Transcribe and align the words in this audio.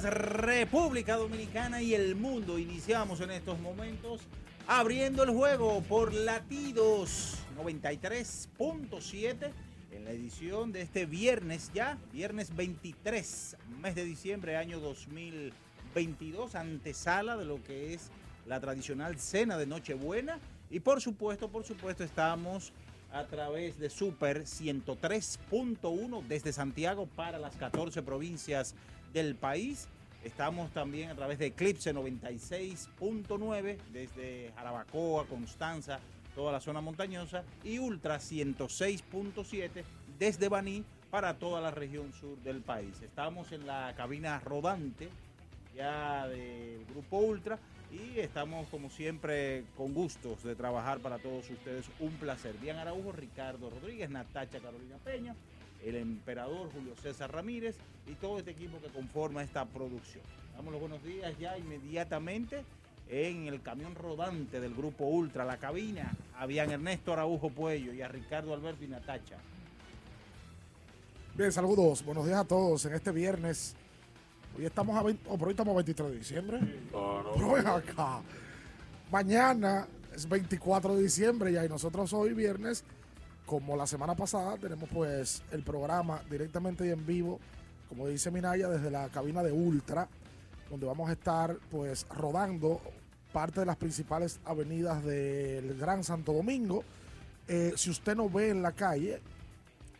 República 0.00 1.16
Dominicana 1.16 1.82
y 1.82 1.94
el 1.94 2.16
mundo. 2.16 2.58
Iniciamos 2.58 3.20
en 3.20 3.30
estos 3.30 3.60
momentos 3.60 4.22
abriendo 4.66 5.22
el 5.22 5.28
juego 5.30 5.82
por 5.82 6.14
latidos 6.14 7.36
93.7 7.58 9.50
en 9.90 10.04
la 10.06 10.12
edición 10.12 10.72
de 10.72 10.80
este 10.80 11.04
viernes 11.04 11.70
ya, 11.74 11.98
viernes 12.10 12.56
23, 12.56 13.58
mes 13.82 13.94
de 13.94 14.04
diciembre, 14.04 14.56
año 14.56 14.80
2022, 14.80 16.54
antesala 16.54 17.36
de 17.36 17.44
lo 17.44 17.62
que 17.62 17.92
es 17.92 18.10
la 18.46 18.60
tradicional 18.60 19.18
cena 19.18 19.58
de 19.58 19.66
Nochebuena. 19.66 20.38
Y 20.70 20.80
por 20.80 21.02
supuesto, 21.02 21.50
por 21.50 21.64
supuesto, 21.64 22.02
estamos 22.02 22.72
a 23.12 23.26
través 23.26 23.78
de 23.78 23.90
Super 23.90 24.44
103.1 24.44 26.22
desde 26.26 26.54
Santiago 26.54 27.06
para 27.14 27.38
las 27.38 27.56
14 27.56 28.02
provincias 28.02 28.74
del 29.12 29.34
país. 29.34 29.88
Estamos 30.24 30.70
también 30.72 31.10
a 31.10 31.14
través 31.14 31.38
de 31.38 31.46
Eclipse 31.46 31.94
96.9 31.94 33.76
desde 33.92 34.52
Jarabacoa, 34.54 35.26
Constanza, 35.26 35.98
toda 36.34 36.52
la 36.52 36.60
zona 36.60 36.80
montañosa 36.80 37.44
y 37.64 37.78
Ultra 37.78 38.18
106.7 38.18 39.82
desde 40.18 40.48
Baní 40.48 40.84
para 41.10 41.34
toda 41.34 41.60
la 41.60 41.70
región 41.70 42.12
sur 42.12 42.38
del 42.38 42.62
país. 42.62 43.02
Estamos 43.02 43.52
en 43.52 43.66
la 43.66 43.92
cabina 43.96 44.40
rodante 44.40 45.08
ya 45.74 46.26
del 46.28 46.84
Grupo 46.86 47.18
Ultra 47.18 47.58
y 47.90 48.18
estamos 48.18 48.68
como 48.68 48.88
siempre 48.88 49.64
con 49.76 49.92
gustos 49.92 50.42
de 50.42 50.54
trabajar 50.54 51.00
para 51.00 51.18
todos 51.18 51.50
ustedes. 51.50 51.86
Un 52.00 52.12
placer. 52.12 52.54
Bien 52.58 52.76
Araujo, 52.76 53.12
Ricardo 53.12 53.68
Rodríguez, 53.68 54.08
Natacha 54.08 54.58
Carolina 54.60 54.96
Peña, 55.04 55.34
el 55.84 55.96
emperador 55.96 56.70
Julio 56.72 56.94
César 57.02 57.32
Ramírez 57.32 57.76
y 58.06 58.14
todo 58.14 58.38
este 58.38 58.52
equipo 58.52 58.80
que 58.80 58.88
conforma 58.88 59.42
esta 59.42 59.64
producción. 59.64 60.24
Damos 60.54 60.72
los 60.72 60.80
buenos 60.80 61.02
días 61.02 61.36
ya 61.38 61.56
inmediatamente 61.58 62.64
en 63.08 63.46
el 63.46 63.60
camión 63.62 63.94
rodante 63.94 64.60
del 64.60 64.74
grupo 64.74 65.04
Ultra, 65.04 65.44
la 65.44 65.58
cabina, 65.58 66.12
habían 66.38 66.70
Ernesto 66.70 67.12
Araujo 67.12 67.50
Puello 67.50 67.92
y 67.92 68.00
a 68.00 68.08
Ricardo 68.08 68.54
Alberto 68.54 68.84
y 68.84 68.88
Natacha. 68.88 69.36
Bien, 71.34 71.50
saludos, 71.50 72.04
buenos 72.04 72.26
días 72.26 72.38
a 72.38 72.44
todos 72.44 72.84
en 72.86 72.94
este 72.94 73.10
viernes 73.10 73.76
Hoy 74.56 74.66
estamos 74.66 74.96
a 74.96 75.02
20, 75.02 75.30
por 75.38 75.48
hoy 75.48 75.52
estamos 75.52 75.72
a 75.72 75.76
23 75.76 76.10
de 76.10 76.18
diciembre. 76.18 76.60
Pero 76.90 77.52
ven 77.52 77.66
acá. 77.66 78.20
Mañana 79.10 79.86
es 80.14 80.28
24 80.28 80.96
de 80.96 81.02
diciembre 81.02 81.52
y 81.52 81.68
nosotros 81.68 82.12
hoy 82.12 82.34
viernes, 82.34 82.84
como 83.52 83.76
la 83.76 83.86
semana 83.86 84.14
pasada, 84.14 84.56
tenemos 84.56 84.88
pues 84.88 85.42
el 85.52 85.62
programa 85.62 86.22
directamente 86.30 86.86
y 86.86 86.90
en 86.90 87.04
vivo, 87.04 87.38
como 87.86 88.08
dice 88.08 88.30
Minaya, 88.30 88.66
desde 88.66 88.90
la 88.90 89.10
cabina 89.10 89.42
de 89.42 89.52
Ultra, 89.52 90.08
donde 90.70 90.86
vamos 90.86 91.10
a 91.10 91.12
estar 91.12 91.58
pues 91.70 92.06
rodando 92.08 92.80
parte 93.30 93.60
de 93.60 93.66
las 93.66 93.76
principales 93.76 94.40
avenidas 94.46 95.04
del 95.04 95.76
Gran 95.78 96.02
Santo 96.02 96.32
Domingo. 96.32 96.82
Eh, 97.46 97.74
si 97.76 97.90
usted 97.90 98.16
no 98.16 98.30
ve 98.30 98.48
en 98.48 98.62
la 98.62 98.72
calle, 98.72 99.20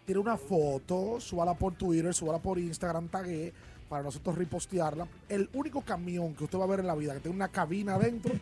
tiene 0.06 0.22
una 0.22 0.38
foto, 0.38 1.20
súbala 1.20 1.52
por 1.52 1.74
Twitter, 1.74 2.14
súbala 2.14 2.38
por 2.38 2.58
Instagram, 2.58 3.08
tague 3.08 3.52
para 3.86 4.02
nosotros 4.02 4.34
repostearla. 4.38 5.06
El 5.28 5.50
único 5.52 5.82
camión 5.82 6.34
que 6.34 6.44
usted 6.44 6.58
va 6.58 6.64
a 6.64 6.68
ver 6.68 6.80
en 6.80 6.86
la 6.86 6.94
vida 6.94 7.12
que 7.12 7.20
tiene 7.20 7.36
una 7.36 7.48
cabina 7.48 7.96
adentro, 7.96 8.32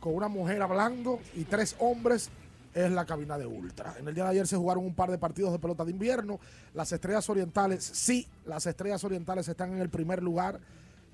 con 0.00 0.16
una 0.16 0.26
mujer 0.26 0.60
hablando 0.62 1.20
y 1.36 1.44
tres 1.44 1.76
hombres, 1.78 2.28
es 2.76 2.90
la 2.92 3.06
cabina 3.06 3.38
de 3.38 3.46
Ultra. 3.46 3.94
En 3.98 4.06
el 4.06 4.14
día 4.14 4.24
de 4.24 4.30
ayer 4.30 4.46
se 4.46 4.56
jugaron 4.56 4.84
un 4.84 4.94
par 4.94 5.10
de 5.10 5.16
partidos 5.16 5.50
de 5.50 5.58
pelota 5.58 5.82
de 5.82 5.92
invierno. 5.92 6.38
Las 6.74 6.92
Estrellas 6.92 7.28
Orientales, 7.30 7.82
sí, 7.82 8.28
las 8.44 8.66
Estrellas 8.66 9.02
Orientales 9.02 9.48
están 9.48 9.72
en 9.72 9.80
el 9.80 9.88
primer 9.88 10.22
lugar 10.22 10.60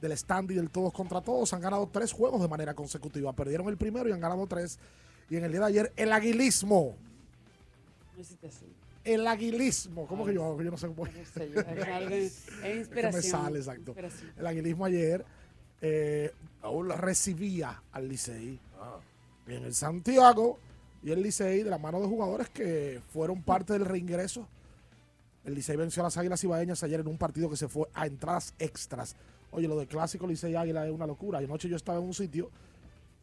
del 0.01 0.11
stand 0.13 0.51
y 0.51 0.55
del 0.55 0.71
todos 0.71 0.93
contra 0.93 1.21
todos. 1.21 1.53
Han 1.53 1.61
ganado 1.61 1.89
tres 1.93 2.13
juegos 2.13 2.43
de 2.43 2.49
manera 2.49 2.75
consecutiva. 2.75 3.33
Perdieron 3.33 3.69
el 3.69 3.77
primero 3.77 4.09
y 4.09 4.13
han 4.13 4.21
ganado 4.21 4.45
tres. 4.49 4.81
Y 5.31 5.37
en 5.37 5.45
el 5.45 5.53
día 5.53 5.61
de 5.61 5.67
ayer, 5.67 5.93
el 5.95 6.13
aguilismo. 6.13 6.97
No 8.17 8.25
el 9.05 9.27
aguilismo. 9.27 10.07
¿Cómo 10.09 10.27
que 10.27 10.35
yo 10.35 10.45
hago? 10.45 10.63
Yo 10.63 10.71
no 10.73 10.77
sé 10.77 10.89
cómo. 10.89 11.07
es. 12.11 12.49
inspiración. 12.77 13.13
me 13.13 13.23
sale, 13.23 13.59
exacto. 13.61 13.95
El 14.37 14.47
aguilismo 14.47 14.85
ayer 14.85 15.25
eh, 15.81 16.33
recibía 16.97 17.83
al 17.93 18.09
Licey 18.09 18.59
ah. 18.81 18.99
en 19.47 19.65
el 19.65 19.75
Santiago 19.75 20.59
y 21.03 21.11
el 21.11 21.23
Licey 21.23 21.63
de 21.63 21.71
la 21.71 21.79
mano 21.79 22.01
de 22.01 22.07
jugadores 22.07 22.49
que 22.49 23.01
fueron 23.09 23.43
parte 23.43 23.73
del 23.73 23.85
reingreso. 23.85 24.47
El 25.45 25.55
Licey 25.55 25.77
venció 25.77 26.03
a 26.03 26.05
las 26.05 26.17
Águilas 26.17 26.43
Ibaeñas 26.45 26.83
ayer 26.85 27.01
en 27.01 27.09
un 27.09 27.19
partido 27.19 27.51
que 27.51 27.57
se 27.57 27.69
fue 27.69 27.89
a 27.95 28.07
entradas 28.07 28.55
extras. 28.59 29.17
Oye, 29.51 29.67
lo 29.67 29.77
de 29.77 29.87
clásico 29.87 30.27
Licey 30.27 30.55
Águila 30.55 30.87
es 30.87 30.93
una 30.93 31.07
locura. 31.07 31.39
Anoche 31.39 31.69
yo 31.69 31.77
estaba 31.77 31.99
en 31.99 32.05
un 32.05 32.15
sitio 32.15 32.51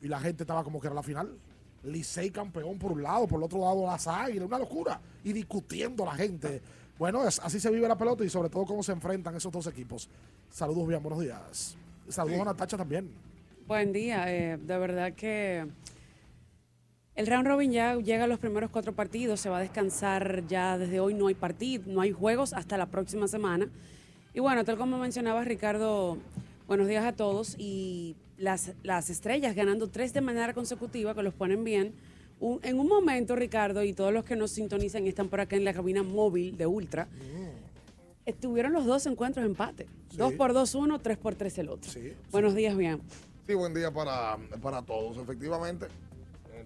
y 0.01 0.07
la 0.07 0.19
gente 0.19 0.43
estaba 0.43 0.63
como 0.63 0.81
que 0.81 0.87
era 0.87 0.93
la 0.93 1.03
final. 1.03 1.37
Licey 1.83 2.29
campeón 2.31 2.77
por 2.77 2.91
un 2.91 3.01
lado, 3.01 3.25
por 3.25 3.39
el 3.39 3.45
otro 3.45 3.59
lado 3.59 3.85
las 3.85 4.05
águilas, 4.07 4.45
una 4.45 4.59
locura. 4.59 4.99
Y 5.23 5.31
discutiendo 5.31 6.03
la 6.03 6.15
gente. 6.15 6.61
Bueno, 6.97 7.21
así 7.21 7.61
se 7.61 7.71
vive 7.71 7.87
la 7.87 7.97
pelota 7.97 8.25
y 8.25 8.29
sobre 8.29 8.49
todo 8.49 8.65
cómo 8.65 8.83
se 8.83 8.91
enfrentan 8.91 9.33
esos 9.35 9.53
dos 9.53 9.67
equipos. 9.67 10.09
Saludos, 10.49 10.85
bien, 10.85 11.01
buenos 11.01 11.21
días. 11.21 11.77
Saludos 12.09 12.41
a 12.41 12.45
Natacha 12.45 12.75
también. 12.75 13.09
Buen 13.65 13.93
día, 13.93 14.25
eh, 14.27 14.57
de 14.57 14.77
verdad 14.77 15.13
que 15.13 15.65
el 17.19 17.27
round 17.27 17.45
robin 17.45 17.69
ya 17.69 17.97
llega 17.97 18.23
a 18.23 18.27
los 18.27 18.39
primeros 18.39 18.69
cuatro 18.71 18.93
partidos, 18.93 19.41
se 19.41 19.49
va 19.49 19.57
a 19.57 19.59
descansar 19.59 20.47
ya 20.47 20.77
desde 20.77 21.01
hoy, 21.01 21.13
no 21.13 21.27
hay 21.27 21.35
partido, 21.35 21.83
no 21.85 21.99
hay 21.99 22.13
juegos 22.13 22.53
hasta 22.53 22.77
la 22.77 22.85
próxima 22.85 23.27
semana. 23.27 23.67
Y 24.33 24.39
bueno, 24.39 24.63
tal 24.63 24.77
como 24.77 24.97
mencionaba 24.97 25.43
Ricardo, 25.43 26.17
buenos 26.65 26.87
días 26.87 27.03
a 27.03 27.11
todos 27.11 27.57
y 27.57 28.15
las, 28.37 28.71
las 28.83 29.09
estrellas 29.09 29.53
ganando 29.53 29.89
tres 29.89 30.13
de 30.13 30.21
manera 30.21 30.53
consecutiva, 30.53 31.13
que 31.13 31.21
los 31.21 31.33
ponen 31.33 31.65
bien. 31.65 31.91
en 32.39 32.79
un 32.79 32.87
momento, 32.87 33.35
Ricardo, 33.35 33.83
y 33.83 33.91
todos 33.91 34.13
los 34.13 34.23
que 34.23 34.37
nos 34.37 34.51
sintonizan 34.51 35.05
están 35.05 35.27
por 35.27 35.41
acá 35.41 35.57
en 35.57 35.65
la 35.65 35.73
cabina 35.73 36.03
móvil 36.03 36.55
de 36.55 36.67
Ultra, 36.67 37.09
estuvieron 38.25 38.71
los 38.71 38.85
dos 38.85 39.05
encuentros 39.07 39.45
empate. 39.45 39.87
Dos 40.13 40.31
por 40.35 40.53
dos 40.53 40.73
uno, 40.73 40.99
tres 40.99 41.17
por 41.17 41.35
tres 41.35 41.57
el 41.57 41.67
otro. 41.67 41.91
Buenos 42.31 42.55
días, 42.55 42.77
bien. 42.77 43.01
Sí, 43.45 43.55
buen 43.55 43.73
día 43.73 43.91
para, 43.91 44.37
para 44.61 44.81
todos. 44.83 45.17
Efectivamente, 45.17 45.87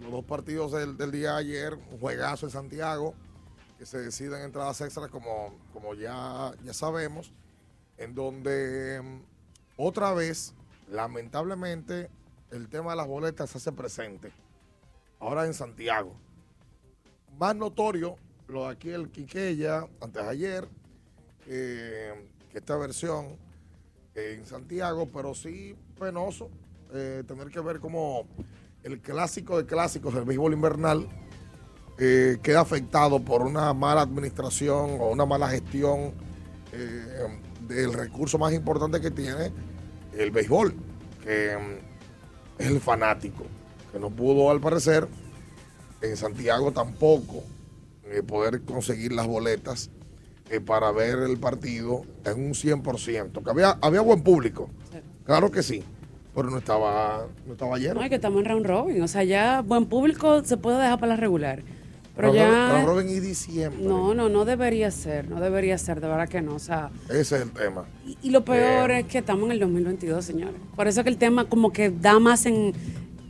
los 0.02 0.12
dos 0.12 0.26
partidos 0.26 0.72
del, 0.72 1.12
día 1.12 1.34
de 1.34 1.40
ayer, 1.40 1.74
un 1.74 2.00
juegazo 2.00 2.46
en 2.46 2.52
Santiago, 2.52 3.14
que 3.78 3.86
se 3.86 4.00
deciden 4.00 4.42
entradas 4.42 4.82
extras 4.82 5.10
como, 5.10 5.56
como 5.74 5.94
ya, 5.94 6.54
ya 6.64 6.74
sabemos, 6.74 7.32
en 7.98 8.16
donde 8.16 9.02
mm, 9.02 9.22
otra 9.78 10.14
vez 10.14 10.54
lamentablemente 10.90 12.10
el 12.52 12.70
tema 12.70 12.92
de 12.92 12.98
las 12.98 13.08
boletas 13.08 13.50
se 13.50 13.58
hace 13.58 13.72
presente. 13.72 14.32
Ahora 15.20 15.46
en 15.46 15.54
Santiago. 15.54 16.16
Más 17.38 17.56
notorio 17.56 18.18
lo 18.48 18.66
de 18.66 18.72
aquí 18.72 18.90
el 18.90 19.10
Quiqueya, 19.10 19.88
antes 20.02 20.24
de 20.24 20.30
ayer, 20.30 20.68
que 21.46 22.34
que 22.54 22.60
esta 22.60 22.78
versión 22.78 23.36
en 24.14 24.46
Santiago, 24.46 25.10
pero 25.12 25.34
sí 25.34 25.76
penoso 26.00 26.50
eh, 26.94 27.24
tener 27.28 27.50
que 27.50 27.60
ver 27.60 27.80
como 27.80 28.28
el 28.84 29.00
clásico 29.00 29.58
de 29.58 29.66
clásicos 29.66 30.14
del 30.14 30.26
béisbol 30.26 30.54
invernal 30.54 31.08
eh, 31.98 32.38
queda 32.42 32.62
afectado 32.62 33.24
por 33.24 33.42
una 33.42 33.74
mala 33.74 34.02
administración 34.02 34.98
o 35.00 35.10
una 35.10 35.26
mala 35.26 35.48
gestión 35.50 36.14
eh, 36.74 37.40
del 37.62 37.94
recurso 37.94 38.38
más 38.38 38.54
importante 38.54 39.00
que 39.00 39.12
tiene 39.12 39.52
el 40.18 40.32
béisbol, 40.32 40.74
que 41.24 41.56
mm, 41.58 42.62
es 42.62 42.68
el 42.68 42.80
fanático, 42.82 43.46
que 43.92 44.00
no 44.00 44.10
pudo 44.10 44.52
al 44.52 44.60
parecer 44.60 45.08
en 46.02 46.18
Santiago 46.18 46.72
tampoco 46.72 47.44
eh, 48.06 48.22
poder 48.22 48.64
conseguir 48.64 49.14
las 49.14 49.28
boletas 49.28 49.90
para 50.68 50.92
ver 50.92 51.20
el 51.20 51.40
partido 51.40 52.04
en 52.26 52.46
un 52.46 52.52
100%, 52.52 53.44
que 53.44 53.50
había, 53.50 53.72
había 53.82 54.02
buen 54.02 54.22
público, 54.22 54.70
claro 55.26 55.50
que 55.50 55.64
sí, 55.64 55.84
pero 56.36 56.50
no 56.50 56.58
estaba, 56.58 57.28
no 57.46 57.54
estaba 57.54 57.78
lleno. 57.78 57.96
No, 57.96 58.04
es 58.04 58.10
que 58.10 58.16
estamos 58.16 58.40
en 58.40 58.46
round 58.46 58.66
robin. 58.66 59.02
O 59.02 59.08
sea, 59.08 59.24
ya 59.24 59.62
buen 59.62 59.86
público 59.86 60.44
se 60.44 60.58
puede 60.58 60.78
dejar 60.82 61.00
para 61.00 61.12
la 61.12 61.16
regular. 61.16 61.62
Pero 62.16 62.28
Round- 62.30 62.36
ya. 62.36 62.72
round 62.74 62.88
robin 62.88 63.10
y 63.10 63.20
diciembre. 63.20 63.84
No, 63.84 64.14
no, 64.14 64.30
no 64.30 64.46
debería 64.46 64.92
ser. 64.92 65.30
No 65.30 65.40
debería 65.42 65.78
ser, 65.78 66.00
de 66.00 66.08
verdad 66.08 66.30
que 66.30 66.42
no. 66.42 66.56
O 66.56 66.60
sea. 66.60 66.92
Ese 67.10 67.22
es 67.22 67.42
el 67.42 67.52
tema. 67.52 67.86
Y, 68.06 68.18
y 68.24 68.30
lo 68.30 68.46
peor 68.46 68.92
es 68.92 69.06
que 69.08 69.18
estamos 69.20 69.46
en 69.46 69.52
el 69.54 69.60
2022, 69.60 70.24
señores. 70.24 70.56
Por 70.76 70.88
eso 70.88 71.04
que 71.04 71.10
el 71.10 71.18
tema 71.18 71.46
como 71.46 71.72
que 71.74 71.90
da 71.90 72.20
más 72.20 72.46
en 72.46 72.74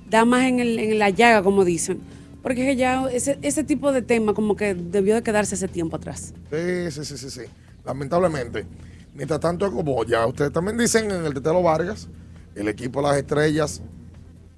da 0.09 0.25
más 0.25 0.43
en, 0.43 0.59
el- 0.59 0.79
en 0.79 0.99
la 0.99 1.09
llaga, 1.09 1.41
como 1.43 1.63
dicen. 1.65 2.01
Porque 2.41 2.61
es 2.61 2.67
que 2.67 2.75
ya 2.75 3.09
ese, 3.09 3.39
ese 3.41 3.63
tipo 3.63 3.93
de 3.93 4.01
tema 4.01 4.33
como 4.33 4.57
que 4.57 4.75
debió 4.75 5.15
de 5.15 5.23
quedarse 5.23 5.55
ese 5.55 5.69
tiempo 5.69 5.95
atrás. 5.95 6.33
Sí, 6.51 6.91
sí, 6.91 7.05
sí, 7.05 7.17
sí, 7.17 7.29
sí. 7.29 7.41
Lamentablemente. 7.85 8.65
Mientras 9.15 9.39
tanto, 9.39 9.71
como 9.71 10.03
ya 10.03 10.25
ustedes 10.27 10.51
también 10.51 10.77
dicen 10.77 11.09
en 11.09 11.25
el 11.25 11.33
Tetelo 11.33 11.61
Vargas, 11.61 12.09
el 12.55 12.67
equipo 12.67 13.01
de 13.01 13.07
las 13.07 13.17
estrellas 13.17 13.81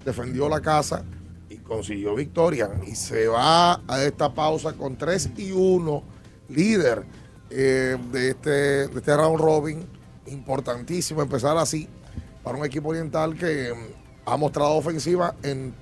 defendió 0.04 0.48
la 0.48 0.62
casa 0.62 1.04
y 1.50 1.58
consiguió 1.58 2.16
victoria. 2.16 2.70
Y 2.86 2.96
se 2.96 3.28
va 3.28 3.82
a 3.88 4.04
esta 4.04 4.34
pausa 4.34 4.74
con 4.74 4.98
3 4.98 5.32
y 5.38 5.52
1, 5.52 6.04
líder 6.50 7.04
eh, 7.50 7.98
de, 8.12 8.30
este, 8.30 8.50
de 8.88 8.96
este 8.96 9.18
round 9.18 9.40
robin. 9.40 9.86
Importantísimo 10.28 11.22
empezar 11.22 11.58
así 11.58 11.88
para 12.44 12.58
un 12.58 12.66
equipo 12.66 12.90
oriental 12.90 13.36
que 13.36 13.74
mm, 13.74 14.30
ha 14.30 14.38
mostrado 14.38 14.76
ofensiva 14.76 15.36
en 15.44 15.74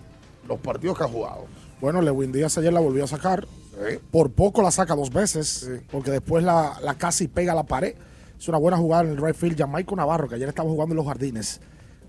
los 0.48 0.59
partidos 0.59 0.98
que 0.98 1.04
ha 1.04 1.07
jugado. 1.07 1.45
Bueno, 1.80 2.01
Lewin 2.01 2.31
Díaz 2.31 2.57
ayer 2.57 2.71
la 2.71 2.80
volvió 2.80 3.04
a 3.04 3.07
sacar. 3.07 3.48
Sí. 3.71 4.00
Por 4.12 4.31
poco 4.31 4.62
la 4.62 4.71
saca 4.71 4.95
dos 4.95 5.12
veces, 5.12 5.69
porque 5.92 6.12
después 6.12 6.44
la, 6.44 6.80
la 6.83 6.95
casi 6.95 7.27
pega 7.27 7.54
a 7.54 7.56
la 7.56 7.63
pared. 7.63 7.95
Es 8.38 8.48
una 8.48 8.57
buena 8.57 8.77
jugada 8.77 9.04
en 9.04 9.09
el 9.09 9.18
right 9.18 9.36
field. 9.36 9.57
Jamaico 9.57 9.95
Navarro, 9.95 10.27
que 10.27 10.36
ayer 10.36 10.48
estaba 10.48 10.69
jugando 10.69 10.94
en 10.94 10.98
los 10.98 11.07
jardines. 11.07 11.59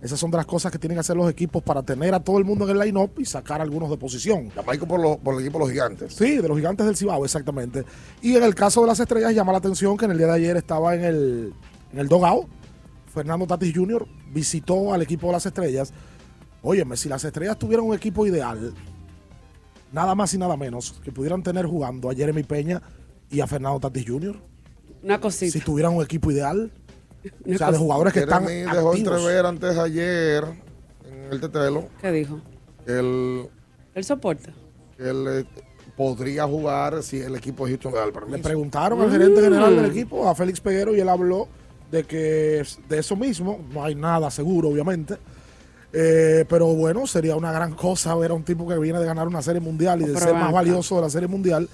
Esas 0.04 0.20
son 0.20 0.30
de 0.30 0.36
las 0.36 0.44
cosas 0.44 0.70
que 0.70 0.78
tienen 0.78 0.96
que 0.96 1.00
hacer 1.00 1.16
los 1.16 1.30
equipos 1.30 1.62
para 1.62 1.82
tener 1.82 2.12
a 2.12 2.20
todo 2.22 2.36
el 2.36 2.44
mundo 2.44 2.68
en 2.68 2.76
el 2.76 2.78
line-up 2.86 3.12
y 3.18 3.24
sacar 3.24 3.62
algunos 3.62 3.88
de 3.88 3.96
posición. 3.96 4.50
Jamaico 4.50 4.86
por, 4.86 5.00
lo- 5.00 5.16
por 5.16 5.32
el 5.34 5.40
equipo 5.40 5.58
de 5.58 5.64
los 5.64 5.70
gigantes. 5.72 6.12
Sí, 6.14 6.36
de 6.36 6.46
los 6.46 6.58
gigantes 6.58 6.84
del 6.84 6.94
Cibao, 6.94 7.24
exactamente. 7.24 7.84
Y 8.20 8.36
en 8.36 8.42
el 8.42 8.54
caso 8.54 8.82
de 8.82 8.86
las 8.88 9.00
estrellas, 9.00 9.34
llama 9.34 9.52
la 9.52 9.58
atención 9.58 9.96
que 9.96 10.04
en 10.04 10.10
el 10.10 10.18
día 10.18 10.26
de 10.26 10.34
ayer 10.34 10.56
estaba 10.58 10.94
en 10.94 11.04
el, 11.04 11.54
en 11.92 11.98
el 11.98 12.06
dogao. 12.08 12.46
Fernando 13.14 13.46
Tatis 13.46 13.74
Jr. 13.74 14.06
visitó 14.30 14.92
al 14.92 15.00
equipo 15.00 15.28
de 15.28 15.32
las 15.32 15.46
estrellas. 15.46 15.92
Óyeme, 16.62 16.96
si 16.98 17.08
las 17.08 17.24
estrellas 17.24 17.58
tuvieran 17.58 17.86
un 17.86 17.94
equipo 17.94 18.26
ideal, 18.26 18.74
nada 19.92 20.14
más 20.14 20.34
y 20.34 20.38
nada 20.38 20.56
menos, 20.56 21.00
que 21.02 21.12
pudieran 21.12 21.42
tener 21.42 21.66
jugando 21.66 22.10
a 22.10 22.14
Jeremy 22.14 22.42
Peña 22.42 22.82
y 23.30 23.40
a 23.40 23.46
Fernando 23.46 23.80
Tatis 23.80 24.04
Jr. 24.06 24.36
Una 25.02 25.20
cosita. 25.20 25.52
Si 25.52 25.60
tuvieran 25.60 25.94
un 25.94 26.02
equipo 26.04 26.30
ideal. 26.30 26.70
O 27.54 27.58
sea, 27.58 27.70
de 27.72 27.78
jugadores 27.78 28.12
que 28.12 28.20
están 28.20 28.46
Jeremy 28.46 28.70
dejó 28.72 28.90
activos. 28.90 29.14
entrever 29.18 29.46
antes 29.46 29.78
ayer 29.78 30.44
en 31.10 31.32
el 31.32 31.40
tetelo 31.40 31.88
¿Qué 32.00 32.10
dijo? 32.12 32.40
que 32.84 32.98
él, 32.98 33.48
Él 33.94 34.04
soporta. 34.04 34.50
que 34.96 35.08
él, 35.08 35.24
eh, 35.28 35.44
podría 35.96 36.44
jugar 36.44 37.02
si 37.02 37.20
el 37.20 37.36
equipo 37.36 37.64
de 37.66 37.72
Houston 37.72 37.92
le 37.92 37.98
da 37.98 38.04
el 38.06 38.30
Le 38.32 38.38
preguntaron 38.38 39.00
al 39.00 39.10
gerente 39.10 39.40
general 39.40 39.72
Mm. 39.72 39.76
del 39.76 39.84
equipo, 39.86 40.28
a 40.28 40.34
Félix 40.34 40.60
Peguero, 40.60 40.94
y 40.94 41.00
él 41.00 41.08
habló 41.08 41.46
de 41.90 42.02
que 42.02 42.64
de 42.88 42.98
eso 42.98 43.14
mismo, 43.14 43.60
no 43.72 43.84
hay 43.84 43.94
nada 43.94 44.28
seguro, 44.30 44.70
obviamente. 44.70 45.14
Eh, 45.92 46.44
pero 46.48 46.66
bueno, 46.74 47.06
sería 47.06 47.36
una 47.36 47.52
gran 47.52 47.74
cosa 47.74 48.12
ver 48.16 48.32
a 48.32 48.34
un 48.34 48.42
tipo 48.42 48.66
que 48.66 48.76
viene 48.78 48.98
de 48.98 49.06
ganar 49.06 49.28
una 49.28 49.40
serie 49.42 49.60
mundial 49.60 50.02
y 50.02 50.06
de 50.06 50.18
ser 50.18 50.34
más 50.34 50.52
valioso 50.52 50.96
de 50.96 51.02
la 51.02 51.10
serie 51.10 51.28
mundial, 51.28 51.68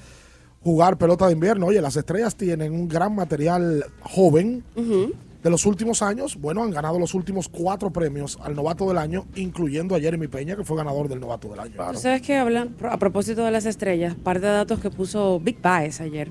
jugar 0.63 0.99
pelota 0.99 1.27
de 1.27 1.33
invierno. 1.33 1.65
Oye, 1.67 1.81
las 1.81 1.97
estrellas 1.97 2.37
tienen 2.37 2.75
un 2.75 2.87
gran 2.87 3.15
material 3.15 3.87
joven 4.03 4.63
Ujú. 4.77 5.13
De 5.43 5.51
los 5.51 5.67
últimos 5.67 6.03
años. 6.03 6.37
Bueno, 6.37 6.63
han 6.63 6.71
ganado 6.71 6.99
los 6.99 7.15
últimos 7.15 7.49
cuatro 7.49 7.91
premios 7.91 8.39
al 8.43 8.55
novato 8.55 8.87
del 8.89 8.99
año, 8.99 9.27
incluyendo 9.37 9.95
a 9.95 10.01
Jeremy 10.01 10.29
Peña, 10.29 10.57
que 10.57 10.65
fue 10.65 10.77
ganador 10.77 11.09
del 11.09 11.21
novato 11.21 11.49
del 11.49 11.61
año. 11.61 11.75
Sabes 11.95 12.23
que 12.23 12.37
hablan, 12.37 12.75
a 12.83 12.99
propósito 12.99 13.45
de 13.45 13.51
las 13.51 13.67
estrellas, 13.67 14.15
par 14.15 14.41
de 14.41 14.49
datos 14.49 14.81
que 14.81 14.91
puso 14.91 15.41
Big 15.41 15.61
Baez 15.61 16.01
ayer. 16.01 16.31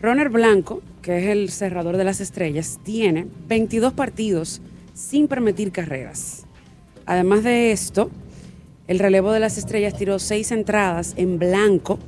Roner 0.00 0.28
Blanco, 0.28 0.82
que 1.00 1.18
es 1.18 1.26
el 1.28 1.50
cerrador 1.50 1.96
de 1.96 2.04
las 2.04 2.20
estrellas, 2.20 2.78
tiene 2.82 3.26
22 3.48 3.94
partidos 3.94 4.60
sin 4.92 5.28
permitir 5.28 5.72
carreras. 5.72 6.46
Además 7.06 7.44
de 7.44 7.72
esto, 7.72 8.10
el 8.88 8.98
relevo 8.98 9.32
de 9.32 9.40
las 9.40 9.58
estrellas 9.58 9.96
tiró 9.96 10.18
seis 10.18 10.52
entradas 10.52 11.14
en 11.16 11.38
blanco 11.38 11.98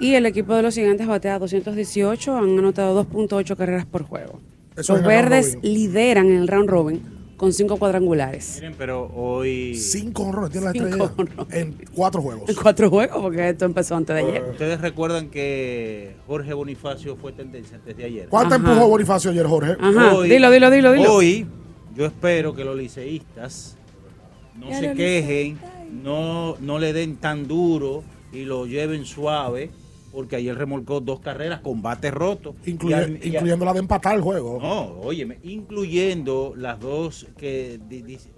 y 0.00 0.14
el 0.14 0.26
equipo 0.26 0.54
de 0.54 0.62
los 0.62 0.74
gigantes 0.74 1.06
batea 1.06 1.38
218, 1.38 2.36
han 2.36 2.58
anotado 2.58 3.04
2.8 3.04 3.56
carreras 3.56 3.86
por 3.86 4.04
juego. 4.04 4.40
Eso 4.78 4.94
los 4.94 5.02
verdes 5.04 5.58
lideran 5.62 6.26
en 6.26 6.36
el 6.38 6.48
round 6.48 6.68
robin 6.70 7.02
con 7.36 7.52
cinco 7.52 7.76
cuadrangulares. 7.76 8.56
Miren, 8.56 8.74
pero 8.76 9.06
hoy. 9.14 9.74
Cinco 9.76 10.24
honrones 10.24 10.50
tiene 10.50 10.66
la 10.66 10.72
Cinco 10.72 10.86
estrella 10.86 11.12
honrones. 11.16 11.54
en 11.54 11.76
cuatro 11.94 12.20
juegos. 12.22 12.48
En 12.48 12.56
cuatro 12.56 12.90
juegos, 12.90 13.18
porque 13.22 13.48
esto 13.50 13.64
empezó 13.64 13.94
antes 13.96 14.16
de 14.16 14.22
ayer. 14.22 14.42
Ustedes 14.50 14.80
recuerdan 14.80 15.28
que 15.28 16.16
Jorge 16.26 16.52
Bonifacio 16.52 17.16
fue 17.16 17.30
tendencia 17.32 17.76
antes 17.76 17.96
de 17.96 18.04
ayer. 18.04 18.28
¿Cuánto 18.28 18.56
Ajá. 18.56 18.64
empujó 18.68 18.88
Bonifacio 18.88 19.30
ayer, 19.30 19.46
Jorge? 19.46 19.76
Ajá, 19.80 20.14
Hoy- 20.16 20.28
dilo, 20.28 20.50
dilo, 20.50 20.70
dilo, 20.70 20.92
dilo. 20.92 21.12
Hoy, 21.14 21.46
yo 21.94 22.06
espero 22.06 22.54
que 22.56 22.64
los 22.64 22.76
liceístas 22.76 23.76
no 24.56 24.72
se 24.76 24.92
quejen, 24.94 25.58
no, 26.02 26.56
no 26.60 26.78
le 26.80 26.92
den 26.92 27.16
tan 27.16 27.46
duro 27.46 28.02
y 28.32 28.44
lo 28.44 28.66
lleven 28.66 29.04
suave, 29.04 29.70
porque 30.12 30.36
ayer 30.36 30.56
remolcó 30.56 31.00
dos 31.00 31.20
carreras 31.20 31.60
con 31.60 31.82
bate 31.82 32.10
roto. 32.10 32.54
Incluye- 32.66 32.90
Y 32.90 32.94
al- 32.94 33.10
y 33.12 33.22
a- 33.22 33.26
incluyendo 33.38 33.64
la 33.64 33.72
de 33.72 33.78
empatar 33.80 34.14
el 34.16 34.22
juego. 34.22 34.58
No, 34.60 35.00
óyeme, 35.00 35.38
incluyendo 35.42 36.54
las 36.56 36.80
dos 36.80 37.26
que 37.36 37.78
di- 37.88 38.02
dice, 38.02 38.30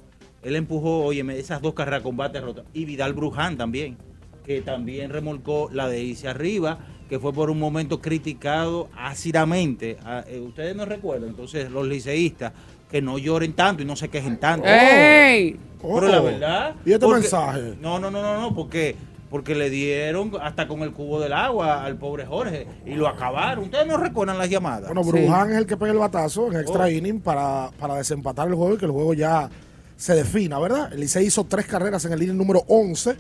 él 0.43 0.57
empujó, 0.57 1.05
óyeme, 1.05 1.39
esas 1.39 1.63
dos 1.63 1.75
carreras 1.75 2.03
con 2.03 2.17
bate 2.17 2.41
roto. 2.41 2.65
Y 2.75 2.85
Vidal 2.85 3.13
Bruján 3.15 3.57
también, 3.57 3.97
que 4.45 4.61
también 4.63 5.11
remolcó 5.11 5.69
la 5.73 5.89
de 5.89 6.03
irse 6.03 6.29
arriba, 6.29 6.79
que 7.09 7.19
fue 7.19 7.33
por 7.33 7.51
un 7.51 7.59
momento 7.59 8.01
criticado 8.01 8.89
ácidamente. 8.97 9.97
Ah, 10.05 10.25
eh, 10.29 10.41
Ustedes 10.41 10.75
no 10.77 10.85
recuerdan, 10.85 11.31
entonces 11.31 11.71
los 11.71 11.87
liceístas, 11.87 12.53
que 12.91 13.01
no 13.01 13.19
lloren 13.19 13.53
tanto 13.53 13.83
y 13.83 13.87
no 13.87 13.95
se 13.97 14.09
quejen 14.09 14.39
tanto. 14.41 14.67
¡Ey! 14.67 15.57
Pero 15.81 16.09
la 16.09 16.21
verdad. 16.21 16.75
¿Y 16.85 16.93
este 16.93 17.07
porque- 17.07 17.21
mensaje? 17.21 17.75
No, 17.81 17.99
no, 18.01 18.11
no, 18.11 18.21
no, 18.23 18.41
no, 18.41 18.55
porque, 18.55 18.97
porque 19.31 19.55
le 19.55 19.71
dieron 19.71 20.33
hasta 20.43 20.67
con 20.67 20.81
el 20.83 20.93
cubo 20.93 21.21
del 21.21 21.33
agua 21.33 21.85
al 21.85 21.97
pobre 21.97 22.27
Jorge 22.27 22.67
y 22.85 22.95
lo 22.95 23.07
acabaron. 23.09 23.65
Ustedes 23.65 23.87
no 23.87 23.97
recuerdan 23.97 24.37
las 24.39 24.51
llamadas. 24.51 24.87
Bueno, 24.93 25.05
Sí. 25.05 25.11
Bruján 25.11 25.51
es 25.53 25.57
el 25.57 25.67
que 25.67 25.77
pega 25.77 25.93
el 25.93 25.99
batazo 25.99 26.51
en 26.53 26.59
extra 26.61 26.85
Oh. 26.87 26.91
inning 26.91 27.21
para, 27.21 27.71
para 27.79 27.95
desempatar 27.95 28.49
el 28.49 28.55
juego 28.55 28.75
y 28.75 28.79
que 28.79 28.87
el 28.87 28.91
juego 28.91 29.15
ya 29.15 29.49
se 29.97 30.15
defina, 30.15 30.59
¿verdad? 30.59 30.93
El 30.93 31.01
Licey 31.01 31.27
hizo 31.27 31.45
tres 31.45 31.67
carreras 31.67 32.05
en 32.07 32.13
el 32.13 32.23
inning 32.23 32.37
número 32.39 32.65
11 32.67 33.15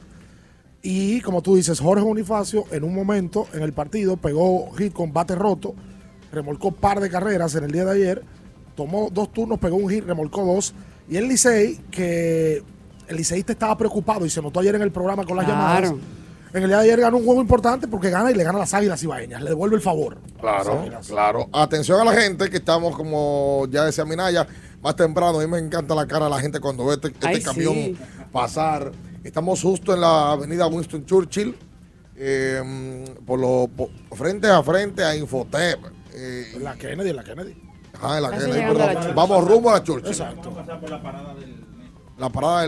y 0.82 1.20
como 1.20 1.42
tú 1.42 1.56
dices, 1.56 1.78
Jorge 1.78 2.02
Bonifacio 2.02 2.64
en 2.70 2.84
un 2.84 2.94
momento 2.94 3.46
en 3.52 3.62
el 3.62 3.72
partido 3.72 4.16
pegó 4.16 4.70
hit 4.72 4.92
con 4.92 5.12
bate 5.12 5.34
roto, 5.34 5.74
remolcó 6.32 6.72
par 6.72 7.00
de 7.00 7.10
carreras 7.10 7.54
en 7.54 7.64
el 7.64 7.70
día 7.72 7.84
de 7.84 7.92
ayer, 7.92 8.22
tomó 8.74 9.10
dos 9.12 9.30
turnos, 9.32 9.58
pegó 9.58 9.76
un 9.76 9.90
hit, 9.90 10.04
remolcó 10.06 10.44
dos 10.44 10.74
y 11.08 11.16
el 11.18 11.28
Licey 11.28 11.78
que 11.90 12.62
el 13.10 13.16
liceísta 13.16 13.52
estaba 13.52 13.76
preocupado 13.76 14.24
y 14.24 14.30
se 14.30 14.40
notó 14.40 14.60
ayer 14.60 14.74
en 14.76 14.82
el 14.82 14.90
programa 14.92 15.24
con 15.24 15.36
las 15.36 15.44
Claro. 15.46 15.60
llamadas. 15.88 16.04
En 16.52 16.62
el 16.64 16.68
día 16.68 16.78
de 16.78 16.84
ayer 16.84 17.00
ganó 17.00 17.18
un 17.18 17.24
juego 17.24 17.40
importante 17.40 17.86
porque 17.86 18.10
gana 18.10 18.30
y 18.30 18.34
le 18.34 18.42
gana 18.42 18.56
a 18.58 18.60
las 18.62 18.74
águilas 18.74 19.00
ibaeñas, 19.02 19.40
le 19.42 19.50
devuelve 19.50 19.76
el 19.76 19.82
favor. 19.82 20.18
Claro, 20.40 20.84
claro. 21.06 21.48
Atención 21.52 22.00
a 22.00 22.04
la 22.04 22.12
gente 22.12 22.50
que 22.50 22.56
estamos, 22.56 22.96
como 22.96 23.66
ya 23.70 23.84
decía 23.84 24.04
Minaya, 24.04 24.46
más 24.82 24.96
temprano. 24.96 25.38
A 25.38 25.42
mí 25.44 25.46
me 25.48 25.58
encanta 25.58 25.94
la 25.94 26.06
cara 26.08 26.24
de 26.24 26.30
la 26.32 26.40
gente 26.40 26.58
cuando 26.58 26.86
ve 26.86 26.94
este, 26.94 27.08
este 27.08 27.26
Ay, 27.28 27.40
camión 27.42 27.74
sí. 27.74 27.96
pasar. 28.32 28.90
Estamos 29.22 29.62
justo 29.62 29.94
en 29.94 30.00
la 30.00 30.32
avenida 30.32 30.66
Winston 30.66 31.04
Churchill, 31.06 31.54
eh, 32.16 33.04
por 33.26 33.38
lo, 33.38 33.68
por- 33.68 33.90
frente 34.16 34.48
a 34.48 34.62
frente 34.62 35.04
a 35.04 35.14
Infotep. 35.16 35.78
eh, 36.14 36.52
En 36.56 36.64
la 36.64 36.74
Kennedy, 36.74 37.10
en 37.10 37.16
la 37.16 37.24
Kennedy. 37.24 37.62
ajá, 37.94 38.16
en 38.16 38.22
la 38.24 38.30
Kennedy, 38.30 38.60
a 38.60 38.72
la 38.72 38.86
perdón. 38.94 39.14
Vamos 39.14 39.46
rumbo 39.48 39.70
a 39.70 39.74
la 39.74 39.82
Churchill. 39.84 40.10
Exacto. 40.10 40.50
La 40.88 41.00
parada 41.02 41.34
del 41.34 41.59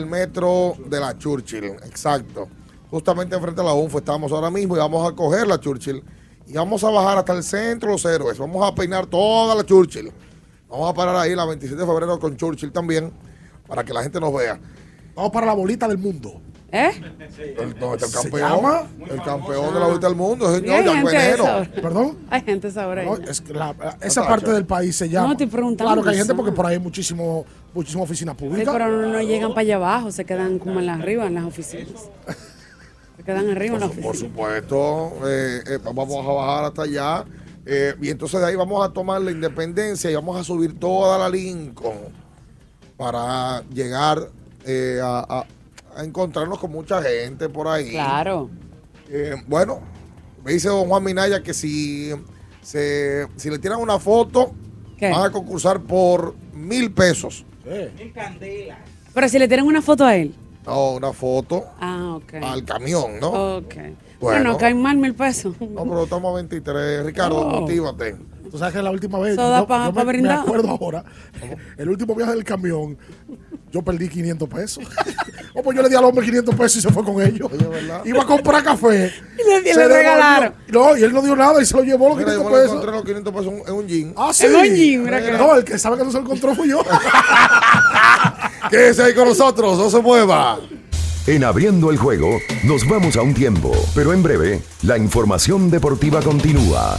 metro 0.06 0.74
de 0.86 0.98
la 0.98 1.16
Churchill, 1.18 1.64
exacto. 1.64 2.48
Justamente 2.90 3.34
enfrente 3.34 3.60
de 3.60 3.66
la 3.66 3.74
UNFO 3.74 3.98
estamos 3.98 4.32
ahora 4.32 4.50
mismo 4.50 4.76
y 4.76 4.78
vamos 4.78 5.10
a 5.10 5.14
coger 5.14 5.46
la 5.46 5.58
Churchill 5.58 6.02
y 6.46 6.54
vamos 6.54 6.82
a 6.84 6.90
bajar 6.90 7.18
hasta 7.18 7.32
el 7.32 7.42
centro 7.42 7.90
los 7.90 8.04
héroes. 8.04 8.38
Vamos 8.38 8.66
a 8.66 8.74
peinar 8.74 9.06
toda 9.06 9.54
la 9.54 9.64
Churchill. 9.64 10.12
Vamos 10.68 10.90
a 10.90 10.94
parar 10.94 11.16
ahí 11.16 11.34
la 11.34 11.44
27 11.44 11.80
de 11.80 11.86
febrero 11.86 12.18
con 12.18 12.36
Churchill 12.36 12.72
también, 12.72 13.12
para 13.66 13.84
que 13.84 13.92
la 13.92 14.02
gente 14.02 14.18
nos 14.18 14.32
vea. 14.32 14.58
Vamos 15.14 15.30
para 15.30 15.46
la 15.46 15.54
bolita 15.54 15.86
del 15.86 15.98
mundo. 15.98 16.40
¿Eh? 16.74 16.90
El, 17.58 17.78
no, 17.78 17.92
este 17.94 18.06
el 18.06 18.10
¿Se 18.10 18.22
campeón, 18.22 18.50
llama? 18.50 18.82
el 19.10 19.22
campeón 19.22 19.74
de 19.74 19.80
la 19.80 19.86
bolita 19.86 20.06
del 20.06 20.16
mundo, 20.16 20.54
señor 20.54 20.84
Jack 20.84 21.04
Veneno. 21.04 21.44
¿Perdón? 21.82 22.18
Hay 22.30 22.40
gente 22.40 22.66
a 22.68 22.70
esa 22.70 22.88
hora. 22.88 23.04
No, 23.04 23.14
ahí. 23.14 23.24
es 23.28 23.40
que 23.42 23.52
la- 23.52 23.74
esa 24.00 24.26
parte 24.26 24.50
del 24.52 24.64
país 24.64 24.96
se 24.96 25.06
llama. 25.10 25.26
No, 25.26 25.32
estoy 25.32 25.48
preguntando 25.48 25.92
Claro 25.92 26.02
que 26.02 26.10
hay 26.10 26.16
gente 26.16 26.34
porque 26.34 26.52
por 26.52 26.64
ahí 26.64 26.74
hay 26.74 26.80
muchísimo, 26.80 27.44
muchísima 27.74 28.04
oficina 28.04 28.32
Sí, 28.32 28.38
pública. 28.38 28.72
pero 28.72 28.88
no, 28.90 29.06
no 29.08 29.20
llegan 29.20 29.50
para 29.50 29.60
allá 29.60 29.76
abajo, 29.76 30.10
se 30.10 30.24
quedan 30.24 30.58
como 30.58 30.80
en 30.80 30.86
la 30.86 30.94
arriba, 30.94 31.26
en 31.26 31.34
las 31.34 31.44
oficinas. 31.44 31.88
Se 33.18 33.22
quedan 33.24 33.50
arriba 33.50 33.74
en 33.74 33.80
las 33.80 33.90
Por 33.90 33.98
oficinas. 34.06 34.18
supuesto, 34.18 35.12
eh, 35.28 35.60
eh, 35.66 35.78
vamos 35.94 36.26
a 36.26 36.32
bajar 36.32 36.64
hasta 36.64 36.82
allá. 36.82 37.24
eh, 37.66 37.94
y 38.00 38.08
entonces 38.08 38.40
de 38.40 38.46
ahí 38.46 38.56
vamos 38.56 38.84
a 38.84 38.90
tomar 38.92 39.20
la 39.20 39.30
independencia 39.30 40.10
y 40.10 40.14
vamos 40.14 40.40
a 40.40 40.42
subir 40.42 40.80
toda 40.80 41.18
la 41.18 41.28
Lincoln 41.28 41.98
para 42.96 43.62
llegar 43.72 44.28
eh, 44.64 44.98
a, 45.02 45.18
a- 45.28 45.46
a 45.96 46.04
encontrarnos 46.04 46.58
con 46.58 46.70
mucha 46.72 47.02
gente 47.02 47.48
por 47.48 47.68
ahí. 47.68 47.90
Claro. 47.90 48.50
Eh, 49.08 49.34
bueno, 49.46 49.80
me 50.44 50.52
dice 50.52 50.68
don 50.68 50.88
Juan 50.88 51.02
Minaya 51.04 51.42
que 51.42 51.52
si, 51.54 52.10
se, 52.62 53.26
si 53.36 53.50
le 53.50 53.58
tiran 53.58 53.80
una 53.80 53.98
foto, 53.98 54.52
¿Qué? 54.98 55.10
van 55.10 55.24
a 55.26 55.30
concursar 55.30 55.80
por 55.80 56.34
mil 56.54 56.92
pesos. 56.92 57.44
Mil 57.98 58.12
candelas. 58.12 58.78
Pero 59.14 59.28
si 59.28 59.38
le 59.38 59.46
tienen 59.48 59.66
una 59.66 59.82
foto 59.82 60.04
a 60.04 60.16
él. 60.16 60.34
No, 60.64 60.92
una 60.92 61.12
foto 61.12 61.64
Ah, 61.80 62.14
ok. 62.16 62.34
al 62.42 62.64
camión, 62.64 63.18
¿no? 63.20 63.56
Ok. 63.58 63.74
Bueno. 63.74 63.96
Bueno, 64.20 64.56
caen 64.58 64.80
mal 64.80 64.96
mil 64.96 65.14
pesos. 65.14 65.54
No, 65.60 65.82
pero 65.84 66.04
estamos 66.04 66.30
a 66.32 66.36
23. 66.36 67.04
Ricardo, 67.04 67.38
Oh. 67.40 67.60
motívate. 67.60 68.16
Tú 68.50 68.58
sabes 68.58 68.74
que 68.74 68.82
la 68.82 68.90
última 68.90 69.18
vez, 69.18 69.34
yo, 69.36 69.66
pa- 69.66 69.86
yo 69.86 69.92
pa 69.94 70.04
me, 70.04 70.30
acuerdo 70.30 70.68
ahora, 70.70 71.04
el 71.78 71.88
último 71.88 72.14
viaje 72.14 72.32
del 72.32 72.44
camión, 72.44 72.96
yo 73.72 73.82
perdí 73.82 74.08
500 74.08 74.48
pesos. 74.48 74.84
o 75.54 75.62
pues 75.62 75.76
yo 75.76 75.82
le 75.82 75.88
di 75.88 75.94
al 75.96 76.04
hombre 76.04 76.24
500 76.24 76.54
pesos 76.54 76.76
y 76.76 76.80
se 76.82 76.90
fue 76.90 77.02
con 77.04 77.20
ellos. 77.20 77.50
Oye, 77.52 77.66
¿verdad? 77.66 78.02
Iba 78.04 78.22
a 78.22 78.26
comprar 78.26 78.62
café. 78.62 79.12
Y 79.42 79.64
le- 79.74 79.88
regalaron. 79.88 80.54
No, 80.68 80.96
y 80.96 81.02
él 81.02 81.12
no 81.12 81.20
dio 81.22 81.34
nada 81.34 81.60
y 81.60 81.66
se 81.66 81.76
lo 81.76 81.82
llevó 81.82 82.08
los 82.10 82.18
Mira, 82.18 82.32
yo 82.34 82.38
500 82.38 82.44
me 82.44 82.50
lo 82.50 82.62
pesos. 82.62 82.70
encontré 82.76 82.92
los 82.92 83.04
500 83.04 83.34
pesos 83.34 83.68
en 83.68 83.74
un 83.74 83.86
jean. 83.88 84.14
Ah, 84.16 84.30
sí. 84.32 84.46
En 84.46 84.54
un 84.54 84.64
jean, 84.64 85.04
mira 85.04 85.22
que- 85.24 85.32
No, 85.32 85.54
el 85.56 85.64
que 85.64 85.78
sabe 85.78 85.96
que 85.98 86.04
no 86.04 86.10
se 86.10 86.18
lo 86.18 86.22
encontró 86.24 86.54
fui 86.54 86.68
yo. 86.68 86.82
Quédese 88.70 89.02
ahí 89.02 89.14
con 89.14 89.28
nosotros, 89.28 89.78
no 89.78 89.90
se 89.90 90.00
mueva. 90.00 90.58
En 91.26 91.44
abriendo 91.44 91.90
el 91.90 91.96
juego, 91.98 92.38
nos 92.64 92.88
vamos 92.88 93.16
a 93.16 93.22
un 93.22 93.34
tiempo, 93.34 93.72
pero 93.94 94.12
en 94.12 94.22
breve, 94.22 94.60
la 94.82 94.98
información 94.98 95.70
deportiva 95.70 96.20
continúa. 96.22 96.98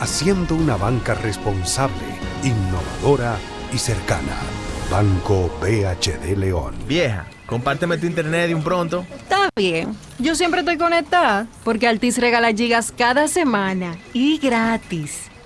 haciendo 0.00 0.54
una 0.54 0.76
banca 0.76 1.14
responsable, 1.14 1.94
innovadora 2.42 3.36
y 3.72 3.78
cercana. 3.78 4.36
Banco 4.90 5.50
BHD 5.60 6.36
León. 6.36 6.74
Vieja, 6.86 7.26
compárteme 7.46 7.98
tu 7.98 8.06
internet 8.06 8.48
de 8.48 8.54
un 8.54 8.62
pronto. 8.62 9.06
Está 9.16 9.48
bien. 9.56 9.96
Yo 10.18 10.34
siempre 10.34 10.60
estoy 10.60 10.76
conectada 10.76 11.46
porque 11.64 11.88
Altis 11.88 12.18
regala 12.18 12.52
gigas 12.52 12.92
cada 12.96 13.28
semana 13.28 13.96
y 14.12 14.38
gratis. 14.38 15.30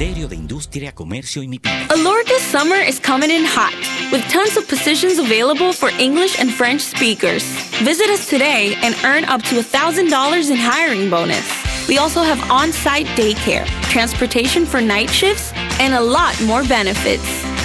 Ministerio 0.00 0.28
de 0.28 0.36
Industria, 0.36 0.92
Comercio 0.92 1.42
y 1.42 1.46
MIPIMES. 1.46 1.90
Alorca's 1.90 2.40
summer 2.40 2.76
is 2.76 2.98
coming 2.98 3.30
in 3.30 3.44
hot, 3.44 3.74
with 4.10 4.26
tons 4.30 4.56
of 4.56 4.66
positions 4.66 5.18
available 5.18 5.74
for 5.74 5.90
English 5.98 6.40
and 6.40 6.50
French 6.50 6.80
speakers. 6.80 7.44
Visit 7.84 8.08
us 8.08 8.26
today 8.26 8.78
and 8.80 8.96
earn 9.04 9.26
up 9.26 9.42
to 9.42 9.56
$1,000 9.56 10.50
in 10.50 10.56
hiring 10.56 11.10
bonus. 11.10 11.46
We 11.86 11.98
also 11.98 12.22
have 12.22 12.40
on 12.50 12.72
site 12.72 13.08
daycare, 13.08 13.66
transportation 13.90 14.64
for 14.64 14.80
night 14.80 15.10
shifts, 15.10 15.52
and 15.78 15.92
a 15.92 16.00
lot 16.00 16.34
more 16.44 16.64
benefits. 16.64 17.49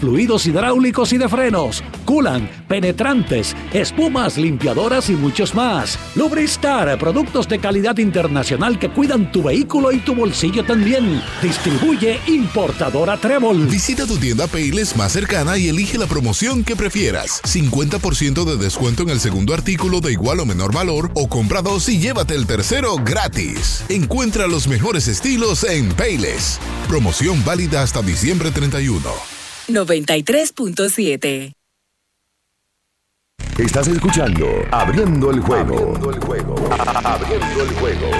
Fluidos 0.00 0.46
hidráulicos 0.46 1.12
y 1.12 1.18
de 1.18 1.28
frenos, 1.28 1.82
culan, 2.04 2.48
penetrantes, 2.68 3.56
espumas, 3.72 4.36
limpiadoras 4.36 5.10
y 5.10 5.14
muchos 5.14 5.54
más. 5.54 5.98
Lubristar, 6.14 6.98
productos 6.98 7.48
de 7.48 7.58
calidad 7.58 7.98
internacional 7.98 8.78
que 8.78 8.90
cuidan 8.90 9.30
tu 9.32 9.42
vehículo 9.42 9.92
y 9.92 9.98
tu 9.98 10.14
bolsillo 10.14 10.64
también. 10.64 11.22
Distribuye 11.42 12.20
importadora 12.26 13.16
Trébol. 13.16 13.66
Visita 13.66 14.06
tu 14.06 14.16
tienda 14.16 14.46
Payless 14.46 14.96
más 14.96 15.12
cercana 15.12 15.58
y 15.58 15.68
elige 15.68 15.98
la 15.98 16.06
promoción 16.06 16.64
que 16.64 16.76
prefieras. 16.76 17.42
50% 17.42 18.44
de 18.44 18.56
descuento 18.56 19.02
en 19.02 19.10
el 19.10 19.20
segundo 19.20 19.54
artículo 19.54 20.00
de 20.00 20.12
igual 20.12 20.40
o 20.40 20.46
menor 20.46 20.72
valor 20.72 21.10
o 21.14 21.28
compra 21.28 21.62
dos 21.62 21.88
y 21.88 21.98
llévate 21.98 22.34
el 22.34 22.46
tercero 22.46 22.96
gratis. 22.96 23.84
Encuentra 23.88 24.46
los 24.46 24.68
mejores 24.68 25.08
estilos 25.08 25.64
en 25.64 25.88
Payless. 25.90 26.58
Promoción 26.88 27.44
válida 27.44 27.82
hasta 27.82 28.02
diciembre 28.02 28.50
31. 28.50 29.37
93.7. 29.68 31.52
Estás 33.58 33.88
escuchando 33.88 34.46
Abriendo 34.70 35.30
el 35.30 35.40
juego. 35.40 35.74
Abriendo 35.74 36.10
el 36.10 36.20
juego. 36.20 36.54
Abriendo 37.04 37.62
el 37.62 37.70
juego. 37.74 38.10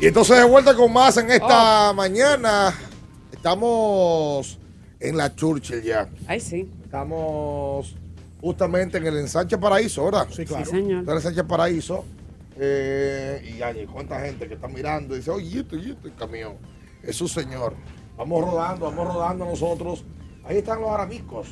Y 0.00 0.06
entonces 0.06 0.38
de 0.38 0.44
vuelta 0.44 0.74
con 0.74 0.92
más 0.92 1.16
en 1.18 1.30
esta 1.30 1.92
mañana. 1.92 2.72
Estamos 3.32 4.58
en 4.98 5.16
la 5.16 5.34
Churchill 5.34 5.82
ya. 5.82 6.08
Ay, 6.26 6.40
sí. 6.40 6.70
Estamos 6.84 7.94
justamente 8.40 8.98
en 8.98 9.06
el 9.06 9.18
ensanche 9.18 9.58
Paraíso, 9.58 10.04
¿verdad? 10.06 10.26
Sí, 10.30 10.44
claro. 10.44 10.64
Sí, 10.64 10.70
señor. 10.70 11.00
Está 11.00 11.12
en 11.12 11.16
el 11.16 11.16
ensanche 11.16 11.44
Paraíso. 11.44 12.04
eh, 12.56 13.54
y 13.58 13.62
hay 13.62 13.86
cuánta 13.86 14.20
gente 14.20 14.48
que 14.48 14.54
está 14.54 14.68
mirando 14.68 15.14
y 15.14 15.18
dice, 15.18 15.30
oye, 15.30 15.60
esto 15.60 15.76
y 15.76 15.90
esto, 15.90 16.08
el 16.08 16.14
camión. 16.14 16.54
Es 17.02 17.16
su 17.16 17.28
señor. 17.28 17.74
Vamos 18.16 18.42
rodando, 18.44 18.86
vamos 18.86 19.14
rodando 19.14 19.44
nosotros. 19.46 20.04
Ahí 20.44 20.58
están 20.58 20.80
los 20.80 20.90
aramiscos. 20.90 21.48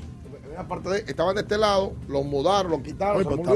Aparte 0.57 0.89
de, 0.89 0.99
estaban 1.07 1.35
de 1.35 1.43
este 1.43 1.57
lado, 1.57 1.93
los 2.09 2.25
mudaron, 2.25 2.73
los 2.73 2.81
quitaron, 2.81 3.19
Oye, 3.19 3.25
se 3.29 3.35
está-. 3.35 3.53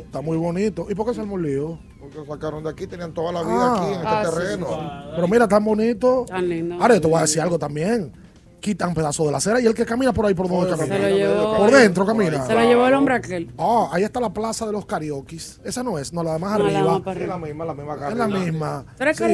Está 0.00 0.20
muy 0.20 0.36
bonito. 0.36 0.86
¿Y 0.90 0.94
por 0.94 1.06
qué 1.06 1.14
se 1.14 1.22
un? 1.22 1.78
Porque 1.93 1.93
lo 2.14 2.24
sacaron 2.26 2.62
de 2.64 2.70
aquí, 2.70 2.86
tenían 2.86 3.12
toda 3.12 3.32
la 3.32 3.42
vida 3.42 3.54
Ah. 3.60 3.76
aquí 3.76 3.86
en 3.86 3.94
este 3.94 4.06
Ah, 4.08 4.22
sí, 4.24 4.30
terreno. 4.30 4.66
Pero 5.14 5.28
mira, 5.28 5.48
tan 5.48 5.64
bonito. 5.64 6.24
Tan 6.28 6.48
lindo. 6.48 6.74
Ahora 6.80 6.94
yo 6.94 7.00
te 7.00 7.08
voy 7.08 7.18
a 7.18 7.22
decir 7.22 7.40
algo 7.42 7.58
también. 7.58 8.12
Quitan 8.60 8.94
pedazos 8.94 9.26
de 9.26 9.32
la 9.32 9.38
acera 9.38 9.60
y 9.60 9.66
el 9.66 9.74
que 9.74 9.84
camina 9.84 10.12
por 10.14 10.24
ahí 10.24 10.32
por 10.32 10.48
donde 10.48 10.70
Se 10.70 10.76
camina. 10.78 11.08
lo 11.08 11.16
llevó- 11.16 11.56
Por 11.58 11.70
dentro 11.70 12.06
camina. 12.06 12.46
Se 12.46 12.54
lo 12.54 12.60
llevó 12.60 12.86
el 12.86 12.94
hombre 12.94 13.14
aquel. 13.14 13.50
Ah, 13.58 13.90
ahí 13.92 14.04
está 14.04 14.20
la 14.20 14.32
plaza 14.32 14.64
de 14.64 14.72
los 14.72 14.86
karaokes. 14.86 15.60
Esa 15.64 15.82
no 15.82 15.98
es, 15.98 16.12
no, 16.14 16.22
la 16.22 16.32
de 16.34 16.38
más 16.38 16.52
No, 16.58 16.64
la 16.70 16.78
arriba. 16.94 17.12
Es 17.22 17.28
la 17.28 17.36
misma, 17.38 17.64
la 17.66 17.74
misma 17.74 18.08
Es 18.08 18.16
la 18.16 18.26
misma. 18.28 18.84
¿Tú 18.96 19.02
eres 19.02 19.18
Sí. 19.18 19.24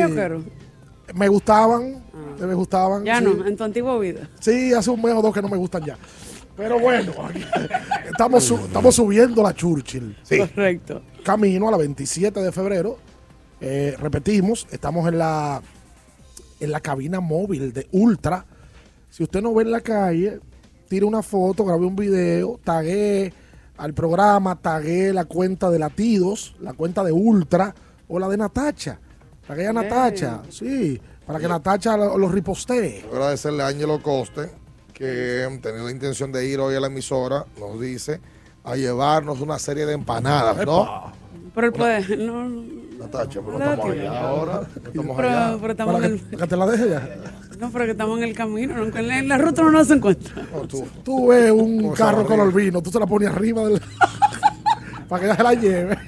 Me 1.14 1.26
gustaban, 1.28 2.02
me 2.40 2.54
gustaban. 2.54 3.04
Ya 3.04 3.18
sí. 3.18 3.25
no, 3.25 3.44
en 3.46 3.56
tu 3.56 3.64
antigua 3.64 3.99
vida. 3.99 4.28
Sí, 4.40 4.72
hace 4.72 4.90
un 4.90 5.02
mes 5.02 5.12
o 5.14 5.22
dos 5.22 5.34
que 5.34 5.42
no 5.42 5.49
me 5.49 5.56
gustan 5.56 5.84
ya. 5.84 5.96
Pero 6.61 6.79
bueno, 6.79 7.12
estamos, 8.11 8.45
su- 8.45 8.57
estamos 8.57 8.95
subiendo 8.95 9.43
la 9.43 9.55
Churchill. 9.55 10.14
Correcto. 10.38 11.00
Camino 11.25 11.69
a 11.69 11.71
la 11.71 11.79
27 11.79 12.38
de 12.40 12.52
febrero. 12.52 12.99
Eh, 13.62 13.97
repetimos, 13.99 14.67
estamos 14.71 15.09
en 15.09 15.19
la, 15.19 15.62
en 16.61 16.71
la 16.71 16.81
cabina 16.81 17.21
móvil 17.21 17.73
de 17.73 17.88
Ultra. 17.93 18.45
Si 19.09 19.23
usted 19.23 19.40
no 19.40 19.55
ve 19.55 19.62
en 19.64 19.71
la 19.71 19.81
calle, 19.81 20.38
tire 20.88 21.05
una 21.07 21.23
foto, 21.23 21.64
grabe 21.64 21.87
un 21.87 21.97
video, 21.97 22.61
tagué 22.62 23.33
al 23.79 23.95
programa, 23.95 24.57
tagué 24.57 25.12
la 25.14 25.25
cuenta 25.25 25.71
de 25.71 25.79
Latidos, 25.79 26.55
la 26.61 26.75
cuenta 26.75 27.02
de 27.05 27.12
Ultra 27.12 27.75
o 28.09 28.19
la 28.19 28.29
de 28.29 28.37
Natacha. 28.37 28.99
Tagué 29.47 29.67
a. 29.67 29.73
Natacha, 29.73 30.43
sí, 30.50 31.00
para 31.26 31.38
que 31.38 31.49
Natacha 31.49 31.97
lo- 31.97 32.19
los 32.19 32.31
ripostee. 32.33 33.05
Agradecerle 33.11 33.62
a 33.62 33.69
Ángelo 33.69 34.02
Coste, 34.02 34.50
que 35.00 35.59
tenía 35.62 35.83
la 35.83 35.90
intención 35.90 36.30
de 36.30 36.47
ir 36.47 36.61
hoy 36.61 36.75
a 36.76 36.80
la 36.80 36.88
emisora, 36.88 37.47
nos 37.59 37.80
dice, 37.80 38.21
a 38.64 38.76
llevarnos 38.76 39.40
una 39.40 39.59
serie 39.59 39.87
de 39.87 39.95
empanadas, 39.95 40.64
¿no? 40.66 41.11
Pero 41.54 41.66
él 41.69 41.73
puede. 41.73 42.16
No, 42.19 42.48
no, 42.48 42.62
Natacha, 42.98 43.40
pero 43.40 43.53
no 43.59 43.59
No, 43.59 43.70
estamos 43.72 43.92
tío. 43.94 44.03
allá 44.03 44.20
ahora. 44.20 44.53
no 44.55 44.88
estamos 44.90 45.16
pero, 45.16 45.29
allá. 45.31 45.57
pero 45.59 45.70
estamos 45.72 46.05
en 46.05 46.05
el, 46.05 46.20
Que 46.38 46.46
te 46.46 46.57
la 46.57 46.66
deje 46.66 46.88
ya. 46.90 47.09
no, 47.59 47.70
pero 47.70 47.85
que 47.87 47.90
estamos 47.92 48.18
en 48.18 48.24
el 48.24 48.35
camino. 48.37 48.74
no, 48.77 48.96
en 48.98 49.09
la- 49.09 49.18
en 49.18 49.29
la 49.29 49.38
ruta 49.38 49.62
no 49.62 49.70
nos 49.70 49.90
encuentra. 49.90 50.35
Tú 51.03 51.29
ves 51.29 51.51
un 51.51 51.83
Con 51.83 51.94
esa 51.94 52.05
carro 52.05 52.27
color 52.27 52.53
vino, 52.53 52.83
tú 52.83 52.90
se 52.90 53.01
la 53.01 53.07
pones 53.07 53.31
arriba 53.31 53.64
del... 53.64 53.81
para 55.09 55.20
que 55.20 55.27
ella 55.27 55.37
se 55.37 55.42
la 55.42 55.55
lleve. 55.55 55.98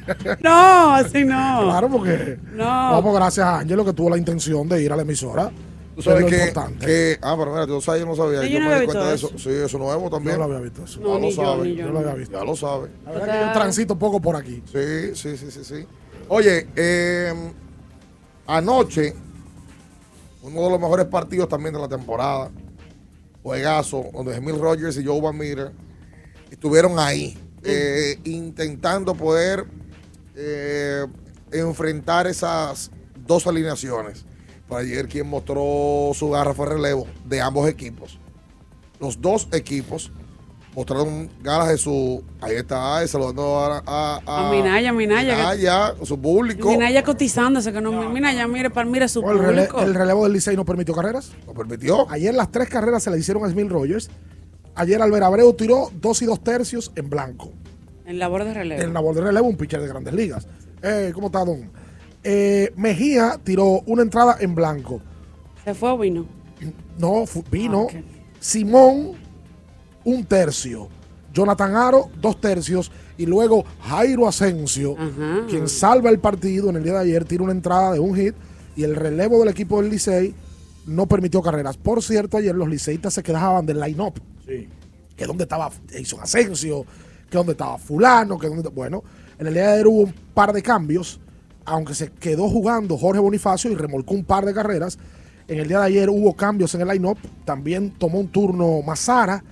No, 0.43 0.95
así 0.95 1.25
no. 1.25 1.63
Claro, 1.65 1.89
porque... 1.89 2.39
No. 2.53 2.93
No, 2.93 3.03
pues 3.03 3.15
gracias 3.15 3.47
a 3.47 3.59
Ángelo 3.61 3.85
que 3.87 3.95
tuvo 3.95 4.11
la 4.11 4.19
intención 4.19 4.69
de 4.69 4.83
ir 4.83 4.93
a 4.93 4.97
la 4.97 5.03
emisora. 5.03 5.51
Tú 6.03 6.11
Eso 6.11 6.19
es 6.19 6.21
sabes 6.21 6.23
lo 6.23 6.29
que, 6.29 6.49
importante. 6.49 6.87
que- 6.87 7.19
ah, 7.23 7.35
pero 7.39 7.53
mira, 7.53 7.67
tú 7.67 7.81
sabes, 7.81 8.01
yo 8.01 8.07
no 8.07 8.17
sabía. 8.17 8.41
Sí, 8.43 8.51
yo 8.51 8.59
yo 8.59 8.65
no 8.65 8.71
me 8.71 8.81
di 8.81 8.87
cuenta 8.87 9.09
de 9.09 9.15
eso. 9.15 9.31
Sí, 9.39 9.51
eso 9.51 9.79
nuevo 9.79 10.11
también. 10.11 10.35
Yo 10.37 10.39
no 10.39 10.45
había 10.45 10.59
visto 10.61 10.85
eso. 10.85 11.01
Ya 11.01 11.07
lo 11.19 11.29
yo, 11.31 11.31
sabe. 11.31 11.69
ni 11.69 11.75
yo, 11.77 11.87
Yo 11.87 11.93
lo 11.93 11.99
había 12.01 12.15
visto. 12.15 12.39
Ya 12.39 12.45
lo 12.45 12.57
sabe. 12.57 12.89
La 13.05 13.13
verdad 13.13 13.41
que 13.41 13.47
yo 13.47 13.53
transito 13.53 13.99
poco 13.99 14.21
por 14.21 14.37
aquí. 14.37 14.63
Sí, 14.73 15.15
sí, 15.15 15.37
sí, 15.37 15.51
sí, 15.51 15.65
sí. 15.65 15.87
Oye, 16.29 16.67
eh, 16.77 17.33
anoche, 18.47 19.15
uno 20.43 20.63
de 20.63 20.71
los 20.71 20.81
mejores 20.81 21.07
partidos 21.07 21.49
también 21.49 21.75
de 21.75 21.81
la 21.81 21.89
temporada, 21.89 22.51
juegazo, 23.43 24.05
donde 24.13 24.37
Emil 24.37 24.59
Rogers 24.59 24.97
y 24.99 25.05
Joe 25.05 25.21
Van 25.21 25.37
Meter 25.37 25.73
estuvieron 26.51 26.99
ahí, 26.99 27.39
eh, 27.65 28.19
intentando 28.25 29.15
poder 29.15 29.67
eh, 30.35 31.07
enfrentar 31.53 32.27
esas 32.27 32.91
dos 33.27 33.47
alineaciones. 33.47 34.25
Ayer 34.77 35.09
quien 35.09 35.29
mostró 35.29 36.13
su 36.15 36.31
garra 36.31 36.55
fue 36.55 36.67
relevo 36.67 37.07
de 37.27 37.41
ambos 37.41 37.69
equipos. 37.69 38.19
Los 39.01 39.21
dos 39.21 39.49
equipos 39.53 40.13
mostraron 40.75 41.29
ganas 41.43 41.69
de 41.69 41.79
su. 41.79 42.23
Ahí 42.41 42.57
está, 42.57 43.07
saludando 43.07 43.59
a, 43.59 43.83
a, 43.87 44.49
A 44.49 44.51
Minaya, 44.51 44.93
Minaya. 44.93 45.31
que- 45.35 45.37
Minaya, 45.43 45.95
su 46.05 46.21
público. 46.21 46.71
Minaya 46.71 47.03
cotizándose, 47.03 47.73
que 47.73 47.81
no, 47.81 48.09
Minaya, 48.11 48.47
mire, 48.49 48.71
para, 48.71 48.89
mire 48.89 49.09
su 49.09 49.21
El, 49.21 49.39
rele- 49.39 49.67
público. 49.69 49.83
el 49.83 49.95
relevo 49.95 50.25
del 50.25 50.33
Licey 50.35 50.57
no 50.57 50.65
permitió 50.65 50.95
carreras. 50.95 51.33
¿Lo 51.47 51.53
permitió? 51.53 52.09
Ayer 52.11 52.33
las 52.35 52.51
tres 52.51 52.69
carreras 52.69 53.03
se 53.03 53.11
le 53.11 53.19
hicieron 53.19 53.45
a 53.45 53.51
Smil 53.51 53.69
Rogers. 53.69 54.09
Ayer 54.75 55.03
Albert 55.03 55.25
Abreu 55.25 55.53
tiró 55.53 55.91
dos 56.01 56.23
y 56.23 56.27
dos 56.27 56.43
tercios 56.43 56.93
en 56.97 57.11
blanco. 57.11 57.53
En 58.07 58.19
labor 58.19 58.45
de 58.45 58.55
relevo. 58.55 58.81
En 58.83 58.95
labor 58.95 59.15
de 59.15 59.21
relevo, 59.21 59.49
un 59.49 59.57
pitcher 59.57 59.81
de 59.81 59.89
grandes 59.89 60.15
ligas. 60.15 60.47
Eh, 60.83 61.13
¿Cómo 61.15 61.27
está, 61.27 61.45
Don? 61.45 61.71
Eh, 62.25 62.73
Mejía 62.77 63.41
tiró 63.43 63.81
una 63.87 64.03
entrada 64.03 64.37
en 64.41 64.55
blanco. 64.55 65.01
¿Se 65.65 65.75
fue 65.75 65.91
o 65.91 65.99
vino? 65.99 66.27
No, 66.99 67.25
vino. 67.51 67.87
Ah. 67.93 68.01
Simón, 68.39 69.13
un 70.05 70.25
tercio. 70.25 70.89
Jonathan 71.33 71.75
Aro, 71.75 72.11
dos 72.21 72.41
tercios. 72.41 72.91
Y 73.17 73.27
luego 73.27 73.65
Jairo 73.81 74.27
Asensio, 74.27 74.97
Ajá. 74.99 75.47
quien 75.49 75.69
salva 75.69 76.11
el 76.11 76.19
partido 76.19 76.71
en 76.71 76.77
el 76.77 76.83
día 76.83 76.95
de 76.95 76.99
ayer, 77.01 77.25
tira 77.25 77.43
una 77.45 77.53
entrada 77.53 77.93
de 77.93 78.01
un 78.01 78.15
hit. 78.17 78.35
Y 78.77 78.85
el 78.85 78.97
relevo 78.97 79.39
del 79.41 79.49
equipo 79.49 79.81
del 79.81 79.91
Licey 79.91 80.35
no 80.87 81.07
permitió 81.07 81.43
carreras. 81.43 81.77
Por 81.77 82.03
cierto, 82.03 82.37
ayer 82.39 82.55
los 82.55 82.69
liceístas 82.69 83.15
se 83.15 83.23
quedaban 83.23 83.67
del 83.67 83.81
line-up. 83.81 84.21
Que 84.47 85.27
dónde 85.27 85.45
estaba 85.45 85.71
Jason 85.93 86.21
Asensio, 86.21 86.85
que 87.31 87.37
dónde 87.37 87.53
estaba 87.53 87.79
Fulano, 87.79 88.39
que 88.39 88.49
dónde. 88.49 88.69
Bueno, 88.71 89.03
en 89.39 89.47
el 89.47 89.55
día 89.55 89.69
de 89.69 89.73
ayer 89.75 89.87
hubo 89.87 90.01
un 90.03 90.15
par 90.35 90.53
de 90.53 90.63
cambios. 90.63 91.21
Aunque 91.65 91.95
se 91.95 92.11
quedó 92.11 92.49
jugando 92.49 92.97
Jorge 92.99 93.21
Bonifacio 93.21 93.71
y 93.71 93.75
remolcó 93.75 94.15
un 94.15 94.25
par 94.25 94.45
de 94.45 94.55
carreras. 94.55 94.99
En 95.49 95.59
el 95.59 95.69
día 95.69 95.81
de 95.81 95.87
ayer 95.87 96.11
hubo 96.11 96.35
cambios 96.35 96.75
en 96.75 96.83
el 96.83 96.89
line-up. 96.89 97.19
También 97.45 97.91
tomó 97.91 98.19
un 98.21 98.29
turno 98.29 98.83
Mazara. 98.83 99.43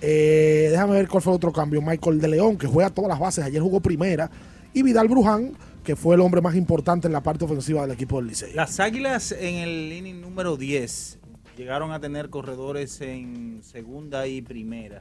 Eh, 0.00 0.68
déjame 0.70 0.94
ver 0.94 1.08
cuál 1.08 1.22
fue 1.22 1.32
el 1.32 1.36
otro 1.36 1.52
cambio. 1.52 1.80
Michael 1.82 2.20
de 2.20 2.28
León, 2.28 2.56
que 2.56 2.66
juega 2.66 2.90
todas 2.90 3.08
las 3.08 3.18
bases. 3.18 3.44
Ayer 3.44 3.62
jugó 3.62 3.80
primera. 3.80 4.30
Y 4.72 4.82
Vidal 4.82 5.08
Bruján, 5.08 5.52
que 5.82 5.96
fue 5.96 6.16
el 6.16 6.20
hombre 6.20 6.40
más 6.40 6.54
importante 6.54 7.06
en 7.06 7.12
la 7.12 7.22
parte 7.22 7.44
ofensiva 7.44 7.82
del 7.82 7.92
equipo 7.92 8.16
del 8.16 8.26
Licey. 8.26 8.52
Las 8.54 8.80
Águilas 8.80 9.32
en 9.32 9.54
el 9.56 9.92
inning 9.92 10.20
número 10.20 10.56
10 10.56 11.18
llegaron 11.56 11.92
a 11.92 12.00
tener 12.00 12.28
corredores 12.28 13.00
en 13.00 13.60
segunda 13.62 14.26
y 14.26 14.42
primera 14.42 15.00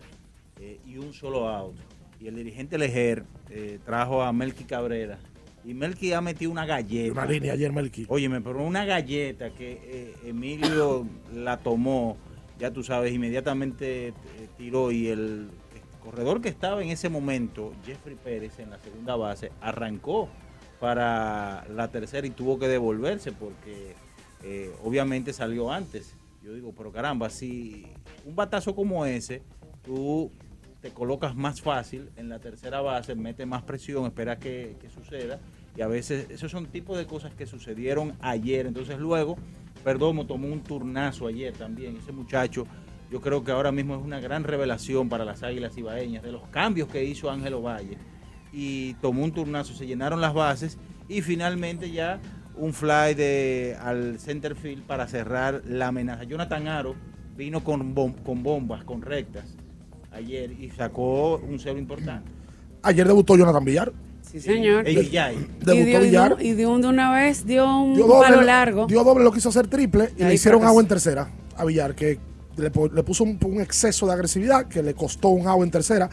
eh, 0.59 0.79
y 0.85 0.97
un 0.97 1.13
solo 1.13 1.49
out. 1.49 1.75
Y 2.19 2.27
el 2.27 2.35
dirigente 2.35 2.77
Lejer 2.77 3.23
eh, 3.49 3.79
trajo 3.85 4.21
a 4.23 4.31
Melky 4.31 4.63
Cabrera. 4.63 5.19
Y 5.65 5.73
Melky 5.73 6.13
ha 6.13 6.21
metido 6.21 6.51
una 6.51 6.65
galleta. 6.65 7.11
Una 7.11 7.25
línea 7.25 7.53
ayer, 7.53 7.71
Melky. 7.71 8.05
Óyeme, 8.07 8.39
pero 8.39 8.63
una 8.63 8.85
galleta 8.85 9.49
que 9.49 9.79
eh, 9.83 10.15
Emilio 10.25 11.07
la 11.33 11.57
tomó, 11.57 12.17
ya 12.59 12.71
tú 12.71 12.83
sabes, 12.83 13.11
inmediatamente 13.11 14.09
eh, 14.09 14.13
tiró 14.57 14.91
y 14.91 15.07
el 15.07 15.49
corredor 16.03 16.39
que 16.39 16.49
estaba 16.49 16.83
en 16.83 16.89
ese 16.89 17.09
momento, 17.09 17.73
Jeffrey 17.83 18.15
Pérez, 18.15 18.59
en 18.59 18.69
la 18.69 18.77
segunda 18.77 19.15
base, 19.15 19.51
arrancó 19.59 20.29
para 20.79 21.65
la 21.73 21.87
tercera 21.89 22.27
y 22.27 22.29
tuvo 22.29 22.59
que 22.59 22.67
devolverse 22.67 23.31
porque 23.31 23.95
eh, 24.43 24.71
obviamente 24.83 25.33
salió 25.33 25.71
antes. 25.71 26.13
Yo 26.43 26.53
digo, 26.53 26.73
pero 26.77 26.91
caramba, 26.91 27.31
si 27.31 27.87
un 28.23 28.35
batazo 28.35 28.75
como 28.75 29.03
ese, 29.07 29.41
tú 29.83 30.31
te 30.79 30.91
colocas 30.91 31.35
más 31.35 31.59
fácil 31.61 32.11
en 32.17 32.29
la 32.29 32.37
tercera 32.37 32.81
base, 32.81 33.15
metes 33.15 33.47
más 33.47 33.63
presión, 33.63 34.05
esperas 34.05 34.37
que, 34.37 34.77
que 34.79 34.91
suceda. 34.91 35.39
Y 35.75 35.81
a 35.81 35.87
veces 35.87 36.27
esos 36.29 36.51
son 36.51 36.67
tipos 36.67 36.97
de 36.97 37.05
cosas 37.05 37.33
que 37.33 37.45
sucedieron 37.45 38.13
ayer. 38.21 38.65
Entonces 38.65 38.97
luego, 38.99 39.37
Perdomo 39.83 40.25
tomó 40.25 40.47
un 40.47 40.61
turnazo 40.61 41.27
ayer 41.27 41.53
también. 41.53 41.97
Ese 41.97 42.11
muchacho, 42.11 42.65
yo 43.11 43.21
creo 43.21 43.43
que 43.43 43.51
ahora 43.51 43.71
mismo 43.71 43.95
es 43.95 44.01
una 44.01 44.19
gran 44.19 44.43
revelación 44.43 45.09
para 45.09 45.25
las 45.25 45.43
Águilas 45.43 45.77
Ibaeñas 45.77 46.23
de 46.23 46.31
los 46.31 46.47
cambios 46.47 46.87
que 46.87 47.03
hizo 47.03 47.29
Ángelo 47.29 47.61
Valle. 47.61 47.97
Y 48.53 48.93
tomó 48.95 49.23
un 49.23 49.33
turnazo, 49.33 49.73
se 49.73 49.85
llenaron 49.85 50.21
las 50.21 50.33
bases 50.33 50.77
y 51.09 51.21
finalmente 51.21 51.91
ya 51.91 52.19
un 52.55 52.73
fly 52.73 53.13
de, 53.13 53.77
al 53.81 54.17
center 54.19 54.55
field 54.55 54.83
para 54.83 55.07
cerrar 55.07 55.61
la 55.65 55.87
amenaza. 55.87 56.23
Jonathan 56.23 56.67
Aro 56.67 56.95
vino 57.35 57.63
con, 57.63 57.93
con 58.23 58.43
bombas, 58.43 58.83
con 58.85 59.01
rectas 59.01 59.55
ayer 60.11 60.51
y 60.51 60.71
sacó 60.71 61.37
un 61.37 61.59
cero 61.59 61.77
importante. 61.77 62.31
Ayer 62.81 63.07
debutó 63.07 63.35
Jonathan 63.35 63.65
Villar. 63.65 63.91
Sí, 64.35 64.41
señor. 64.41 64.85
Ey, 64.85 65.09
ya, 65.09 65.31
y- 65.31 65.47
dio, 65.63 65.73
y 65.73 65.83
dio- 65.85 65.99
Villar. 66.01 66.35
y 66.41 66.53
dio 66.53 66.71
un 66.73 66.81
de 66.81 66.87
una 66.89 67.09
vez, 67.13 67.45
dio 67.45 67.65
un 67.79 67.95
Dio 67.95 68.05
palo 68.07 68.41
largo. 68.41 68.85
dio 68.85 69.01
doble, 69.01 69.23
lo 69.23 69.31
quiso 69.31 69.47
hacer 69.47 69.67
triple 69.67 70.11
y 70.17 70.23
le 70.25 70.33
hicieron 70.33 70.61
agua 70.65 70.81
en 70.81 70.87
tercera 70.89 71.29
a 71.55 71.63
Villar, 71.63 71.95
que 71.95 72.19
le, 72.57 72.69
puso 72.69 73.23
un, 73.23 73.39
un 73.45 73.61
exceso 73.61 74.05
de 74.07 74.11
agresividad 74.13 74.65
que 74.67 74.83
le 74.83 74.93
costó 74.93 75.29
un 75.29 75.47
agua 75.47 75.63
en 75.63 75.71
tercera. 75.71 76.09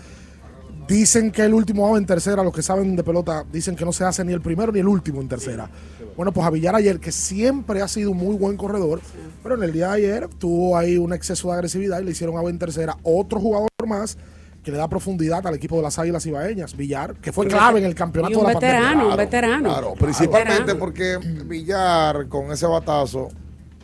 Dicen 0.87 1.33
que 1.33 1.43
el 1.43 1.53
último 1.53 1.85
agua 1.87 1.99
en 1.99 2.07
tercera, 2.07 2.45
los 2.45 2.55
que 2.55 2.63
saben 2.63 2.95
de 2.95 3.03
pelota, 3.03 3.45
dicen 3.53 3.75
que 3.75 3.85
no 3.85 3.93
se 3.93 4.05
hace 4.05 4.25
ni 4.25 4.33
el 4.33 4.41
primero 4.41 4.71
ni 4.71 4.79
el 4.79 4.87
último 4.89 5.21
en 5.21 5.29
tercera. 5.29 5.69
Bueno, 6.17 6.31
pues 6.33 6.47
a 6.47 6.51
Villar 6.51 6.77
ayer, 6.77 7.01
que 7.01 7.11
siempre 7.11 7.83
ha 7.83 7.89
sido 7.89 8.13
un 8.13 8.19
muy 8.19 8.37
buen 8.37 8.57
corredor, 8.57 9.01
pero 9.43 9.57
en 9.57 9.65
el 9.65 9.73
día 9.73 9.89
de 9.89 9.95
ayer 9.95 10.29
tuvo 10.39 10.77
ahí 10.77 10.97
un 10.97 11.13
exceso 11.13 11.49
de 11.49 11.55
agresividad 11.55 12.01
y 12.01 12.05
le 12.05 12.11
hicieron 12.13 12.37
agua 12.37 12.51
en 12.51 12.59
tercera. 12.59 12.97
Otro 13.03 13.41
jugador 13.41 13.69
más 13.87 14.17
que 14.63 14.71
le 14.71 14.77
da 14.77 14.89
profundidad 14.89 15.45
al 15.47 15.55
equipo 15.55 15.77
de 15.77 15.83
las 15.83 15.99
Águilas 15.99 16.25
Ibaeñas, 16.25 16.77
Villar, 16.77 17.15
que 17.17 17.33
fue 17.33 17.47
clave 17.49 17.81
en 17.81 17.85
el 17.87 17.95
campeonato 17.95 18.33
Y 18.33 18.37
un 18.37 18.47
de 18.47 18.55
la 18.55 18.61
pandemia. 18.61 18.81
veterano, 18.81 19.09
un 19.11 19.17
veterano. 19.17 19.69
Claro, 19.71 19.95
principalmente 19.95 20.53
Veterano. 20.75 20.79
porque 20.79 21.19
Villar 21.47 22.29
con 22.29 22.53
ese 22.53 22.67
batazo 22.67 23.29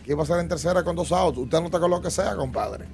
que 0.05 0.12
iba 0.12 0.23
a 0.23 0.27
ser 0.27 0.38
en 0.38 0.49
tercera 0.49 0.85
con 0.85 0.95
dos 0.95 1.11
outs, 1.12 1.38
usted 1.38 1.61
no 1.61 1.71
con 1.71 1.91
lo 1.91 2.01
que 2.01 2.11
sea, 2.11 2.37
compadre. 2.37 2.87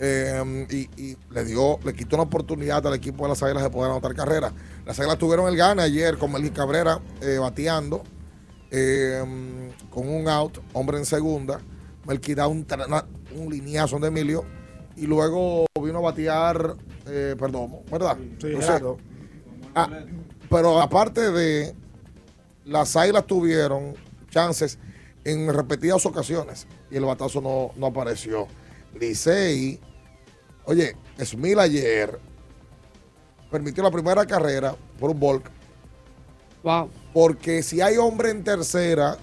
Eh, 0.00 0.66
y, 0.70 1.02
y 1.02 1.16
le 1.30 1.44
dio, 1.44 1.78
le 1.84 1.92
quitó 1.92 2.16
una 2.16 2.22
oportunidad 2.22 2.86
al 2.86 2.94
equipo 2.94 3.24
de 3.24 3.30
las 3.30 3.42
Águilas 3.42 3.62
de 3.64 3.70
poder 3.70 3.90
anotar 3.90 4.14
carrera. 4.14 4.52
Las 4.86 4.98
Águilas 4.98 5.18
tuvieron 5.18 5.48
el 5.48 5.56
gane 5.56 5.82
ayer 5.82 6.16
con 6.18 6.32
Melvin 6.32 6.52
Cabrera 6.52 7.00
eh, 7.20 7.38
bateando 7.38 8.04
eh, 8.70 9.70
con 9.90 10.08
un 10.08 10.28
out, 10.28 10.58
hombre 10.72 10.98
en 10.98 11.04
segunda. 11.04 11.60
Melqui 12.06 12.34
da 12.34 12.46
un, 12.46 12.66
un 13.36 13.50
lineazo 13.52 13.98
de 13.98 14.08
Emilio 14.08 14.44
y 14.96 15.06
luego 15.06 15.66
vino 15.82 15.98
a 15.98 16.02
batear 16.02 16.74
eh, 17.08 17.36
Perdomo, 17.38 17.82
¿verdad? 17.90 18.16
Sí, 18.16 18.22
Entonces, 18.46 18.66
Gerardo. 18.66 18.98
Ah, 19.74 19.88
pero 20.48 20.80
aparte 20.80 21.30
de 21.30 21.74
las 22.64 22.96
águilas 22.96 23.26
tuvieron 23.26 23.94
chances 24.30 24.78
en 25.24 25.52
repetidas 25.52 26.04
ocasiones 26.06 26.66
y 26.90 26.96
el 26.96 27.04
batazo 27.04 27.40
no, 27.40 27.72
no 27.76 27.86
apareció. 27.86 28.46
Licey, 28.98 29.80
oye, 30.64 30.96
Smil 31.22 31.58
ayer 31.58 32.18
permitió 33.50 33.82
la 33.82 33.90
primera 33.90 34.26
carrera 34.26 34.74
por 34.98 35.10
un 35.10 35.20
volk. 35.20 35.50
Wow. 36.62 36.90
Porque 37.12 37.62
si 37.62 37.80
hay 37.80 37.96
hombre 37.96 38.30
en 38.30 38.44
tercera, 38.44 39.16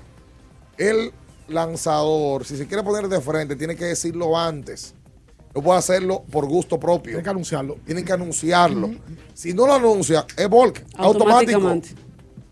el 0.78 1.12
lanzador, 1.48 2.46
si 2.46 2.58
se 2.58 2.68
quiere 2.68 2.84
poner 2.84 3.08
de 3.08 3.22
frente, 3.22 3.56
tiene 3.56 3.76
que 3.76 3.86
decirlo 3.86 4.38
antes. 4.38 4.95
No 5.56 5.62
puede 5.62 5.80
hacerlo 5.80 6.24
por 6.30 6.46
gusto 6.48 6.78
propio. 6.80 7.12
Tiene 7.14 7.24
que 7.24 7.30
anunciarlo. 7.30 7.78
Tienen 7.86 8.04
que 8.06 8.12
anunciarlo. 8.14 8.92
Si 9.34 9.54
no 9.54 9.66
lo 9.66 9.74
anuncia, 9.74 10.26
es 10.36 10.50
volk. 10.50 10.84
Automático. 10.98 11.58
Automáticamente. 11.60 11.90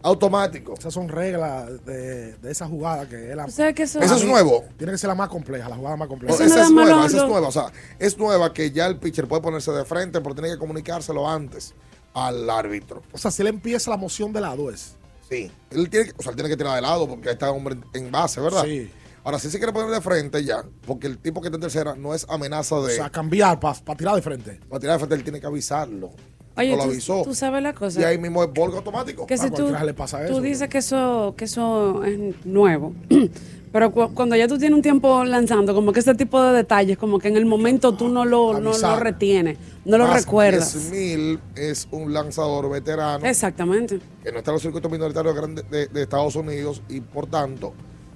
Automático. 0.02 0.74
Esas 0.78 0.94
son 0.94 1.08
reglas 1.08 1.86
de, 1.86 2.34
de 2.36 2.52
esa 2.52 2.68
jugada 2.68 3.08
que 3.08 3.30
es 3.32 3.36
la. 3.36 3.46
¿Tú 3.46 3.52
sabes 3.52 3.74
que 3.74 3.84
eso- 3.84 4.02
Eso 4.02 4.16
es 4.16 4.26
nuevo. 4.26 4.66
Tiene 4.78 4.92
que 4.94 4.98
ser 4.98 5.08
la 5.08 5.16
más 5.16 5.30
compleja, 5.30 5.70
la 5.70 5.78
jugada 5.78 5.96
más 5.96 6.08
compleja. 6.10 6.34
esa 6.44 6.63
es 6.63 6.72
nueva, 6.72 7.06
esa 7.06 7.18
es 7.24 7.24
nueva. 7.30 7.48
O 7.48 7.52
sea, 7.52 7.72
es 8.00 8.18
nueva 8.18 8.54
que 8.54 8.72
ya 8.72 8.86
el 8.88 8.98
pitcher 8.98 9.28
puede 9.28 9.42
ponerse 9.42 9.72
de 9.72 9.86
frente, 9.86 10.20
pero 10.20 10.36
tiene 10.36 10.50
que 10.52 10.58
comunicárselo 10.58 11.30
antes 11.30 11.74
al 12.13 12.50
árbitro. 12.50 13.02
O 13.13 13.18
sea, 13.18 13.32
si 13.32 13.42
él 13.44 13.48
empieza 13.48 13.89
la 13.92 13.98
moción 13.98 14.34
de 14.34 14.42
lado 14.42 14.70
es. 14.70 14.96
Sí. 15.30 15.50
Él 15.72 15.89
tiene 15.89 16.08
que, 16.08 16.13
o 16.18 16.22
sea, 16.22 16.32
él 16.32 16.36
tiene 16.36 16.50
que 16.50 16.58
tirar 16.58 16.76
de 16.76 16.82
lado 16.82 17.08
porque 17.08 17.30
está 17.32 17.50
hombre 17.52 17.78
en 17.94 18.12
base, 18.12 18.42
¿verdad? 18.42 18.66
Sí. 18.66 18.92
Ahora, 19.23 19.39
si 19.39 19.49
se 19.49 19.57
quiere 19.57 19.71
poner 19.71 19.89
de 19.89 20.01
frente 20.01 20.43
ya, 20.43 20.63
porque 20.86 21.07
el 21.07 21.17
tipo 21.17 21.39
que 21.41 21.47
está 21.47 21.55
en 21.55 21.62
tercera 21.62 21.95
no 21.95 22.13
es 22.13 22.25
amenaza 22.29 22.75
O 22.75 22.86
de. 22.86 22.93
sea, 22.95 23.09
cambiar 23.09 23.59
para 23.59 23.75
tirar 23.95 24.15
de 24.15 24.21
frente. 24.21 24.59
Para 24.69 24.79
tirar 24.81 24.95
de 24.95 24.99
frente, 24.99 25.15
él 25.15 25.23
tiene 25.23 25.39
que 25.39 25.47
avisarlo. 25.47 26.12
Oye, 26.55 26.71
no 26.71 26.77
lo 26.77 26.83
tú, 26.83 26.89
avisó. 26.91 27.21
tú 27.23 27.33
sabes 27.33 27.63
la 27.63 27.73
cosa. 27.73 27.99
Y 28.01 28.03
ahí 28.03 28.17
mismo 28.19 28.43
es 28.43 28.51
volga 28.53 28.77
automático. 28.77 29.25
que 29.25 29.38
si 29.38 29.49
tú, 29.49 29.73
le 29.83 29.93
pasa 29.93 30.25
tú 30.27 30.39
dices 30.41 30.67
que 30.69 30.77
eso, 30.79 31.33
que 31.38 31.45
eso 31.45 32.03
es 32.03 32.19
nuevo, 32.45 32.93
pero 33.71 33.91
cu- 33.91 34.13
cuando 34.13 34.36
ya 34.36 34.47
tú 34.47 34.59
tienes 34.59 34.75
un 34.75 34.83
tiempo 34.83 35.23
lanzando, 35.23 35.73
como 35.73 35.91
que 35.93 36.01
ese 36.01 36.13
tipo 36.13 36.39
de 36.43 36.53
detalles, 36.57 36.97
como 36.99 37.17
que 37.17 37.29
en 37.29 37.38
el 37.38 37.45
momento 37.47 37.93
tú 37.95 38.07
no 38.09 38.23
lo, 38.25 38.59
no 38.59 38.77
lo 38.77 38.99
retienes, 38.99 39.57
no 39.86 39.97
lo 39.97 40.05
Más 40.05 40.25
recuerdas. 40.25 40.69
Smil 40.73 41.39
es 41.55 41.88
un 41.89 42.13
lanzador 42.13 42.69
veterano 42.69 43.25
Exactamente. 43.25 43.99
que 44.23 44.31
no 44.31 44.38
está 44.39 44.51
en 44.51 44.55
los 44.55 44.62
circuitos 44.62 44.91
minoritarios 44.91 45.33
grandes 45.33 45.67
de, 45.71 45.88
de 45.88 46.01
Estados 46.03 46.36
Unidos 46.36 46.83
y 46.88 47.01
por 47.01 47.25
tanto 47.25 47.73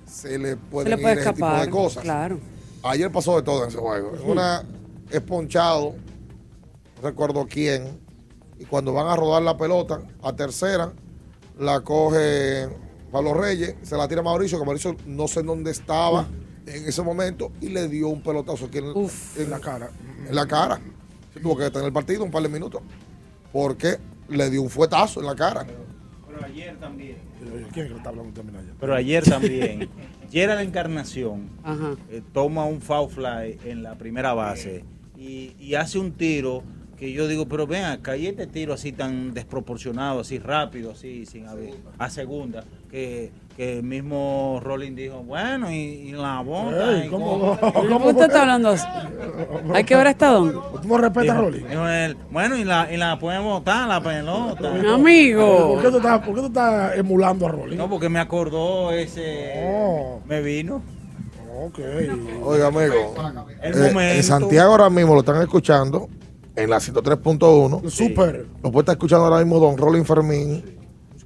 se 0.07 0.37
le 0.39 0.55
puede, 0.57 0.89
Se 0.89 0.95
le 0.95 1.01
puede 1.01 1.13
ir 1.15 1.19
ese 1.21 1.33
tipo 1.33 1.45
escapar. 1.45 1.65
de 1.65 1.71
cosas. 1.71 2.03
Claro. 2.03 2.39
Ayer 2.83 3.11
pasó 3.11 3.35
de 3.35 3.43
todo 3.43 3.63
en 3.63 3.69
ese 3.69 3.77
juego. 3.77 4.13
En 4.15 4.29
Una 4.31 4.63
es 5.11 5.21
ponchado, 5.21 5.95
no 6.95 7.01
recuerdo 7.01 7.45
quién, 7.49 7.99
y 8.59 8.65
cuando 8.65 8.93
van 8.93 9.07
a 9.07 9.15
rodar 9.15 9.41
la 9.41 9.57
pelota 9.57 10.01
a 10.23 10.35
tercera, 10.35 10.91
la 11.59 11.81
coge 11.81 12.67
Pablo 13.11 13.33
Reyes, 13.33 13.75
se 13.83 13.95
la 13.97 14.07
tira 14.07 14.21
a 14.21 14.23
Mauricio, 14.23 14.57
que 14.59 14.65
Mauricio 14.65 14.95
no 15.05 15.27
sé 15.27 15.41
en 15.41 15.47
dónde 15.47 15.71
estaba 15.71 16.27
en 16.65 16.85
ese 16.85 17.01
momento, 17.01 17.51
y 17.61 17.69
le 17.69 17.87
dio 17.87 18.09
un 18.09 18.21
pelotazo 18.21 18.65
aquí 18.65 18.79
en, 18.79 18.85
en 19.37 19.49
la 19.49 19.59
cara. 19.59 19.89
En 20.27 20.35
la 20.35 20.45
cara. 20.45 20.79
Se 21.33 21.39
tuvo 21.39 21.55
que 21.55 21.63
detener 21.63 21.87
el 21.87 21.93
partido 21.93 22.23
un 22.23 22.31
par 22.31 22.43
de 22.43 22.49
minutos, 22.49 22.81
porque 23.53 23.97
le 24.29 24.49
dio 24.49 24.61
un 24.61 24.69
fuetazo 24.69 25.19
en 25.19 25.25
la 25.27 25.35
cara. 25.35 25.65
Pero 26.27 26.45
ayer 26.45 26.77
también. 26.79 27.17
¿Quién 27.51 27.65
es 27.65 27.73
que 27.73 27.89
le 27.89 27.95
está 27.97 28.10
hablando 28.10 28.33
también 28.33 28.57
ayer? 28.57 28.73
Pero 28.79 28.95
ayer 28.95 29.23
también. 29.29 29.89
Gerald 30.31 30.62
Encarnación 30.62 31.49
Ajá. 31.63 31.95
eh, 32.10 32.21
toma 32.33 32.65
un 32.65 32.81
foul 32.81 33.10
fly 33.10 33.60
en 33.65 33.81
la 33.83 33.95
primera 33.97 34.33
base 34.33 34.83
y, 35.17 35.53
y 35.60 35.75
hace 35.75 35.99
un 35.99 36.12
tiro 36.12 36.63
que 36.97 37.12
yo 37.12 37.27
digo, 37.27 37.47
pero 37.47 37.67
ven 37.67 37.86
acá, 37.86 38.17
y 38.17 38.25
este 38.25 38.47
tiro 38.47 38.73
así 38.73 38.91
tan 38.91 39.33
desproporcionado, 39.33 40.21
así 40.21 40.39
rápido, 40.39 40.91
así, 40.91 41.25
sin 41.27 41.45
haber, 41.45 41.75
a 41.99 42.10
segunda, 42.10 42.63
que, 42.89 43.31
que 43.57 43.77
el 43.79 43.83
mismo 43.83 44.59
Rolling 44.63 44.93
dijo, 44.93 45.23
bueno, 45.23 45.71
y, 45.71 45.75
y 45.75 46.11
la 46.11 46.41
bota. 46.41 46.93
Ey, 46.93 47.07
y 47.07 47.09
¿cómo- 47.09 47.57
cómo- 47.59 47.73
cómo 47.73 48.07
¿Usted 48.09 48.25
está 48.25 48.41
hablando 48.43 48.69
así? 48.69 48.85
Hay 49.73 49.83
que 49.83 49.95
ver 49.95 50.07
hasta 50.07 50.27
dónde. 50.27 50.53
¿Tú 50.81 50.87
no 50.87 50.97
respetas 50.99 51.35
a 51.37 51.41
dijo 51.49 51.87
él, 51.87 52.15
bueno, 52.29 52.55
y 52.55 52.63
la, 52.63 52.93
y 52.93 52.97
la 52.97 53.17
pueden 53.17 53.43
botar, 53.43 53.87
la 53.87 53.99
pelota. 54.01 54.93
Amigo. 54.93 55.73
¿Por 55.73 55.81
qué 55.81 55.89
tú 55.89 55.97
estás, 55.97 56.19
por 56.19 56.35
qué 56.35 56.41
tú 56.41 56.47
estás 56.47 56.95
emulando 56.97 57.47
a 57.47 57.49
Rolly? 57.49 57.75
No, 57.75 57.89
porque 57.89 58.09
me 58.09 58.19
acordó 58.19 58.91
ese. 58.91 59.53
Oh. 59.65 60.21
Me 60.27 60.39
vino. 60.41 60.81
Ok. 61.59 61.79
Oiga, 62.43 62.67
amigo. 62.67 63.15
Eh, 63.63 64.15
en 64.17 64.23
Santiago 64.23 64.71
ahora 64.73 64.91
mismo 64.91 65.15
lo 65.15 65.21
están 65.21 65.41
escuchando 65.41 66.07
en 66.55 66.69
la 66.69 66.77
103.1. 66.79 67.89
Súper. 67.89 68.45
Lo 68.63 68.71
puede 68.71 68.83
estar 68.83 68.93
escuchando 68.93 69.25
ahora 69.25 69.39
mismo 69.43 69.59
Don 69.59 69.75
Rolling 69.77 70.03
Fermín, 70.03 70.76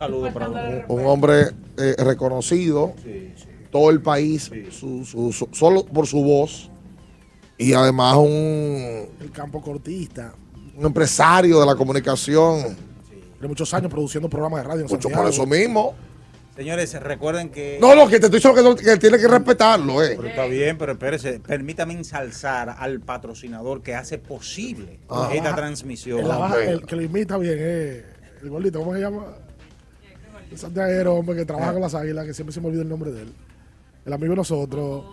Un 0.01 0.07
saludo 0.07 0.33
para 0.33 0.49
usted. 0.49 0.85
un 0.87 1.05
hombre 1.05 1.41
eh, 1.77 1.95
reconocido, 1.99 2.93
todo 3.69 3.91
el 3.91 4.01
país, 4.01 4.49
su- 4.71 5.05
su- 5.05 5.31
su- 5.31 5.49
solo 5.51 5.85
por 5.85 6.07
su 6.07 6.23
voz, 6.23 6.71
y 7.55 7.73
además 7.73 8.15
un, 8.17 9.07
El 9.19 9.31
campo 9.31 9.61
cortista. 9.61 10.33
un 10.75 10.85
empresario 10.87 11.59
de 11.59 11.65
la 11.67 11.75
comunicación. 11.75 12.75
Tiene 13.33 13.47
muchos 13.47 13.71
años 13.75 13.91
produciendo 13.91 14.27
programas 14.27 14.61
de 14.61 14.67
radio 14.69 14.79
en 14.81 14.85
Mucho 14.87 15.01
Santiago. 15.03 15.21
por 15.23 15.31
eso 15.31 15.45
mismo. 15.45 15.93
Señores, 16.55 16.99
recuerden 16.99 17.49
que. 17.49 17.77
No, 17.79 17.93
lo 17.93 18.07
que 18.07 18.19
te 18.19 18.25
estoy 18.25 18.39
diciendo 18.39 18.75
que, 18.75 18.83
que 18.83 18.97
tiene 18.97 19.19
que 19.19 19.27
respetarlo, 19.27 20.03
eh. 20.03 20.13
Pero 20.17 20.27
está 20.27 20.45
bien, 20.45 20.77
pero 20.79 20.93
espérese, 20.93 21.39
permítame 21.39 21.93
ensalzar 21.93 22.75
al 22.79 22.99
patrocinador 23.01 23.83
que 23.83 23.93
hace 23.93 24.17
posible 24.17 24.99
Ah. 25.09 25.29
esta 25.31 25.55
transmisión. 25.55 26.21
El, 26.67 26.85
que 26.87 26.95
lo 26.95 27.01
imita 27.03 27.37
bien 27.37 27.59
es 27.59 28.03
el 28.41 28.49
gordito, 28.49 28.79
¿cómo 28.79 28.93
se 28.95 28.99
llama? 28.99 29.25
El 30.51 30.57
santiaguero, 30.57 31.15
hombre, 31.15 31.35
que 31.35 31.45
trabaja 31.45 31.71
con 31.73 31.81
las 31.81 31.95
águilas, 31.95 32.25
que 32.25 32.33
siempre 32.33 32.53
se 32.53 32.59
me 32.61 32.67
olvida 32.67 32.81
el 32.81 32.89
nombre 32.89 33.11
de 33.11 33.21
él. 33.23 33.33
El 34.05 34.13
amigo 34.13 34.31
de 34.31 34.37
nosotros, 34.37 35.03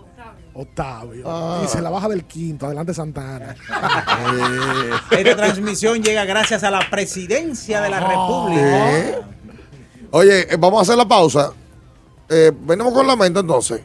Octavio. 0.54 1.24
Ah. 1.26 1.60
Dice 1.62 1.80
la 1.80 1.90
baja 1.90 2.08
del 2.08 2.24
quinto, 2.24 2.66
adelante 2.66 2.92
Santana. 2.92 3.54
Esta 5.10 5.36
transmisión 5.36 6.02
llega 6.02 6.24
gracias 6.24 6.64
a 6.64 6.70
la 6.70 6.80
presidencia 6.90 7.80
de 7.80 7.90
la 7.90 7.98
Ah. 7.98 8.08
República. 8.08 9.28
Oye, 10.10 10.52
eh, 10.52 10.56
vamos 10.58 10.80
a 10.80 10.82
hacer 10.82 10.96
la 10.96 11.06
pausa. 11.06 11.52
Eh, 12.28 12.50
venimos 12.62 12.92
con 12.92 13.06
lamento 13.06 13.40
entonces. 13.40 13.80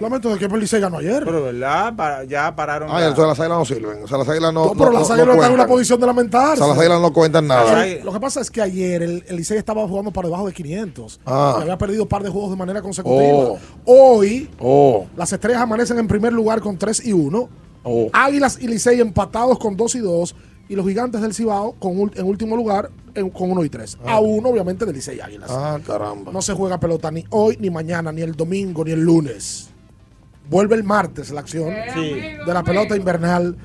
Lamento 0.00 0.28
de 0.30 0.38
que 0.38 0.44
el 0.46 0.60
Licey 0.60 0.80
ganó 0.80 0.98
ayer. 0.98 1.22
Pero, 1.24 1.42
¿verdad? 1.44 1.94
Para- 1.96 2.24
ya 2.24 2.54
pararon. 2.54 2.88
Ah, 2.90 3.00
la- 3.00 3.08
entonces 3.08 3.26
las 3.28 3.40
águilas 3.40 3.58
no 3.58 3.64
sirven. 3.64 4.04
O 4.04 4.08
sea, 4.08 4.18
las 4.18 4.28
águilas 4.28 4.52
no. 4.52 4.64
No, 4.66 4.72
pero 4.74 4.90
las 4.92 5.10
águilas 5.10 5.26
no 5.28 5.32
están 5.34 5.48
en 5.50 5.54
una 5.54 5.66
posición 5.66 5.98
de 6.00 6.04
O 6.04 6.06
lamentarse. 6.08 6.56
sea, 6.58 6.66
las 6.68 6.78
águilas 6.78 7.00
no 7.00 7.12
cuentan 7.12 7.46
nada. 7.46 7.86
Lo 8.04 8.12
que 8.12 8.20
pasa 8.20 8.40
es 8.40 8.50
que 8.50 8.60
ayer 8.62 9.02
el, 9.02 9.24
el 9.26 9.36
Licey 9.36 9.58
estaba 9.58 9.86
jugando 9.88 10.10
para 10.10 10.28
debajo 10.28 10.46
de 10.46 10.52
500. 10.52 11.20
Ah. 11.26 11.56
Y 11.58 11.62
había 11.62 11.78
perdido 11.78 12.02
un 12.04 12.08
par 12.08 12.22
de 12.22 12.30
juegos 12.30 12.50
de 12.50 12.56
manera 12.56 12.82
consecutiva. 12.82 13.18
Oh. 13.22 13.58
Hoy, 13.84 14.48
Oh. 14.60 15.06
las 15.16 15.32
estrellas 15.32 15.60
amanecen 15.62 15.98
en 15.98 16.06
primer 16.08 16.32
lugar 16.32 16.60
con 16.60 16.76
3 16.78 17.04
y 17.06 17.12
1. 17.12 17.48
Águilas 18.12 18.58
y 18.60 18.68
Licey 18.68 19.00
empatados 19.00 19.58
con 19.58 19.76
2 19.76 19.94
y 19.96 19.98
2. 20.00 20.34
Y 20.66 20.76
los 20.76 20.86
gigantes 20.86 21.20
del 21.20 21.34
Cibao 21.34 21.72
con, 21.78 22.10
en 22.14 22.24
último 22.24 22.56
lugar 22.56 22.90
en- 23.14 23.28
con 23.28 23.50
1 23.50 23.64
y 23.64 23.68
3. 23.68 23.98
A 24.06 24.18
1, 24.20 24.48
obviamente, 24.48 24.86
de 24.86 24.94
Licey 24.94 25.20
Águilas. 25.20 25.50
Ah, 25.52 25.78
caramba. 25.86 26.32
No 26.32 26.40
se 26.40 26.54
juega 26.54 26.80
pelota 26.80 27.10
ni 27.10 27.22
hoy, 27.28 27.58
ni 27.60 27.68
mañana, 27.68 28.10
ni 28.12 28.22
el 28.22 28.34
domingo, 28.34 28.82
ni 28.82 28.92
el 28.92 29.00
lunes. 29.00 29.68
Vuelve 30.48 30.76
el 30.76 30.84
martes 30.84 31.30
la 31.30 31.40
acción 31.40 31.68
de 31.70 32.38
la 32.52 32.62
pelota 32.62 32.96
invernal 32.96 33.56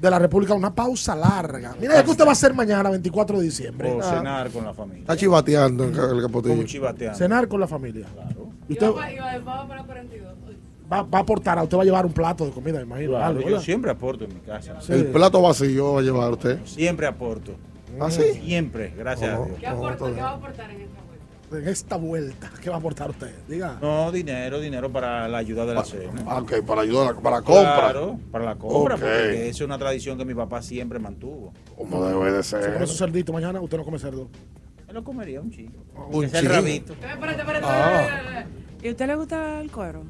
de 0.00 0.10
la 0.10 0.18
República. 0.18 0.52
Una 0.54 0.74
pausa 0.74 1.16
larga. 1.16 1.74
Mira, 1.80 2.02
¿qué 2.04 2.10
usted 2.10 2.24
va 2.24 2.30
a 2.30 2.32
hacer 2.32 2.52
mañana, 2.54 2.90
24 2.90 3.38
de 3.38 3.44
diciembre? 3.44 3.92
O 3.92 4.00
Ah, 4.02 4.16
cenar 4.18 4.50
con 4.50 4.64
la 4.64 4.74
familia. 4.74 5.00
Está 5.00 5.16
chivateando 5.16 5.84
en 5.84 5.94
el 5.94 6.22
capotillo. 6.22 6.62
Chivateando. 6.64 7.18
Cenar 7.18 7.48
con 7.48 7.60
la 7.60 7.66
familia. 7.66 8.06
Y 8.68 8.74
usted 8.74 8.88
va, 10.92 11.02
va 11.02 11.18
a 11.18 11.22
aportar, 11.22 11.58
a 11.58 11.62
usted 11.64 11.76
va 11.78 11.82
a 11.82 11.84
llevar 11.84 12.06
un 12.06 12.12
plato 12.12 12.44
de 12.44 12.52
comida, 12.52 12.76
me 12.78 12.82
imagino. 12.84 13.10
Claro, 13.12 13.24
algo, 13.24 13.48
yo 13.48 13.60
siempre 13.60 13.90
aporto 13.90 14.24
en 14.24 14.34
mi 14.34 14.40
casa. 14.40 14.80
Sí. 14.80 14.92
El 14.92 15.06
plato 15.06 15.40
vacío 15.42 15.94
va 15.94 16.00
a 16.00 16.02
llevar 16.02 16.32
usted. 16.32 16.58
Siempre 16.64 17.06
aporto. 17.06 17.52
¿Ah, 18.00 18.10
sí? 18.10 18.22
Siempre, 18.44 18.92
gracias 18.96 19.30
a 19.30 19.36
Dios. 19.44 19.58
¿Qué 19.58 19.66
aporta- 19.66 20.14
qué 20.14 20.20
va 20.20 20.28
a 20.30 20.34
aportar 20.34 20.70
en 20.70 20.80
esta? 20.82 21.00
En 21.52 21.68
esta 21.68 21.96
vuelta, 21.96 22.50
¿qué 22.60 22.68
va 22.70 22.76
a 22.76 22.78
aportar 22.80 23.10
usted? 23.10 23.32
Diga. 23.46 23.78
No, 23.80 24.10
dinero, 24.10 24.58
dinero 24.58 24.90
para 24.90 25.28
la 25.28 25.38
ayuda 25.38 25.64
de 25.64 25.74
la 25.74 25.84
cena. 25.84 26.24
Ah, 26.26 26.40
Ok, 26.42 26.54
para 26.66 26.82
ayudar, 26.82 27.14
a- 27.14 27.20
para 27.20 27.36
la 27.36 27.42
compra. 27.42 27.74
Claro, 27.78 28.18
para 28.32 28.44
la 28.44 28.56
compra, 28.56 28.94
Ok. 28.96 29.00
porque 29.00 29.42
esa 29.48 29.50
es 29.50 29.60
una 29.60 29.78
tradición 29.78 30.18
que 30.18 30.24
mi 30.24 30.34
papá 30.34 30.60
siempre 30.60 30.98
mantuvo. 30.98 31.52
Como 31.76 32.04
debe 32.04 32.32
de 32.32 32.42
¿Se 32.42 32.58
come 32.58 32.86
su 32.86 32.94
ser. 32.94 33.08
cerdito 33.08 33.32
mañana? 33.32 33.60
¿Usted 33.60 33.78
no 33.78 33.84
come 33.84 33.98
cerdo? 33.98 34.28
Él 34.88 34.94
lo 34.94 35.04
comería 35.04 35.40
un 35.40 35.50
chico. 35.52 35.72
Un 36.10 36.24
es 36.24 36.34
el 36.34 36.40
chico. 36.42 36.52
rabito. 36.52 36.92
Espérate, 36.94 37.40
espérate, 37.40 37.66
Ah. 37.68 38.02
espérate. 38.02 38.46
¿Y 38.82 38.88
a 38.88 38.90
usted 38.90 39.06
le 39.06 39.14
gusta 39.14 39.60
el 39.60 39.70
cuero? 39.70 40.02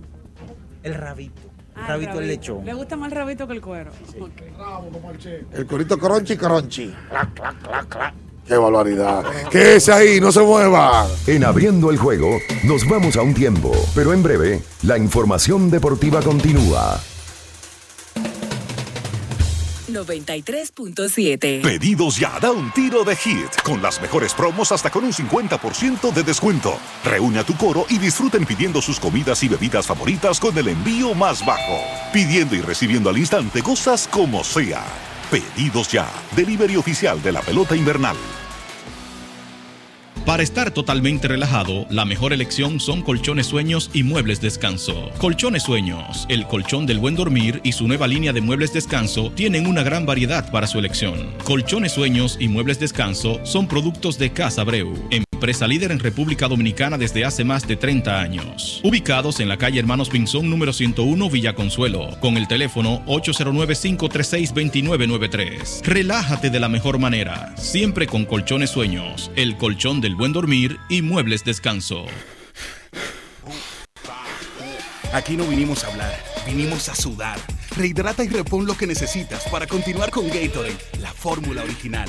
El 0.83 0.95
rabito. 0.95 1.43
Ah, 1.75 1.81
El 1.83 1.87
rabito 1.89 2.21
el 2.21 2.29
lechón. 2.29 2.65
¿Le 2.65 2.73
gusta 2.73 2.97
más 2.97 3.11
el 3.13 3.17
rabito 3.19 3.47
que 3.47 3.53
el 3.53 3.61
cuero? 3.61 3.91
Ok. 4.19 4.43
El 5.53 5.67
corito 5.67 5.99
crunchy, 5.99 6.37
crunchy. 6.39 6.95
Clac, 7.11 7.35
clac, 7.35 7.61
clac, 7.63 7.89
clac. 7.89 8.15
Qué 8.47 8.57
barbaridad. 8.57 9.25
Quédese 9.51 9.93
ahí, 9.93 10.21
no 10.21 10.31
se 10.31 10.41
mueva. 10.41 11.07
En 11.27 11.45
abriendo 11.45 11.91
el 11.91 11.97
juego, 11.97 12.39
nos 12.63 12.89
vamos 12.89 13.17
a 13.17 13.23
un 13.23 13.35
tiempo, 13.35 13.73
pero 13.95 14.13
en 14.13 14.23
breve, 14.23 14.63
la 14.83 14.97
información 14.97 15.71
deportiva 15.71 16.23
continúa. 16.23 17.01
93.7. 19.89 21.63
Pedidos 21.63 22.19
ya, 22.19 22.39
da 22.41 22.51
un 22.51 22.71
tiro 22.73 23.03
de 23.03 23.17
hit, 23.17 23.63
con 23.65 23.81
las 23.81 24.01
mejores 24.01 24.35
promos 24.35 24.71
hasta 24.73 24.91
con 24.91 25.05
un 25.05 25.13
50% 25.13 26.13
de 26.13 26.23
descuento. 26.23 26.77
Reúne 27.05 27.39
a 27.39 27.45
tu 27.45 27.57
coro 27.57 27.87
y 27.89 27.99
disfruten 27.99 28.45
pidiendo 28.45 28.83
sus 28.83 29.01
comidas 29.01 29.43
y 29.43 29.49
bebidas 29.49 29.87
favoritas 29.87 30.39
con 30.39 30.57
el 30.59 30.69
envío 30.69 31.15
más 31.15 31.45
bajo. 31.45 31.81
Pidiendo 32.13 32.55
y 32.55 32.61
recibiendo 32.61 33.11
al 33.11 33.19
instante 33.19 33.63
cosas 33.63 34.07
como 34.09 34.45
sea. 34.45 34.85
Pedidos 35.31 35.91
ya, 35.91 36.09
delivery 36.37 36.77
oficial 36.77 37.21
de 37.21 37.33
la 37.33 37.41
pelota 37.41 37.75
invernal. 37.75 38.17
Para 40.25 40.43
estar 40.43 40.71
totalmente 40.73 41.29
relajado, 41.29 41.87
la 41.89 42.05
mejor 42.05 42.33
elección 42.33 42.81
son 42.81 43.03
colchones 43.03 43.47
sueños 43.47 43.91
y 43.93 44.03
muebles 44.03 44.41
descanso. 44.41 45.11
Colchones 45.19 45.65
sueños, 45.65 46.27
el 46.29 46.47
colchón 46.47 46.87
del 46.87 46.99
buen 46.99 47.15
dormir 47.15 47.61
y 47.65 47.73
su 47.73 47.87
nueva 47.87 48.09
línea 48.09 48.33
de 48.33 48.41
muebles 48.41 48.73
descanso 48.73 49.31
tienen 49.31 49.67
una 49.67 49.83
gran 49.83 50.05
variedad 50.07 50.51
para 50.51 50.67
su 50.67 50.79
elección. 50.79 51.33
Colchones 51.45 51.93
sueños 51.93 52.37
y 52.41 52.49
muebles 52.49 52.81
descanso 52.81 53.41
son 53.45 53.69
productos 53.69 54.19
de 54.19 54.33
Casa 54.33 54.65
Breu, 54.65 54.95
empresa 55.37 55.67
líder 55.67 55.93
en 55.93 55.99
República 55.99 56.49
Dominicana 56.49 56.97
desde 56.97 57.27
hace 57.27 57.45
más 57.45 57.69
de 57.69 57.77
30 57.77 58.21
años. 58.21 58.81
Ubicados 58.83 59.39
en 59.39 59.51
la 59.51 59.59
calle 59.59 59.79
Hermanos 59.79 60.09
Pinzón 60.09 60.49
número 60.49 60.73
101 60.73 61.29
Villa 61.29 61.55
Consuelo, 61.55 62.19
con 62.21 62.39
el 62.39 62.49
teléfono 62.49 63.05
809-536-2993. 63.05 65.83
Relájate 65.83 66.49
de 66.49 66.59
la 66.59 66.71
mejor 66.71 66.99
manera, 66.99 67.55
siempre 67.59 68.07
con 68.07 68.25
colchones 68.25 68.71
sueños, 68.71 69.31
el 69.37 69.59
colchón 69.59 70.01
del 70.01 70.15
buen 70.15 70.33
dormir 70.33 70.79
y 70.89 71.03
muebles 71.03 71.45
descanso. 71.45 72.07
Aquí 75.13 75.37
no 75.37 75.47
vinimos 75.47 75.85
a 75.85 75.89
hablar, 75.89 76.19
vinimos 76.47 76.89
a 76.89 76.95
sudar. 76.95 77.39
Rehidrata 77.77 78.25
y 78.25 78.29
repon 78.29 78.65
lo 78.65 78.75
que 78.75 78.87
necesitas 78.87 79.45
para 79.51 79.67
continuar 79.67 80.11
con 80.11 80.29
Gatorade, 80.29 80.79
la 80.99 81.13
fórmula 81.13 81.63
original. 81.63 82.09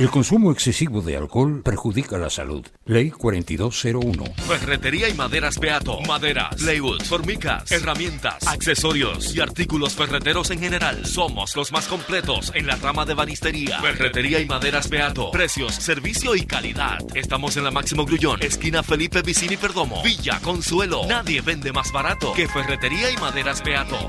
El 0.00 0.08
consumo 0.08 0.50
excesivo 0.50 1.02
de 1.02 1.14
alcohol 1.14 1.60
perjudica 1.62 2.16
la 2.16 2.30
salud. 2.30 2.66
Ley 2.86 3.10
4201. 3.10 4.24
Ferretería 4.48 5.10
y 5.10 5.12
maderas 5.12 5.58
Beato. 5.58 6.00
Maderas, 6.08 6.56
plywood, 6.56 7.02
formicas, 7.02 7.70
herramientas, 7.70 8.46
accesorios 8.46 9.36
y 9.36 9.42
artículos 9.42 9.94
ferreteros 9.94 10.50
en 10.52 10.60
general. 10.60 11.04
Somos 11.04 11.54
los 11.54 11.70
más 11.70 11.86
completos 11.86 12.50
en 12.54 12.66
la 12.66 12.76
rama 12.76 13.04
de 13.04 13.12
banistería. 13.12 13.78
Ferretería 13.82 14.40
y 14.40 14.46
maderas 14.46 14.88
Beato. 14.88 15.30
Precios, 15.32 15.74
servicio 15.74 16.34
y 16.34 16.46
calidad. 16.46 16.96
Estamos 17.14 17.58
en 17.58 17.64
la 17.64 17.70
Máximo 17.70 18.06
Grullón, 18.06 18.42
esquina 18.42 18.82
Felipe 18.82 19.20
Vicini 19.20 19.58
Perdomo. 19.58 20.02
Villa 20.02 20.40
Consuelo. 20.40 21.02
Nadie 21.08 21.42
vende 21.42 21.74
más 21.74 21.92
barato 21.92 22.32
que 22.32 22.48
Ferretería 22.48 23.10
y 23.10 23.18
maderas 23.18 23.62
Beato. 23.62 24.08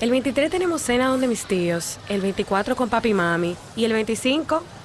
el 0.00 0.10
23 0.10 0.50
tenemos 0.50 0.82
cena 0.82 1.08
donde 1.08 1.26
mis 1.26 1.44
tíos, 1.44 1.98
el 2.08 2.20
24 2.20 2.76
con 2.76 2.88
papi 2.88 3.08
y 3.08 3.14
mami 3.14 3.56
y 3.74 3.84
el 3.84 3.92
25, 3.92 4.62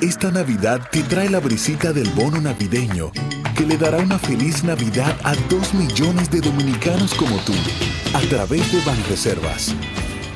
Esta 0.00 0.30
Navidad 0.30 0.88
te 0.92 1.02
trae 1.02 1.28
la 1.28 1.40
brisita 1.40 1.92
del 1.92 2.08
bono 2.10 2.40
navideño, 2.40 3.10
que 3.56 3.64
le 3.64 3.76
dará 3.76 3.96
una 3.96 4.18
feliz 4.18 4.62
Navidad 4.62 5.16
a 5.24 5.34
dos 5.48 5.74
millones 5.74 6.30
de 6.30 6.40
dominicanos 6.40 7.14
como 7.14 7.36
tú, 7.38 7.54
a 8.14 8.20
través 8.28 8.70
de 8.72 8.80
Banreservas. 8.84 9.74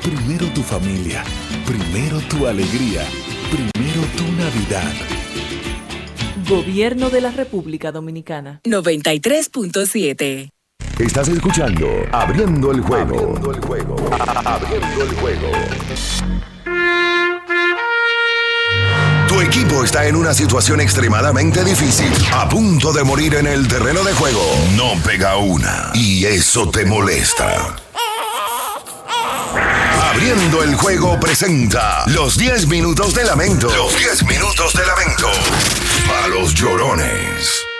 Primero 0.01 0.47
tu 0.47 0.63
familia, 0.63 1.23
primero 1.63 2.19
tu 2.21 2.47
alegría, 2.47 3.03
primero 3.51 4.01
tu 4.17 4.23
Navidad. 4.31 4.91
Gobierno 6.49 7.11
de 7.11 7.21
la 7.21 7.29
República 7.29 7.91
Dominicana. 7.91 8.61
93.7. 8.63 10.49
Estás 10.97 11.27
escuchando 11.27 11.87
Abriendo 12.11 12.71
el 12.71 12.81
juego. 12.81 13.15
Abriendo 13.15 13.51
el 13.51 13.61
juego. 13.61 13.95
Abriendo 14.43 15.03
el 15.03 15.15
juego. 15.15 15.51
Tu 19.27 19.39
equipo 19.39 19.83
está 19.83 20.07
en 20.07 20.15
una 20.15 20.33
situación 20.33 20.81
extremadamente 20.81 21.63
difícil, 21.63 22.11
a 22.33 22.49
punto 22.49 22.91
de 22.91 23.03
morir 23.03 23.35
en 23.35 23.45
el 23.45 23.67
terreno 23.67 24.03
de 24.03 24.13
juego. 24.13 24.41
No 24.75 24.93
pega 25.05 25.37
una. 25.37 25.91
Y 25.93 26.25
eso 26.25 26.69
te 26.71 26.85
molesta. 26.85 27.75
Abriendo 30.11 30.61
el 30.61 30.75
juego 30.75 31.17
presenta 31.21 32.03
los 32.07 32.37
10 32.37 32.67
minutos 32.67 33.13
de 33.13 33.23
lamento. 33.23 33.69
Los 33.73 33.95
10 33.95 34.25
minutos 34.25 34.73
de 34.73 34.85
lamento. 34.85 35.31
A 36.21 36.27
los 36.27 36.53
llorones. 36.53 37.70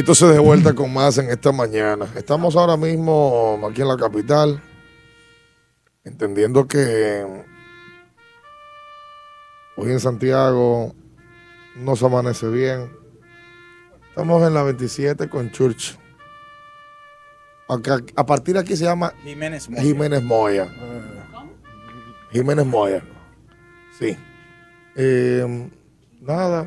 Entonces 0.00 0.30
de 0.32 0.38
vuelta 0.38 0.74
con 0.74 0.92
más 0.92 1.18
en 1.18 1.30
esta 1.30 1.52
mañana. 1.52 2.06
Estamos 2.16 2.54
ahora 2.56 2.76
mismo 2.76 3.60
aquí 3.68 3.82
en 3.82 3.88
la 3.88 3.96
capital, 3.96 4.62
entendiendo 6.04 6.66
que 6.66 7.24
hoy 9.76 9.90
en 9.90 10.00
Santiago 10.00 10.94
no 11.76 11.96
se 11.96 12.06
amanece 12.06 12.48
bien. 12.48 12.90
Estamos 14.08 14.46
en 14.46 14.54
la 14.54 14.62
27 14.62 15.28
con 15.28 15.50
Church. 15.50 15.98
Acá- 17.68 18.00
a 18.14 18.24
partir 18.24 18.54
de 18.54 18.60
aquí 18.60 18.76
se 18.76 18.84
llama 18.84 19.12
Jiménez 19.24 19.68
Moya. 19.68 19.82
Jiménez 19.82 20.22
Moya. 20.22 20.68
Jiménez 22.32 22.66
Moya. 22.66 23.02
Sí. 23.98 24.16
Eh, 24.94 25.68
nada. 26.20 26.66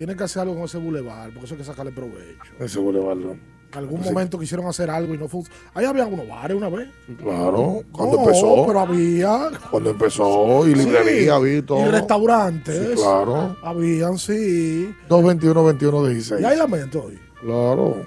Tienen 0.00 0.16
que 0.16 0.24
hacer 0.24 0.40
algo 0.40 0.54
con 0.54 0.64
ese 0.64 0.78
bulevar, 0.78 1.28
porque 1.28 1.44
eso 1.44 1.54
hay 1.56 1.58
que 1.58 1.64
sacarle 1.66 1.92
provecho. 1.92 2.54
Ese 2.58 2.78
bulevar. 2.78 3.18
¿no? 3.18 3.32
En 3.32 3.38
algún 3.74 4.00
momento 4.00 4.38
quisieron 4.38 4.64
hacer 4.66 4.88
algo 4.88 5.12
y 5.14 5.18
no 5.18 5.28
funcionó. 5.28 5.60
Ahí 5.74 5.84
había 5.84 6.06
unos 6.06 6.26
bares 6.26 6.56
una 6.56 6.70
vez. 6.70 6.88
Claro, 7.22 7.82
cuando 7.92 8.16
No, 8.16 8.22
empezó. 8.22 8.64
pero 8.66 8.80
había. 8.80 9.50
Cuando 9.70 9.90
empezó, 9.90 10.66
y 10.66 10.74
librería, 10.74 11.36
Sí, 11.36 11.44
vi 11.44 11.60
todo. 11.60 11.86
Y 11.86 11.90
restaurantes. 11.90 12.78
Sí, 12.78 12.94
claro. 12.94 13.54
Habían, 13.62 14.16
sí. 14.16 14.86
221 15.06 15.64
21 15.66 16.06
16. 16.06 16.40
Y 16.40 16.44
hay 16.46 16.56
lamento 16.56 17.04
hoy. 17.04 17.20
Claro. 17.42 18.06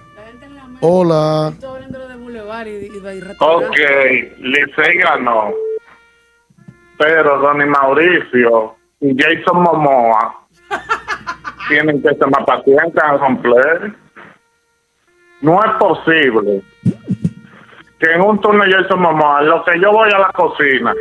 Hola. 0.82 1.52
Estoy 1.54 1.70
hablando 1.76 2.08
de 2.08 2.16
Boulevard 2.16 2.66
y, 2.66 2.72
y, 2.72 2.86
y 2.88 3.22
Ok, 3.40 3.78
Licey 4.40 4.98
ganó. 4.98 5.52
Pero 6.98 7.38
Ronnie 7.40 7.68
Mauricio 7.68 8.78
y 9.00 9.16
Jason 9.16 9.62
Momoa 9.62 10.40
tienen 11.68 12.02
que 12.02 12.10
ser 12.10 12.28
más 12.30 12.46
pacientes 12.46 13.04
al 13.04 13.20
cumplir. 13.20 13.96
No 15.42 15.60
es 15.64 15.72
posible 15.80 16.62
que 18.00 18.12
en 18.12 18.22
un 18.22 18.40
turno 18.42 18.64
de 18.64 18.72
Jason 18.72 19.02
Momoa, 19.02 19.42
en 19.42 19.50
lo 19.50 19.64
que 19.64 19.80
yo 19.80 19.92
voy 19.92 20.10
a 20.14 20.20
la 20.20 20.32
cocina 20.34 20.94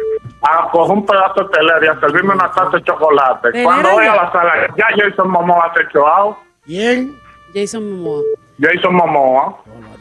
a 0.43 0.69
coger 0.71 0.97
un 0.97 1.07
pedazo 1.07 1.45
de 1.45 1.49
telera 1.51 1.81
y 1.85 1.89
a 1.89 2.01
servirme 2.01 2.35
una 2.35 2.51
taza 2.51 2.77
de 2.77 2.83
chocolate, 2.83 3.51
¿Telera 3.53 3.65
cuando 3.65 3.91
voy 3.93 4.07
a 4.07 4.15
la 4.17 4.33
sala, 4.33 4.53
ya 4.77 4.87
Jason 4.97 5.31
Momoa 5.31 5.73
se 5.77 5.83
echó 5.83 6.07
out. 6.07 6.37
¿Quién? 6.65 7.17
Jason 7.55 7.91
Momoa. 8.03 8.23
Jason 8.61 8.95
Momoa, 8.95 9.57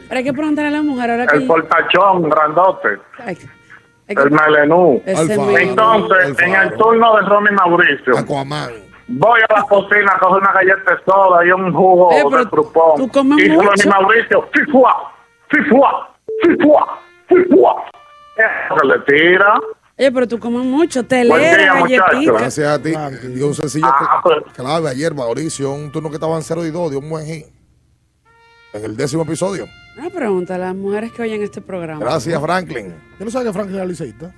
Pero 0.08 0.18
hay 0.18 0.24
que 0.24 0.32
preguntarle 0.32 0.68
a 0.68 0.72
la 0.78 0.82
mujer 0.82 1.10
ahora 1.10 1.26
que... 1.26 1.36
el 1.36 1.46
portachón 1.46 2.28
grandote. 2.28 2.98
Ay, 3.24 3.36
que- 3.36 3.48
El 4.08 4.30
melenú. 4.30 5.00
Entonces, 5.06 6.38
en 6.40 6.54
el 6.54 6.76
turno 6.76 7.16
de 7.16 7.22
Ronnie 7.22 7.52
Mauricio, 7.52 8.12
voy 9.08 9.40
a 9.48 9.54
la 9.54 9.62
cocina 9.62 10.12
a 10.14 10.18
coger 10.18 10.42
una 10.42 10.52
galleta 10.52 10.94
de 10.94 11.04
soda 11.04 11.44
y 11.46 11.50
un 11.50 11.72
jugo 11.72 12.12
Eh, 12.12 12.22
de 12.38 12.46
frupón. 12.48 12.96
tú 12.96 13.08
comes 13.08 13.44
y 13.44 13.50
mucho. 13.50 13.68
Ronnie 13.68 13.86
Mauricio, 13.86 14.48
fifua, 14.52 15.12
fifua, 15.48 16.14
fifua, 16.42 16.98
fifua. 17.28 17.84
Eso 18.36 18.74
que 18.80 18.86
le 18.86 18.98
tira. 19.00 19.54
Oye, 19.98 20.10
pero 20.10 20.26
tú 20.26 20.38
comes 20.38 20.64
mucho, 20.64 21.02
muchachos. 21.02 21.28
galletica. 21.28 22.32
Gracias 22.32 22.68
a 22.68 22.82
ti. 22.82 22.92
Dio 23.28 23.46
un 23.46 23.54
sencillo 23.54 23.86
Ah, 23.86 24.20
cl- 24.24 24.52
clave 24.54 24.88
ayer, 24.88 25.14
Mauricio. 25.14 25.70
Un 25.72 25.92
turno 25.92 26.08
que 26.08 26.14
estaba 26.16 26.34
en 26.36 26.42
0 26.42 26.64
y 26.66 26.70
2, 26.70 26.90
dio 26.90 26.98
un 27.00 27.10
buen 27.10 27.26
hit. 27.26 27.46
En 28.72 28.84
el 28.84 28.96
décimo 28.96 29.22
episodio. 29.22 29.66
Una 29.98 30.08
pregunta 30.08 30.54
a 30.54 30.58
las 30.58 30.74
mujeres 30.74 31.12
que 31.12 31.20
oyen 31.22 31.42
este 31.42 31.60
programa. 31.60 32.00
Gracias, 32.00 32.40
Franklin. 32.40 32.94
Yo 33.18 33.24
no 33.26 33.30
sabía 33.30 33.48
que 33.48 33.52
Franklin 33.52 33.76
era 33.76 33.84
liceísta. 33.84 34.32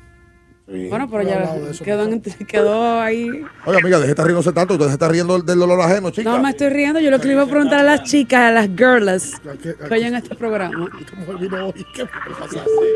Bueno, 0.67 1.07
pero 1.11 1.23
ya 1.23 1.45
quedó, 1.85 2.05
en- 2.05 2.23
quedó 2.49 2.99
ahí. 3.01 3.29
Oye, 3.67 3.79
amiga, 3.79 3.97
deje 3.99 4.07
de 4.07 4.11
estar 4.13 4.25
riéndose 4.25 4.53
tanto. 4.53 4.75
Usted 4.75 4.87
se 4.87 4.93
está 4.93 5.09
riendo 5.09 5.39
del 5.39 5.59
dolor 5.59 5.79
ajeno, 5.83 6.11
chica. 6.11 6.31
No 6.31 6.39
me 6.41 6.51
estoy 6.51 6.71
riendo, 6.71 7.01
yo 7.01 7.11
lo 7.11 7.21
que 7.21 7.27
le 7.27 7.35
iba 7.35 7.43
a 7.43 7.47
preguntar 7.47 7.81
a 7.81 7.83
las 7.83 8.05
chicas, 8.05 8.41
a 8.41 8.51
las 8.51 8.69
girls 8.69 9.41
que 9.63 9.95
oyen 9.95 10.15
este 10.15 10.35
programa. 10.35 10.89
¿Qué 11.95 12.07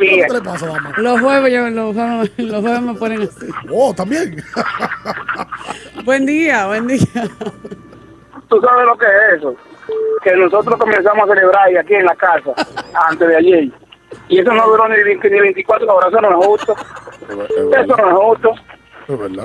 ¿Qué 0.00 0.26
le 0.32 0.40
pasa, 0.40 0.66
dama? 0.66 0.94
Los 0.96 1.20
jueves, 1.20 1.52
yo, 1.52 1.68
los, 1.68 1.94
jueves, 1.94 2.30
los 2.38 2.60
jueves 2.62 2.80
me 2.80 2.94
ponen 2.94 3.22
así. 3.22 3.46
Oh, 3.70 3.92
también. 3.94 4.42
buen 6.04 6.24
día, 6.24 6.66
buen 6.68 6.86
día. 6.86 6.98
¿Tú 8.48 8.60
sabes 8.62 8.86
lo 8.86 8.96
que 8.96 9.04
es 9.06 9.38
eso? 9.38 9.54
Que 10.24 10.34
nosotros 10.36 10.78
comenzamos 10.78 11.28
a 11.28 11.34
celebrar 11.34 11.76
aquí 11.76 11.94
en 11.94 12.06
la 12.06 12.14
casa, 12.16 12.50
antes 13.08 13.28
de 13.28 13.36
ayer. 13.36 13.70
Y 14.28 14.38
eso 14.40 14.52
no 14.52 14.66
duró 14.68 14.88
ni, 14.88 15.02
20 15.02 15.30
ni 15.30 15.40
24 15.40 15.94
horas, 15.94 16.10
eso 16.12 16.20
no 16.20 16.40
es 16.40 16.46
justo. 16.46 16.74
Eso 17.22 17.96
no 17.96 18.08
es 18.08 18.14
justo. 18.14 18.50
Es 19.08 19.18
verdad. 19.18 19.44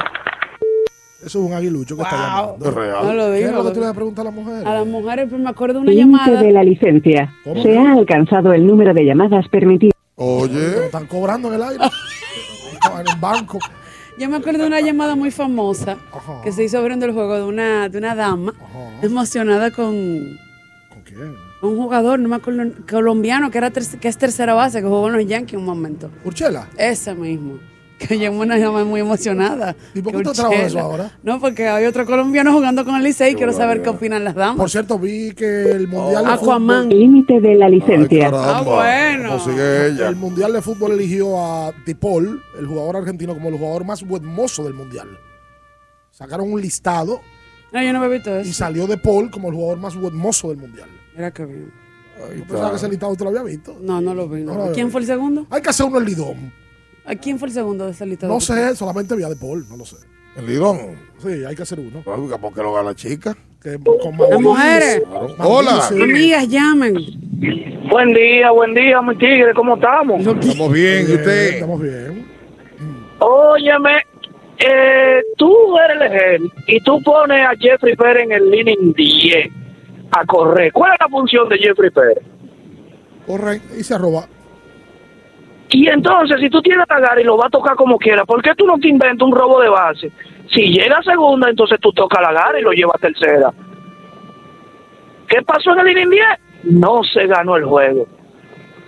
Eso 1.26 1.40
es 1.40 1.46
un 1.46 1.54
aguilucho 1.54 1.96
que 1.96 2.04
está 2.04 2.18
llamando. 2.18 2.68
Es 2.68 2.74
real. 2.74 3.06
No 3.06 3.14
lo 3.14 3.26
¿Qué 3.28 3.40
es 3.40 3.48
digo. 3.48 3.64
lo 3.64 3.64
que 3.70 3.74
tú 3.74 3.80
le 3.80 3.86
vas 3.86 3.92
a 3.92 3.96
preguntar 3.96 4.22
a 4.24 4.26
las 4.26 4.34
mujeres? 4.34 4.66
A 4.66 4.74
las 4.74 4.86
mujeres, 4.86 5.28
pues 5.30 5.42
me 5.42 5.50
acuerdo 5.50 5.76
de 5.76 5.80
una 5.80 5.92
Límite 5.92 6.20
llamada. 6.26 6.42
de 6.42 6.52
la 6.52 6.64
licencia. 6.64 7.34
Se 7.62 7.78
ha 7.78 7.94
alcanzado 7.94 8.52
el 8.52 8.68
número 8.68 8.94
de 8.94 9.06
llamadas 9.06 9.48
permitidas. 9.48 9.94
Oye. 10.16 10.86
Están 10.86 11.08
cobrando 11.08 11.48
en 11.48 11.54
el 11.56 11.64
aire. 11.64 11.86
en 13.00 13.08
un 13.16 13.22
banco. 13.22 13.58
Yo 14.20 14.30
me 14.30 14.36
acuerdo 14.38 14.64
de 14.64 14.68
una 14.68 14.82
llamada 14.82 15.16
muy 15.16 15.32
famosa 15.32 15.98
que 16.44 16.52
se 16.52 16.66
hizo 16.66 16.78
abriendo 16.78 17.06
el 17.06 17.14
juego 17.14 17.36
de 17.36 17.44
una, 17.44 17.90
de 17.90 17.98
una 17.98 18.14
dama 18.16 18.54
emocionada 19.02 19.72
con, 19.72 20.38
¿Con 20.90 21.02
quién? 21.04 21.36
Un 21.64 21.78
jugador, 21.78 22.20
no 22.20 22.30
me 22.30 22.36
acuerdo, 22.36 22.64
colombiano 22.90 23.50
que 23.52 23.58
era 23.58 23.72
ter- 23.72 23.84
que 24.00 24.08
es 24.08 24.18
tercera 24.18 24.54
base, 24.54 24.82
que 24.82 24.88
jugó 24.88 25.08
en 25.08 25.14
los 25.14 25.26
Yankees 25.26 25.58
un 25.58 25.66
momento. 25.66 26.10
¿Urchela? 26.26 26.68
Ese 26.78 27.14
mismo. 27.16 27.60
Que 28.00 28.18
llamó 28.20 28.42
una 28.42 28.58
llamada 28.58 28.84
muy 28.84 29.00
emocionada. 29.00 29.76
¿Y 29.94 30.02
por 30.02 30.12
qué 30.12 30.18
usted 30.18 30.34
trabaja 30.34 30.50
Urchela. 30.64 30.68
eso 30.68 30.80
ahora? 30.80 31.12
No, 31.24 31.40
porque 31.40 31.68
hay 31.70 31.86
otro 31.86 32.06
colombiano 32.06 32.52
jugando 32.52 32.84
con 32.84 32.96
el 32.96 33.04
Licey. 33.04 33.34
Quiero 33.36 33.54
saber 33.54 33.82
qué 33.82 33.90
opinan 33.90 34.26
las 34.26 34.36
damas. 34.36 34.58
Por 34.58 34.70
cierto, 34.70 35.00
vi 35.00 35.32
que 35.32 35.72
el 35.72 35.88
Mundial 35.88 36.26
de 36.26 36.32
Aquaman. 36.34 36.84
Fútbol... 36.86 37.00
Límite 37.00 37.40
de 37.40 37.56
la 37.56 37.70
licencia. 37.70 38.30
Ah, 38.34 38.62
bueno. 38.66 39.30
¿Cómo 39.30 39.40
sigue 39.46 39.88
ella? 39.88 40.10
El 40.10 40.18
Mundial 40.18 40.52
de 40.52 40.62
Fútbol 40.62 40.92
eligió 40.94 41.40
a 41.40 41.72
Dipol, 41.86 42.44
el 42.60 42.66
jugador 42.68 42.98
argentino, 42.98 43.34
como 43.36 43.48
el 43.50 43.58
jugador 43.58 43.86
más 43.86 44.02
hermoso 44.02 44.66
del 44.66 44.74
Mundial. 44.74 45.08
Sacaron 46.12 46.52
un 46.52 46.60
listado 46.62 47.22
No, 47.72 47.82
yo 47.82 47.94
no 47.94 48.00
me 48.00 48.08
he 48.08 48.10
visto 48.10 48.38
y 48.38 48.42
eso. 48.42 48.54
salió 48.54 48.86
de 48.86 48.98
Paul 48.98 49.32
como 49.32 49.48
el 49.50 49.56
jugador 49.56 49.78
más 49.80 49.96
hermoso 49.96 50.50
del 50.50 50.58
mundial. 50.58 50.90
Mira 51.16 51.32
qué 51.32 51.46
bien. 51.46 51.72
Yo 52.38 52.44
pensaba 52.46 52.70
que 52.72 52.76
ese 52.78 52.90
listado 52.90 53.16
tú 53.16 53.24
lo 53.24 53.30
había 53.32 53.44
visto. 53.44 53.78
No, 53.82 54.00
no 54.02 54.14
lo 54.14 54.28
vi. 54.28 54.42
no. 54.44 54.54
No 54.54 54.68
lo 54.68 54.72
¿Quién 54.72 54.92
fue 54.92 55.02
el 55.02 55.08
segundo? 55.08 55.46
Hay 55.50 55.62
que 55.62 55.70
hacer 55.70 55.86
uno 55.86 56.00
en 56.00 56.06
Lidón. 56.06 56.54
¿A 57.06 57.16
quién 57.16 57.38
fue 57.38 57.48
el 57.50 57.54
segundo 57.54 57.86
de 57.86 57.92
esa 57.92 58.06
lista? 58.06 58.28
No 58.28 58.40
sé, 58.40 58.76
solamente 58.76 59.16
vía 59.16 59.28
de 59.28 59.36
Paul, 59.36 59.66
no 59.70 59.78
lo 59.78 59.86
sé. 59.86 59.98
¿En 60.38 60.46
Lidón? 60.46 60.78
Sí, 61.20 61.44
hay 61.46 61.56
que 61.56 61.64
hacer 61.64 61.80
uno. 61.80 62.02
Oiga, 62.06 62.38
¿por 62.38 62.54
qué 62.54 62.62
lo 62.62 62.74
gana 62.74 62.90
la 62.90 62.96
chica? 62.96 63.36
Que 63.62 63.78
con 63.78 64.18
Las 64.30 64.40
mujeres. 64.40 65.04
Hola. 65.40 65.88
Amigas, 65.88 66.48
llamen. 66.48 66.96
Buen 67.90 68.14
día, 68.14 68.52
buen 68.52 68.74
día, 68.74 69.02
mi 69.02 69.16
tigre, 69.18 69.54
¿cómo 69.54 69.76
estamos? 69.76 70.26
Estamos 70.26 70.72
bien, 70.72 71.06
¿y 71.10 71.14
usted? 71.14 71.54
Estamos 71.56 71.82
bien. 71.82 72.26
Óyeme, 73.20 73.98
eh, 74.58 75.22
tú 75.38 75.54
eres 75.78 76.42
el 76.42 76.52
y 76.68 76.80
tú 76.82 77.02
pones 77.04 77.46
a 77.46 77.52
Jeffrey 77.60 77.96
Pérez 77.96 78.24
en 78.24 78.32
el 78.32 78.54
inning 78.54 78.94
10 78.94 79.63
a 80.14 80.26
correr. 80.26 80.72
¿Cuál 80.72 80.94
es 80.94 80.98
la 81.00 81.08
función 81.10 81.50
de 81.50 81.58
Jeffrey 81.58 81.90
Pérez? 81.90 82.20
Corre 83.26 83.62
y 83.78 83.84
se 83.84 83.96
arroba. 83.96 84.26
Y 85.70 85.88
entonces, 85.88 86.38
si 86.40 86.50
tú 86.50 86.62
tienes 86.62 86.86
a 86.90 87.00
Gary 87.00 87.22
y 87.22 87.26
lo 87.26 87.38
va 87.38 87.48
a 87.48 87.50
tocar 87.50 87.76
como 87.76 87.98
quiera, 87.98 88.26
¿por 88.26 88.42
qué 88.44 88.52
tú 88.56 88.66
no 88.68 88.78
te 88.78 88.88
inventas 88.90 89.26
un 89.26 89.34
robo 89.36 89.60
de 89.60 89.70
base? 89.70 90.12
Si 90.54 90.62
llega 90.72 90.98
a 90.98 91.04
segunda, 91.04 91.50
entonces 91.50 91.80
tú 91.82 91.92
tocas 91.94 92.22
la 92.22 92.32
Gary 92.32 92.60
y 92.60 92.64
lo 92.64 92.72
llevas 92.72 92.96
a 92.96 93.00
tercera. 93.00 93.52
¿Qué 95.28 95.42
pasó 95.42 95.72
en 95.74 95.80
el 95.80 95.90
inning 95.92 96.10
10? 96.12 96.24
No 96.66 97.02
se 97.04 97.26
ganó 97.26 97.56
el 97.56 97.66
juego. 97.66 98.06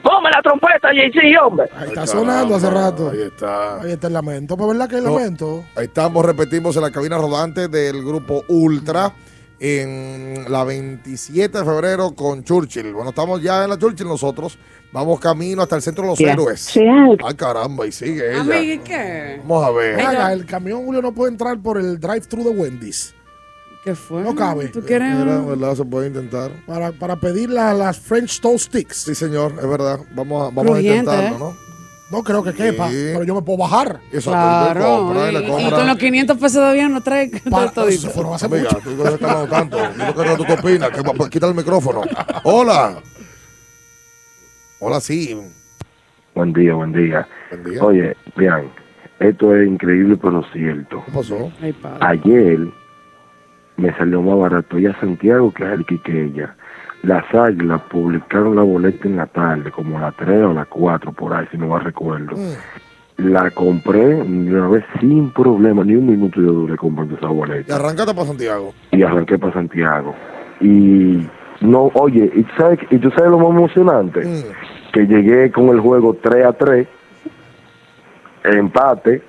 Ponme 0.03 0.29
la 0.29 0.39
trompeta, 0.43 0.91
JC, 0.93 1.35
hombre. 1.41 1.65
Ahí 1.75 1.87
está 1.87 2.05
sonando 2.05 2.55
hace 2.55 2.69
rato. 2.69 3.09
Ahí 3.09 3.21
está. 3.23 3.81
Ahí 3.81 3.91
está 3.93 4.05
el 4.07 4.13
lamento. 4.13 4.55
Pues 4.55 4.69
verdad 4.69 4.87
que 4.87 4.97
el 4.97 5.03
No. 5.05 5.11
lamento. 5.17 5.63
Ahí 5.75 5.85
estamos, 5.85 6.23
repetimos 6.23 6.75
en 6.75 6.83
la 6.83 6.91
cabina 6.91 7.17
rodante 7.17 7.67
del 7.67 8.03
grupo 8.05 8.43
Ultra 8.47 9.11
en 9.59 10.45
la 10.51 10.63
27 10.63 11.57
de 11.59 11.63
febrero 11.65 12.13
con 12.15 12.43
Churchill. 12.43 12.93
Bueno, 12.93 13.09
estamos 13.09 13.41
ya 13.41 13.63
en 13.63 13.69
la 13.69 13.77
Churchill 13.77 14.07
nosotros. 14.07 14.57
Vamos 14.91 15.19
camino 15.19 15.61
hasta 15.61 15.75
el 15.75 15.81
centro 15.81 16.03
de 16.03 16.09
los 16.11 16.19
héroes. 16.21 16.61
Sea- 16.61 17.07
Ay, 17.25 17.35
caramba, 17.35 17.85
y 17.85 17.91
sigue 17.91 18.31
ella. 18.31 18.41
Amiga, 18.41 18.61
¿y 18.61 18.77
qué? 18.79 19.37
Vamos 19.41 19.65
a 19.65 19.71
ver. 19.71 19.97
Venga, 19.97 20.31
el 20.33 20.45
camión 20.45 20.85
Julio 20.85 21.01
no 21.01 21.13
puede 21.13 21.31
entrar 21.31 21.59
por 21.61 21.77
el 21.77 21.99
drive-thru 21.99 22.43
de 22.43 22.49
Wendy's. 22.51 23.13
¿Qué 23.83 23.93
fue? 23.93 24.21
No 24.23 24.33
cabe. 24.33 24.69
¿Tú 24.69 24.81
quieres? 24.81 25.15
Mira, 25.15 25.41
¿verdad? 25.41 25.75
Se 25.75 25.85
puede 25.85 26.07
intentar. 26.07 26.51
Para, 26.65 26.91
para 26.91 27.17
pedir 27.19 27.49
la- 27.49 27.73
las 27.73 27.99
French 27.99 28.39
Toast 28.41 28.65
Sticks. 28.67 28.97
Sí, 29.03 29.13
señor, 29.15 29.53
es 29.61 29.67
verdad. 29.67 29.99
Vamos 30.15 30.41
a, 30.47 30.55
vamos 30.55 30.75
a 30.77 30.81
intentarlo, 30.81 31.35
¿eh? 31.35 31.39
¿no? 31.39 31.64
No 32.11 32.23
creo 32.23 32.43
que 32.43 32.53
quepa, 32.53 32.87
Sí. 32.89 33.09
pero 33.13 33.23
yo 33.23 33.33
me 33.35 33.41
puedo 33.41 33.57
bajar. 33.59 33.99
Eso 34.11 34.29
Claro. 34.29 34.79
tú 34.79 34.85
compras, 34.85 35.29
y, 35.29 35.33
le 35.33 35.39
y 35.67 35.69
con 35.71 35.87
los 35.87 35.97
500 35.97 36.37
pesos 36.37 36.61
avión 36.63 36.93
no 36.93 37.01
trae 37.01 37.31
Para- 37.49 37.71
todito. 37.71 38.07
eso 38.07 38.09
fueron 38.11 38.33
hace 38.35 38.45
Amiga, 38.45 38.69
mucho. 38.71 38.79
tú 38.81 38.95
no 38.95 39.05
estás 39.09 39.31
hablando 39.31 39.49
tanto. 39.55 39.77
Yo 39.77 40.05
no 40.05 40.13
quiero 40.13 40.31
que 40.31 40.37
tú 40.37 40.43
qué 40.45 40.53
opinas. 40.53 40.89
Que, 40.91 41.01
pa- 41.03 41.29
quita 41.29 41.47
el 41.47 41.55
micrófono. 41.55 42.01
Hola. 42.43 42.97
Hola, 44.79 44.99
sí. 45.01 45.35
Buen 46.35 46.53
día, 46.53 46.73
buen 46.75 46.91
día. 46.93 47.27
Buen 47.49 47.63
día. 47.63 47.83
Oye, 47.83 48.17
vean, 48.35 48.69
esto 49.19 49.55
es 49.55 49.67
increíble 49.67 50.17
pero 50.21 50.43
cierto. 50.53 51.03
¿Qué 51.05 51.11
pasó? 51.11 51.51
Ay. 51.61 51.75
Ayer 52.01 52.59
me 53.77 53.97
salió 53.97 54.21
más 54.21 54.37
barato 54.37 54.77
ir 54.77 54.89
a 54.89 54.99
Santiago 54.99 55.51
que 55.53 55.63
a 55.63 55.73
el 55.73 55.85
Quiqueya. 55.85 56.55
Las 57.05 57.23
águilas 57.35 57.81
publicaron 57.83 58.55
la 58.55 58.63
boleta 58.63 59.07
en 59.07 59.17
la 59.17 59.27
tarde, 59.27 59.69
como 59.71 59.97
a 59.97 60.01
las 60.01 60.15
3 60.15 60.43
o 60.43 60.53
las 60.53 60.67
4, 60.67 61.11
por 61.11 61.33
ahí, 61.33 61.45
si 61.51 61.57
no 61.57 61.67
me 61.67 61.79
recuerdo. 61.79 62.35
La 63.17 63.49
compré 63.51 64.07
de 64.07 64.21
una 64.23 64.67
vez 64.67 64.83
sin 64.99 65.29
problema, 65.31 65.83
ni 65.83 65.95
un 65.95 66.07
minuto 66.07 66.41
yo 66.41 66.51
duré 66.51 66.75
comprando 66.75 67.15
esa 67.15 67.27
Y 67.31 67.33
boleta. 67.33 67.75
arrancate 67.75 68.13
para 68.13 68.27
Santiago. 68.27 68.73
Y 68.91 69.03
arranqué 69.03 69.37
para 69.37 69.53
Santiago. 69.53 70.15
Y 70.59 71.27
no, 71.61 71.91
oye, 71.93 72.31
¿y 72.33 72.43
tú 72.43 72.51
sabes, 72.57 72.79
y 72.89 72.97
tú 72.97 73.09
sabes 73.11 73.29
lo 73.31 73.37
más 73.39 73.49
emocionante? 73.51 74.21
Que 74.91 75.05
llegué 75.05 75.51
con 75.51 75.69
el 75.69 75.79
juego 75.79 76.15
3 76.21 76.45
a 76.45 76.53
3, 76.53 76.87
empate, 78.45 79.21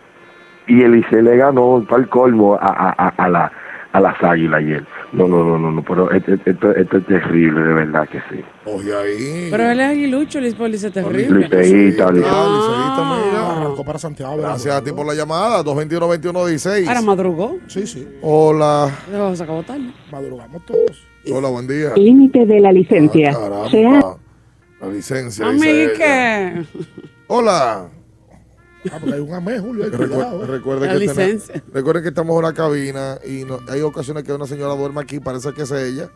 y 0.66 0.83
el 0.83 0.97
ICE 0.97 1.22
le 1.22 1.37
ganó 1.37 1.85
para 1.89 2.03
el 2.03 2.09
colmo 2.09 2.55
a, 2.55 2.66
a, 2.66 2.95
a, 3.07 3.09
a 3.24 3.29
la, 3.29 3.53
a 3.93 4.01
las 4.01 4.22
águilas 4.22 4.61
ayer. 4.61 4.85
No, 5.13 5.29
no, 5.29 5.45
no, 5.45 5.59
no, 5.59 5.71
no 5.71 5.85
pero 5.85 6.11
esto, 6.11 6.33
esto, 6.33 6.73
esto 6.75 6.97
es 6.99 7.07
terrible, 7.07 7.61
de 7.61 7.75
verdad 7.75 8.09
que 8.09 8.19
sí. 8.31 8.43
Oye, 8.65 8.95
ahí. 8.95 9.49
Pero 9.51 9.71
él 9.71 9.81
es 9.81 9.87
aguilucho, 9.87 10.41
Luis 10.41 10.55
Poli, 10.55 10.75
es 10.75 10.93
terrible. 10.93 11.47
Ah, 11.47 11.57
liceísta, 11.57 12.11
mira. 12.13 13.57
Arrancó 13.57 13.85
para 13.85 13.99
Santiago. 13.99 14.37
Gracias 14.37 14.75
a 14.75 14.83
ti 14.83 14.93
por 14.93 15.07
la 15.07 15.15
llamada. 15.15 15.63
221-2116. 15.65 16.89
Ahora 16.89 17.03
madrugó. 17.03 17.57
Sí, 17.69 17.87
sí. 17.87 18.07
Hola. 18.21 18.91
Se 19.35 19.43
acabó 19.43 19.63
tarde. 19.63 19.93
Madrugamos 20.11 20.65
todos. 20.67 21.07
Hola, 21.33 21.49
buen 21.49 21.67
día. 21.67 21.93
Límite 21.97 22.45
de 22.45 22.61
la 22.61 22.73
licencia. 22.73 23.33
Caramba. 23.33 23.71
Sea 23.71 24.01
La 24.81 24.89
licencia. 24.89 25.51
Dice. 25.51 26.67
Hola. 27.29 27.89
Ah, 28.93 28.99
porque 29.01 29.14
hay 29.14 29.20
un 29.20 29.34
amé, 29.34 29.59
Julio. 29.59 29.84
hay 29.84 29.91
cuidado, 29.91 30.45
eh. 30.45 30.47
recuerden, 30.47 30.89
La 30.89 30.93
que 30.95 31.07
tenemos- 31.07 31.16
licencia. 31.16 31.62
recuerden 31.72 32.03
que 32.03 32.09
estamos 32.11 32.32
en 32.34 32.39
una 32.45 32.55
cabina 32.55 33.18
y 33.26 33.45
no- 33.45 33.61
hay 33.68 33.80
ocasiones 33.82 34.22
que 34.24 34.32
una 34.32 34.47
señora 34.47 34.74
duerme 34.74 35.01
aquí, 35.01 35.20
parece 35.20 35.53
que 35.53 35.62
es 35.62 35.70
ella, 35.70 36.09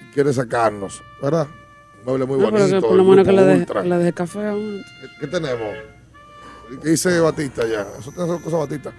y 0.00 0.12
quiere 0.14 0.32
sacarnos, 0.32 1.02
¿verdad? 1.22 1.46
Un 2.00 2.04
mueble 2.04 2.26
muy 2.26 2.38
No, 2.38 2.50
bonito. 2.50 2.66
que 2.80 2.80
por 2.80 2.96
lo 2.96 3.04
menos 3.04 3.26
que 3.26 3.32
le 3.32 3.42
deje 3.98 4.12
café. 4.12 4.40
¿Qué, 5.20 5.26
tenemos? 5.26 5.74
¿Qué 6.82 6.90
dice 6.90 7.20
Batista 7.20 7.62
ya? 7.66 7.86
Eso 7.98 8.10
tiene 8.12 8.28
que 8.28 8.34
ser 8.34 8.42
cosa 8.42 8.56
Batista. 8.58 8.92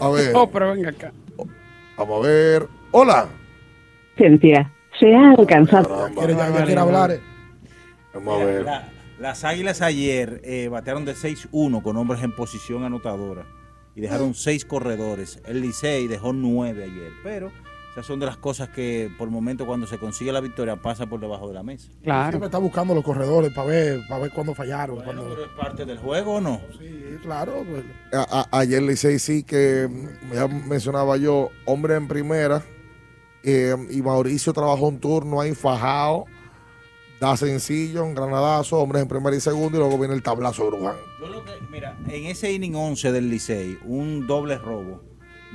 A 0.00 0.08
ver, 0.10 0.32
Oh, 0.34 0.50
pero 0.50 0.72
venga 0.72 0.90
acá. 0.90 1.12
vamos 1.96 2.24
a 2.24 2.28
ver. 2.28 2.68
Hola. 2.92 3.26
licencia. 4.16 4.70
Se 5.00 5.12
ha 5.14 5.30
alcanzado. 5.30 6.08
Quiere, 6.16 6.34
ya, 6.36 6.50
ya 6.50 6.64
quiere 6.64 6.80
hablar. 6.80 7.10
eh. 7.10 7.20
Vamos 8.14 8.40
a 8.40 8.44
ver. 8.44 8.66
La- 9.18 9.28
las 9.28 9.44
Águilas 9.44 9.80
ayer 9.82 10.40
eh, 10.44 10.68
batearon 10.68 11.04
de 11.04 11.14
6-1 11.14 11.82
con 11.82 11.96
hombres 11.96 12.22
en 12.22 12.34
posición 12.34 12.84
anotadora 12.84 13.46
y 13.94 14.00
dejaron 14.00 14.34
seis 14.34 14.64
corredores. 14.64 15.40
El 15.46 15.60
Licey 15.60 16.06
dejó 16.08 16.32
nueve 16.32 16.84
ayer, 16.84 17.12
pero 17.22 17.52
esas 17.92 18.06
son 18.06 18.18
de 18.18 18.26
las 18.26 18.36
cosas 18.36 18.68
que 18.70 19.08
por 19.16 19.28
el 19.28 19.32
momento 19.32 19.66
cuando 19.66 19.86
se 19.86 19.98
consigue 19.98 20.32
la 20.32 20.40
victoria 20.40 20.74
pasa 20.74 21.06
por 21.06 21.20
debajo 21.20 21.46
de 21.46 21.54
la 21.54 21.62
mesa. 21.62 21.92
Claro. 22.02 22.30
Siempre 22.32 22.46
está 22.46 22.58
buscando 22.58 22.92
los 22.92 23.04
corredores 23.04 23.52
para 23.52 23.68
ver, 23.68 24.00
para 24.08 24.22
ver 24.22 24.32
cuándo 24.32 24.52
fallaron. 24.52 25.00
cuándo- 25.04 25.28
Pero 25.28 25.44
es 25.44 25.50
parte 25.52 25.84
del 25.84 25.98
juego 25.98 26.34
o 26.34 26.40
no. 26.40 26.60
Sí, 26.76 27.18
claro. 27.22 27.64
pues. 27.70 27.84
A- 28.12 28.48
a- 28.50 28.58
ayer 28.58 28.82
Licey 28.82 29.20
sí 29.20 29.44
que 29.44 29.88
ya 30.32 30.48
mencionaba 30.48 31.16
yo, 31.16 31.50
hombre 31.66 31.94
en 31.94 32.08
primera, 32.08 32.64
eh, 33.44 33.76
y 33.90 34.02
Mauricio 34.02 34.52
trabajó 34.52 34.88
un 34.88 34.98
turno 34.98 35.40
ahí 35.40 35.54
fajado, 35.54 36.24
da 37.20 37.36
sencillo, 37.36 38.04
un 38.04 38.14
granadazo, 38.14 38.78
hombres 38.78 39.02
en 39.02 39.08
primera 39.08 39.36
y 39.36 39.40
segunda, 39.40 39.76
y 39.76 39.80
luego 39.80 39.98
viene 39.98 40.14
el 40.14 40.22
tablazo 40.22 40.64
de 40.64 40.70
Bruján. 40.70 40.96
Yo 41.20 41.28
lo 41.28 41.44
que, 41.44 41.52
mira, 41.70 41.96
en 42.08 42.26
ese 42.26 42.52
inning 42.52 42.74
11 42.74 43.12
del 43.12 43.30
Licey, 43.30 43.78
un 43.84 44.26
doble 44.26 44.58
robo 44.58 45.02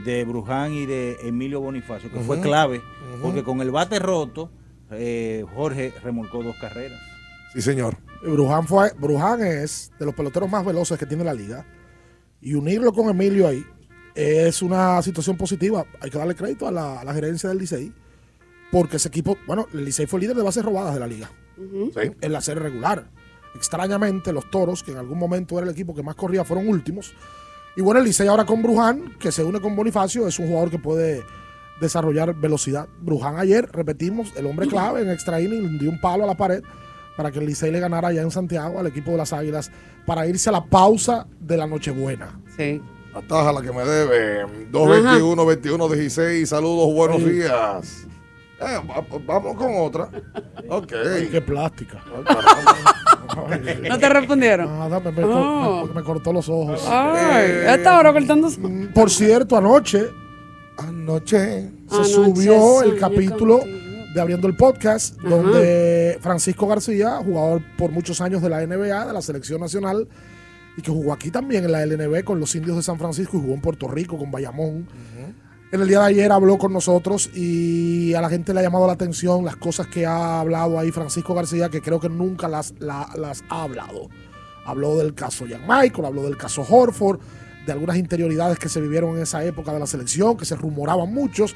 de 0.03 0.23
Bruján 0.23 0.73
y 0.73 0.85
de 0.85 1.17
Emilio 1.23 1.59
Bonifacio, 1.61 2.11
que 2.11 2.19
fue 2.21 2.39
clave, 2.39 2.81
porque 3.21 3.43
con 3.43 3.61
el 3.61 3.71
bate 3.71 3.99
roto, 3.99 4.51
eh, 4.91 5.45
Jorge 5.53 5.93
remolcó 6.03 6.43
dos 6.43 6.55
carreras. 6.59 6.99
Sí, 7.53 7.61
señor. 7.61 7.97
Bruján, 8.21 8.67
fue, 8.67 8.91
Bruján 8.97 9.41
es 9.41 9.91
de 9.99 10.05
los 10.05 10.15
peloteros 10.15 10.49
más 10.49 10.65
veloces 10.65 10.97
que 10.97 11.05
tiene 11.05 11.23
la 11.23 11.33
liga. 11.33 11.65
Y 12.41 12.53
unirlo 12.53 12.93
con 12.93 13.09
Emilio 13.09 13.47
ahí 13.47 13.65
es 14.15 14.61
una 14.61 15.01
situación 15.01 15.35
positiva. 15.37 15.85
Hay 15.99 16.09
que 16.09 16.17
darle 16.17 16.35
crédito 16.35 16.67
a 16.67 16.71
la, 16.71 17.01
a 17.01 17.03
la 17.03 17.13
gerencia 17.13 17.49
del 17.49 17.57
Licey. 17.57 17.93
Porque 18.71 18.97
ese 18.97 19.07
equipo, 19.07 19.37
bueno, 19.47 19.67
el 19.73 19.85
Licey 19.85 20.05
fue 20.05 20.19
líder 20.19 20.35
de 20.35 20.43
bases 20.43 20.63
robadas 20.63 20.93
de 20.93 20.99
la 20.99 21.07
liga. 21.07 21.31
Sí. 21.93 22.11
En 22.21 22.31
la 22.31 22.41
serie 22.41 22.63
regular. 22.63 23.09
Extrañamente, 23.55 24.31
los 24.31 24.49
toros, 24.49 24.83
que 24.83 24.91
en 24.91 24.97
algún 24.97 25.17
momento 25.17 25.57
era 25.57 25.65
el 25.65 25.73
equipo 25.73 25.93
que 25.95 26.03
más 26.03 26.15
corría, 26.15 26.43
fueron 26.43 26.67
últimos. 26.67 27.13
Y 27.75 27.81
bueno, 27.81 27.99
el 27.99 28.05
Licey 28.05 28.27
ahora 28.27 28.45
con 28.45 28.61
Bruján, 28.61 29.15
que 29.19 29.31
se 29.31 29.43
une 29.43 29.59
con 29.59 29.75
Bonifacio, 29.75 30.27
es 30.27 30.39
un 30.39 30.47
jugador 30.47 30.69
que 30.69 30.79
puede 30.79 31.23
desarrollar 31.79 32.35
velocidad. 32.35 32.87
Bruján 33.01 33.37
ayer, 33.37 33.69
repetimos, 33.71 34.33
el 34.35 34.45
hombre 34.45 34.67
clave 34.67 35.01
en 35.01 35.09
extra 35.09 35.41
inning, 35.41 35.79
dio 35.79 35.89
un 35.89 35.99
palo 35.99 36.23
a 36.23 36.27
la 36.27 36.35
pared 36.35 36.61
para 37.15 37.31
que 37.31 37.39
el 37.39 37.45
Licey 37.45 37.71
le 37.71 37.79
ganara 37.79 38.09
allá 38.09 38.21
en 38.21 38.31
Santiago 38.31 38.79
al 38.79 38.87
equipo 38.87 39.11
de 39.11 39.17
las 39.17 39.33
Águilas 39.33 39.71
para 40.05 40.25
irse 40.27 40.49
a 40.49 40.53
la 40.53 40.65
pausa 40.65 41.27
de 41.39 41.57
la 41.57 41.67
Nochebuena. 41.67 42.39
Sí. 42.55 42.81
Ataja 43.13 43.51
la 43.51 43.61
que 43.61 43.71
me 43.71 43.83
debe. 43.83 44.45
221 44.71 45.45
21 45.45 45.89
16. 45.89 46.47
Saludos, 46.47 46.93
buenos 46.93 47.25
días. 47.25 48.07
Eh, 48.61 48.77
va- 48.89 49.05
vamos 49.25 49.55
con 49.55 49.71
otra. 49.77 50.09
Ok. 50.69 50.93
Qué 51.31 51.41
plástica. 51.45 52.03
¿No 53.89 53.97
te 53.99 54.09
respondieron? 54.09 54.67
Nada, 54.79 54.99
me, 54.99 55.11
me- 55.11 55.23
Oh. 55.23 55.85
me- 55.87 55.93
me 55.95 56.03
cortó 56.03 56.33
los 56.33 56.49
ojos. 56.49 56.83
Ay, 56.87 57.51
a 57.67 57.75
esta 57.75 57.97
hora 57.97 58.11
cortando. 58.13 58.49
Por 58.93 59.09
cierto, 59.09 59.55
anoche, 59.57 60.07
anoche 60.77 61.69
se 61.89 62.03
subió 62.05 62.81
el 62.83 62.97
capítulo 62.97 63.59
de 64.13 64.21
Abriendo 64.21 64.47
el 64.47 64.55
Podcast, 64.55 65.17
Ajá. 65.19 65.29
donde 65.29 66.17
Francisco 66.21 66.67
García, 66.67 67.17
jugador 67.23 67.61
por 67.77 67.91
muchos 67.91 68.19
años 68.21 68.41
de 68.41 68.49
la 68.49 68.61
NBA, 68.65 69.05
de 69.05 69.13
la 69.13 69.21
selección 69.21 69.61
nacional, 69.61 70.07
y 70.77 70.81
que 70.81 70.91
jugó 70.91 71.13
aquí 71.13 71.29
también 71.31 71.63
en 71.65 71.71
la 71.71 71.83
LNB 71.85 72.23
con 72.23 72.39
los 72.39 72.55
indios 72.55 72.75
de 72.77 72.83
San 72.83 72.97
Francisco 72.97 73.37
y 73.37 73.41
jugó 73.41 73.53
en 73.53 73.61
Puerto 73.61 73.87
Rico 73.87 74.17
con 74.17 74.31
Bayamón, 74.31 74.87
en 75.71 75.81
el 75.81 75.87
día 75.87 75.99
de 75.99 76.05
ayer 76.05 76.31
habló 76.31 76.57
con 76.57 76.73
nosotros 76.73 77.29
y 77.35 78.13
a 78.15 78.21
la 78.21 78.29
gente 78.29 78.53
le 78.53 78.59
ha 78.59 78.63
llamado 78.63 78.87
la 78.87 78.93
atención 78.93 79.45
las 79.45 79.55
cosas 79.55 79.87
que 79.87 80.05
ha 80.05 80.39
hablado 80.39 80.79
ahí 80.79 80.91
Francisco 80.91 81.33
García, 81.35 81.69
que 81.69 81.81
creo 81.81 81.99
que 81.99 82.09
nunca 82.09 82.47
las, 82.47 82.73
la- 82.79 83.09
las 83.15 83.43
ha 83.49 83.63
hablado. 83.63 84.09
Habló 84.65 84.97
del 84.97 85.13
caso 85.13 85.45
Jan 85.49 85.61
Michael, 85.67 86.05
habló 86.05 86.23
del 86.23 86.37
caso 86.37 86.65
Horford, 86.67 87.19
de 87.65 87.71
algunas 87.71 87.97
interioridades 87.97 88.57
que 88.57 88.69
se 88.69 88.81
vivieron 88.81 89.15
en 89.15 89.23
esa 89.23 89.43
época 89.43 89.71
de 89.73 89.79
la 89.79 89.85
selección, 89.87 90.37
que 90.37 90.45
se 90.45 90.55
rumoraban 90.55 91.13
muchos. 91.13 91.55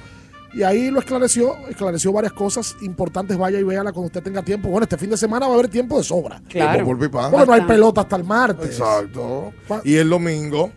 Y 0.53 0.61
ahí 0.61 0.91
lo 0.91 0.99
esclareció, 0.99 1.55
esclareció 1.67 2.11
varias 2.13 2.33
cosas 2.33 2.75
importantes. 2.81 3.35
Vaya 3.37 3.59
y 3.59 3.63
véala 3.63 3.91
cuando 3.91 4.07
usted 4.07 4.21
tenga 4.21 4.43
tiempo. 4.43 4.69
Bueno, 4.69 4.83
este 4.83 4.99
fin 4.99 5.09
de 5.09 5.17
semana 5.17 5.47
va 5.47 5.53
a 5.53 5.55
haber 5.55 5.67
tiempo 5.69 5.97
de 5.97 6.03
sobra. 6.03 6.39
Claro. 6.47 6.71
Porque 7.31 7.45
no 7.47 7.53
hay 7.53 7.61
pelota 7.61 8.01
hasta 8.01 8.15
el 8.17 8.23
martes. 8.23 8.67
Exacto. 8.69 9.51
Y 9.83 9.95
el 9.95 10.07
domingo 10.09 10.71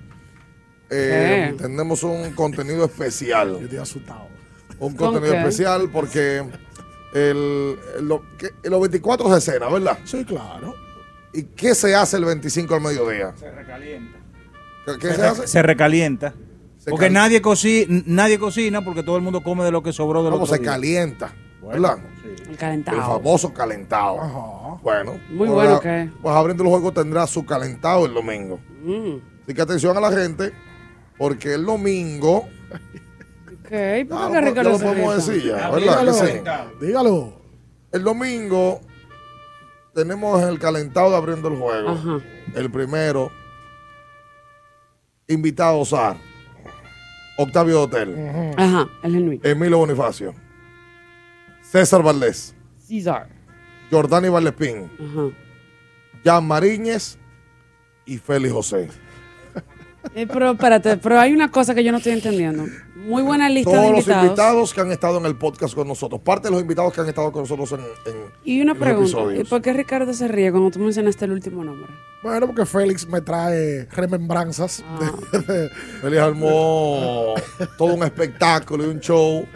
eh, 0.91 1.55
tenemos 1.59 2.03
un 2.03 2.33
contenido 2.33 2.85
especial. 2.85 3.53
Yo 3.53 3.65
estoy 3.65 3.79
asustado. 3.79 4.29
Un 4.79 4.95
¿Con 4.95 5.13
contenido 5.13 5.35
especial 5.39 5.89
porque 5.93 6.39
el, 7.15 7.79
el- 7.99 8.09
lo- 8.09 8.23
que- 8.39 8.51
los 8.69 8.81
24 8.81 9.35
se 9.41 9.53
cena, 9.53 9.69
¿verdad? 9.69 9.99
Sí, 10.05 10.25
claro. 10.25 10.75
¿Y 11.33 11.45
qué 11.45 11.75
se 11.75 11.95
hace 11.95 12.17
el 12.19 12.25
25 12.25 12.75
al 12.75 12.81
mediodía? 12.81 13.35
Se 13.37 13.51
recalienta. 13.51 14.19
¿Qué, 14.87 14.93
qué 14.99 15.09
Se, 15.09 15.15
se 15.15 15.21
re- 15.23 15.29
hace? 15.29 15.47
se 15.47 15.63
recalienta. 15.63 16.35
Se 16.79 16.91
porque 16.91 17.11
nadie, 17.11 17.43
coci- 17.43 18.05
nadie 18.07 18.39
cocina 18.39 18.83
porque 18.85 19.03
todo 19.03 19.17
el 19.17 19.23
mundo 19.23 19.43
come 19.43 19.65
de 19.65 19.73
lo 19.73 19.83
que 19.83 19.93
sobró 19.93 20.23
de 20.23 20.31
lo 20.31 20.37
¿Cómo 20.37 20.47
se 20.47 20.61
calienta? 20.61 21.33
¿Verdad? 21.67 21.99
El 22.25 22.51
El 22.51 22.57
calentado. 22.57 23.01
famoso 23.01 23.53
calentado. 23.53 24.79
Bueno. 24.83 25.13
Muy 25.31 25.49
pues, 25.49 25.51
bueno 25.51 25.81
que- 25.81 26.11
Pues 26.23 26.35
abriendo 26.37 26.63
el 26.63 26.69
juego 26.69 26.93
tendrá 26.93 27.27
su 27.27 27.45
calentado 27.45 28.07
el 28.07 28.15
domingo. 28.15 28.61
Mm. 28.85 29.17
Así 29.43 29.53
que 29.55 29.63
atención 29.63 29.97
a 29.97 30.01
la 30.01 30.13
gente, 30.13 30.53
porque 31.19 31.55
el 31.55 31.65
domingo. 31.65 32.39
Ok, 32.39 33.71
¿por 33.71 33.71
qué 33.71 34.05
lo- 34.09 34.41
Ricardo 34.41 34.55
ya 34.55 34.63
lo 34.65 34.79
se 34.79 34.85
podemos 34.85 35.27
ríe 35.27 35.35
decir 35.35 35.51
ya, 35.51 35.59
tanto? 35.71 35.77
¿verdad? 35.77 36.67
Sí. 36.81 36.87
Dígalo. 36.87 37.41
El 37.93 38.03
domingo 38.05 38.81
tenemos 39.95 40.43
el 40.43 40.59
calentado 40.59 41.11
de 41.11 41.17
abriendo 41.17 41.49
el 41.49 41.57
juego. 41.59 41.89
Ajá. 41.91 42.21
El 42.55 42.71
primero, 42.71 43.31
invitado 45.29 45.85
SAR, 45.85 46.17
Octavio 47.39 47.83
Hotel, 47.83 48.55
Ajá, 48.57 48.89
el 49.03 49.13
genuino. 49.13 49.41
Emilio 49.45 49.79
Bonifacio, 49.79 50.35
César 51.63 52.03
Valdés, 52.03 52.55
César. 52.79 53.29
Jordani 53.91 54.29
Valdespín, 54.29 54.91
Ajá. 54.95 55.29
Jan 56.25 56.47
Mariñez 56.47 57.19
y 58.05 58.19
Félix 58.19 58.53
José. 58.53 58.89
Eh, 60.15 60.27
pero 60.33 60.53
espérate, 60.53 60.97
pero 60.97 61.19
hay 61.21 61.33
una 61.33 61.51
cosa 61.51 61.75
que 61.75 61.83
yo 61.85 61.93
no 61.93 61.99
estoy 61.99 62.13
entendiendo. 62.13 62.65
Muy 62.95 63.23
buena 63.23 63.49
lista 63.49 63.71
Todos 63.71 63.83
de 63.85 63.91
los 63.91 63.99
invitados. 64.01 64.25
invitados 64.27 64.75
que 64.75 64.81
han 64.81 64.93
estado 64.93 65.19
en 65.19 65.27
el 65.27 65.37
podcast 65.37 65.75
con 65.75 65.87
nosotros, 65.87 66.21
parte 66.23 66.49
de 66.49 66.53
los 66.53 66.61
invitados 66.61 66.93
que 66.93 67.01
han 67.01 67.09
estado 67.09 67.31
con 67.31 67.43
nosotros 67.43 67.71
en, 67.73 67.81
en- 67.81 68.17
Y 68.45 68.61
una 68.61 68.73
en 68.73 68.79
los 68.79 68.87
pregunta, 69.13 69.41
¿y 69.41 69.45
por 69.45 69.63
qué 69.63 69.73
Ricardo 69.73 70.13
se 70.13 70.27
ríe 70.29 70.51
cuando 70.51 70.71
tú 70.71 70.79
mencionaste 70.81 71.25
el 71.27 71.33
último 71.33 71.63
nombre? 71.63 71.89
Bueno, 72.23 72.47
porque 72.47 72.67
Félix 72.67 73.07
me 73.07 73.21
trae 73.21 73.85
remembranzas. 73.93 74.83
Ah. 74.89 75.13
de- 75.47 75.69
Félix 76.01 76.21
armó 76.23 77.35
todo 77.79 77.95
un 77.95 78.03
espectáculo 78.03 78.85
y 78.85 78.89
un 78.89 78.99
show 79.01 79.47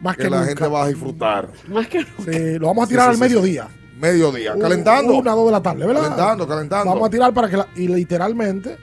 Más 0.00 0.16
que, 0.16 0.24
que 0.24 0.30
la 0.30 0.38
nunca. 0.38 0.48
gente 0.48 0.66
va 0.66 0.84
a 0.84 0.88
disfrutar. 0.88 1.48
Más 1.68 1.86
que 1.86 2.00
Sí, 2.02 2.58
lo 2.58 2.66
vamos 2.66 2.84
a 2.84 2.88
tirar 2.88 3.04
sí, 3.06 3.10
al 3.10 3.14
sí, 3.16 3.20
mediodía. 3.22 3.68
Mediodía, 3.98 4.54
U- 4.56 4.58
calentando. 4.58 5.14
Una, 5.14 5.32
dos 5.32 5.46
de 5.46 5.52
la 5.52 5.62
tarde, 5.62 5.86
¿verdad? 5.86 6.02
Calentando, 6.02 6.46
calentando. 6.48 6.90
Vamos 6.92 7.08
a 7.08 7.10
tirar 7.10 7.32
para 7.32 7.48
que 7.48 7.56
la- 7.56 7.68
y 7.76 7.88
literalmente 7.88 8.76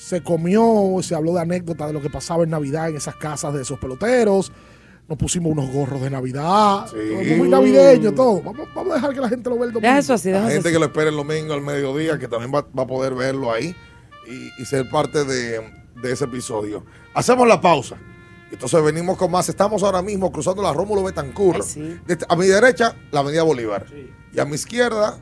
se 0.00 0.22
comió, 0.22 0.96
se 1.02 1.14
habló 1.14 1.34
de 1.34 1.40
anécdotas 1.40 1.86
de 1.88 1.92
lo 1.92 2.00
que 2.00 2.08
pasaba 2.10 2.42
en 2.44 2.50
Navidad 2.50 2.88
en 2.88 2.96
esas 2.96 3.16
casas 3.16 3.52
de 3.54 3.62
esos 3.62 3.78
peloteros. 3.78 4.50
Nos 5.08 5.18
pusimos 5.18 5.52
unos 5.52 5.70
gorros 5.70 6.00
de 6.00 6.08
Navidad. 6.10 6.86
todo 6.86 7.36
Muy 7.36 7.48
navideño, 7.48 8.12
todo. 8.12 8.40
Vamos, 8.42 8.68
vamos 8.74 8.92
a 8.92 8.94
dejar 8.96 9.14
que 9.14 9.20
la 9.20 9.28
gente 9.28 9.50
lo 9.50 9.56
vea 9.56 9.64
el 9.66 9.72
domingo. 9.72 9.92
La 10.40 10.50
gente 10.52 10.72
que 10.72 10.78
lo 10.78 10.84
espera 10.86 11.10
el 11.10 11.16
domingo 11.16 11.52
al 11.52 11.60
mediodía, 11.62 12.18
que 12.18 12.28
también 12.28 12.52
va, 12.54 12.62
va 12.76 12.84
a 12.84 12.86
poder 12.86 13.14
verlo 13.14 13.52
ahí 13.52 13.74
y, 14.28 14.62
y 14.62 14.64
ser 14.64 14.88
parte 14.88 15.24
de, 15.24 15.60
de 16.00 16.12
ese 16.12 16.24
episodio. 16.24 16.84
Hacemos 17.14 17.46
la 17.48 17.60
pausa. 17.60 17.96
Entonces 18.52 18.82
venimos 18.82 19.16
con 19.16 19.30
más. 19.30 19.48
Estamos 19.48 19.82
ahora 19.82 20.00
mismo 20.00 20.30
cruzando 20.32 20.62
la 20.62 20.72
Rómulo 20.72 21.02
Betancourt. 21.04 21.58
Desde- 22.06 22.26
a 22.28 22.36
mi 22.36 22.46
derecha, 22.46 22.94
la 23.10 23.20
Avenida 23.20 23.42
Bolívar. 23.42 23.86
Y 24.32 24.38
a 24.40 24.44
mi 24.44 24.54
izquierda, 24.54 25.18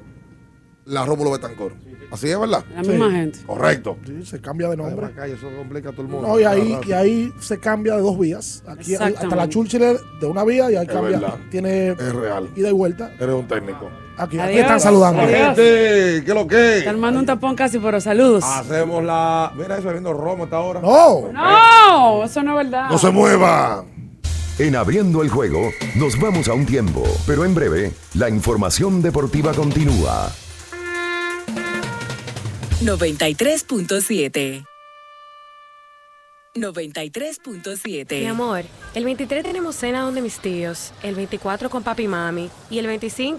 la 0.88 1.04
Rómulo 1.04 1.30
Betancourt. 1.30 1.74
Así 2.10 2.30
es, 2.30 2.40
¿verdad? 2.40 2.64
La 2.74 2.80
misma 2.82 3.10
gente. 3.10 3.38
Correcto. 3.46 3.98
Sí, 4.06 4.24
se 4.24 4.40
cambia 4.40 4.68
de 4.70 4.78
nombre. 4.78 5.06
Acá, 5.06 5.26
eso 5.26 5.46
complica 5.56 5.90
a 5.90 5.92
todo 5.92 6.02
el 6.02 6.08
mundo. 6.08 6.26
No, 6.26 6.40
y 6.40 6.44
ahí, 6.44 6.78
y 6.86 6.92
ahí 6.92 7.32
se 7.38 7.58
cambia 7.58 7.96
de 7.96 8.00
dos 8.00 8.18
vías. 8.18 8.62
Aquí 8.66 8.94
hasta 8.94 9.36
la. 9.36 9.46
Churchill 9.48 9.82
de 10.20 10.26
una 10.26 10.42
vía 10.44 10.70
y 10.70 10.76
ahí 10.76 10.86
Es 10.86 10.92
cambia. 10.92 11.18
verdad. 11.18 11.34
Tiene 11.50 11.88
Es 11.88 12.14
real. 12.14 12.48
ida 12.56 12.68
y 12.70 12.72
vuelta. 12.72 13.10
Eres 13.20 13.34
un 13.34 13.46
técnico. 13.46 13.90
Aquí, 14.16 14.38
están 14.38 14.80
saludando. 14.80 15.20
Gente, 15.22 15.62
¿qué 15.62 16.24
es 16.26 16.34
lo 16.34 16.46
que? 16.46 16.80
Te 16.82 16.88
armando 16.88 17.20
un 17.20 17.26
tapón 17.26 17.54
casi, 17.54 17.78
pero 17.78 18.00
saludos. 18.00 18.42
Hacemos 18.42 19.04
la. 19.04 19.52
Mira 19.54 19.76
eso 19.78 19.90
viendo 19.90 20.12
Romo 20.14 20.44
esta 20.44 20.58
hora. 20.60 20.80
No. 20.80 21.30
No, 21.30 22.24
eso 22.24 22.42
no 22.42 22.58
es 22.58 22.64
verdad. 22.66 22.88
No 22.90 22.98
se 22.98 23.10
mueva. 23.10 23.84
En 24.58 24.74
abriendo 24.74 25.22
el 25.22 25.28
juego, 25.28 25.70
nos 25.94 26.18
vamos 26.18 26.48
a 26.48 26.54
un 26.54 26.66
tiempo, 26.66 27.04
pero 27.28 27.44
en 27.44 27.54
breve, 27.54 27.92
la 28.14 28.28
información 28.28 29.00
deportiva 29.02 29.52
continúa. 29.52 30.32
93.7. 32.80 34.64
93.7. 36.54 38.20
Mi 38.20 38.26
amor, 38.26 38.62
el 38.94 39.04
23 39.04 39.42
tenemos 39.44 39.74
cena 39.74 40.02
donde 40.02 40.22
mis 40.22 40.38
tíos, 40.38 40.92
el 41.02 41.16
24 41.16 41.70
con 41.70 41.82
papi 41.82 42.04
y 42.04 42.08
mami 42.08 42.50
y 42.70 42.78
el 42.78 42.86
25, 42.86 43.38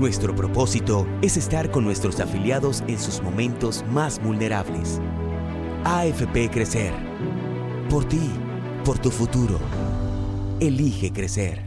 Nuestro 0.00 0.34
propósito 0.34 1.06
es 1.20 1.36
estar 1.36 1.70
con 1.70 1.84
nuestros 1.84 2.20
afiliados 2.20 2.82
en 2.88 2.98
sus 2.98 3.20
momentos 3.20 3.84
más 3.90 4.18
vulnerables. 4.18 4.98
AFP 5.84 6.48
Crecer. 6.50 6.94
Por 7.90 8.06
ti, 8.08 8.30
por 8.82 8.98
tu 8.98 9.10
futuro. 9.10 9.60
Elige 10.58 11.12
crecer. 11.12 11.62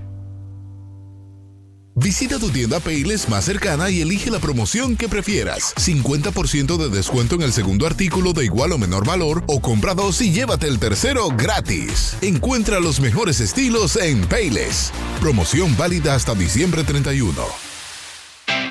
Visita 1.94 2.40
tu 2.40 2.50
tienda 2.50 2.80
Payless 2.80 3.30
más 3.30 3.46
cercana 3.46 3.92
y 3.92 4.02
elige 4.02 4.32
la 4.32 4.40
promoción 4.40 4.98
que 4.98 5.08
prefieras. 5.08 5.76
50% 5.76 6.76
de 6.78 6.90
descuento 6.90 7.36
en 7.36 7.44
el 7.44 7.54
segundo 7.54 7.86
artículo 7.86 8.34
de 8.34 8.46
igual 8.46 8.72
o 8.72 8.80
menor 8.80 9.06
valor 9.06 9.44
o 9.46 9.62
compra 9.62 9.94
dos 9.94 10.20
y 10.22 10.32
llévate 10.32 10.68
el 10.68 10.80
tercero 10.80 11.28
gratis. 11.38 12.18
Encuentra 12.22 12.80
los 12.80 13.00
mejores 13.00 13.40
estilos 13.40 13.96
en 13.96 14.26
Payless. 14.26 14.92
Promoción 15.22 15.78
válida 15.78 16.16
hasta 16.16 16.34
diciembre 16.34 16.84
31. 16.84 17.72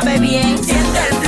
sabe 0.00 0.18
bien, 0.20 0.62
siente 0.62 0.98
el 1.10 1.27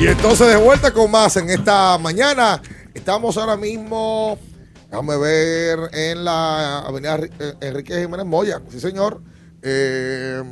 Y 0.00 0.06
entonces 0.06 0.48
de 0.48 0.56
vuelta 0.56 0.94
con 0.94 1.10
más 1.10 1.36
en 1.36 1.50
esta 1.50 1.98
mañana. 1.98 2.62
Estamos 2.94 3.36
ahora 3.36 3.54
mismo, 3.58 4.38
déjame 4.88 5.18
ver, 5.18 5.78
en 5.92 6.24
la 6.24 6.78
avenida 6.78 7.18
eh, 7.38 7.52
Enrique 7.60 8.00
Jiménez 8.00 8.24
Moya. 8.24 8.62
Sí, 8.70 8.80
señor. 8.80 9.20
Eh, 9.60 10.42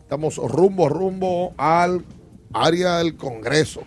estamos 0.00 0.36
rumbo, 0.36 0.86
rumbo 0.90 1.54
al 1.56 2.04
área 2.52 2.98
del 2.98 3.16
Congreso. 3.16 3.84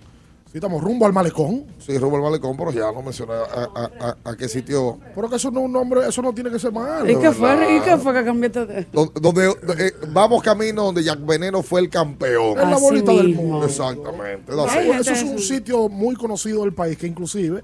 Sí, 0.52 0.58
estamos 0.58 0.84
rumbo 0.84 1.06
al 1.06 1.14
malecón. 1.14 1.64
Sí, 1.80 1.98
rumbo 1.98 2.18
al 2.18 2.24
malecón, 2.24 2.58
pero 2.58 2.72
ya 2.74 2.92
no 2.92 3.02
mencioné 3.02 3.32
a, 3.34 3.70
a- 3.74 3.92
a- 4.26 4.32
a 4.32 4.36
qué 4.36 4.50
sitio. 4.50 5.00
Pero 5.16 5.30
que 5.30 5.38
eso 5.38 5.50
no 5.50 5.62
es 5.62 5.66
un 5.68 5.72
nombre, 5.72 6.02
eso 6.06 6.22
no 6.22 6.34
tiene 6.34 6.50
que 6.50 6.60
ser 6.60 6.74
malo. 6.74 7.10
¿Y 7.10 7.16
qué 7.18 7.32
fue. 7.32 7.78
¿y 7.78 7.80
qué 7.80 7.98
fue 7.98 8.14
que 8.14 8.26
cambiaste 8.26 8.66
de...? 8.66 8.88
Donde, 8.92 9.22
donde, 9.22 9.88
eh, 9.88 9.94
vamos 10.10 10.44
camino 10.44 10.84
donde 10.84 11.04
Jack 11.04 11.26
Veneno 11.26 11.64
fue 11.64 11.80
el 11.80 11.90
campeón. 11.90 12.60
Es 12.60 12.68
la 12.70 12.78
bolita 12.78 13.14
del 13.14 13.34
mundo. 13.34 13.66
Exactamente. 13.66 14.52
No, 14.54 14.66
eso 14.66 15.12
es 15.14 15.24
un 15.24 15.40
sitio 15.40 15.88
muy 15.88 16.16
conocido 16.16 16.64
del 16.64 16.74
país 16.74 16.98
que 16.98 17.08
inclusive 17.08 17.64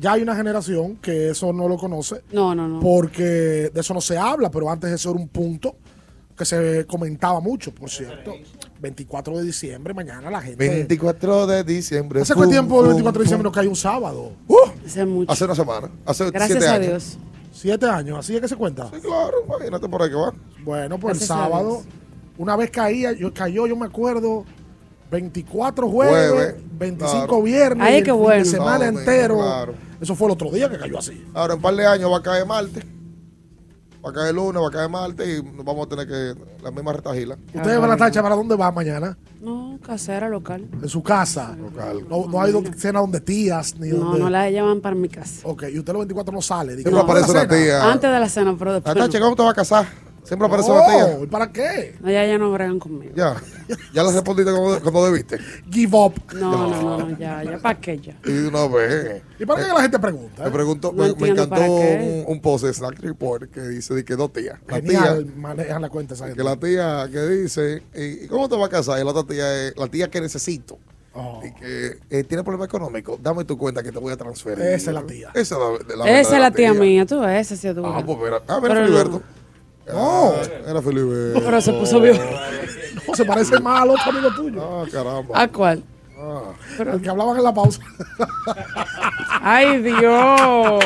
ya 0.00 0.12
hay 0.12 0.22
una 0.22 0.34
generación 0.34 0.96
que 0.96 1.30
eso 1.32 1.52
no 1.52 1.68
lo 1.68 1.76
conoce. 1.76 2.22
No, 2.32 2.54
no, 2.54 2.66
no. 2.66 2.80
Porque 2.80 3.70
de 3.74 3.80
eso 3.80 3.92
no 3.92 4.00
se 4.00 4.16
habla, 4.16 4.50
pero 4.50 4.70
antes 4.70 4.90
eso 4.90 5.10
era 5.10 5.18
un 5.20 5.28
punto 5.28 5.76
que 6.34 6.46
se 6.46 6.86
comentaba 6.86 7.40
mucho, 7.40 7.74
por 7.74 7.90
cierto. 7.90 8.32
24 8.82 9.38
de 9.38 9.44
diciembre, 9.44 9.94
mañana 9.94 10.28
la 10.28 10.42
gente... 10.42 10.68
24 10.68 11.46
de 11.46 11.62
diciembre. 11.64 12.20
¿Hace 12.20 12.34
cuánto 12.34 12.50
tiempo 12.50 12.80
el 12.80 12.86
fum, 12.86 12.88
24 12.94 13.18
de 13.20 13.24
diciembre 13.24 13.44
nos 13.44 13.52
cae 13.54 13.68
un 13.68 13.76
sábado? 13.76 14.32
Hace 14.84 15.06
mucho. 15.06 15.30
Hace 15.30 15.44
una 15.44 15.54
semana. 15.54 15.90
Hace 16.04 16.30
Gracias 16.30 16.58
siete 16.58 16.66
a 16.66 16.74
años. 16.74 16.86
Dios. 16.88 17.18
Siete 17.52 17.86
años, 17.86 18.18
así 18.18 18.34
es 18.34 18.40
que 18.40 18.48
se 18.48 18.56
cuenta. 18.56 18.90
Sí, 18.92 19.00
claro, 19.00 19.36
imagínate 19.46 19.88
por 19.88 20.02
ahí 20.02 20.08
que 20.10 20.16
va. 20.16 20.34
Bueno, 20.64 20.98
pues 20.98 21.18
Gracias 21.18 21.30
el 21.30 21.44
sábado, 21.44 21.82
una 22.36 22.56
vez 22.56 22.70
caía, 22.70 23.12
yo 23.12 23.32
cayó, 23.32 23.66
yo 23.68 23.76
me 23.76 23.86
acuerdo, 23.86 24.44
24 25.10 25.88
jueves, 25.88 26.32
Jueves, 26.32 26.54
25 26.78 27.26
claro. 27.26 27.42
viernes, 27.42 27.86
Ay, 27.86 28.02
qué 28.02 28.10
bueno. 28.10 28.44
semana 28.44 28.86
Sábado, 28.86 28.98
entero. 28.98 29.36
claro. 29.36 29.74
Eso 30.00 30.16
fue 30.16 30.26
el 30.26 30.32
otro 30.32 30.50
día 30.50 30.68
que 30.68 30.78
cayó 30.78 30.98
así. 30.98 31.24
Ahora, 31.34 31.52
en 31.52 31.58
un 31.58 31.62
par 31.62 31.76
de 31.76 31.86
años 31.86 32.10
va 32.10 32.16
a 32.16 32.22
caer 32.22 32.44
martes. 32.46 32.84
Va 34.04 34.10
a 34.10 34.12
caer 34.12 34.34
lunes, 34.34 34.60
va 34.60 34.66
a 34.66 34.70
caer 34.70 34.88
martes 34.90 35.28
y 35.38 35.42
nos 35.44 35.64
vamos 35.64 35.86
a 35.86 35.88
tener 35.88 36.08
que 36.08 36.34
la 36.62 36.70
misma 36.72 36.92
retajila. 36.92 37.36
Ustedes 37.54 37.78
van 37.80 37.90
a 37.90 37.94
estar 38.06 38.22
para 38.22 38.34
dónde 38.34 38.56
va 38.56 38.72
mañana? 38.72 39.16
No, 39.40 39.78
casera, 39.84 40.28
local. 40.28 40.68
En 40.82 40.88
su 40.88 41.02
casa. 41.04 41.56
No, 42.08 42.26
no 42.26 42.42
hay 42.42 42.52
cena 42.76 42.98
donde 42.98 43.20
tías 43.20 43.76
ni 43.78 43.90
No, 43.90 43.98
donde. 43.98 44.18
no 44.18 44.30
la 44.30 44.50
llaman 44.50 44.80
para 44.80 44.96
mi 44.96 45.08
casa. 45.08 45.46
Ok, 45.46 45.64
y 45.72 45.78
usted 45.78 45.92
los 45.92 46.00
24 46.00 46.34
no 46.34 46.42
sale. 46.42 46.74
Siempre 46.74 46.98
aparece 46.98 47.32
la 47.32 47.46
tía. 47.46 47.92
Antes 47.92 48.10
de 48.10 48.18
la 48.18 48.28
cena, 48.28 48.56
pero 48.58 48.72
después. 48.74 48.94
Natacha, 48.94 49.18
no. 49.20 49.24
¿cómo 49.26 49.36
te 49.36 49.42
vas 49.42 49.52
a 49.52 49.54
casar? 49.54 49.86
Siempre 50.24 50.46
aparece 50.46 50.70
Oh, 50.70 50.76
la 50.78 50.86
tía. 50.86 51.18
¿y 51.24 51.26
para 51.26 51.52
qué? 51.52 51.96
No, 52.00 52.10
ya, 52.10 52.24
ya 52.24 52.38
no 52.38 52.52
bregan 52.52 52.78
conmigo. 52.78 53.12
Ya. 53.16 53.36
Ya 53.92 54.04
le 54.04 54.12
respondiste 54.12 54.52
como, 54.52 54.78
como 54.80 55.04
debiste. 55.04 55.38
Give 55.70 55.96
up. 55.96 56.14
No, 56.34 56.68
no, 56.70 56.98
no, 56.98 57.18
ya, 57.18 57.42
ya, 57.42 57.58
¿para 57.58 57.80
qué 57.80 57.98
ya? 57.98 58.16
Y 58.24 58.46
una 58.46 58.66
vez. 58.68 59.22
¿Y 59.38 59.44
para 59.46 59.62
qué 59.66 59.72
la 59.72 59.82
gente 59.82 59.98
pregunta? 59.98 60.44
Me 60.44 60.50
preguntó, 60.50 60.92
No 60.92 61.02
me, 61.02 61.14
me 61.14 61.28
encantó 61.28 61.60
un, 61.60 62.24
un 62.28 62.40
post 62.40 62.64
de 62.64 62.72
Snack 62.72 63.00
Report 63.00 63.50
que 63.50 63.60
dice 63.62 63.94
de 63.94 64.04
que 64.04 64.14
dos 64.14 64.32
tías. 64.32 64.58
La 64.68 64.76
Genial, 64.76 65.24
tía, 65.24 65.32
manejan 65.36 65.82
la 65.82 65.88
cuenta 65.90 66.14
esa 66.14 66.26
gente. 66.26 66.38
que 66.38 66.44
la 66.44 66.56
tía 66.56 67.08
que 67.10 67.20
dice, 67.28 67.82
¿y 67.94 68.26
cómo 68.28 68.48
te 68.48 68.56
vas 68.56 68.66
a 68.66 68.70
casar? 68.70 69.00
Y 69.00 69.04
la 69.04 69.10
otra 69.10 69.24
tía 69.24 69.66
es 69.68 69.76
la 69.76 69.88
tía 69.88 70.08
que 70.08 70.20
necesito. 70.20 70.78
Oh, 71.14 71.42
Y 71.44 71.52
que 71.52 71.98
eh, 72.10 72.24
tiene 72.24 72.42
problema 72.42 72.64
económico. 72.64 73.18
Dame 73.20 73.44
tu 73.44 73.58
cuenta 73.58 73.82
que 73.82 73.92
te 73.92 73.98
voy 73.98 74.12
a 74.12 74.16
transferir. 74.16 74.64
Esa 74.64 74.90
es 74.90 74.94
la 74.94 75.02
tía. 75.04 75.30
Esa 75.34 75.56
es 75.56 75.60
la, 75.88 75.96
la 76.04 76.20
Esa 76.20 76.34
es 76.36 76.40
la 76.40 76.50
tía 76.52 76.72
mía, 76.72 77.04
tú, 77.04 77.22
esa 77.24 77.54
sí 77.56 77.68
es 77.68 77.74
tu. 77.74 77.84
Ah, 77.84 78.02
pues 78.06 78.18
mira, 78.18 78.40
ah, 78.48 78.60
mira 78.62 78.74
Pero 78.74 78.86
Filiberto. 78.86 79.18
No. 79.18 79.41
Ah, 79.90 80.32
era 80.66 80.82
Filiberto. 80.82 81.40
Pero 81.44 81.60
se 81.60 81.72
puso 81.72 82.00
bien. 82.00 82.18
No, 83.08 83.14
se 83.16 83.24
parece 83.24 83.58
más 83.58 83.82
al 83.82 83.90
otro 83.90 84.10
amigo 84.10 84.30
tuyo. 84.32 84.62
Ah, 84.62 84.86
caramba. 84.90 85.42
¿A 85.42 85.48
cuál? 85.48 85.82
Ah. 86.16 86.52
El 86.78 87.02
que 87.02 87.10
hablaban 87.10 87.36
en 87.36 87.42
la 87.42 87.52
pausa. 87.52 87.82
Ay, 89.42 89.82
Dios. 89.82 90.84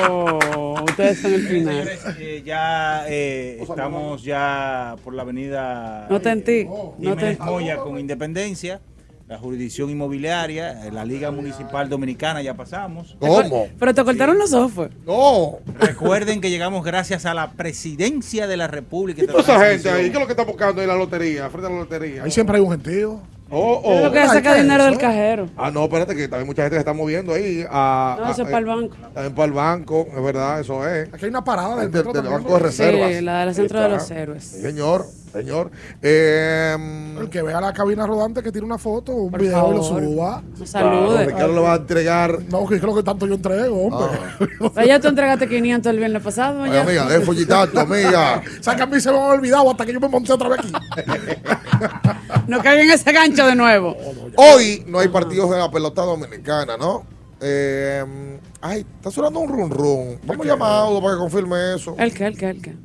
Ustedes 0.83 1.21
son 1.21 1.35
el 1.35 1.47
final. 1.47 1.75
Señores, 1.85 2.01
eh, 2.19 2.43
ya 2.45 3.07
eh, 3.07 3.59
estamos 3.61 4.23
ya 4.23 4.97
por 5.05 5.13
la 5.13 5.23
avenida 5.23 6.07
No 6.09 6.21
te. 6.23 6.67
Oh, 6.71 6.95
No 6.99 7.17
te 7.17 7.37
Moya 7.37 7.77
con 7.77 7.99
Independencia, 7.99 8.81
la 9.29 9.39
jurisdicción 9.39 9.91
inmobiliaria, 9.91 10.87
eh, 10.87 10.93
la 10.93 11.05
Liga 11.05 11.33
Municipal 11.33 11.89
Dominicana 11.89 12.43
ya 12.43 12.55
pasamos. 12.55 13.17
¿Cómo? 13.19 13.67
Pero 13.79 13.95
te 13.95 14.05
cortaron 14.05 14.39
los 14.39 14.53
ojos, 14.53 14.73
fue. 14.73 14.91
No. 15.05 15.59
Recuerden 15.81 16.41
que 16.41 16.49
llegamos 16.49 16.85
gracias 16.85 17.27
a 17.27 17.35
la 17.35 17.51
presidencia 17.53 18.47
de 18.47 18.57
la 18.57 18.69
República. 18.69 19.25
¿Y 19.25 19.27
toda 19.27 19.41
esa 19.41 19.61
gente 19.67 19.91
ahí? 19.91 20.11
¿Qué 20.11 20.15
es 20.15 20.21
lo 20.21 20.27
que 20.27 20.33
está 20.33 20.45
buscando 20.45 20.81
en 20.81 20.89
la 20.89 20.95
lotería? 20.97 21.51
Frente 21.51 21.67
a 21.67 21.71
la 21.71 21.79
lotería. 21.81 22.23
Ahí 22.23 22.31
siempre 22.31 22.57
hay 22.57 22.63
un 22.63 22.71
gentío. 22.71 23.21
Oh, 23.49 23.81
Es 23.85 24.05
lo 24.05 24.11
que 24.13 24.23
oh. 24.25 24.27
saca 24.27 24.43
¿qué 24.43 24.59
es 24.59 24.63
dinero 24.65 24.85
del 24.85 24.99
cajero. 24.99 25.49
Ah, 25.57 25.71
no, 25.71 25.85
espérate, 25.85 26.17
que 26.17 26.27
también 26.27 26.47
mucha 26.49 26.63
gente 26.63 26.77
se 26.77 26.81
está 26.81 26.93
moviendo 26.93 27.33
ahí. 27.33 27.65
A, 27.71 28.17
No, 28.19 28.27
a- 28.27 28.31
eso 28.33 28.43
es 28.43 28.49
para 28.49 28.59
el 28.59 28.65
banco. 28.65 28.97
También 29.15 29.35
para 29.35 29.47
el 29.47 29.53
banco, 29.53 30.07
es 30.17 30.23
verdad, 30.23 30.61
eso 30.61 30.89
es. 30.89 31.09
Aquí 31.13 31.25
hay 31.27 31.31
una 31.31 31.45
parada 31.45 31.77
del, 31.77 31.91
Del, 31.93 32.03
Banco 32.05 32.55
de. 32.55 32.59
Reservas. 32.59 33.13
Sí, 33.13 33.21
la 33.21 33.47
del 33.47 33.55
Centro 33.55 33.81
de 33.81 33.89
los 33.89 34.11
Héroes. 34.11 34.45
Señor, 34.45 35.07
señor. 35.37 35.71
Eh, 36.03 36.77
El 37.21 37.29
que 37.31 37.43
vea 37.43 37.61
la 37.61 37.73
cabina 37.73 38.07
rodante 38.07 38.43
que 38.43 38.51
tiene 38.53 38.67
una 38.67 38.79
foto, 38.79 39.13
un 39.13 39.31
Por 39.31 39.41
video 39.41 39.73
y 39.73 39.77
lo 39.77 39.83
favor. 39.83 40.03
suba. 40.03 40.43
No 40.59 40.67
salude. 40.67 41.27
Ricardo 41.27 41.55
le 41.55 41.61
va 41.61 41.73
a 41.75 41.77
entregar. 41.77 42.39
No, 42.51 42.67
que 42.67 42.81
creo 42.81 42.95
que 42.95 43.03
tanto 43.03 43.27
yo 43.27 43.35
entrego, 43.35 43.77
hombre. 43.87 44.19
Pero 44.75 44.87
ya 44.87 45.01
tú 45.01 45.09
entregaste 45.09 45.49
500 45.49 45.91
el 45.91 45.99
viernes 45.99 46.23
pasado. 46.23 46.63
Ay, 46.63 46.73
ya. 46.73 46.83
amiga, 46.83 47.09
de 47.09 47.21
follitato, 47.21 47.81
amiga. 47.81 48.43
O 48.61 48.63
sea, 48.63 48.75
que 48.77 48.83
a 48.83 48.87
mí 48.87 49.01
se 49.01 49.11
me 49.11 49.19
ha 49.19 49.27
olvidado 49.27 49.71
hasta 49.71 49.87
que 49.87 49.93
yo 49.93 50.01
me 50.01 50.09
monté 50.09 50.33
otra 50.33 50.49
vez 50.49 50.61
aquí. 50.61 50.73
No 52.49 52.59
caigan 52.63 52.87
en 52.87 52.91
ese 52.93 53.11
gancho 53.13 53.47
de 53.47 53.57
nuevo. 53.57 53.97
Hoy 54.37 54.85
no 54.87 55.01
hay 55.01 55.09
partidos 55.09 55.51
de 55.51 55.59
la 55.59 55.71
pelota 55.71 56.03
dominicana, 56.03 56.77
¿no? 56.77 57.05
Eh, 57.41 58.39
ay, 58.61 58.87
está 58.97 59.11
sonando 59.11 59.41
un 59.41 59.49
run 59.49 59.71
run. 59.71 60.19
Vamos 60.25 60.47
a 60.47 60.49
llamar 60.51 60.71
a 60.71 60.79
Audo 60.83 61.03
para 61.03 61.15
que 61.15 61.19
confirme 61.19 61.75
eso. 61.75 61.95
¿El 61.99 62.15
qué? 62.15 62.27
¿El 62.27 62.39
qué? 62.39 62.51
¿El 62.51 62.63
qué? 62.63 62.77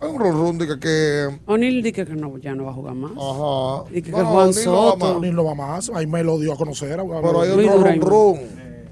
Hay 0.00 0.10
un 0.10 0.18
run 0.18 0.58
de 0.58 0.66
que, 0.66 0.78
que 0.80 1.40
O'Neill 1.46 1.82
dice 1.82 2.04
que 2.04 2.14
no, 2.14 2.36
ya 2.38 2.54
no 2.54 2.64
va 2.64 2.70
a 2.72 2.74
jugar 2.74 2.94
más. 2.94 3.12
Ajá. 3.12 3.84
Y 3.96 4.02
que, 4.02 4.10
No, 4.10 4.18
que 4.18 4.24
Juan 4.24 4.48
O'Neal 4.48 4.64
no 4.66 4.72
va 4.72 4.90
Soto. 4.90 4.96
más. 4.98 5.16
O'Neill 5.16 5.34
no 5.36 5.44
va 5.44 5.54
más. 5.54 5.90
Ahí 5.94 6.06
me 6.06 6.22
lo 6.24 6.38
dio 6.38 6.52
a 6.52 6.56
conocer. 6.56 6.96
Pero 7.00 7.40
hay 7.40 7.54
Luis 7.54 7.68
otro 7.68 7.78
Doraemon. 7.80 8.08
run 8.08 8.38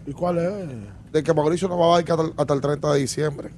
¿Y 0.07 0.13
cuál 0.13 0.39
es? 0.39 1.13
de 1.13 1.23
que 1.23 1.35
Mauricio 1.35 1.69
no 1.69 1.77
va 1.79 1.97
a 1.97 2.01
ir 2.01 2.11
hasta, 2.11 2.23
el- 2.23 2.33
hasta 2.37 2.55
el 2.55 2.61
30 2.61 2.93
de 2.95 2.99
diciembre. 3.01 3.51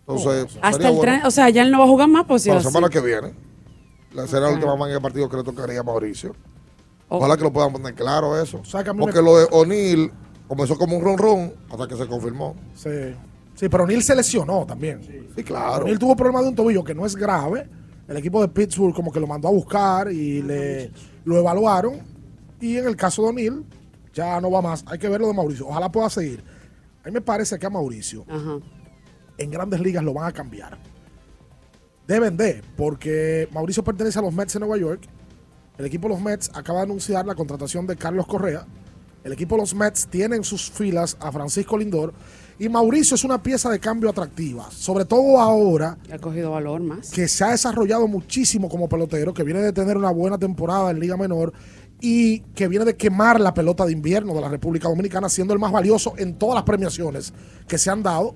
Entonces, 0.00 0.58
Hasta 0.60 0.72
sería 0.72 0.88
el 0.88 0.94
bueno 0.96 1.12
tren, 1.12 1.26
o 1.26 1.30
sea, 1.30 1.48
ya 1.50 1.62
él 1.62 1.70
no 1.70 1.78
va 1.78 1.84
a 1.84 1.88
jugar 1.88 2.08
más, 2.08 2.24
pues 2.26 2.42
sí. 2.42 2.48
para 2.48 2.56
la 2.56 2.60
así. 2.66 2.72
semana 2.72 2.88
que 2.90 3.00
viene. 3.00 3.34
La 4.14 4.26
será 4.26 4.46
la 4.48 4.54
última 4.54 4.74
manga 4.74 4.94
de 4.94 5.00
partido 5.00 5.28
que 5.28 5.36
le 5.36 5.44
tocaría 5.44 5.78
a 5.80 5.82
Mauricio. 5.84 6.34
Oh. 7.08 7.18
Ojalá 7.18 7.36
que 7.36 7.44
lo 7.44 7.52
puedan 7.52 7.72
poner 7.72 7.94
claro 7.94 8.40
eso. 8.40 8.60
Porque 8.98 9.22
lo 9.22 9.36
de 9.38 9.46
O'Neill 9.52 10.10
comenzó 10.48 10.76
como 10.76 10.96
un 10.96 11.16
run 11.16 11.52
hasta 11.70 11.86
que 11.86 11.96
se 11.96 12.06
confirmó. 12.08 12.56
Sí. 12.74 13.14
Sí, 13.62 13.68
pero 13.68 13.84
O'Neill 13.84 14.02
se 14.02 14.16
lesionó 14.16 14.66
también. 14.66 15.00
Sí, 15.36 15.44
claro. 15.44 15.84
O'Neill 15.84 15.96
tuvo 15.96 16.16
problemas 16.16 16.42
de 16.42 16.48
un 16.48 16.56
tobillo 16.56 16.82
que 16.82 16.96
no 16.96 17.06
es 17.06 17.14
grave. 17.14 17.68
El 18.08 18.16
equipo 18.16 18.42
de 18.42 18.48
Pittsburgh 18.48 18.92
como 18.92 19.12
que 19.12 19.20
lo 19.20 19.28
mandó 19.28 19.46
a 19.46 19.52
buscar 19.52 20.10
y 20.10 20.42
le 20.42 20.90
lo 21.24 21.38
evaluaron. 21.38 22.00
Y 22.60 22.76
en 22.76 22.88
el 22.88 22.96
caso 22.96 23.22
de 23.22 23.28
O'Neill, 23.28 23.64
ya 24.12 24.40
no 24.40 24.50
va 24.50 24.62
más. 24.62 24.82
Hay 24.88 24.98
que 24.98 25.08
ver 25.08 25.20
lo 25.20 25.28
de 25.28 25.34
Mauricio. 25.34 25.68
Ojalá 25.68 25.92
pueda 25.92 26.10
seguir. 26.10 26.42
A 27.04 27.06
mí 27.06 27.12
me 27.12 27.20
parece 27.20 27.56
que 27.56 27.64
a 27.64 27.70
Mauricio 27.70 28.24
en 29.38 29.50
grandes 29.52 29.78
ligas 29.78 30.02
lo 30.02 30.12
van 30.12 30.26
a 30.26 30.32
cambiar. 30.32 30.76
Deben 32.08 32.36
de, 32.36 32.64
porque 32.76 33.48
Mauricio 33.52 33.84
pertenece 33.84 34.18
a 34.18 34.22
los 34.22 34.34
Mets 34.34 34.54
de 34.54 34.58
Nueva 34.58 34.76
York. 34.76 35.04
El 35.78 35.86
equipo 35.86 36.08
de 36.08 36.14
los 36.14 36.20
Mets 36.20 36.50
acaba 36.52 36.80
de 36.80 36.86
anunciar 36.86 37.24
la 37.26 37.36
contratación 37.36 37.86
de 37.86 37.94
Carlos 37.94 38.26
Correa. 38.26 38.66
El 39.22 39.32
equipo 39.32 39.54
de 39.54 39.60
los 39.60 39.72
Mets 39.72 40.08
tiene 40.08 40.34
en 40.34 40.42
sus 40.42 40.68
filas 40.68 41.16
a 41.20 41.30
Francisco 41.30 41.78
Lindor. 41.78 42.12
Y 42.58 42.68
Mauricio 42.68 43.14
es 43.14 43.24
una 43.24 43.42
pieza 43.42 43.70
de 43.70 43.80
cambio 43.80 44.10
atractiva, 44.10 44.70
sobre 44.70 45.04
todo 45.04 45.40
ahora 45.40 45.96
Ha 46.12 46.18
cogido 46.18 46.52
valor 46.52 46.80
más. 46.80 47.10
que 47.10 47.26
se 47.28 47.44
ha 47.44 47.50
desarrollado 47.50 48.06
muchísimo 48.06 48.68
como 48.68 48.88
pelotero, 48.88 49.34
que 49.34 49.42
viene 49.42 49.60
de 49.60 49.72
tener 49.72 49.96
una 49.96 50.10
buena 50.10 50.38
temporada 50.38 50.90
en 50.90 51.00
Liga 51.00 51.16
Menor 51.16 51.52
y 52.00 52.40
que 52.54 52.68
viene 52.68 52.84
de 52.84 52.96
quemar 52.96 53.40
la 53.40 53.54
pelota 53.54 53.84
de 53.86 53.92
invierno 53.92 54.34
de 54.34 54.40
la 54.40 54.48
República 54.48 54.88
Dominicana, 54.88 55.28
siendo 55.28 55.54
el 55.54 55.60
más 55.60 55.72
valioso 55.72 56.14
en 56.18 56.34
todas 56.38 56.54
las 56.56 56.64
premiaciones 56.64 57.32
que 57.66 57.78
se 57.78 57.90
han 57.90 58.02
dado. 58.02 58.34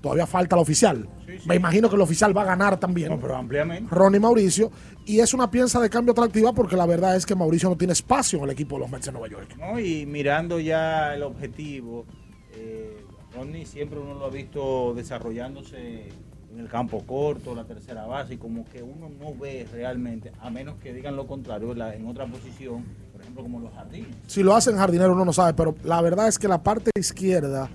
Todavía 0.00 0.26
falta 0.28 0.54
la 0.54 0.62
oficial. 0.62 1.08
Me 1.44 1.56
imagino 1.56 1.88
que 1.88 1.96
el 1.96 2.00
oficial 2.00 2.36
va 2.36 2.42
a 2.42 2.46
ganar 2.46 2.78
también. 2.78 3.08
No, 3.10 3.18
pero 3.18 3.34
ampliamente. 3.36 3.92
Ronnie 3.92 4.20
Mauricio. 4.20 4.70
Y 5.04 5.18
es 5.18 5.34
una 5.34 5.50
pieza 5.50 5.80
de 5.80 5.90
cambio 5.90 6.12
atractiva 6.12 6.52
porque 6.52 6.76
la 6.76 6.86
verdad 6.86 7.16
es 7.16 7.26
que 7.26 7.34
Mauricio 7.34 7.68
no 7.68 7.76
tiene 7.76 7.92
espacio 7.94 8.38
en 8.38 8.44
el 8.44 8.50
equipo 8.50 8.76
de 8.76 8.82
los 8.82 8.90
Mets 8.90 9.06
de 9.06 9.12
Nueva 9.12 9.26
York. 9.28 9.56
¿no? 9.58 9.80
Y 9.80 10.06
mirando 10.06 10.60
ya 10.60 11.14
el 11.14 11.24
objetivo, 11.24 12.06
eh, 12.54 12.97
Ronnie 13.38 13.64
siempre 13.66 13.98
uno 13.98 14.14
lo 14.14 14.26
ha 14.26 14.30
visto 14.30 14.92
desarrollándose 14.94 16.08
en 16.52 16.58
el 16.60 16.68
campo 16.68 17.02
corto, 17.06 17.54
la 17.54 17.64
tercera 17.64 18.06
base, 18.06 18.34
y 18.34 18.36
como 18.38 18.64
que 18.64 18.82
uno 18.82 19.08
no 19.20 19.34
ve 19.38 19.66
realmente, 19.72 20.32
a 20.40 20.50
menos 20.50 20.76
que 20.82 20.92
digan 20.92 21.14
lo 21.14 21.26
contrario, 21.26 21.74
la- 21.74 21.94
en 21.94 22.06
otra 22.06 22.26
posición, 22.26 22.84
por 23.12 23.20
ejemplo, 23.20 23.42
como 23.42 23.60
los 23.60 23.72
jardines. 23.74 24.08
Si 24.26 24.42
lo 24.42 24.56
hacen 24.56 24.76
jardinero 24.76 25.12
uno 25.12 25.24
no 25.24 25.32
sabe, 25.32 25.54
pero 25.54 25.74
la 25.84 26.00
verdad 26.00 26.26
es 26.26 26.38
que 26.38 26.48
la 26.48 26.62
parte 26.62 26.90
izquierda 26.98 27.68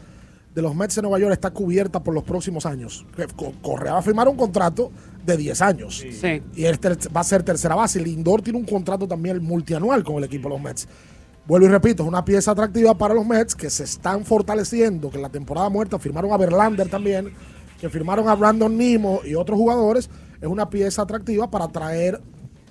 de 0.54 0.62
los 0.62 0.76
Mets 0.76 0.96
de 0.96 1.02
Nueva 1.04 1.20
York 1.20 1.34
está 1.34 1.52
cubierta 1.52 2.04
por 2.04 2.14
los 2.14 2.24
próximos 2.24 2.66
años. 2.66 3.06
Correa 3.62 3.94
va 3.94 4.00
a 4.00 4.04
firmar 4.04 4.28
un 4.28 4.36
contrato 4.38 4.92
de 5.26 5.38
10 5.38 5.62
años. 5.62 5.98
Sí. 6.00 6.42
Y 6.56 6.66
él 6.66 6.78
ter- 6.80 6.98
va 7.16 7.22
a 7.22 7.24
ser 7.24 7.42
tercera 7.44 7.74
base. 7.76 8.00
Lindor 8.00 8.42
tiene 8.42 8.60
un 8.60 8.66
contrato 8.66 9.08
también 9.08 9.42
multianual 9.44 10.04
con 10.04 10.18
el 10.18 10.26
equipo 10.26 10.50
de 10.50 10.56
los 10.56 10.62
Mets. 10.62 10.88
Vuelvo 11.46 11.68
y 11.68 11.70
repito, 11.70 12.04
es 12.04 12.10
una 12.10 12.24
pieza 12.24 12.52
atractiva 12.52 12.98
para 12.98 13.14
los 13.14 13.26
Mets 13.26 13.54
que 13.54 13.70
se 13.70 13.84
están 13.84 14.24
fortaleciendo, 14.24 15.10
que 15.10 15.18
en 15.18 15.24
la 15.24 15.30
temporada 15.30 15.68
muerta 15.70 16.00
firmaron 16.00 16.32
a 16.32 16.38
Verlander 16.38 16.88
también, 16.88 17.34
que 17.82 17.90
firmaron 17.90 18.30
a 18.30 18.36
Brandon 18.36 18.78
Nimo 18.78 19.20
y 19.26 19.36
otros 19.36 19.58
jugadores. 19.58 20.10
Es 20.40 20.48
una 20.48 20.70
pieza 20.70 21.02
atractiva 21.02 21.50
para 21.52 21.68
traer 21.68 22.22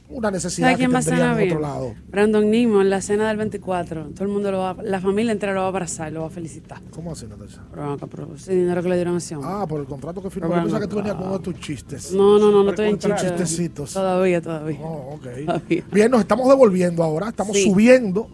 una 0.08 0.30
necesidad 0.30 0.68
¿Sabe 0.68 0.74
que 0.74 0.78
quién 0.80 0.94
va 0.94 0.98
a 0.98 1.02
tendrían 1.02 1.40
en 1.40 1.48
otro 1.48 1.60
lado. 1.60 1.94
Brandon 2.08 2.50
Nimo 2.50 2.80
en 2.80 2.90
la 2.90 3.00
cena 3.00 3.28
del 3.28 3.36
24. 3.38 4.10
Todo 4.14 4.24
el 4.24 4.30
mundo 4.30 4.50
lo 4.50 4.58
va, 4.58 4.76
la 4.82 5.00
familia 5.00 5.32
entera 5.32 5.52
lo 5.52 5.60
va 5.60 5.66
a 5.66 5.68
abrazar, 5.68 6.12
lo 6.12 6.22
va 6.22 6.26
a 6.26 6.30
felicitar. 6.30 6.80
¿Cómo 6.90 7.12
así, 7.12 7.26
Natasha? 7.26 7.62
Pero, 8.10 8.34
ese 8.34 8.54
dinero 8.54 8.82
que 8.82 8.88
le 8.88 8.96
dieron 8.96 9.14
a 9.14 9.36
hombre. 9.36 9.50
Ah, 9.50 9.66
por 9.66 9.80
el 9.80 9.86
contrato 9.86 10.22
que 10.22 10.30
firmó. 10.30 10.48
Yo 10.54 10.62
pensaba 10.62 10.80
que 10.80 10.88
tú 10.88 10.96
venías 10.96 11.14
con 11.14 11.26
uno 11.26 11.38
de 11.38 11.44
tus 11.44 11.60
chistes. 11.60 12.12
No, 12.12 12.38
no, 12.38 12.50
no, 12.50 12.62
no 12.62 12.70
estoy 12.70 12.88
en 12.88 12.98
chiste. 12.98 13.20
Chistecitos. 13.20 13.92
Todavía, 13.92 14.40
todavía. 14.40 14.80
Oh, 14.82 15.14
ok. 15.16 15.26
Todavía. 15.46 15.84
Bien, 15.92 16.10
nos 16.10 16.20
estamos 16.20 16.48
devolviendo 16.48 17.02
ahora. 17.02 17.28
Estamos 17.28 17.56
Sí. 17.56 17.64
subiendo. 17.64 18.28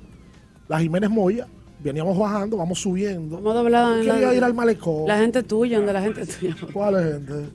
La 0.69 0.79
Jiménez 0.81 1.11
Moya. 1.11 1.47
Veníamos 1.81 2.19
bajando, 2.19 2.57
vamos 2.57 2.81
subiendo. 2.81 3.39
Hemos 3.39 3.55
doblado 3.55 3.95
en 3.95 4.05
Quería 4.05 4.27
la- 4.29 4.35
ir 4.35 4.43
al 4.45 4.53
malecón. 4.55 5.07
La 5.07 5.19
gente 5.19 5.43
tuya, 5.45 5.77
donde 5.79 5.93
la 5.93 6.03
gente 6.03 6.27
tuya. 6.27 6.57
¿Cuál 6.73 6.97
es 6.97 7.13
gente? 7.15 7.33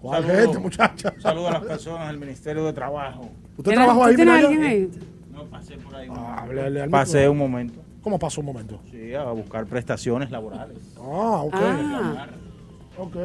¿Cuál 0.00 0.22
Saludo- 0.22 0.40
gente, 0.42 0.58
muchacha? 0.58 1.14
Saludo 1.20 1.48
a 1.48 1.52
las 1.52 1.62
personas 1.62 2.08
del 2.08 2.18
Ministerio 2.18 2.64
de 2.64 2.72
Trabajo. 2.72 3.28
¿Usted 3.56 3.72
trabajó 3.72 4.04
ahí? 4.04 4.14
¿Tienes 4.16 4.34
mira, 4.34 4.48
alguien 4.48 4.64
ahí? 4.64 4.90
No, 5.32 5.44
pasé 5.46 5.76
por 5.76 5.94
ahí. 5.94 6.08
Háblele 6.10 6.82
al 6.82 6.90
Pasé 6.90 7.28
un 7.28 7.38
momento. 7.38 7.80
¿Cómo 8.02 8.18
pasó 8.18 8.40
un 8.40 8.46
momento? 8.46 8.80
Sí, 8.90 9.14
a 9.14 9.24
buscar 9.30 9.66
prestaciones 9.66 10.30
laborales. 10.30 10.76
Ah, 10.98 11.42
ok. 11.44 11.54
Ah. 11.54 12.26
Ok. 12.98 13.16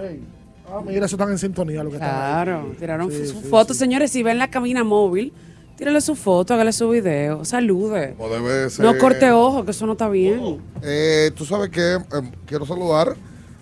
Ah, 0.69 0.81
mira, 0.85 1.05
eso 1.05 1.15
están 1.15 1.31
en 1.31 1.37
sintonía 1.37 1.83
lo 1.83 1.89
que 1.89 1.95
están. 1.95 2.09
Claro, 2.09 2.71
tiraron 2.77 3.09
Sí, 3.11 3.25
su 3.27 3.39
sí, 3.41 3.47
foto. 3.47 3.73
sí. 3.73 3.79
Señores, 3.79 4.11
si 4.11 4.21
ven 4.21 4.37
la 4.37 4.49
cabina 4.49 4.83
móvil, 4.83 5.33
tírale 5.77 6.01
su 6.01 6.15
foto, 6.15 6.53
hágale 6.53 6.73
su 6.73 6.89
video, 6.89 7.45
salude. 7.45 8.15
Como 8.17 8.29
debe 8.33 8.69
ser. 8.69 8.83
No 8.85 8.97
corte 8.97 9.31
ojo, 9.31 9.63
que 9.63 9.71
eso 9.71 9.85
no 9.85 9.93
está 9.93 10.09
bien. 10.09 10.59
Eh, 10.81 11.31
Tú 11.35 11.45
sabes 11.45 11.69
que 11.69 11.93
eh, 11.95 11.99
quiero 12.45 12.65
saludar 12.65 13.15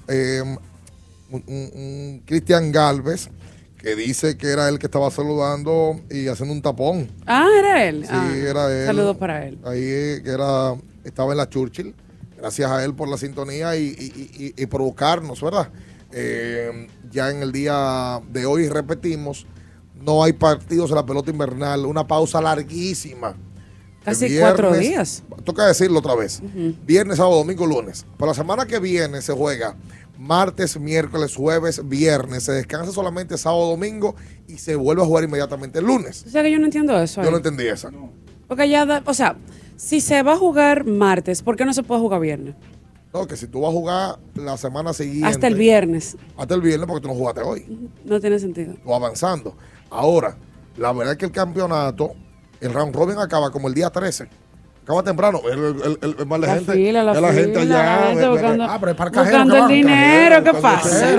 eh, 0.07 0.41
un, 1.29 1.43
un- 1.47 1.71
un 1.73 2.21
Cristian 2.25 2.71
Galvez 2.71 3.29
que 3.77 3.95
dice 3.95 4.37
que 4.37 4.47
era 4.47 4.67
él 4.69 4.79
que 4.79 4.87
estaba 4.87 5.11
saludando 5.11 5.99
y 6.09 6.27
haciendo 6.27 6.53
un 6.53 6.61
tapón. 6.61 7.07
Ah, 7.27 7.47
era 7.59 7.85
él. 7.85 8.03
Sí, 8.03 8.09
Ah, 8.11 8.33
era 8.35 8.79
él. 8.79 8.85
Saludos 8.87 9.17
para 9.17 9.45
él. 9.45 9.59
Ahí 9.63 9.79
que 10.23 10.29
era, 10.33 10.75
estaba 11.03 11.33
en 11.33 11.37
la 11.37 11.49
Churchill. 11.49 11.93
Gracias 12.37 12.69
a 12.71 12.83
él 12.83 12.93
por 12.95 13.07
la 13.07 13.17
sintonía 13.17 13.75
y, 13.75 13.83
y- 13.83 14.53
y- 14.57 14.61
y 14.63 14.65
provocarnos, 14.67 15.41
¿verdad? 15.41 15.69
Eh, 16.11 16.87
ya 17.11 17.29
en 17.29 17.41
el 17.41 17.51
día 17.51 18.21
de 18.31 18.45
hoy 18.45 18.67
repetimos, 18.69 19.45
no 20.05 20.23
hay 20.23 20.33
partidos 20.33 20.89
en 20.91 20.95
la 20.97 21.05
pelota 21.05 21.31
invernal, 21.31 21.85
una 21.85 22.05
pausa 22.07 22.41
larguísima. 22.41 23.35
Casi 24.03 24.37
cuatro 24.37 24.71
días. 24.75 25.23
Toca 25.43 25.65
decirlo 25.65 25.97
otra 25.99 26.13
vez. 26.15 26.41
Viernes, 26.85 27.17
sábado, 27.17 27.37
domingo, 27.37 27.65
lunes. 27.65 28.05
Para 28.17 28.31
la 28.31 28.35
semana 28.35 28.65
que 28.67 28.79
viene 28.79 29.19
se 29.21 29.33
juega 29.33 29.75
martes, 30.19 30.79
miércoles, 30.79 31.35
jueves, 31.35 31.81
viernes. 31.89 32.43
Se 32.43 32.51
descansa 32.51 32.91
solamente 32.91 33.35
sábado, 33.37 33.67
domingo 33.69 34.15
y 34.47 34.59
se 34.59 34.75
vuelve 34.75 35.01
a 35.01 35.05
jugar 35.05 35.23
inmediatamente 35.23 35.79
el 35.79 35.85
lunes. 35.85 36.23
O 36.27 36.29
sea 36.29 36.43
que 36.43 36.51
yo 36.51 36.59
no 36.59 36.65
entiendo 36.65 36.95
eso. 37.01 37.23
Yo 37.23 37.31
no 37.31 37.37
entendí 37.37 37.65
esa. 37.67 37.89
Porque 38.47 38.69
ya, 38.69 38.85
da- 38.85 39.01
o 39.07 39.13
sea, 39.15 39.37
si 39.75 39.99
se 40.01 40.21
va 40.21 40.33
a 40.33 40.37
jugar 40.37 40.85
martes, 40.85 41.41
¿por 41.41 41.55
qué 41.55 41.65
no 41.65 41.73
se 41.73 41.81
puede 41.81 41.99
jugar 41.99 42.21
viernes? 42.21 42.53
No, 43.11 43.25
que 43.25 43.37
si 43.37 43.47
tú 43.47 43.61
vas 43.61 43.69
a 43.69 43.73
jugar 43.73 44.19
la 44.35 44.55
semana 44.57 44.93
siguiente. 44.93 45.27
Hasta 45.29 45.47
el 45.47 45.55
viernes. 45.55 46.15
Hasta 46.37 46.53
el 46.53 46.61
viernes 46.61 46.85
porque 46.87 47.01
tú 47.01 47.07
no 47.07 47.15
jugaste 47.15 47.41
hoy. 47.41 47.89
No 48.03 48.19
tiene 48.19 48.37
sentido. 48.39 48.75
Tú 48.83 48.93
avanzando. 48.93 49.55
Ahora, 49.89 50.35
la 50.77 50.91
verdad 50.93 51.13
es 51.13 51.17
que 51.17 51.25
el 51.25 51.31
campeonato, 51.31 52.11
el 52.61 52.73
round 52.73 52.95
robin 52.95 53.17
acaba 53.17 53.51
como 53.51 53.67
el 53.67 53.73
día 53.73 53.89
13. 53.89 54.27
Acaba 54.83 55.01
temprano. 55.01 55.41
El, 55.51 55.59
el, 55.59 55.99
el, 55.99 56.15
el 56.19 56.41
La 56.41 56.53
gente. 56.53 56.73
fila, 56.73 57.03
la 57.03 57.19
la 57.19 57.33
gente 57.33 57.59
fila, 57.59 57.79
allá. 57.79 57.99
la 58.01 58.07
gente 58.09 58.29
buscando- 58.29 58.63
ah, 58.65 58.77
pero 58.79 58.91
es 58.91 58.97
para 58.97 59.09
buscando 59.09 59.57
el 59.57 59.67
dinero, 59.67 60.43
¿qué 60.43 60.53
pasa? 60.53 61.15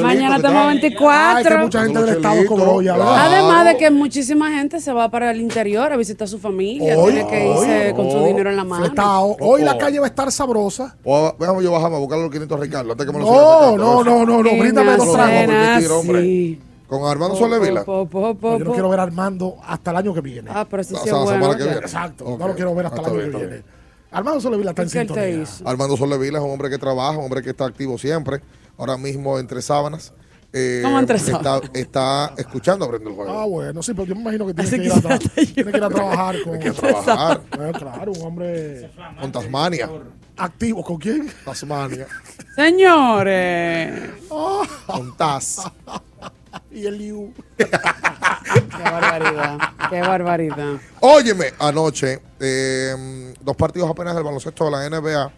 Mañana 0.00 0.36
estamos 0.36 0.62
Ay, 0.68 0.78
que 0.78 0.88
24. 0.90 1.58
mucha 1.58 1.82
gente 1.82 1.98
del 2.02 2.08
Estado 2.16 2.46
cobró 2.46 2.82
ya. 2.82 2.96
¿verdad? 2.96 3.26
Además 3.32 3.64
de 3.64 3.76
que 3.78 3.90
muchísima 3.90 4.52
gente 4.52 4.78
se 4.78 4.92
va 4.92 5.08
para 5.10 5.32
el 5.32 5.40
interior 5.40 5.92
a 5.92 5.96
visitar 5.96 6.26
a 6.26 6.28
su 6.28 6.38
familia, 6.38 6.96
Hoy, 6.96 7.14
tiene 7.14 7.28
que 7.28 7.48
irse 7.48 7.86
hoy, 7.88 7.94
con 7.94 8.10
su 8.12 8.18
oh, 8.18 8.26
dinero 8.28 8.48
en 8.48 8.56
la 8.56 8.62
mano. 8.64 8.84
fletado. 8.84 9.36
Hoy 9.40 9.62
la 9.62 9.76
calle 9.76 9.98
va 9.98 10.06
a 10.06 10.10
estar 10.10 10.30
sabrosa. 10.30 10.96
O, 11.02 11.34
déjame 11.36 11.64
yo 11.64 11.72
bajarme 11.72 11.96
a 11.96 11.98
buscar 11.98 12.16
los 12.20 12.30
500 12.30 12.60
Ricardo 12.60 12.92
antes 12.92 13.06
que 13.06 13.12
me 13.12 13.18
lo 13.18 13.24
No, 13.24 13.76
no, 13.76 14.04
no, 14.04 14.24
no, 14.24 14.40
no, 14.44 14.56
bríndame 14.56 14.96
dos 14.96 15.12
tragos. 15.12 16.69
Con 16.90 17.04
Armando. 17.10 17.84
Po, 17.84 18.06
po, 18.06 18.34
po, 18.34 18.58
Yo 18.58 18.64
no 18.64 18.72
quiero 18.72 18.88
ver 18.90 19.00
a 19.00 19.04
Armando 19.04 19.56
hasta 19.64 19.92
el 19.92 19.96
año 19.98 20.12
que 20.12 20.20
viene. 20.20 20.50
Ah, 20.52 20.66
pero 20.68 20.80
O 20.82 20.84
sí 20.84 20.94
sea, 20.94 21.04
es 21.04 21.12
la 21.12 21.18
bueno. 21.18 21.32
semana 21.40 21.56
que 21.56 21.62
viene. 21.64 21.78
Exacto. 21.78 22.36
No 22.38 22.48
lo 22.48 22.54
quiero 22.54 22.74
ver 22.74 22.86
hasta 22.86 22.98
Ah, 23.00 23.04
el 23.04 23.10
año 23.10 23.16
bien, 23.18 23.30
que 23.30 23.36
viene. 23.46 23.62
Armando 24.10 24.40
Soledad 24.40 24.68
está 24.70 24.82
en 24.82 24.90
¿Qué 24.90 25.00
él 25.00 25.06
te 25.06 25.36
sintonía. 25.46 25.70
Armando 25.70 25.96
Soledad 25.96 26.22
es 26.24 26.32
un 26.32 26.50
hombre 26.50 26.68
que 26.68 26.78
trabaja, 26.78 27.16
un 27.16 27.24
hombre 27.26 27.42
que 27.42 27.50
está 27.50 27.64
activo 27.66 27.96
siempre. 27.96 28.40
Ahora 28.76 28.96
mismo 28.96 29.38
entre 29.38 29.62
sábanas. 29.62 30.12
eh, 30.52 30.80
¿Cómo 30.82 30.98
entre 30.98 31.16
sábanas? 31.20 31.62
está 31.74 32.34
escuchando 32.36 32.86
Aprende 32.86 33.08
el 33.08 33.14
Juego. 33.14 33.30
Ah, 33.38 33.44
bueno, 33.46 33.82
sí, 33.84 33.92
pero 33.94 34.06
yo 34.06 34.16
me 34.16 34.22
imagino 34.22 34.46
que 34.48 34.54
tiene, 34.54 34.68
que, 34.70 34.76
que 34.78 34.84
ir 34.86 34.92
a, 34.92 35.18
tiene 35.54 35.70
que 35.70 35.78
ir 35.78 35.84
a 35.84 35.88
trabajar 35.88 36.36
con. 36.44 36.54
Hay 36.54 36.58
que 36.60 36.70
trabajar. 36.72 37.40
Claro, 37.78 38.10
un 38.12 38.22
hombre 38.26 38.90
Con 39.20 39.30
Tasmania. 39.30 39.88
activo. 40.36 40.82
¿Con 40.82 40.96
quién? 40.96 41.30
Tasmania. 41.44 42.08
Señores. 42.56 44.10
Con 44.28 45.16
Tas. 45.16 45.70
Y 46.70 46.86
el 46.86 46.98
Liu. 46.98 47.32
Qué 47.56 48.82
barbaridad. 48.82 49.58
Qué 49.88 50.00
barbaridad. 50.00 50.80
Óyeme, 51.00 51.52
anoche, 51.58 52.20
eh, 52.38 53.34
dos 53.40 53.56
partidos 53.56 53.90
apenas 53.90 54.14
del 54.14 54.24
baloncesto 54.24 54.64
de 54.64 54.70
la 54.70 54.88
NBA. 54.88 55.32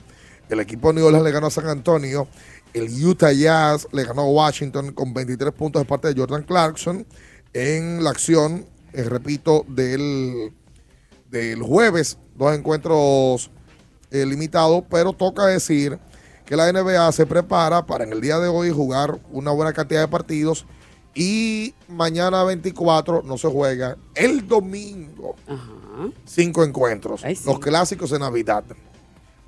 El 0.48 0.60
equipo 0.60 0.88
de 0.88 0.94
New 0.94 1.06
Orleans 1.06 1.24
le 1.24 1.30
ganó 1.30 1.46
a 1.46 1.50
San 1.50 1.66
Antonio. 1.66 2.28
El 2.72 2.88
Utah 3.04 3.32
Jazz 3.32 3.88
le 3.92 4.04
ganó 4.04 4.22
a 4.22 4.30
Washington 4.30 4.92
con 4.92 5.12
23 5.12 5.52
puntos 5.52 5.82
de 5.82 5.86
parte 5.86 6.12
de 6.12 6.20
Jordan 6.20 6.42
Clarkson. 6.42 7.06
En 7.52 8.02
la 8.02 8.10
acción, 8.10 8.66
eh, 8.92 9.04
repito, 9.04 9.64
del, 9.68 10.52
del 11.30 11.62
jueves, 11.62 12.18
dos 12.34 12.54
encuentros 12.56 13.50
eh, 14.10 14.24
limitados, 14.24 14.84
pero 14.90 15.12
toca 15.12 15.46
decir 15.46 15.98
que 16.46 16.56
la 16.56 16.70
NBA 16.70 17.12
se 17.12 17.26
prepara 17.26 17.86
para 17.86 18.04
en 18.04 18.12
el 18.12 18.20
día 18.20 18.38
de 18.38 18.48
hoy 18.48 18.70
jugar 18.70 19.20
una 19.30 19.50
buena 19.52 19.72
cantidad 19.72 20.00
de 20.00 20.08
partidos 20.08 20.66
y 21.14 21.74
mañana 21.88 22.42
24 22.44 23.22
no 23.22 23.36
se 23.36 23.48
juega. 23.48 23.96
El 24.14 24.46
domingo, 24.46 25.36
cinco 26.24 26.64
encuentros. 26.64 27.22
Los 27.44 27.58
clásicos 27.58 28.10
de 28.10 28.18
Navidad. 28.18 28.64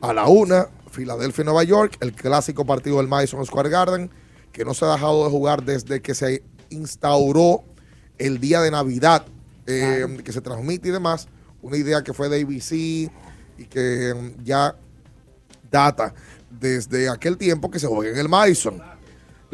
A 0.01 0.13
la 0.13 0.27
una, 0.27 0.69
Filadelfia 0.91 1.43
y 1.43 1.45
Nueva 1.47 1.65
York, 1.65 1.97
el 2.01 2.13
clásico 2.13 2.67
partido 2.67 2.99
del 2.99 3.09
Madison 3.09 3.45
Square 3.47 3.71
Garden, 3.71 4.11
que 4.53 4.65
no 4.65 4.75
se 4.75 4.85
ha 4.85 4.93
dejado 4.93 5.25
de 5.25 5.31
jugar 5.31 5.65
desde 5.65 6.03
que 6.03 6.15
se 6.15 6.43
instauró 6.69 7.65
el 8.19 8.39
día 8.39 8.61
de 8.61 8.71
Navidad, 8.71 9.25
eh, 9.67 10.07
que 10.23 10.33
se 10.33 10.41
transmite 10.41 10.89
y 10.89 10.93
demás. 10.93 11.29
Una 11.63 11.79
idea 11.79 12.03
que 12.03 12.13
fue 12.13 12.29
de 12.29 12.43
ABC 12.43 12.73
y 12.73 13.65
que 13.69 14.15
mm, 14.15 14.45
ya 14.45 14.77
data 15.71 16.15
desde 16.51 17.09
aquel 17.09 17.37
tiempo 17.37 17.71
que 17.71 17.79
se 17.79 17.87
juega 17.87 18.13
en 18.13 18.19
el 18.19 18.29
Madison. 18.29 18.81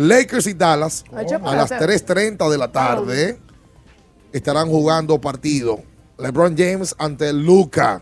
Lakers 0.00 0.46
y 0.46 0.54
Dallas 0.54 1.04
a 1.12 1.22
las 1.22 1.30
chocolate. 1.30 1.78
3.30 1.78 2.50
de 2.50 2.56
la 2.56 2.72
tarde 2.72 3.38
estarán 4.32 4.68
jugando 4.68 5.20
partido. 5.20 5.82
LeBron 6.18 6.56
James 6.56 6.94
ante 6.98 7.34
Luca. 7.34 8.00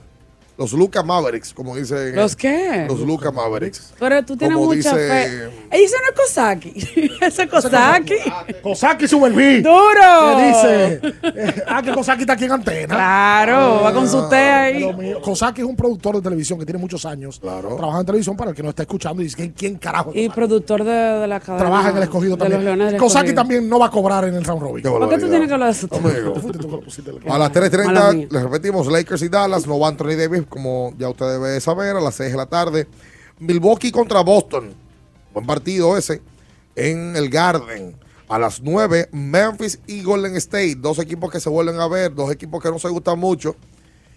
Los 0.58 0.72
Luca 0.72 1.04
Mavericks, 1.04 1.54
como 1.54 1.76
dicen. 1.76 2.16
¿Los 2.16 2.34
qué? 2.34 2.84
Los 2.88 2.98
Luca 3.00 3.30
Mavericks. 3.30 3.92
Pero 3.98 4.24
tú 4.24 4.36
tienes 4.36 4.56
Como 4.56 4.66
mucha 4.74 4.92
dice- 4.96 5.08
fe. 5.08 5.50
Ey, 5.70 5.84
Eso 5.84 5.96
no 6.02 6.08
es 6.10 6.20
Kosaki. 6.20 6.72
Eso 7.20 7.42
es 7.42 7.48
Kosaki. 7.48 8.14
Kosaki 8.62 9.06
sube 9.06 9.28
el 9.28 9.34
beat. 9.34 9.62
¡Duro! 9.62 10.36
Que 10.36 10.46
dice, 10.48 11.00
eh, 11.22 11.62
ah, 11.68 11.80
que 11.80 11.92
Kosaki 11.92 12.22
está 12.22 12.32
aquí 12.32 12.46
en 12.46 12.52
antena. 12.52 12.94
Claro, 12.94 13.82
va 13.84 13.92
con 13.92 14.08
su 14.08 14.28
té 14.28 14.36
ahí. 14.36 15.14
Kosaki 15.22 15.60
es 15.60 15.66
un 15.66 15.76
productor 15.76 16.16
de 16.16 16.22
televisión 16.22 16.58
que 16.58 16.64
tiene 16.66 16.80
muchos 16.80 17.04
años. 17.06 17.38
Trabaja 17.38 18.00
en 18.00 18.06
televisión 18.06 18.36
para 18.36 18.50
el 18.50 18.56
que 18.56 18.62
no 18.64 18.70
está 18.70 18.82
escuchando 18.82 19.22
y 19.22 19.26
dice, 19.26 19.36
¿quién, 19.36 19.52
quién 19.52 19.76
carajo? 19.76 20.10
Y 20.12 20.28
productor 20.28 20.82
de, 20.82 20.90
de 20.92 21.26
la 21.28 21.38
cadena. 21.38 21.58
Trabaja 21.64 21.90
en 21.90 21.96
el 21.98 22.02
escogido 22.02 22.36
de 22.36 22.48
también. 22.48 22.96
Kosaki 22.98 23.32
también 23.32 23.68
no 23.68 23.78
va 23.78 23.86
a 23.86 23.90
cobrar 23.90 24.24
en 24.24 24.34
el 24.34 24.44
round 24.44 24.62
robin. 24.62 24.82
¿Por 24.82 25.08
qué 25.08 25.18
tú 25.18 25.28
tienes 25.28 25.46
que 25.46 25.54
hablar 25.54 25.72
de 25.72 25.78
eso? 25.78 25.88
Amigo. 25.94 26.34
A 27.32 27.38
las 27.38 27.50
Mala 27.50 27.52
3.30, 27.52 28.14
mía. 28.14 28.26
les 28.30 28.42
repetimos, 28.42 28.86
Lakers 28.88 29.22
y 29.22 29.28
Dallas, 29.28 29.66
no 29.66 29.78
va 29.78 29.88
Anthony 29.88 30.16
Davis, 30.16 30.42
como 30.48 30.92
ya 30.98 31.08
usted 31.08 31.26
debe 31.26 31.60
saber, 31.60 31.96
a 31.96 32.00
las 32.00 32.14
6 32.16 32.32
de 32.32 32.36
la 32.36 32.46
tarde. 32.46 32.86
Milwaukee 33.38 33.92
contra 33.92 34.20
Boston, 34.20 34.74
buen 35.32 35.46
partido 35.46 35.96
ese, 35.96 36.22
en 36.74 37.16
el 37.16 37.28
Garden. 37.30 37.96
A 38.28 38.38
las 38.38 38.60
9, 38.60 39.08
Memphis 39.12 39.80
y 39.86 40.02
Golden 40.02 40.36
State, 40.36 40.74
dos 40.76 40.98
equipos 40.98 41.30
que 41.30 41.40
se 41.40 41.48
vuelven 41.48 41.80
a 41.80 41.88
ver, 41.88 42.14
dos 42.14 42.30
equipos 42.30 42.62
que 42.62 42.70
no 42.70 42.78
se 42.78 42.88
gustan 42.88 43.18
mucho. 43.18 43.56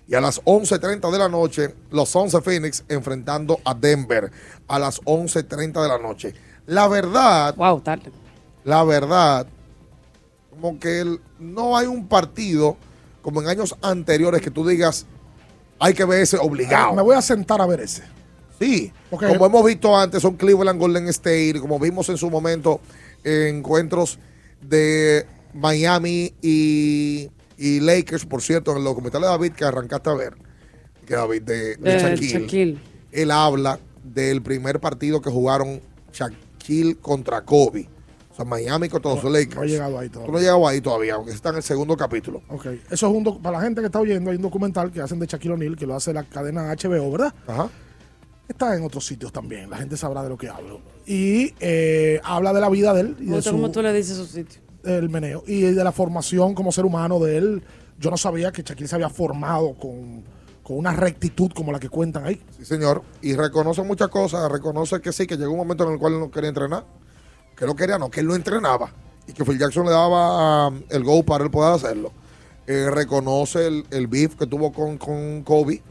Y 0.08 0.16
a 0.16 0.20
las 0.20 0.44
11.30 0.44 1.10
de 1.10 1.18
la 1.18 1.30
noche, 1.30 1.74
los 1.92 2.14
11 2.14 2.42
Phoenix 2.42 2.84
enfrentando 2.90 3.60
a 3.64 3.74
Denver. 3.74 4.30
A 4.68 4.78
las 4.80 5.02
11.30 5.04 5.82
de 5.82 5.88
la 5.88 5.98
noche. 5.98 6.34
La 6.66 6.90
verdad. 6.90 7.56
Wow, 7.56 7.80
tarde. 7.80 8.12
La 8.66 8.84
verdad, 8.84 9.48
como 10.50 10.78
que 10.78 11.18
no 11.40 11.78
hay 11.78 11.88
un 11.88 12.08
partido 12.08 12.76
como 13.22 13.42
en 13.42 13.48
años 13.48 13.76
anteriores 13.82 14.42
que 14.42 14.52
tú 14.52 14.68
digas, 14.68 15.06
hay 15.82 15.94
que 15.94 16.06
ver 16.06 16.22
ese 16.22 16.38
obligado. 16.38 16.94
Me 16.96 17.02
voy 17.02 17.16
a 17.16 17.22
sentar 17.22 17.60
a 17.62 17.66
ver 17.66 17.82
ese. 17.82 18.04
Sí, 18.60 18.94
Ok. 19.10 19.26
como 19.28 19.46
hemos 19.48 19.66
visto 19.66 19.98
antes, 19.98 20.22
son 20.22 20.36
Cleveland 20.38 20.80
Golden 20.80 21.08
State, 21.08 21.56
como 21.60 21.80
vimos 21.80 22.08
en 22.10 22.18
su 22.18 22.30
momento 22.30 22.80
en 23.24 23.58
encuentros 23.58 24.20
de 24.62 25.26
Miami 25.54 26.34
y, 26.42 27.30
y 27.58 27.80
Lakers, 27.80 28.26
por 28.26 28.42
cierto, 28.44 28.72
en 28.72 28.78
el 28.78 28.84
documental 28.84 29.22
de 29.22 29.28
David 29.28 29.54
que 29.54 29.66
arrancaste 29.66 30.10
a 30.12 30.14
ver, 30.14 30.36
que 31.08 31.16
David 31.16 31.42
de, 31.42 31.76
de 31.78 31.92
De 31.94 32.00
Shaquille, 32.00 32.40
Shaquille. 32.42 32.80
él 33.12 33.32
habla 33.32 33.80
del 34.04 34.42
primer 34.44 34.80
partido 34.80 35.22
que 35.22 35.32
jugaron 35.32 35.82
Shaquille 36.14 36.96
contra 36.98 37.42
Kobe. 37.42 37.90
O 38.42 38.44
sea, 38.44 38.50
Miami 38.50 38.90
contra 38.90 39.14
los 39.14 39.24
Lakers. 39.24 39.56
No 39.56 39.64
he 39.64 39.68
llegado 39.68 40.00
ahí 40.00 40.10
Tú 40.10 40.14
todavía. 40.20 40.32
no 40.32 40.38
has 40.38 40.44
llegado 40.44 40.68
ahí 40.68 40.82
todavía, 40.82 41.14
aunque 41.16 41.32
está 41.32 41.50
en 41.50 41.56
el 41.58 41.64
segundo 41.64 41.96
capítulo. 41.98 42.42
Ok, 42.50 42.66
eso 42.66 42.80
es 42.90 43.04
un 43.04 43.42
para 43.42 43.58
la 43.58 43.64
gente 43.64 43.82
que 43.82 43.88
está 43.88 44.00
oyendo, 44.00 44.30
hay 44.32 44.38
un 44.38 44.42
documental 44.42 44.92
que 44.92 45.02
hacen 45.02 45.20
de 45.20 45.26
Shaquille 45.28 45.54
O'Neal, 45.54 45.76
que 45.76 45.86
lo 45.86 45.96
hace 45.96 46.14
la 46.14 46.24
cadena 46.24 46.74
HBO, 46.76 47.12
¿verdad? 47.12 47.34
Ajá. 47.48 47.70
Está 48.48 48.76
en 48.76 48.84
otros 48.84 49.06
sitios 49.06 49.32
también, 49.32 49.70
la 49.70 49.78
gente 49.78 49.96
sabrá 49.96 50.24
de 50.24 50.30
lo 50.30 50.38
que 50.38 50.50
hablo. 50.50 50.82
Y 51.06 51.54
eh, 51.60 52.20
habla 52.24 52.52
de 52.54 52.60
la 52.62 52.70
vida 52.70 52.94
de 52.94 53.02
él 53.02 53.18
y 53.20 53.28
de 53.28 53.42
su, 53.42 53.52
cómo 53.52 53.72
tú 53.72 53.82
le 53.82 53.94
dices 53.94 54.18
su 54.18 54.26
sitio. 54.26 54.62
el 54.84 55.10
meneo 55.10 55.44
y 55.48 55.62
de 55.62 55.84
la 55.84 55.92
formación 55.92 56.54
como 56.54 56.72
ser 56.72 56.86
humano 56.86 57.20
de 57.20 57.38
él. 57.38 57.64
Yo 58.00 58.10
no 58.10 58.18
sabía 58.18 58.52
que 58.52 58.64
Shaquille 58.64 58.88
se 58.88 58.96
había 58.96 59.10
formado 59.10 59.74
con, 59.76 60.24
con 60.64 60.78
una 60.78 60.92
rectitud 60.92 61.52
como 61.56 61.72
la 61.72 61.80
que 61.80 61.88
cuentan 61.88 62.26
ahí. 62.26 62.42
Sí, 62.58 62.66
señor. 62.66 63.04
Y 63.22 63.36
reconoce 63.36 63.84
muchas 63.84 64.08
cosas. 64.10 64.52
Reconoce 64.52 65.00
que 65.02 65.14
sí, 65.14 65.28
que 65.28 65.38
llegó 65.38 65.52
un 65.52 65.58
momento 65.60 65.86
en 65.86 65.94
el 65.94 66.00
cual 66.00 66.14
él 66.14 66.20
no 66.20 66.32
quería 66.32 66.50
entrenar. 66.50 66.84
Que 67.62 67.68
no 67.68 67.76
quería, 67.76 68.00
no, 68.00 68.10
que 68.10 68.22
él 68.22 68.26
no 68.26 68.34
entrenaba. 68.34 68.92
Y 69.28 69.34
que 69.34 69.46
Phil 69.46 69.60
Jackson 69.60 69.86
le 69.86 69.92
daba 69.92 70.70
um, 70.70 70.82
el 70.90 71.04
go 71.04 71.22
para 71.22 71.44
él 71.44 71.52
poder 71.52 71.76
hacerlo. 71.76 72.12
Eh, 72.66 72.90
reconoce 72.90 73.68
el, 73.68 73.86
el 73.92 74.08
beef 74.08 74.34
que 74.34 74.48
tuvo 74.48 74.74
con, 74.74 74.98
con 74.98 75.44
Kobe, 75.44 75.84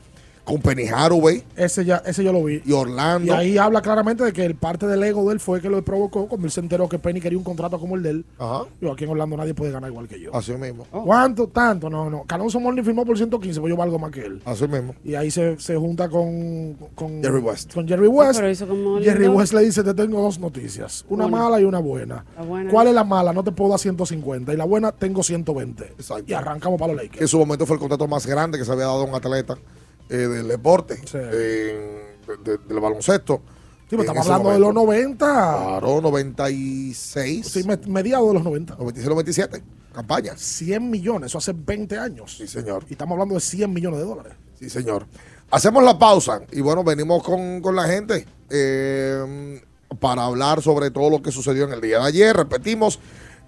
con 0.44 0.60
Penny 0.60 0.86
Haraway 0.88 1.44
Ese 1.56 1.84
ya, 1.84 2.02
ese 2.06 2.24
yo 2.24 2.32
lo 2.32 2.42
vi. 2.44 2.62
y 2.64 2.72
Orlando. 2.72 3.26
Y 3.26 3.30
ahí 3.30 3.58
habla 3.58 3.80
claramente 3.82 4.24
de 4.24 4.32
que 4.32 4.44
el 4.44 4.54
parte 4.54 4.86
del 4.86 5.02
ego 5.02 5.26
de 5.28 5.34
él 5.34 5.40
fue 5.40 5.60
que 5.60 5.68
lo 5.68 5.82
provocó 5.84 6.26
cuando 6.26 6.46
él 6.46 6.50
se 6.50 6.60
enteró 6.60 6.88
que 6.88 6.98
Penny 6.98 7.20
quería 7.20 7.38
un 7.38 7.44
contrato 7.44 7.78
como 7.78 7.96
el 7.96 8.02
de 8.02 8.10
él. 8.10 8.24
Ajá. 8.38 8.64
Yo 8.80 8.92
aquí 8.92 9.04
en 9.04 9.10
Orlando 9.10 9.36
nadie 9.36 9.54
puede 9.54 9.70
ganar 9.72 9.90
igual 9.90 10.08
que 10.08 10.20
yo. 10.20 10.34
Así 10.34 10.52
mismo. 10.52 10.86
¿Cuánto? 10.90 11.46
Tanto. 11.48 11.88
No, 11.90 12.10
no. 12.10 12.24
Calonso 12.24 12.58
Morning 12.60 12.82
firmó 12.82 13.04
por 13.04 13.16
115, 13.16 13.60
pues 13.60 13.70
yo 13.70 13.76
valgo 13.76 13.98
más 13.98 14.10
que 14.10 14.22
él. 14.22 14.42
Así 14.44 14.66
mismo. 14.66 14.94
Y 15.04 15.14
ahí 15.14 15.30
se, 15.30 15.58
se 15.60 15.76
junta 15.76 16.08
con, 16.08 16.74
con 16.94 17.22
Jerry 17.22 17.40
West. 17.40 17.72
Con 17.74 17.86
Jerry 17.86 18.08
West. 18.08 18.30
Ah, 18.32 18.38
pero 18.40 18.50
hizo 18.50 18.66
como 18.66 18.98
Jerry 19.00 19.20
lindo. 19.24 19.36
West 19.38 19.52
le 19.52 19.62
dice, 19.64 19.82
te 19.82 19.94
tengo 19.94 20.20
dos 20.20 20.38
noticias. 20.38 21.04
Una 21.08 21.28
mala 21.28 21.60
y 21.60 21.64
una 21.64 21.78
buena. 21.78 22.24
La 22.36 22.42
buena. 22.44 22.70
¿Cuál 22.70 22.88
es 22.88 22.94
la 22.94 23.04
mala? 23.04 23.32
No 23.32 23.44
te 23.44 23.52
puedo 23.52 23.70
dar 23.70 23.78
150. 23.78 24.52
Y 24.52 24.56
la 24.56 24.64
buena, 24.64 24.92
tengo 24.92 25.22
120. 25.22 25.84
Exacto. 25.84 26.24
Y 26.26 26.32
arrancamos 26.32 26.78
para 26.78 26.92
los 26.92 27.02
Lakers. 27.02 27.18
Que 27.18 27.24
en 27.24 27.28
su 27.28 27.38
momento 27.38 27.66
fue 27.66 27.74
el 27.76 27.80
contrato 27.80 28.06
más 28.08 28.26
grande 28.26 28.58
que 28.58 28.64
se 28.64 28.72
había 28.72 28.86
dado 28.86 29.02
a 29.02 29.04
un 29.04 29.14
atleta 29.14 29.56
eh, 30.10 30.16
del 30.16 30.48
deporte, 30.48 31.00
eh, 31.14 32.16
de- 32.26 32.36
de- 32.44 32.58
del 32.58 32.80
baloncesto. 32.80 33.42
Sí, 33.88 33.96
pero 33.96 34.02
estamos 34.02 34.26
hablando 34.26 34.50
de 34.52 34.58
los 34.58 34.74
momento. 34.74 35.26
90. 35.26 35.26
Claro, 35.80 36.00
96. 36.00 37.46
Sí, 37.48 37.64
me- 37.64 37.76
mediados 37.88 38.28
de 38.28 38.34
los 38.34 38.44
90. 38.44 38.76
96-97. 38.76 39.62
Campaña. 39.92 40.36
100 40.36 40.88
millones, 40.90 41.26
eso 41.32 41.38
hace 41.38 41.52
20 41.52 41.98
años. 41.98 42.36
Sí, 42.36 42.46
señor. 42.46 42.84
Y 42.88 42.92
estamos 42.92 43.14
hablando 43.16 43.34
de 43.34 43.40
100 43.40 43.72
millones 43.72 43.98
de 43.98 44.04
dólares. 44.04 44.32
Sí, 44.58 44.70
señor. 44.70 45.06
Hacemos 45.50 45.82
la 45.82 45.98
pausa 45.98 46.42
y 46.52 46.60
bueno, 46.60 46.84
venimos 46.84 47.24
con, 47.24 47.60
con 47.60 47.74
la 47.74 47.84
gente 47.88 48.24
eh, 48.50 49.60
para 49.98 50.24
hablar 50.24 50.62
sobre 50.62 50.92
todo 50.92 51.10
lo 51.10 51.20
que 51.22 51.32
sucedió 51.32 51.64
en 51.64 51.72
el 51.72 51.80
día 51.80 51.98
de 51.98 52.04
ayer. 52.06 52.36
Repetimos, 52.36 53.00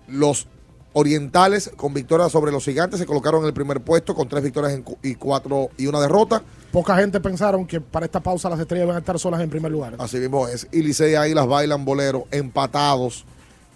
los 0.08 0.48
orientales 0.94 1.70
con 1.76 1.94
victoria 1.94 2.28
sobre 2.28 2.52
los 2.52 2.64
gigantes 2.64 2.98
se 3.00 3.06
colocaron 3.06 3.40
en 3.42 3.46
el 3.48 3.54
primer 3.54 3.80
puesto 3.80 4.14
con 4.14 4.28
tres 4.28 4.42
victorias 4.42 4.72
en 4.74 4.82
cu- 4.82 4.98
y 5.02 5.14
cuatro 5.14 5.70
y 5.78 5.86
una 5.86 6.00
derrota. 6.00 6.42
Poca 6.70 6.96
gente 6.96 7.20
pensaron 7.20 7.66
que 7.66 7.80
para 7.80 8.06
esta 8.06 8.20
pausa 8.20 8.48
las 8.48 8.60
estrellas 8.60 8.86
van 8.86 8.96
a 8.96 9.00
estar 9.00 9.18
solas 9.18 9.40
en 9.40 9.50
primer 9.50 9.70
lugar. 9.72 9.94
Así 9.98 10.18
mismo 10.18 10.48
es. 10.48 10.66
Y 10.72 10.82
Licey 10.82 11.14
ahí 11.14 11.34
las 11.34 11.46
bailan 11.46 11.84
bolero 11.84 12.26
empatados 12.30 13.24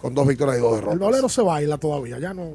con 0.01 0.13
dos 0.13 0.27
victorias 0.27 0.57
y 0.57 0.61
dos 0.61 0.73
El 0.73 0.79
derrotas. 0.79 0.99
bolero 0.99 1.29
se 1.29 1.41
baila 1.41 1.77
todavía, 1.77 2.19
ya 2.19 2.33
no. 2.33 2.51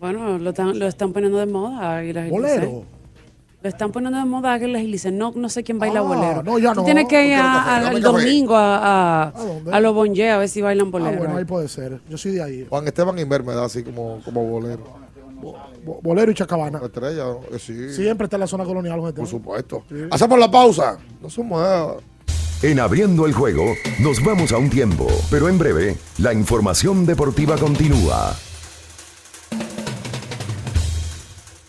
Bueno, 0.00 0.38
lo 0.38 0.50
están, 0.50 0.78
lo 0.78 0.86
están 0.86 1.12
poniendo 1.12 1.38
de 1.38 1.46
moda. 1.46 1.98
Águilas 1.98 2.26
y 2.26 2.30
Bolero. 2.30 2.84
Lo 3.62 3.68
están 3.68 3.92
poniendo 3.92 4.18
de 4.18 4.24
moda 4.24 4.52
Águilas 4.54 4.82
y 4.82 4.88
Licey. 4.88 5.12
No, 5.12 5.32
no 5.36 5.48
sé 5.48 5.62
quién 5.62 5.78
baila 5.78 6.00
Ah, 6.00 6.02
bolero. 6.02 6.42
no, 6.42 6.58
ya 6.58 6.72
Tú 6.72 6.80
no. 6.80 6.84
tienes 6.84 7.06
que 7.06 7.28
ir 7.28 7.34
al 7.34 8.00
domingo 8.00 8.56
a, 8.56 8.76
a, 8.76 9.28
¿A 9.28 9.30
dónde? 9.44 9.72
a 9.72 9.80
los 9.80 9.94
Bonje 9.94 10.30
a 10.30 10.38
ver 10.38 10.48
si 10.48 10.60
bailan 10.60 10.88
Ah, 10.88 10.90
bolero. 10.90 11.18
bueno, 11.18 11.36
ahí. 11.36 11.44
puede 11.44 11.68
ser. 11.68 12.00
Yo 12.08 12.18
soy 12.18 12.32
de 12.32 12.42
ahí. 12.42 12.66
Juan 12.68 12.86
Esteban 12.88 13.18
Inver 13.18 13.44
me 13.44 13.54
da 13.54 13.64
así 13.64 13.82
como, 13.84 14.20
como 14.24 14.44
bolero. 14.44 14.82
Bo- 15.84 16.00
Bolero 16.02 16.30
y 16.30 16.34
Chacabana. 16.34 16.78
La 16.80 16.86
estrella, 16.86 17.24
eh, 17.52 17.58
sí. 17.58 17.92
Siempre 17.92 18.24
está 18.26 18.36
en 18.36 18.40
la 18.40 18.46
zona 18.46 18.64
colonial. 18.64 19.00
los 19.00 19.12
Por 19.12 19.26
supuesto. 19.26 19.84
Hacemos 20.10 20.38
la 20.38 20.50
pausa. 20.50 20.98
No 21.20 21.44
mueva. 21.44 21.96
En 22.62 22.78
abriendo 22.78 23.26
el 23.26 23.32
juego, 23.32 23.64
nos 23.98 24.22
vamos 24.24 24.52
a 24.52 24.58
un 24.58 24.70
tiempo, 24.70 25.08
pero 25.30 25.48
en 25.48 25.58
breve, 25.58 25.96
la 26.18 26.32
información 26.32 27.04
deportiva 27.04 27.56
continúa. 27.56 28.36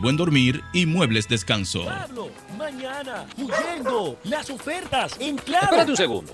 buen 0.00 0.16
dormir 0.16 0.62
y 0.72 0.86
muebles 0.86 1.28
descanso. 1.28 1.84
Pablo, 1.84 2.30
mañana, 2.56 3.26
huyendo, 3.36 4.18
las 4.24 4.50
ofertas 4.50 5.14
en 5.20 5.36
Claro. 5.36 5.66
Espérate 5.66 5.90
un 5.90 5.96
segundo. 5.96 6.32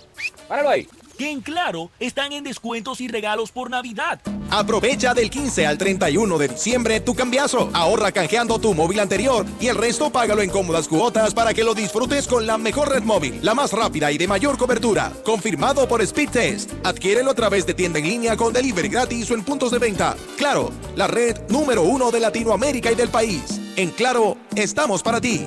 Páralo 0.48 0.70
ahí. 0.70 0.86
Que 1.16 1.30
en 1.30 1.40
Claro 1.40 1.90
están 1.98 2.32
en 2.32 2.44
descuentos 2.44 3.00
y 3.00 3.08
regalos 3.08 3.50
por 3.50 3.70
Navidad. 3.70 4.20
Aprovecha 4.50 5.14
del 5.14 5.30
15 5.30 5.66
al 5.66 5.78
31 5.78 6.38
de 6.38 6.48
diciembre 6.48 7.00
tu 7.00 7.14
cambiazo. 7.14 7.70
Ahorra 7.72 8.12
canjeando 8.12 8.58
tu 8.58 8.74
móvil 8.74 9.00
anterior 9.00 9.46
y 9.60 9.68
el 9.68 9.76
resto 9.76 10.10
págalo 10.10 10.42
en 10.42 10.50
cómodas 10.50 10.88
cuotas 10.88 11.34
para 11.34 11.54
que 11.54 11.64
lo 11.64 11.74
disfrutes 11.74 12.26
con 12.26 12.46
la 12.46 12.58
mejor 12.58 12.90
red 12.90 13.02
móvil, 13.02 13.38
la 13.42 13.54
más 13.54 13.72
rápida 13.72 14.12
y 14.12 14.18
de 14.18 14.28
mayor 14.28 14.58
cobertura. 14.58 15.12
Confirmado 15.24 15.88
por 15.88 16.02
Speed 16.02 16.30
Test. 16.30 16.72
Adquiérelo 16.84 17.30
a 17.30 17.34
través 17.34 17.66
de 17.66 17.74
tienda 17.74 17.98
en 17.98 18.08
línea 18.08 18.36
con 18.36 18.52
delivery 18.52 18.88
gratis 18.88 19.30
o 19.30 19.34
en 19.34 19.44
puntos 19.44 19.70
de 19.70 19.78
venta. 19.78 20.16
Claro, 20.36 20.70
la 20.94 21.06
red 21.06 21.36
número 21.48 21.82
uno 21.82 22.10
de 22.10 22.20
Latinoamérica 22.20 22.92
y 22.92 22.94
del 22.94 23.08
país. 23.08 23.60
En 23.76 23.90
Claro, 23.90 24.36
estamos 24.54 25.02
para 25.02 25.20
ti. 25.20 25.46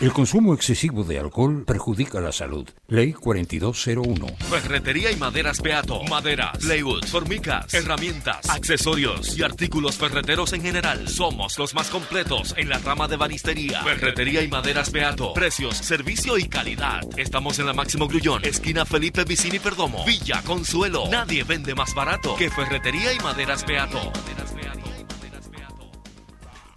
El 0.00 0.14
consumo 0.14 0.54
excesivo 0.54 1.04
de 1.04 1.18
alcohol 1.18 1.62
perjudica 1.66 2.20
la 2.20 2.32
salud. 2.32 2.66
Ley 2.88 3.12
4201. 3.12 4.28
Ferretería 4.48 5.10
y 5.10 5.16
maderas 5.16 5.60
Beato. 5.60 6.02
Maderas, 6.04 6.56
plywood, 6.56 7.04
formicas, 7.04 7.74
herramientas, 7.74 8.48
accesorios 8.48 9.36
y 9.36 9.42
artículos 9.42 9.98
ferreteros 9.98 10.54
en 10.54 10.62
general. 10.62 11.06
Somos 11.06 11.58
los 11.58 11.74
más 11.74 11.90
completos 11.90 12.54
en 12.56 12.70
la 12.70 12.78
rama 12.78 13.08
de 13.08 13.18
banistería. 13.18 13.82
Ferretería 13.82 14.42
y 14.42 14.48
maderas 14.48 14.90
Beato. 14.90 15.34
Precios, 15.34 15.76
servicio 15.76 16.38
y 16.38 16.48
calidad. 16.48 17.02
Estamos 17.18 17.58
en 17.58 17.66
la 17.66 17.74
Máximo 17.74 18.08
Grullón, 18.08 18.42
esquina 18.46 18.86
Felipe 18.86 19.24
Vicini 19.24 19.58
Perdomo. 19.58 20.06
Villa 20.06 20.40
Consuelo. 20.46 21.08
Nadie 21.10 21.44
vende 21.44 21.74
más 21.74 21.94
barato 21.94 22.36
que 22.36 22.48
Ferretería 22.48 23.12
y 23.12 23.18
maderas 23.18 23.66
Beato. 23.66 24.10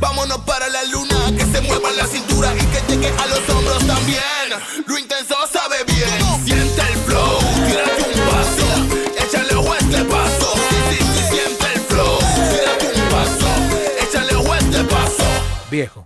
Vámonos 0.00 0.38
para 0.38 0.68
la 0.68 0.84
luna. 0.84 1.32
Que 1.36 1.44
se 1.44 1.60
mueva 1.62 1.90
la 1.92 2.06
cintura 2.06 2.54
y 2.54 2.66
que 2.66 2.80
llegue 2.88 3.08
a 3.08 3.26
los 3.26 3.48
hombros 3.48 3.86
también. 3.86 4.22
Lo 4.86 4.98
intenso 4.98 5.34
sabe 5.52 5.76
bien. 5.86 6.44
Siente 6.44 6.82
el 6.82 6.98
flow. 7.06 7.38
Tírate 7.66 8.04
un 8.14 8.26
vaso. 8.26 8.68
Échale 9.24 9.54
ojo 9.54 9.72
a 9.72 9.78
este 9.78 10.04
paso. 10.04 10.54
Sí, 10.68 10.76
sí, 10.90 10.98
sí, 10.98 11.22
siente 11.34 11.66
el 11.74 11.80
flow. 11.80 12.18
Tírate 12.50 13.00
un 13.00 13.08
vaso. 13.10 13.48
Échale 14.02 14.34
ojo 14.36 14.52
a 14.52 14.58
este 14.58 14.84
paso. 14.84 15.24
Viejo, 15.70 16.05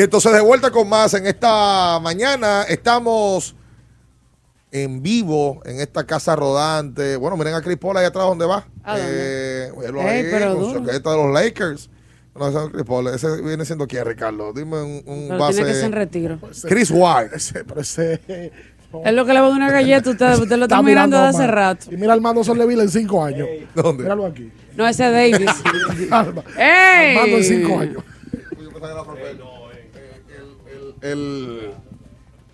Y 0.00 0.02
entonces 0.02 0.32
de 0.32 0.40
vuelta 0.40 0.70
con 0.70 0.88
más 0.88 1.12
en 1.12 1.26
esta 1.26 2.00
mañana. 2.00 2.62
Estamos 2.62 3.54
en 4.72 5.02
vivo 5.02 5.60
en 5.66 5.78
esta 5.78 6.06
casa 6.06 6.34
rodante. 6.34 7.16
Bueno, 7.16 7.36
miren 7.36 7.52
a 7.52 7.60
Chris 7.60 7.76
Paul 7.76 7.98
ahí 7.98 8.06
atrás 8.06 8.24
donde 8.24 8.46
va. 8.46 8.66
¿A 8.82 8.96
dónde? 8.96 9.12
Eh, 9.12 9.72
ahí, 10.00 10.26
pero 10.30 10.56
con 10.56 10.72
su 10.72 10.84
de 10.84 11.00
los 11.02 11.34
Lakers. 11.34 11.90
No, 12.34 12.48
ese 12.48 12.64
es 12.64 12.70
Chris 12.70 12.84
Paul. 12.86 13.08
Ese 13.08 13.42
viene 13.42 13.62
siendo 13.66 13.86
quién, 13.86 14.06
Ricardo. 14.06 14.54
Dime 14.54 14.80
un, 14.80 15.02
un 15.04 15.26
Pero 15.28 15.38
base. 15.38 15.56
tiene 15.56 15.68
que 15.68 15.74
ser 15.76 15.84
en 15.84 15.92
retiro. 15.92 16.38
Chris 16.66 16.90
White. 16.90 17.36
Ese, 17.36 17.62
pero 17.66 17.82
ese 17.82 18.22
Es 19.04 19.12
lo 19.12 19.26
que 19.26 19.34
le 19.34 19.40
va 19.40 19.48
a 19.48 19.50
dar 19.50 19.58
una 19.58 19.70
galleta, 19.70 20.08
usted, 20.08 20.38
usted 20.38 20.56
lo 20.56 20.64
está, 20.64 20.80
mirando 20.80 21.18
de 21.18 21.24
hace 21.24 21.46
rato. 21.46 21.92
Y 21.92 21.98
mira 21.98 22.14
Armando 22.14 22.42
Solleville 22.42 22.80
en 22.80 22.88
cinco 22.88 23.22
años. 23.22 23.46
¿Dónde? 23.74 24.04
Míralo 24.04 24.24
aquí. 24.24 24.50
No, 24.74 24.88
ese 24.88 25.04
es 25.26 25.34
Davis. 25.34 25.50
Armando 26.10 26.42
¡Ey! 26.56 27.34
en 27.34 27.44
cinco 27.44 27.78
años. 27.80 28.02
El, 31.02 31.70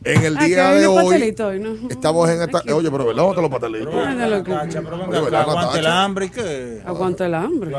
en 0.04 0.22
el 0.24 0.36
Ah, 0.36 0.40
que 0.40 0.46
día 0.46 0.70
de 0.70 0.86
hoy 0.86 0.96
pastelitos 1.02 1.46
hoy, 1.46 1.58
¿no? 1.58 1.88
estamos 1.90 2.30
en 2.30 2.42
esta. 2.42 2.62
Oye, 2.72 2.90
pero 2.90 3.06
¿verdad? 3.06 3.22
¿Dónde 3.24 3.54
están 3.56 4.30
los 4.30 4.42
que- 4.44 4.52
acá, 4.54 4.80
¿verdad, 5.10 5.40
aguante 5.40 5.78
el 5.80 5.86
hambre 5.86 6.26
y 6.26 6.28
qué. 6.30 6.82
Aguanta 6.86 7.26
el 7.26 7.34
hambre. 7.34 7.72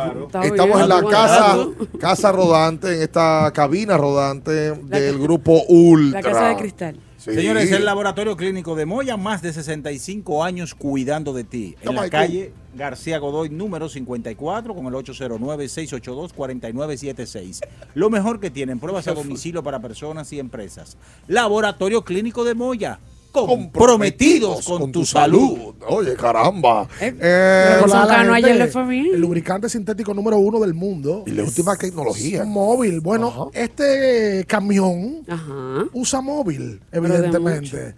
Estamos 0.44 0.78
bien, 0.78 0.80
en 0.82 0.90
la 0.90 1.04
casa, 1.10 1.58
casa 2.00 2.32
rodante, 2.34 2.96
en 2.96 3.02
esta 3.02 3.50
cabina 3.54 3.98
rodante 3.98 4.52
del 4.74 5.20
grupo 5.20 5.62
Ultra. 5.70 6.22
La 6.22 6.28
casa 6.30 6.48
de 6.50 6.56
cristal. 6.58 7.00
Sí. 7.28 7.36
Señores, 7.36 7.70
el 7.72 7.84
Laboratorio 7.84 8.38
Clínico 8.38 8.76
de 8.76 8.86
Moya, 8.86 9.18
más 9.18 9.42
de 9.42 9.52
65 9.52 10.46
años 10.46 10.74
cuidando 10.74 11.34
de 11.34 11.44
ti. 11.44 11.76
En 11.80 11.86
Toma 11.86 12.04
la 12.04 12.10
calle 12.10 12.54
García 12.74 13.18
Godoy, 13.18 13.50
número 13.50 13.90
54, 13.90 14.74
con 14.74 14.86
el 14.86 14.94
809-682-4976. 14.94 17.68
Lo 17.96 18.10
mejor 18.10 18.40
que 18.40 18.50
tienen, 18.50 18.80
pruebas 18.80 19.10
a 19.10 19.14
domicilio 19.14 19.62
para 19.62 19.82
personas 19.82 20.32
y 20.32 20.40
empresas. 20.40 20.96
Laboratorio 21.28 22.06
Clínico 22.06 22.46
de 22.46 22.54
Moya, 22.54 23.02
comprometidos 23.32 24.66
con, 24.66 24.92
tu 24.92 25.06
salud. 25.06 25.76
Oye, 25.88 26.16
caramba. 26.16 26.88
Eh, 27.00 27.16
Eh, 27.20 27.78
Wilson 27.82 28.00
a 28.00 28.06
la 28.06 28.16
Cano 28.16 28.34
gente, 28.34 28.50
ayer 28.50 28.58
le 28.66 28.68
fue 28.68 28.88
bien. 28.88 29.08
El 29.14 29.22
lubricante 29.22 29.70
sintético 29.70 30.14
número 30.14 30.38
uno 30.38 30.60
del 30.60 30.74
mundo. 30.74 31.24
y 31.26 31.32
la 31.32 31.44
última 31.44 31.76
tecnología. 31.76 32.42
Es 32.42 32.48
móvil. 32.48 33.02
Bueno, 33.02 33.52
este 33.54 34.46
camión 34.48 35.24
Ajá. 35.28 35.86
usa 35.94 36.22
móvil, 36.22 36.80
de 36.92 36.98
evidentemente. 36.98 37.96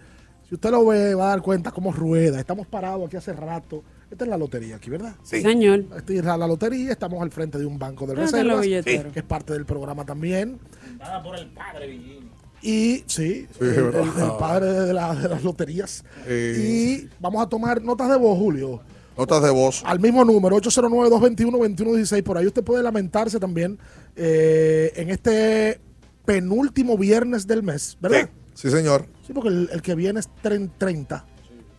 Si 0.48 0.54
usted 0.54 0.70
lo 0.70 0.84
ve, 0.86 1.14
va 1.14 1.26
a 1.26 1.28
dar 1.28 1.42
cuenta 1.42 1.70
cómo 1.70 1.92
rueda. 1.92 2.40
Estamos 2.40 2.66
parados 2.66 3.06
aquí 3.06 3.16
hace 3.16 3.32
rato. 3.32 3.84
Esta 4.10 4.24
es 4.24 4.30
la 4.30 4.36
lotería 4.36 4.76
aquí, 4.76 4.90
¿verdad? 4.90 5.14
Sí. 5.22 5.40
Señor. 5.40 5.84
Esta 5.96 6.12
es 6.12 6.24
la 6.24 6.36
lotería. 6.48 6.90
Estamos 6.90 7.22
al 7.22 7.30
frente 7.30 7.56
de 7.56 7.66
un 7.66 7.78
banco 7.78 8.04
de 8.06 8.16
reservas, 8.16 8.66
que 8.66 9.12
es 9.14 9.22
parte 9.22 9.52
del 9.52 9.64
programa 9.64 10.04
también. 10.04 10.58
Nada 10.98 11.22
por 11.22 11.36
el 11.36 11.46
padre, 11.50 11.86
Villín. 11.86 12.29
Y 12.62 13.04
sí, 13.06 13.46
Sí, 13.48 13.48
el, 13.60 13.68
¿verdad? 13.84 14.02
el- 14.16 14.22
el 14.24 14.30
padre 14.38 14.72
de, 14.72 14.92
la- 14.92 15.14
de 15.14 15.28
las 15.28 15.42
loterías. 15.42 16.04
Eh. 16.26 17.06
Y 17.06 17.08
vamos 17.18 17.42
a 17.42 17.48
tomar 17.48 17.80
notas 17.82 18.08
de 18.10 18.16
voz, 18.16 18.38
Julio. 18.38 18.80
Notas 19.16 19.42
de 19.42 19.50
voz. 19.50 19.82
Al 19.84 19.98
mismo 20.00 20.24
número, 20.24 20.56
809-221-2116. 20.56 22.22
Por 22.22 22.38
ahí 22.38 22.46
usted 22.46 22.62
puede 22.62 22.82
lamentarse 22.82 23.38
también 23.38 23.78
eh, 24.16 24.92
en 24.96 25.10
este 25.10 25.80
penúltimo 26.24 26.96
viernes 26.98 27.46
del 27.46 27.62
mes, 27.62 27.96
¿verdad? 28.00 28.28
Sí, 28.54 28.68
sí, 28.68 28.70
señor. 28.70 29.06
Sí, 29.26 29.32
porque 29.32 29.48
el, 29.48 29.68
el 29.72 29.82
que 29.82 29.94
viene 29.94 30.20
es 30.20 30.28
tren- 30.42 30.70
30. 30.78 31.24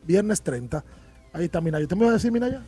Viernes 0.05 0.41
30. 0.41 0.84
Ahí 1.34 1.45
está 1.45 1.61
Minaya. 1.61 1.84
¿Usted 1.84 1.95
me 1.97 2.05
va 2.05 2.11
a 2.11 2.13
decir, 2.15 2.32
Minaya? 2.32 2.63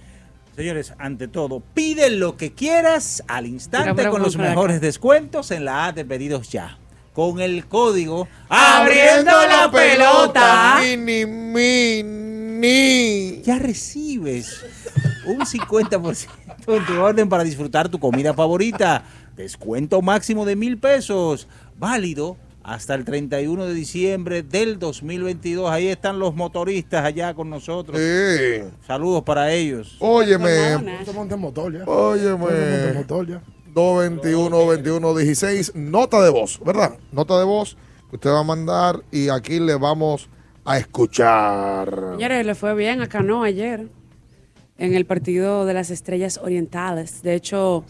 Señores, 0.56 0.94
ante 1.00 1.28
todo, 1.28 1.62
pide 1.74 2.12
lo 2.12 2.38
que 2.38 2.54
quieras 2.54 3.24
al 3.28 3.48
instante 3.48 3.92
Mira, 3.94 4.12
con 4.12 4.22
los 4.22 4.36
acá. 4.36 4.50
mejores 4.50 4.82
descuentos 4.82 5.50
en 5.50 5.66
la 5.66 5.88
app 5.88 5.96
de 5.96 6.06
pedidos 6.06 6.50
ya. 6.52 6.78
Con 7.14 7.40
el 7.40 7.68
código 7.68 8.28
Abriendo 8.50 9.32
la 9.32 9.70
pelota. 9.72 10.80
Mini, 10.82 11.26
mini. 11.26 13.42
ya 13.44 13.60
recibes 13.60 14.64
un 15.26 15.40
50% 15.40 16.28
en 16.68 16.86
tu 16.86 17.00
orden 17.00 17.30
para 17.30 17.44
disfrutar 17.44 17.90
tu 17.90 18.00
comida 18.00 18.34
favorita. 18.34 19.04
Descuento 19.36 20.02
máximo 20.02 20.46
de 20.46 20.56
mil 20.56 20.78
pesos. 20.78 21.48
Válido 21.78 22.38
hasta 22.64 22.96
el 22.96 23.04
31 23.04 23.66
de 23.66 23.74
diciembre 23.74 24.44
del 24.44 24.80
2022. 24.80 25.70
Ahí 25.70 25.88
están 25.88 26.20
los 26.20 26.36
motoristas 26.36 27.04
allá 27.04 27.34
con 27.34 27.50
nosotros. 27.50 27.98
Sí. 27.98 28.64
Saludos 28.88 29.24
para 29.24 29.52
ellos. 29.52 29.98
Óyeme. 30.00 30.76
Óyeme. 31.86 33.04
Motor 33.76 34.22
ya. 34.22 34.50
221 34.54 34.68
21 34.68 35.16
16 35.16 35.72
nota 35.76 36.22
de 36.22 36.30
voz, 36.30 36.60
¿verdad? 36.66 36.98
Nota 37.12 37.38
de 37.40 37.46
voz 37.46 37.78
que 38.10 38.16
usted 38.18 38.30
va 38.30 38.40
a 38.40 38.44
mandar 38.44 39.04
y 39.12 39.30
aquí 39.30 39.60
le 39.60 39.76
vamos 39.76 40.30
a 40.66 40.78
escuchar. 40.78 42.14
Señores, 42.14 42.46
le 42.46 42.56
fue 42.56 42.74
bien 42.76 43.02
a 43.02 43.08
Cano 43.08 43.44
ayer 43.44 43.88
en 44.78 44.94
el 44.94 45.06
partido 45.06 45.66
de 45.66 45.74
las 45.74 45.90
Estrellas 45.90 46.40
Orientales. 46.42 47.22
De 47.22 47.36
hecho, 47.36 47.84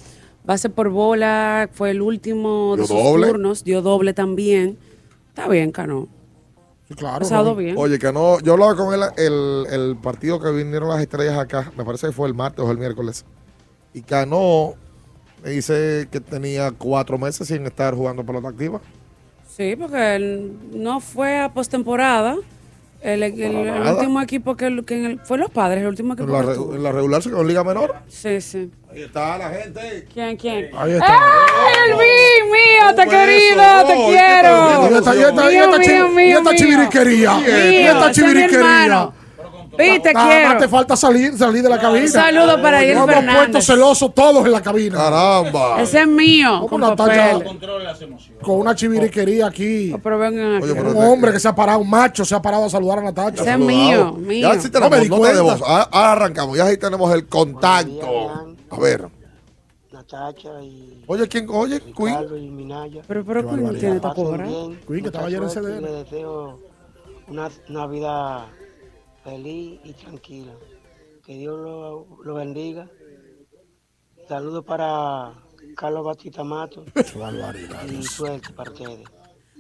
base 0.43 0.69
por 0.69 0.89
bola 0.89 1.69
fue 1.71 1.91
el 1.91 2.01
último 2.01 2.75
de 2.75 2.83
¿Dio 2.83 2.87
sus 2.87 3.03
doble? 3.03 3.27
turnos, 3.27 3.63
dio 3.63 3.81
doble 3.81 4.13
también. 4.13 4.77
Está 5.29 5.47
bien, 5.47 5.71
Cano. 5.71 6.07
Sí, 6.87 6.95
claro. 6.95 7.19
Pasado 7.19 7.55
bien. 7.55 7.75
Oye, 7.77 7.97
que 7.97 8.11
no, 8.11 8.39
yo 8.41 8.53
hablaba 8.53 8.75
con 8.75 8.93
él 8.93 9.01
el, 9.17 9.65
el 9.71 9.95
partido 9.97 10.39
que 10.39 10.51
vinieron 10.51 10.89
las 10.89 11.01
estrellas 11.01 11.37
acá, 11.37 11.71
me 11.77 11.85
parece 11.85 12.07
que 12.07 12.13
fue 12.13 12.27
el 12.27 12.33
martes 12.33 12.63
o 12.63 12.69
el 12.71 12.77
miércoles. 12.77 13.25
Y 13.93 14.01
Cano 14.01 14.73
me 15.43 15.49
dice 15.51 16.07
que 16.11 16.19
tenía 16.19 16.71
cuatro 16.71 17.17
meses 17.17 17.47
sin 17.47 17.65
estar 17.65 17.93
jugando 17.93 18.23
pelota 18.25 18.47
activa. 18.49 18.79
Sí, 19.55 19.75
porque 19.75 20.15
él 20.15 20.53
no 20.73 20.99
fue 20.99 21.39
a 21.39 21.49
postemporada. 21.49 22.35
El, 23.01 23.21
el- 23.21 23.37
el 23.41 23.65
nada. 23.65 23.95
último 23.95 24.21
equipo 24.21 24.55
que, 24.55 24.81
que 24.85 24.97
en 24.97 25.05
el- 25.05 25.19
fue 25.19 25.37
los 25.37 25.49
padres, 25.49 25.81
el 25.81 25.87
último 25.89 26.13
equipo 26.13 26.29
la, 26.31 26.39
que 26.39 26.45
re- 26.53 26.75
en 26.77 26.83
la 26.83 26.91
regular 26.93 27.21
se 27.21 27.29
quedó 27.29 27.41
en 27.41 27.47
Liga 27.49 27.61
Menor. 27.65 27.95
Sí, 28.07 28.39
sí. 28.39 28.71
Ahí 28.89 29.01
está 29.01 29.37
la 29.37 29.49
gente. 29.49 30.07
¿Quién, 30.13 30.37
quién? 30.37 30.69
Ahí 30.77 30.93
está. 30.93 31.19
¡Ay, 31.19 31.73
el 31.89 31.95
mío, 31.97 32.53
mío! 32.53 32.95
¡Te 32.95 33.03
querido! 33.09 33.63
¡Te 33.87 33.93
quiero! 33.93 34.87
¿qué 34.87 34.93
Y 34.93 34.97
esta, 34.97 35.15
y 35.15 35.19
esta, 35.19 35.51
y 35.51 35.53
Mío, 35.53 35.63
esta, 35.65 35.77
mío, 35.79 36.09
mío, 36.09 36.51
chiviriquería. 36.55 37.33
Mío, 37.39 37.91
esta 37.91 38.11
chiviriquería. 38.13 39.09
Hermano. 39.77 39.93
Vi, 39.93 39.99
te 40.01 40.13
Nada 40.13 40.25
más 40.25 40.35
quiero. 40.45 40.59
te 40.59 40.67
falta 40.67 40.95
salir, 40.95 41.37
salir 41.37 41.63
de 41.63 41.69
la 41.69 41.79
cabina. 41.79 42.01
Un 42.05 42.09
saludo 42.11 42.61
para 42.61 42.71
Nos 42.71 42.79
Ariel 42.79 42.91
hemos 42.97 43.05
puesto 43.05 43.21
Fernández. 43.31 43.65
celosos 43.65 44.13
todos 44.13 44.45
en 44.45 44.51
la 44.51 44.61
cabina. 44.61 44.97
Caramba. 44.97 45.81
Ese 45.81 46.01
es 46.01 46.07
mío, 46.07 46.65
con 46.69 46.83
una 46.83 46.95
tacha-. 46.95 47.39
Con 48.41 48.55
una 48.59 48.75
chiviriquería 48.75 49.47
aquí. 49.47 49.95
Pero 50.03 50.17
vengan 50.19 50.55
aquí. 50.55 50.63
Oye, 50.65 50.75
pero 50.75 50.89
Un 50.89 50.95
te- 50.95 51.05
hombre 51.05 51.31
que 51.33 51.39
se 51.39 51.47
ha 51.47 51.55
parado, 51.55 51.79
un 51.79 51.89
macho 51.89 52.23
se 52.25 52.35
ha 52.35 52.41
parado 52.41 52.65
a 52.65 52.69
saludar 52.69 52.99
a 52.99 53.01
Natacha. 53.03 53.41
Ese 53.41 53.51
es 53.51 53.59
mío, 53.59 53.97
Saludado. 53.99 54.13
mío. 54.17 54.53
Ya 54.53 54.59
sí 54.61 54.69
No 54.73 54.79
me 54.79 54.89
tenemos 54.89 55.01
di 55.01 55.09
nota 55.09 55.27
de 55.33 55.33
cuenta. 55.39 55.41
voz. 55.43 55.61
Ahora, 55.69 55.89
ahora 55.91 56.11
arrancamos. 56.11 56.57
Ya 56.57 56.65
ahí 56.65 56.77
tenemos 56.77 57.13
el 57.13 57.27
contacto. 57.27 58.47
A 58.69 58.79
ver. 58.79 59.07
Natacha 59.91 60.49
y 60.63 61.03
Oye, 61.07 61.27
¿quién? 61.27 61.47
Oye, 61.49 61.79
Queen. 61.95 62.17
Y 62.37 62.49
Minaya. 62.49 63.01
Pero, 63.07 63.23
pero, 63.25 63.41
Qué 63.41 63.47
¿quién 63.47 63.63
barbaridad. 63.63 63.79
tiene 63.79 63.91
Que 63.91 63.95
esta 63.97 64.09
pasen 64.09 64.23
cobra? 64.23 64.47
bien, 64.47 64.79
Queen, 64.87 65.01
que 65.01 65.07
estaba 65.07 65.25
ayer 65.27 65.37
en 65.37 65.43
mucha 65.43 65.53
suerte 65.61 65.69
y 65.71 65.81
CDN. 65.81 65.91
Les 65.93 66.03
deseo 66.11 66.59
una 67.27 67.49
Navidad 67.69 68.45
feliz 69.23 69.79
y 69.83 69.93
tranquila. 69.93 70.53
Que 71.25 71.33
Dios 71.37 71.57
lo, 71.59 72.07
lo 72.23 72.33
bendiga. 72.33 72.89
Saludos 74.27 74.63
para 74.65 75.33
Carlos 75.75 76.05
Batista 76.05 76.43
Mato 76.43 76.83
y 77.89 78.03
suerte 78.03 78.53
para 78.53 78.71
ustedes. 78.71 79.07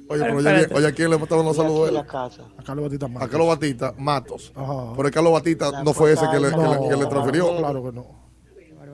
Oye, 0.09 0.21
Pero 0.21 0.37
oye, 0.37 0.67
oye, 0.73 0.87
¿a 0.87 0.91
quién 0.91 1.09
le 1.09 1.17
mataron 1.17 1.45
los 1.45 1.55
saludos? 1.55 1.95
A 1.97 2.63
Carlos 2.63 2.83
Batista 2.85 3.07
Matos. 3.07 3.27
A 3.27 3.31
Carlos 3.31 3.47
Batista, 3.47 3.93
Matos. 3.97 4.51
Ajá. 4.55 4.93
Pero 4.95 5.07
el 5.07 5.13
Carlos 5.13 5.33
Batista 5.33 5.83
no 5.83 5.93
fue 5.93 6.11
ese 6.13 6.25
que 6.29 6.39
le, 6.39 6.49
que 6.49 6.57
le- 6.57 6.89
que 6.89 6.95
le 6.97 7.05
transfirió. 7.05 7.57
Claro 7.57 7.83
que 7.83 7.91
no. 7.93 8.22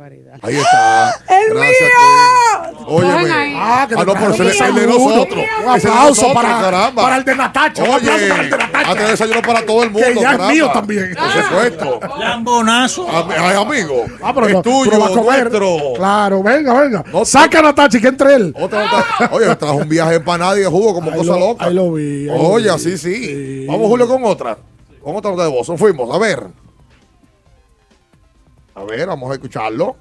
Barbaridad. 0.09 0.39
Ahí 0.41 0.55
está. 0.55 1.09
¡El 1.29 1.53
Gracias, 1.53 1.81
mío! 1.81 2.85
Óyeme. 2.87 3.53
Ah, 3.57 3.85
que 3.87 3.95
Ah, 3.95 4.03
no, 4.05 4.13
pero 4.13 4.33
ese 4.33 4.47
es 4.49 4.61
el 4.61 4.75
de 4.75 4.87
nosotros. 4.87 5.45
Un 5.63 5.69
aplauso 5.69 6.33
para, 6.33 6.49
caramba. 6.61 7.01
para 7.03 7.17
el 7.17 7.23
de 7.25 7.35
Natacha. 7.35 7.83
Un 7.83 7.91
aplauso 7.91 8.27
para 8.27 8.41
el 8.43 8.49
de 8.49 8.55
Oye, 8.55 8.63
Natacha. 8.63 8.89
hazte 8.91 9.03
desayuno 9.03 9.41
para 9.41 9.65
todo 9.65 9.83
el 9.83 9.91
mundo. 9.91 10.07
Que 10.07 10.19
ya 10.19 10.31
es 10.33 10.39
mío 10.41 10.69
también. 10.73 11.15
Por 11.15 11.43
supuesto. 11.43 11.99
Lambonazo. 12.17 13.07
Am- 13.09 13.29
Ay, 13.29 13.55
amigo. 13.55 14.05
Ah, 14.23 14.31
pero 14.33 14.47
es 14.47 14.61
tuyo, 14.63 14.91
nuestro. 15.23 15.93
Claro, 15.95 16.41
venga, 16.43 16.73
venga. 16.81 17.03
No, 17.11 17.25
Saca 17.25 17.59
a 17.59 17.61
Natacha 17.61 17.97
y 17.97 18.01
que 18.01 18.07
entre 18.07 18.33
él. 18.35 18.55
Otra 18.59 18.83
nota. 18.85 19.29
Oye, 19.31 19.55
trajo 19.55 19.75
un 19.75 19.89
viaje 19.89 20.15
empanada 20.15 20.57
y 20.57 20.61
de 20.61 20.67
jugo 20.67 20.95
como 20.95 21.11
Ahí 21.11 21.17
cosa 21.17 21.33
lo- 21.33 21.39
loca. 21.39 21.65
ahí 21.65 21.73
lo 21.73 21.91
vi, 21.93 22.29
ahí 22.29 22.37
Oye, 22.39 22.71
vi. 22.73 22.79
sí. 22.79 22.97
Sí. 22.97 23.65
Vamos, 23.67 23.87
Julio, 23.87 24.07
con 24.07 24.23
otra. 24.23 24.57
Con 25.03 25.15
otra 25.15 25.31
nota 25.31 25.43
de 25.43 25.49
voz. 25.49 25.69
Nos 25.69 25.79
fuimos. 25.79 26.13
A 26.13 26.17
ver. 26.17 26.43
A 28.79 28.83
ver, 28.85 29.07
vamos 29.07 29.29
a 29.29 29.33
escucharlo. 29.33 29.95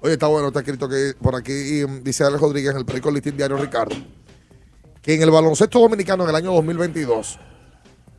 Oye, 0.00 0.12
está 0.14 0.26
bueno, 0.26 0.48
está 0.48 0.60
escrito 0.60 0.88
que 0.88 1.14
por 1.20 1.34
aquí 1.34 1.82
mm, 1.88 2.02
dice 2.02 2.24
Alex 2.24 2.40
Rodríguez 2.40 2.72
en 2.72 2.78
el 2.78 2.84
periódico 2.84 3.10
Listín 3.10 3.36
Diario 3.36 3.56
Ricardo 3.56 3.96
que 5.00 5.14
en 5.14 5.22
el 5.22 5.30
baloncesto 5.30 5.78
dominicano 5.80 6.24
en 6.24 6.30
el 6.30 6.36
año 6.36 6.52
2022 6.54 7.38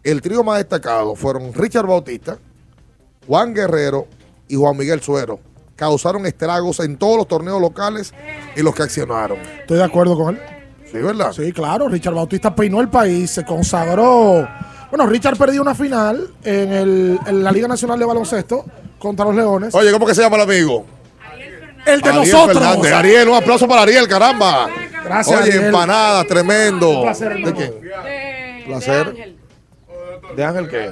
el 0.04 0.22
trío 0.22 0.44
más 0.44 0.60
destacado 0.60 1.16
fueron 1.16 1.52
Richard 1.54 1.88
Bautista, 1.88 2.38
Juan 3.28 3.54
Guerrero 3.56 4.08
y 4.48 4.56
Juan 4.56 4.78
Miguel 4.78 5.02
Suero. 5.02 5.40
Causaron 5.76 6.26
estragos 6.28 6.80
en 6.82 6.96
todos 6.98 7.18
los 7.18 7.28
torneos 7.28 7.60
locales 7.60 8.14
y 8.56 8.62
los 8.62 8.76
que 8.76 8.84
accionaron. 8.84 9.40
Estoy 9.62 9.78
de 9.78 9.84
acuerdo 9.84 10.16
con 10.16 10.36
él. 10.36 10.42
Sí, 10.92 11.00
¿verdad? 11.00 11.32
Sí, 11.34 11.52
claro. 11.52 11.90
Richard 11.90 12.14
Bautista 12.14 12.56
peinó 12.56 12.82
el 12.82 12.90
país, 12.90 13.32
se 13.32 13.44
consagró. 13.44 14.48
Bueno, 14.92 15.08
Richard 15.08 15.38
perdió 15.38 15.62
una 15.64 15.74
final 15.74 16.30
en, 16.44 16.72
el- 16.72 17.20
en 17.26 17.44
la 17.44 17.52
Liga 17.52 17.68
Nacional 17.68 17.98
de 18.00 18.06
Baloncesto 18.06 18.64
contra 19.00 19.26
los 19.26 19.36
Leones. 19.36 19.74
Oye, 19.76 19.92
¿cómo 19.92 20.06
que 20.06 20.16
se 20.16 20.22
llama 20.22 20.38
el 20.38 20.44
amigo? 20.44 20.86
el 21.86 22.02
de 22.02 22.10
Ariel 22.10 22.32
nosotros. 22.32 22.58
Fernández. 22.58 22.94
Ariel, 22.94 23.30
un 23.30 23.36
aplauso 23.36 23.68
para 23.68 23.82
Ariel, 23.84 24.08
caramba. 24.08 24.68
Gracias, 25.04 25.40
Oye, 25.42 25.52
Ariel. 25.52 25.66
empanada, 25.66 26.24
tremendo. 26.24 26.90
Un 26.90 27.02
placer, 27.04 27.34
¿De 27.36 27.54
quién? 27.54 27.82
De- 27.82 28.64
Placer. 28.66 29.06
de 29.06 29.10
Ángel. 29.12 29.38
¿De 30.36 30.44
Ángel 30.44 30.68
qué? 30.70 30.92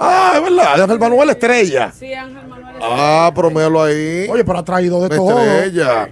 Ah, 0.00 0.32
es 0.36 0.42
verdad, 0.42 0.76
de 0.76 0.82
Ángel 0.82 0.98
Manuel 0.98 1.30
Estrella. 1.30 1.92
Sí, 1.96 2.12
Ángel 2.12 2.46
Manuel. 2.48 2.76
Ah, 2.82 3.30
pero 3.34 3.50
míralo 3.50 3.82
ahí. 3.82 4.26
Oye, 4.28 4.44
pero 4.44 4.58
ha 4.58 4.64
traído 4.64 5.00
de 5.02 5.14
todo. 5.16 5.38
Estrella. 5.40 6.08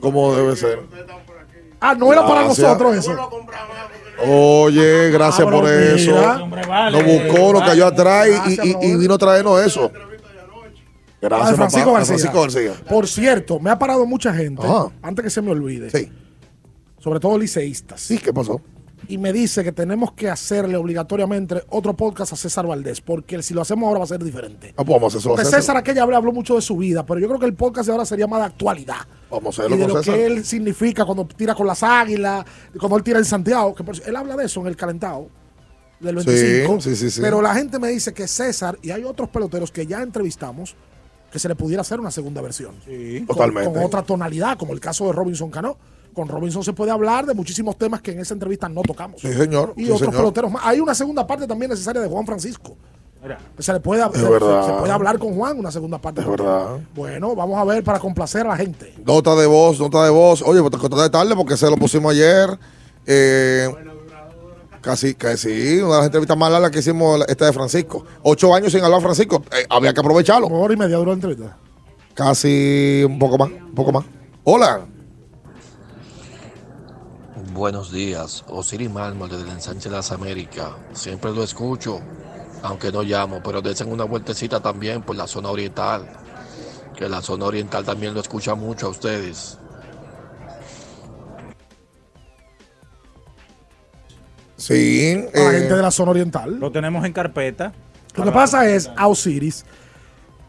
Como 0.00 0.34
debe 0.34 0.56
ser. 0.56 0.80
Ah, 1.80 1.94
no 1.94 2.12
era 2.12 2.26
para 2.26 2.42
Gracias. 2.44 2.58
nosotros 2.66 2.96
eso. 2.96 3.12
Oye, 4.26 5.10
gracias 5.10 5.46
Ah, 5.46 5.50
por 5.50 5.68
eso. 5.68 6.10
mira. 6.46 6.90
Nos 6.90 7.04
buscó, 7.04 7.52
nos 7.52 7.62
cayó 7.62 7.86
atrás 7.86 8.28
y- 8.28 8.52
y, 8.68 8.70
y- 8.70 8.90
y 8.92 8.96
vino 8.96 9.14
a 9.14 9.18
traernos 9.18 9.60
eso. 9.64 9.90
Gracias, 11.20 11.56
Francisco 11.56 11.86
papá. 11.86 11.98
García. 11.98 12.16
Francisco 12.18 12.40
García. 12.42 12.72
Por 12.88 13.08
cierto, 13.08 13.58
me 13.58 13.70
ha 13.70 13.78
parado 13.78 14.04
mucha 14.06 14.32
gente, 14.34 14.62
Ajá. 14.66 14.88
antes 15.02 15.22
que 15.24 15.30
se 15.30 15.40
me 15.40 15.50
olvide, 15.52 15.88
Sí. 15.90 16.10
sobre 16.98 17.18
todo 17.18 17.38
liceístas. 17.38 18.00
Sí, 18.00 18.18
¿qué 18.18 18.32
pasó? 18.32 18.60
Y 19.08 19.18
me 19.18 19.32
dice 19.32 19.62
que 19.64 19.72
tenemos 19.72 20.12
que 20.12 20.28
hacerle 20.30 20.76
obligatoriamente 20.76 21.62
otro 21.70 21.94
podcast 21.94 22.32
a 22.32 22.36
César 22.36 22.66
Valdés, 22.66 23.00
porque 23.00 23.42
si 23.42 23.54
lo 23.54 23.62
hacemos 23.62 23.86
ahora 23.86 23.98
va 24.00 24.04
a 24.04 24.08
ser 24.08 24.22
diferente. 24.24 24.70
Ah, 24.76 24.84
pues 24.84 24.88
vamos 24.88 25.14
a 25.14 25.18
hacerlo. 25.18 25.32
Porque 25.36 25.44
César. 25.44 25.60
César 25.60 25.76
aquella 25.76 26.06
vez 26.06 26.16
habló 26.16 26.32
mucho 26.32 26.54
de 26.56 26.62
su 26.62 26.76
vida, 26.76 27.04
pero 27.04 27.20
yo 27.20 27.26
creo 27.28 27.38
que 27.40 27.46
el 27.46 27.54
podcast 27.54 27.86
de 27.86 27.92
ahora 27.92 28.04
sería 28.06 28.26
más 28.26 28.40
de 28.40 28.46
actualidad. 28.46 28.96
Vamos 29.30 29.58
a 29.58 29.62
Y 29.62 29.66
hacerlo 29.66 29.76
de 29.76 29.82
con 29.84 29.92
lo 29.98 30.02
César. 30.02 30.14
que 30.18 30.26
él 30.26 30.44
significa 30.44 31.04
cuando 31.04 31.26
tira 31.26 31.54
con 31.54 31.66
las 31.66 31.82
águilas, 31.82 32.44
cuando 32.78 32.96
él 32.96 33.02
tira 33.02 33.18
en 33.18 33.24
Santiago. 33.24 33.74
Que 33.74 33.84
por- 33.84 33.96
él 34.06 34.16
habla 34.16 34.36
de 34.36 34.44
eso 34.46 34.60
en 34.60 34.66
el 34.68 34.76
calentado 34.76 35.28
del 36.00 36.20
Sí, 36.20 36.26
25. 36.26 36.80
sí, 36.80 36.96
sí, 36.96 37.10
sí. 37.10 37.20
Pero 37.20 37.40
la 37.42 37.54
gente 37.54 37.78
me 37.78 37.88
dice 37.88 38.12
que 38.12 38.26
César 38.28 38.78
y 38.82 38.90
hay 38.90 39.04
otros 39.04 39.28
peloteros 39.28 39.70
que 39.70 39.86
ya 39.86 40.02
entrevistamos 40.02 40.74
que 41.32 41.38
se 41.38 41.48
le 41.48 41.56
pudiera 41.56 41.80
hacer 41.80 41.98
una 41.98 42.10
segunda 42.12 42.40
versión. 42.40 42.74
Con- 42.84 43.26
Totalmente. 43.26 43.72
Con, 43.72 43.82
otra 43.82 44.02
tonalidad, 44.02 44.56
como 44.56 44.72
el 44.72 44.80
caso 44.80 45.06
de 45.06 45.12
Robinson 45.12 45.50
Cano. 45.50 45.76
Con 46.14 46.28
Robinson 46.28 46.62
se 46.62 46.72
puede 46.72 46.90
hablar 46.92 47.26
de 47.26 47.34
muchísimos 47.34 47.76
temas 47.76 48.00
que 48.00 48.12
en 48.12 48.20
esa 48.20 48.34
entrevista 48.34 48.68
no 48.68 48.82
tocamos. 48.82 49.20
Sí, 49.20 49.32
señor. 49.32 49.72
Y 49.76 49.80
Sí, 49.86 49.86
otros 49.90 50.00
señor. 50.00 50.16
peloteros 50.16 50.50
más. 50.52 50.62
Hay 50.64 50.80
una 50.80 50.94
segunda 50.94 51.26
parte 51.26 51.46
también 51.46 51.70
necesaria 51.70 52.00
de 52.00 52.08
Juan 52.08 52.24
Francisco. 52.24 52.76
Se 53.58 53.72
le 53.72 53.80
puede, 53.80 54.02
se- 54.12 54.28
verdad. 54.28 54.66
se 54.66 54.72
puede 54.74 54.92
hablar 54.92 55.18
con 55.18 55.34
Juan 55.34 55.58
una 55.58 55.70
segunda 55.72 55.96
parte. 55.98 56.20
Es 56.20 56.26
verdad. 56.28 56.76
Bueno, 56.94 57.34
vamos 57.34 57.58
a 57.58 57.64
ver 57.64 57.82
para 57.82 57.98
complacer 57.98 58.42
a 58.46 58.50
la 58.50 58.56
gente. 58.58 58.94
Nota 59.04 59.34
de 59.34 59.46
voz, 59.46 59.80
nota 59.80 60.04
de 60.04 60.10
voz. 60.10 60.42
Oye, 60.42 60.60
pues 60.60 60.70
te 60.72 60.78
conté 60.78 60.96
de 61.00 61.08
tarde 61.08 61.34
porque 61.34 61.56
se 61.56 61.68
lo 61.70 61.76
pusimos 61.78 62.12
ayer. 62.12 62.58
Eh, 63.06 63.68
casi, 64.82 65.14
casi, 65.14 65.78
una 65.80 65.92
de 65.92 65.96
las 65.96 66.04
entrevistas 66.06 66.36
más 66.36 66.52
largas 66.52 66.70
que 66.70 66.80
hicimos, 66.80 67.24
esta 67.26 67.46
de 67.46 67.52
Francisco. 67.54 68.04
Ocho 68.22 68.54
años 68.54 68.70
sin 68.72 68.84
hablar 68.84 69.00
Francisco. 69.00 69.42
Eh, 69.52 69.64
había 69.70 69.94
que 69.94 70.00
aprovecharlo. 70.00 70.46
Una 70.48 70.58
hora 70.58 70.74
y 70.74 70.76
media 70.76 70.96
duró 70.98 71.10
la 71.12 71.14
entrevista. 71.14 71.56
Casi 72.12 73.02
un 73.06 73.18
poco 73.18 73.38
más, 73.38 73.48
un 73.48 73.74
poco 73.74 73.90
más. 73.92 74.04
Hola. 74.44 74.86
Buenos 77.54 77.92
días, 77.92 78.44
Osiris 78.48 78.90
Mármol 78.90 79.30
desde 79.30 79.44
el 79.44 79.50
Ensanche 79.50 79.88
de 79.88 79.94
las 79.94 80.10
Américas. 80.10 80.70
Siempre 80.92 81.30
lo 81.30 81.44
escucho, 81.44 82.00
aunque 82.64 82.90
no 82.90 83.04
llamo, 83.04 83.40
pero 83.44 83.62
desen 83.62 83.92
una 83.92 84.02
vueltecita 84.02 84.58
también 84.58 85.02
por 85.02 85.14
la 85.14 85.28
zona 85.28 85.50
oriental. 85.50 86.04
Que 86.96 87.08
la 87.08 87.22
zona 87.22 87.44
oriental 87.44 87.84
también 87.84 88.12
lo 88.12 88.18
escucha 88.18 88.56
mucho 88.56 88.88
a 88.88 88.90
ustedes. 88.90 89.56
Sí. 94.56 95.24
A 95.32 95.38
la 95.38 95.50
eh, 95.52 95.60
gente 95.60 95.76
de 95.76 95.82
la 95.82 95.92
zona 95.92 96.10
oriental. 96.10 96.58
Lo 96.58 96.72
tenemos 96.72 97.04
en 97.04 97.12
carpeta. 97.12 97.72
Lo 98.16 98.24
que 98.24 98.32
pasa 98.32 98.68
es, 98.68 98.90
a 98.96 99.06
Osiris, 99.06 99.64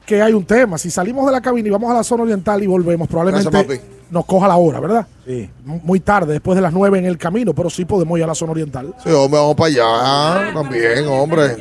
que 0.07 0.23
hay 0.23 0.34
un 0.34 0.44
tema. 0.44 0.80
Si 0.80 0.90
salimos 0.90 1.27
de 1.27 1.34
la 1.34 1.41
cabina 1.41 1.68
y 1.68 1.72
vamos 1.72 1.91
a 1.91 1.94
la 1.94 2.03
zona 2.03 2.23
oriental 2.23 2.64
y 2.64 2.65
volvemos, 2.65 3.07
probablemente 3.07 3.52
Gracias, 3.52 3.94
nos 4.10 4.26
coja 4.26 4.48
la 4.48 4.57
hora, 4.57 4.80
¿verdad? 4.80 5.07
Sí. 5.26 5.49
Muy 5.64 5.99
tarde, 5.99 6.34
después 6.34 6.56
de 6.56 6.61
las 6.61 6.73
9 6.73 6.99
en 6.99 7.06
el 7.06 7.18
camino, 7.18 7.53
pero 7.53 7.69
sí 7.69 7.86
podemos 7.86 8.18
ir 8.18 8.23
a 8.23 8.27
la 8.27 8.36
zona 8.36 8.52
oriental. 8.52 8.94
Sí, 9.03 9.10
hombre, 9.10 9.40
vamos 9.40 9.56
para 9.56 9.68
allá 9.68 10.53
también, 10.53 11.07
hombre. 11.07 11.56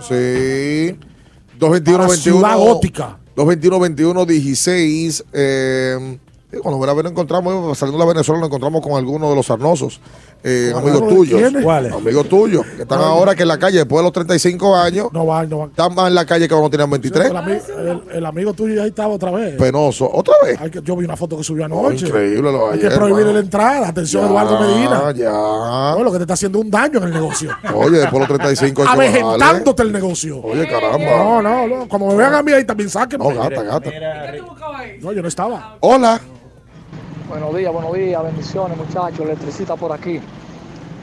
Sí. 0.00 0.98
221 1.58 1.98
Para 1.98 2.08
21 2.08 2.16
Ciudad 2.16 2.58
Gótica. 2.58 3.18
221 3.36 3.80
21 3.80 4.26
16 4.26 5.24
eh, 5.32 6.18
cuando 6.60 6.78
fuera 6.78 6.92
a 6.92 6.94
ver 6.94 7.04
nos 7.04 7.12
encontramos 7.12 7.78
saliendo 7.78 7.98
de 8.02 8.06
la 8.06 8.12
Venezuela 8.12 8.40
nos 8.40 8.48
encontramos 8.48 8.82
con 8.82 8.92
algunos 8.92 9.30
de 9.30 9.36
los 9.36 9.46
sarnosos 9.46 10.00
eh, 10.44 10.70
¿Cuál- 10.72 10.84
amigos 10.88 11.08
tuyos 11.08 11.40
quiénes? 11.40 11.64
¿Cuáles? 11.64 11.92
amigos 11.92 12.28
tuyos 12.28 12.66
que 12.76 12.82
están 12.82 13.00
ahora 13.00 13.34
que 13.34 13.42
en 13.42 13.48
la 13.48 13.58
calle 13.58 13.78
después 13.78 13.98
de 14.00 14.02
los 14.02 14.12
35 14.12 14.76
años 14.76 15.08
No 15.12 15.24
van, 15.24 15.48
no 15.48 15.58
van. 15.58 15.70
están 15.70 15.94
más 15.94 16.08
en 16.08 16.14
la 16.14 16.26
calle 16.26 16.46
que 16.48 16.54
cuando 16.54 16.68
tenían 16.70 16.90
23 16.90 17.26
El, 17.30 17.36
ami- 17.36 17.60
el- 17.78 18.02
el 18.16 18.26
amigo 18.26 18.52
tuyo 18.52 18.74
ya 18.74 18.82
ahí 18.82 18.88
estaba 18.88 19.14
otra 19.14 19.30
vez. 19.30 19.56
penoso 19.56 20.10
otra 20.12 20.34
vez 20.44 20.58
que- 20.70 20.82
yo 20.82 20.96
vi 20.96 21.04
una 21.04 21.16
foto 21.16 21.36
que 21.36 21.44
subió 21.44 21.62
Oh, 21.70 21.86
anoche. 21.88 22.06
increíble 22.06 22.50
lo 22.52 22.70
Hay 22.70 22.78
que 22.80 22.86
ayer, 22.86 22.98
prohibirle 22.98 23.24
mano. 23.26 23.38
la 23.38 23.40
entrada. 23.44 23.88
Atención, 23.88 24.22
Ya, 24.24 24.28
Eduardo 24.28 24.60
Medina. 24.60 25.12
ya 25.12 25.30
No, 25.96 26.02
lo 26.04 26.10
que 26.12 26.18
te 26.18 26.24
está 26.24 26.34
haciendo 26.34 26.58
un 26.60 26.70
daño 26.70 26.98
en 26.98 27.04
el 27.04 27.12
negocio. 27.12 27.50
oye 27.74 27.98
después 27.98 28.12
de 28.14 28.18
los 28.18 28.28
35 28.28 28.82
hay 28.82 28.88
que 28.88 28.96
bajarle. 28.96 29.20
Avejentándote 29.22 29.82
el 29.82 29.92
negocio. 29.92 30.40
oye 30.42 30.66
caramba 30.68 30.98
No, 31.16 31.42
no, 31.42 31.66
no. 31.66 31.88
Como 31.88 32.08
me 32.08 32.16
vean 32.16 32.34
a 32.34 32.42
mí 32.42 32.52
ahí 32.52 32.64
también 32.64 32.90
sáquenme. 32.90 33.24
no 33.28 33.34
gata 33.40 33.62
gata 33.62 33.90
No, 35.00 35.12
yo 35.12 35.22
no 35.22 35.28
estaba. 35.28 35.76
hola 35.80 36.20
Buenos 37.32 37.56
días, 37.56 37.72
buenos 37.72 37.94
días, 37.94 38.22
bendiciones 38.22 38.76
muchachos, 38.76 39.20
electricista 39.20 39.74
por 39.74 39.90
aquí. 39.90 40.20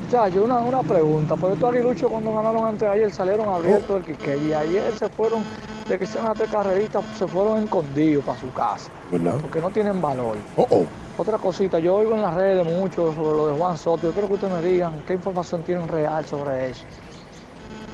Muchachos, 0.06 0.44
una, 0.44 0.60
una 0.60 0.84
pregunta, 0.84 1.36
por 1.36 1.52
estos 1.52 1.74
aguiluchos 1.74 2.08
cuando 2.10 2.32
ganaron 2.34 2.66
antes 2.66 2.82
de 2.82 2.88
ayer 2.88 3.12
salieron 3.12 3.50
abiertos 3.50 3.98
el 3.98 4.04
Quique 4.06 4.38
y 4.38 4.54
ayer 4.54 4.94
se 4.98 5.10
fueron, 5.10 5.44
de 5.88 5.98
que 5.98 6.06
sean 6.06 6.26
las 6.26 6.38
tres 6.38 6.50
carreritas, 6.52 7.04
se 7.18 7.28
fueron 7.28 7.64
escondidos 7.64 8.24
para 8.26 8.40
su 8.40 8.52
casa, 8.54 8.92
¿verdad? 9.12 9.38
porque 9.42 9.60
no 9.60 9.72
tienen 9.72 10.00
valor. 10.02 10.38
oh, 10.58 10.68
oh. 10.70 10.86
Otra 11.18 11.38
cosita, 11.40 11.80
yo 11.80 11.96
oigo 11.96 12.14
en 12.16 12.22
las 12.22 12.34
redes 12.36 12.64
mucho 12.66 13.12
sobre 13.14 13.36
lo 13.36 13.48
de 13.48 13.58
Juan 13.58 13.76
Soto, 13.78 14.04
yo 14.04 14.12
quiero 14.14 14.28
que 14.28 14.36
ustedes 14.36 14.54
me 14.54 14.62
digan 14.62 15.04
qué 15.08 15.16
información 15.16 15.64
tienen 15.64 15.88
real 15.88 16.24
sobre 16.26 16.70
eso. 16.70 16.84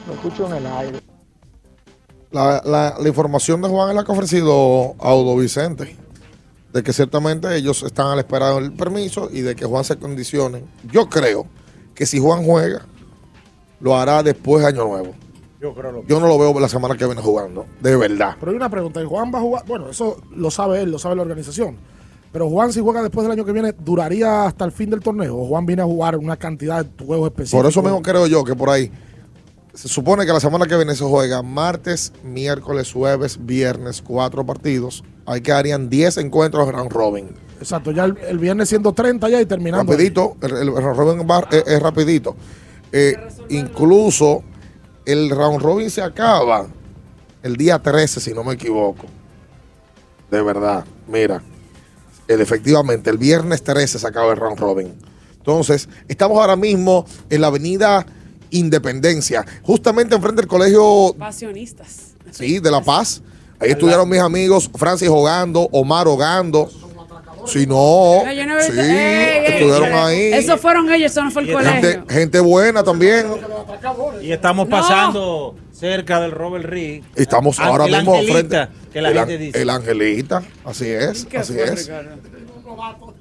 Lo 0.07 0.13
escucho 0.13 0.45
en 0.47 0.53
el 0.57 0.67
aire. 0.67 0.99
La, 2.31 2.61
la- 2.65 2.95
la 2.99 3.07
información 3.07 3.61
de 3.61 3.69
Juan 3.69 3.89
es 3.89 3.95
la 3.95 4.03
que 4.03 4.11
ha 4.11 4.13
ofrecido 4.13 4.93
Audo 4.99 5.37
Vicente. 5.37 5.95
De 6.75 6.83
que 6.83 6.91
ciertamente 6.91 7.55
ellos 7.55 7.83
están 7.83 8.07
a 8.07 8.15
la 8.15 8.21
espera 8.21 8.53
del 8.53 8.73
permiso 8.73 9.29
y 9.31 9.39
de 9.39 9.55
que 9.55 9.63
Juan 9.63 9.85
se 9.85 9.95
condicione. 9.95 10.65
Yo 10.91 11.07
creo 11.07 11.47
que 11.93 12.05
si 12.05 12.19
Juan 12.19 12.43
juega, 12.43 12.85
lo 13.79 13.95
hará 13.95 14.21
después 14.23 14.61
de 14.61 14.67
Año 14.67 14.83
Nuevo. 14.83 15.13
Yo 15.61 15.73
creo 15.73 15.93
lo 15.93 16.05
Yo 16.05 16.19
no 16.19 16.27
lo 16.27 16.37
veo 16.37 16.59
la 16.59 16.67
semana 16.67 16.97
que 16.97 17.05
viene 17.05 17.21
jugando. 17.21 17.65
De 17.79 17.95
verdad. 17.95 18.35
Pero 18.41 18.51
hay 18.51 18.57
una 18.57 18.67
pregunta. 18.67 19.01
¿y 19.01 19.05
Juan 19.05 19.31
va 19.33 19.39
a 19.39 19.41
jugar? 19.41 19.63
Bueno, 19.65 19.89
eso 19.89 20.17
lo 20.35 20.51
sabe 20.51 20.81
él, 20.81 20.91
lo 20.91 20.99
sabe 20.99 21.15
la 21.15 21.21
organización. 21.21 21.77
Pero 22.33 22.49
Juan, 22.49 22.73
si 22.73 22.81
juega 22.81 23.01
después 23.01 23.23
del 23.23 23.31
año 23.31 23.45
que 23.45 23.53
viene, 23.53 23.71
¿duraría 23.71 24.43
hasta 24.43 24.65
el 24.65 24.73
fin 24.73 24.89
del 24.89 24.99
torneo? 24.99 25.37
¿O 25.37 25.47
Juan 25.47 25.65
viene 25.65 25.81
a 25.81 25.85
jugar 25.85 26.17
una 26.17 26.35
cantidad 26.35 26.83
de 26.83 27.05
juegos 27.05 27.27
específicos? 27.27 27.61
Por 27.61 27.69
eso 27.69 27.81
mismo 27.83 28.01
creo 28.01 28.27
yo 28.27 28.43
que 28.43 28.53
por 28.53 28.69
ahí. 28.69 28.91
Se 29.73 29.87
supone 29.87 30.25
que 30.25 30.33
la 30.33 30.41
semana 30.41 30.65
que 30.65 30.75
viene 30.75 30.93
se 30.93 31.05
juega 31.05 31.41
martes, 31.41 32.11
miércoles, 32.21 32.91
jueves, 32.91 33.37
viernes, 33.45 34.01
cuatro 34.01 34.45
partidos. 34.45 35.05
Ahí 35.25 35.41
quedarían 35.41 35.89
10 35.89 36.17
encuentros 36.17 36.65
de 36.67 36.71
round 36.71 36.91
robin. 36.91 37.29
Exacto, 37.59 37.91
ya 37.91 38.05
el, 38.05 38.17
el 38.27 38.37
viernes 38.37 38.69
siendo 38.69 38.93
30 38.93 39.27
ya 39.29 39.41
y 39.41 39.45
terminando. 39.45 39.91
Rapidito, 39.91 40.35
el, 40.41 40.51
el 40.55 40.67
round 40.67 40.97
robin 40.97 41.27
va- 41.29 41.47
es, 41.51 41.63
es 41.65 41.81
rapidito. 41.81 42.35
Eh, 42.91 43.15
incluso 43.49 44.43
el 45.05 45.29
round 45.29 45.61
robin 45.61 45.89
se 45.89 46.01
acaba 46.01 46.67
el 47.43 47.55
día 47.57 47.79
13, 47.79 48.19
si 48.19 48.33
no 48.33 48.43
me 48.43 48.53
equivoco. 48.53 49.05
De 50.29 50.41
verdad, 50.41 50.85
mira. 51.07 51.41
El, 52.27 52.41
efectivamente, 52.41 53.09
el 53.09 53.17
viernes 53.17 53.63
13 53.63 53.99
se 53.99 54.07
acaba 54.07 54.31
el 54.33 54.37
round 54.39 54.59
robin. 54.59 54.93
Entonces, 55.37 55.87
estamos 56.07 56.39
ahora 56.39 56.55
mismo 56.55 57.05
en 57.29 57.41
la 57.41 57.47
avenida 57.47 58.05
Independencia, 58.51 59.45
justamente 59.63 60.15
enfrente 60.15 60.41
del 60.41 60.47
colegio 60.49 61.13
Pasionistas. 61.17 62.13
Sí, 62.31 62.59
de 62.59 62.71
La 62.71 62.81
Paz. 62.81 63.21
Ahí 63.59 63.71
estuvieron 63.71 64.07
mis 64.09 64.19
amigos 64.19 64.69
Francis 64.75 65.07
jugando, 65.09 65.67
Omar 65.71 66.07
jugando. 66.07 66.69
Si 67.47 67.67
no, 67.67 68.23
sí, 68.25 68.27
Ey, 68.27 68.39
ey, 68.39 69.43
estuvieron 69.53 69.85
ey, 69.89 69.93
ahí. 69.93 70.33
Esos 70.33 70.59
fueron 70.59 70.91
ellos, 70.91 71.11
eso 71.11 71.23
no 71.23 71.29
fue 71.29 71.43
el 71.43 71.53
colegio. 71.53 71.73
Gente, 71.91 72.13
gente 72.13 72.39
buena 72.39 72.83
también. 72.83 73.27
Y 74.21 74.31
estamos 74.31 74.67
No. 74.67 74.75
pasando 74.75 75.55
cerca 75.71 76.19
del 76.21 76.31
Robert 76.31 76.65
Reed. 76.65 77.03
Estamos 77.15 77.59
An- 77.59 77.67
ahora 77.67 77.85
mismo 77.85 78.15
frente. 78.23 78.67
que 78.91 78.99
la 79.01 79.09
el, 79.09 79.17
gente 79.19 79.33
an- 79.35 79.39
dice. 79.39 79.61
el 79.61 79.69
Angelita, 79.69 80.41
así 80.65 80.89
es, 80.89 81.25
¿Qué 81.25 81.37
así 81.37 81.53
fue, 81.53 81.63
es. 81.65 81.85
Ricardo? 81.87 82.15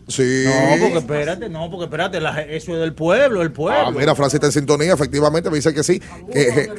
Sí. 0.06 0.44
No, 0.46 0.76
porque 0.80 0.98
espérate, 0.98 1.48
no, 1.48 1.70
porque 1.70 1.84
espérate, 1.84 2.20
la- 2.20 2.42
eso 2.42 2.74
es 2.74 2.80
del 2.80 2.92
pueblo, 2.92 3.40
el 3.40 3.52
pueblo. 3.52 3.88
Ah, 3.88 3.90
mira, 3.90 4.14
Francis 4.14 4.34
está 4.34 4.46
en 4.48 4.52
sintonía, 4.52 4.92
efectivamente, 4.92 5.48
me 5.48 5.56
dice 5.56 5.72
que 5.72 5.82
sí. 5.82 5.98
Que, 6.32 6.70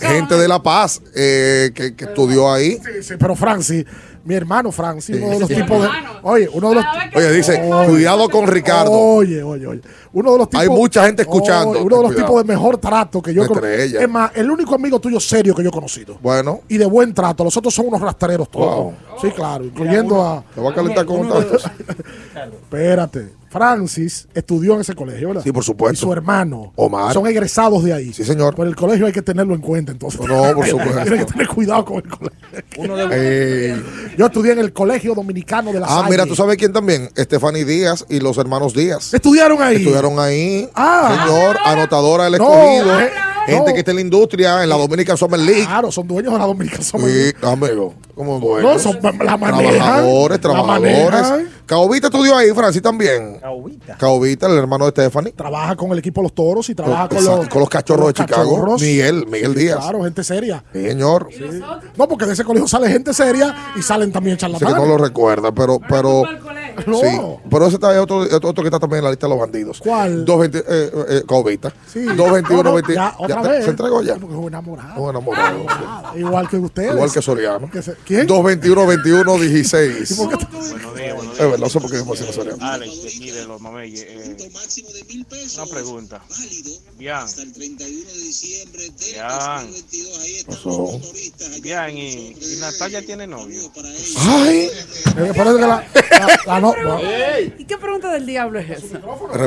Que 0.00 0.06
gente 0.06 0.36
de 0.36 0.46
La 0.46 0.62
Paz 0.62 1.02
eh, 1.16 1.72
que, 1.74 1.94
que 1.96 2.04
estudió 2.04 2.52
ahí. 2.52 2.74
Sí, 2.84 3.02
sí, 3.02 3.14
pero 3.18 3.34
Francis, 3.34 3.84
mi 4.28 4.34
hermano 4.34 4.70
Francis, 4.70 5.16
uno 5.16 5.30
de 5.30 5.38
los 5.40 5.48
Sí. 5.48 5.54
tipos 5.54 5.82
de. 5.82 5.88
Oye, 6.22 6.48
uno 6.52 6.68
de 6.68 6.74
los. 6.74 6.84
Oye, 7.14 7.32
dice, 7.32 7.62
Oye. 7.72 7.88
cuidado 7.88 8.28
con 8.28 8.46
Ricardo. 8.46 8.92
Oye, 8.92 9.42
oye, 9.42 9.66
oye. 9.66 9.80
Uno 10.12 10.32
de 10.32 10.38
los 10.38 10.50
tipos. 10.50 10.62
Hay 10.62 10.68
mucha 10.68 11.06
gente 11.06 11.22
escuchando. 11.22 11.70
Oye, 11.70 11.80
uno 11.80 11.96
de 11.96 12.02
los 12.02 12.12
Cuidado. 12.12 12.26
tipos 12.28 12.46
de 12.46 12.52
mejor 12.52 12.76
trato 12.76 13.22
que 13.22 13.32
yo 13.32 13.42
estrella. 13.44 14.00
Es 14.02 14.08
más, 14.08 14.30
el 14.34 14.50
único 14.50 14.74
amigo 14.74 15.00
tuyo 15.00 15.18
serio 15.18 15.54
que 15.54 15.62
yo 15.62 15.70
he 15.70 15.72
conocido. 15.72 16.18
Bueno, 16.20 16.60
Y 16.68 16.76
de 16.76 16.84
buen 16.84 17.14
trato. 17.14 17.42
Los 17.42 17.56
otros 17.56 17.72
son 17.74 17.86
unos 17.88 18.02
rastreros 18.02 18.50
todos. 18.50 18.74
Wow. 18.76 18.94
Sí, 19.22 19.30
claro. 19.30 19.64
Incluyendo 19.64 20.22
a. 20.22 20.44
te 20.54 20.60
voy 20.60 20.72
a 20.72 20.74
calentar 20.74 21.06
con 21.06 21.26
Espérate. 22.62 23.28
Francis 23.50 24.28
estudió 24.34 24.74
en 24.74 24.80
ese 24.82 24.94
colegio, 24.94 25.28
¿verdad? 25.28 25.42
Sí, 25.42 25.52
por 25.52 25.64
supuesto. 25.64 25.94
Y 25.94 25.96
su 26.00 26.12
hermano. 26.12 26.72
Omar. 26.76 27.12
Son 27.12 27.26
egresados 27.26 27.82
de 27.84 27.92
ahí. 27.92 28.12
Sí, 28.12 28.24
señor. 28.24 28.54
Pero 28.56 28.68
el 28.68 28.76
colegio 28.76 29.06
hay 29.06 29.12
que 29.12 29.22
tenerlo 29.22 29.54
en 29.54 29.60
cuenta, 29.60 29.92
entonces. 29.92 30.20
No, 30.20 30.54
por 30.54 30.66
supuesto. 30.66 31.00
Tiene 31.02 31.18
que 31.18 31.24
tener 31.32 31.48
cuidado 31.48 31.84
con 31.84 31.96
el 31.96 32.08
colegio. 32.08 33.08
Eh, 33.10 33.82
Yo 34.16 34.26
estudié 34.26 34.52
en 34.52 34.58
el 34.60 34.72
Colegio 34.72 35.14
Dominicano 35.14 35.72
de 35.72 35.80
la 35.80 35.86
ah, 35.88 36.06
mira, 36.08 36.26
¿tú 36.26 36.34
sabes 36.34 36.56
quién 36.56 36.72
también? 36.72 37.08
Stephanie 37.16 37.64
Díaz 37.64 38.04
y 38.08 38.20
los 38.20 38.38
hermanos 38.38 38.74
Díaz. 38.74 39.14
¿Estudiaron 39.14 39.62
ahí? 39.62 39.76
Estudiaron 39.76 40.18
ahí. 40.18 40.68
Ah. 40.74 41.24
Señor, 41.26 41.56
anotadora 41.64 42.24
del 42.24 42.38
No, 42.38 42.52
escogido. 42.52 43.00
eh, 43.00 43.10
gente 43.48 43.68
no. 43.70 43.74
que 43.74 43.78
está 43.80 43.90
en 43.90 43.96
la 43.96 44.00
industria, 44.02 44.62
en 44.62 44.68
la 44.68 44.76
Dominican 44.76 45.16
Summer 45.16 45.40
League. 45.40 45.64
Claro, 45.64 45.90
son 45.92 46.06
dueños 46.06 46.32
de 46.32 46.38
la 46.38 46.46
Dominicana 46.46 46.82
Summer 46.84 47.10
Sí, 47.10 47.32
amigo. 47.42 47.94
¿Cómo 48.14 48.40
bueno? 48.40 48.72
No, 48.74 48.78
son- 48.78 48.98
la 49.02 49.36
manejan. 49.36 49.74
Trabajadores, 49.74 50.40
trabajadores. 50.40 51.26
Caobita 51.66 52.06
estudió 52.08 52.36
ahí, 52.36 52.50
Francis 52.52 52.82
también. 52.82 53.38
Caobita. 53.40 53.96
Caobita, 53.96 54.46
el 54.46 54.56
hermano 54.58 54.86
de 54.86 54.90
Stephanie. 54.90 55.32
Trabaja 55.32 55.76
con 55.76 55.92
el 55.92 55.98
equipo 55.98 56.20
de 56.20 56.24
los 56.24 56.34
toros 56.34 56.68
y 56.70 56.74
trabaja 56.74 57.08
con, 57.08 57.24
los, 57.24 57.48
con 57.48 57.60
los 57.60 57.68
cachorros 57.68 58.06
de 58.08 58.12
Chicago. 58.14 58.50
cachorros. 58.54 58.80
Miguel, 58.80 59.26
Miguel 59.26 59.52
Sí, 59.54 59.60
Díaz. 59.60 59.78
Claro, 59.80 60.02
gente 60.04 60.24
seria. 60.24 60.64
Sí, 60.72 60.82
señor. 60.88 61.28
No, 61.96 62.08
porque 62.08 62.24
de 62.26 62.32
ese 62.32 62.44
colegio 62.44 62.66
sale 62.66 62.88
gente 62.88 63.12
seria 63.12 63.54
y 63.76 63.82
salen 63.82 64.10
también 64.10 64.38
Sé 64.38 64.46
que 64.46 64.52
charlatanes. 64.52 64.76
no 64.82 64.86
lo 64.86 64.98
recuerda, 64.98 65.52
pero, 65.52 65.78
pero, 65.88 66.22
No. 66.86 67.00
sí, 67.00 67.06
pero 67.50 67.66
ese 67.66 67.74
está 67.76 68.00
otro, 68.00 68.18
otro 68.20 68.54
que 68.54 68.64
está 68.68 68.78
también 68.78 68.98
en 68.98 69.04
la 69.04 69.10
lista 69.10 69.26
de 69.26 69.30
los 69.30 69.38
bandidos. 69.40 69.80
¿Cuál? 69.80 70.24
220, 70.24 70.58
eh, 70.68 70.90
eh, 71.18 71.22
Caobita. 71.28 71.72
Sí. 71.92 72.00
221, 72.04 72.62
No, 72.62 72.68
no, 72.70 72.74
20. 72.74 72.94
ya, 72.94 73.14
otra 73.18 73.42
ya, 73.42 73.48
vez. 73.50 73.64
¿Se 73.64 73.70
entregó 73.70 74.02
ya? 74.02 74.14
Porque 74.16 74.34
es 74.34 74.40
un 74.40 74.46
enamorado. 74.48 75.02
Un 75.02 75.10
enamorado. 75.10 75.66
sí. 76.14 76.18
Igual 76.20 76.48
que 76.48 76.56
ustedes. 76.56 76.92
Igual 76.94 77.12
que 77.12 77.22
Soriano. 77.22 77.70
Que 77.70 77.82
se- 77.82 77.94
¿Quién? 78.04 78.26
221, 78.26 78.86
21, 78.86 79.38
16. 79.38 80.12
por 80.16 80.28
qué 80.38 80.44
Buenos 80.46 80.96
días, 80.96 81.14
buenos 81.16 81.34
Es 81.34 81.38
verdad, 81.40 81.58
no 81.58 81.68
sé 81.68 81.80
por 81.80 81.90
qué 81.90 81.96
me 81.98 82.04
pusieron 82.04 82.34
Soriano. 82.34 82.64
Alex, 82.64 83.02
de 83.02 83.08
aquí 83.08 83.30
de 83.30 83.44
los 83.44 83.60
Mameyes. 83.60 84.02
Eh, 84.08 84.36
una 85.56 85.66
pregunta. 85.66 86.20
Bien. 86.98 87.18
Bien. 89.08 90.44
Pasó. 90.46 91.00
Bien, 91.62 91.96
y, 91.98 92.36
y 92.40 92.56
Natalia 92.60 93.04
tiene 93.04 93.26
novio. 93.26 93.70
Ay. 94.18 94.70
Me 95.16 95.34
parece 95.34 95.56
que 95.56 95.60
la, 95.62 95.66
la- 95.66 96.40
la 96.46 96.60
no- 96.76 96.94
no. 96.94 97.00
¿Y 97.58 97.64
qué 97.64 97.76
pregunta 97.78 98.12
del 98.12 98.26
diablo 98.26 98.58
es 98.58 98.70
esa? 98.70 99.00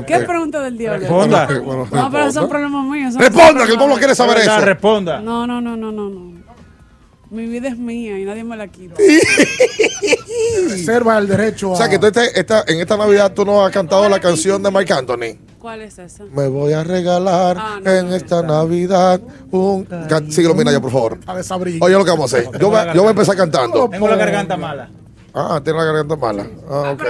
¿Qué 0.05 0.19
pregunta 0.19 0.61
del 0.61 0.77
diablo 0.77 0.99
Responda. 1.01 1.43
es 1.45 1.51
esa? 1.51 1.59
Bueno, 1.61 1.87
No, 1.91 2.11
pero 2.11 2.31
son 2.31 2.49
problemas 2.49 2.85
míos. 2.85 3.13
son 3.13 3.21
Responda, 3.21 3.45
problemas 3.47 3.67
que 3.67 3.71
el 3.73 3.77
pueblo 3.79 3.95
quiere 3.97 4.15
saber 4.15 4.37
eso. 4.39 4.59
Responda. 4.61 5.19
No, 5.19 5.45
no, 5.47 5.61
no, 5.61 5.75
no, 5.77 5.91
no, 5.91 6.09
no. 6.09 6.31
Mi 7.29 7.45
vida 7.47 7.69
es 7.69 7.77
mía 7.77 8.19
y 8.19 8.25
nadie 8.25 8.43
me 8.43 8.57
la 8.57 8.67
quita. 8.67 8.95
Reserva 10.69 11.17
el 11.17 11.27
derecho 11.27 11.69
a. 11.69 11.73
O 11.73 11.75
sea, 11.77 11.89
que 11.89 11.97
tú 11.97 12.07
este- 12.07 12.37
esta, 12.39 12.63
en 12.67 12.79
esta 12.81 12.97
Navidad 12.97 13.31
tú 13.33 13.45
no 13.45 13.63
has 13.65 13.71
cantado 13.71 14.07
la 14.09 14.19
canción 14.19 14.61
de 14.61 14.69
Marc 14.71 14.91
Anthony. 14.91 15.37
¿Cuál 15.59 15.81
es 15.81 15.97
esa? 15.99 16.23
Me 16.25 16.47
voy 16.47 16.73
a 16.73 16.83
regalar 16.83 17.55
Ah, 17.59 17.79
no, 17.81 17.89
en 17.91 18.11
esta 18.13 18.41
Navidad 18.41 19.21
un... 19.51 19.87
Síguelo, 20.29 20.55
mira 20.55 20.71
ya, 20.71 20.81
por 20.81 20.91
favor. 20.91 21.19
a 21.25 21.35
desabrigo. 21.35 21.85
Oye, 21.85 21.93
lo 21.95 22.03
que 22.03 22.09
vamos 22.11 22.33
a 22.33 22.37
hacer. 22.37 22.49
Yo 22.59 22.69
voy, 22.69 22.79
a- 22.79 22.93
yo 22.93 23.01
voy 23.01 23.07
a 23.09 23.11
empezar 23.11 23.35
cantando. 23.37 23.87
Tengo 23.89 24.07
la 24.07 24.15
garganta 24.15 24.57
mala. 24.57 24.89
Ah, 25.33 25.61
tiene 25.63 25.79
la 25.79 25.85
garganta 25.85 26.15
mala. 26.15 26.47
Ah, 26.69 26.91
ok. 26.93 27.03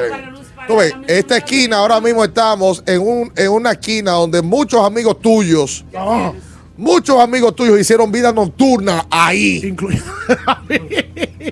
Tú 0.67 0.75
ves, 0.77 0.93
esta 1.07 1.37
esquina, 1.37 1.77
ahora 1.77 1.99
mismo 1.99 2.23
estamos 2.23 2.83
en, 2.85 3.01
un, 3.01 3.31
en 3.35 3.49
una 3.51 3.71
esquina 3.71 4.11
donde 4.11 4.41
muchos 4.41 4.79
amigos 4.85 5.19
tuyos, 5.19 5.83
muchos 6.77 7.19
amigos 7.19 7.55
tuyos 7.55 7.79
hicieron 7.79 8.11
vida 8.11 8.31
nocturna 8.31 9.05
ahí. 9.09 9.61
incluye- 9.63 10.01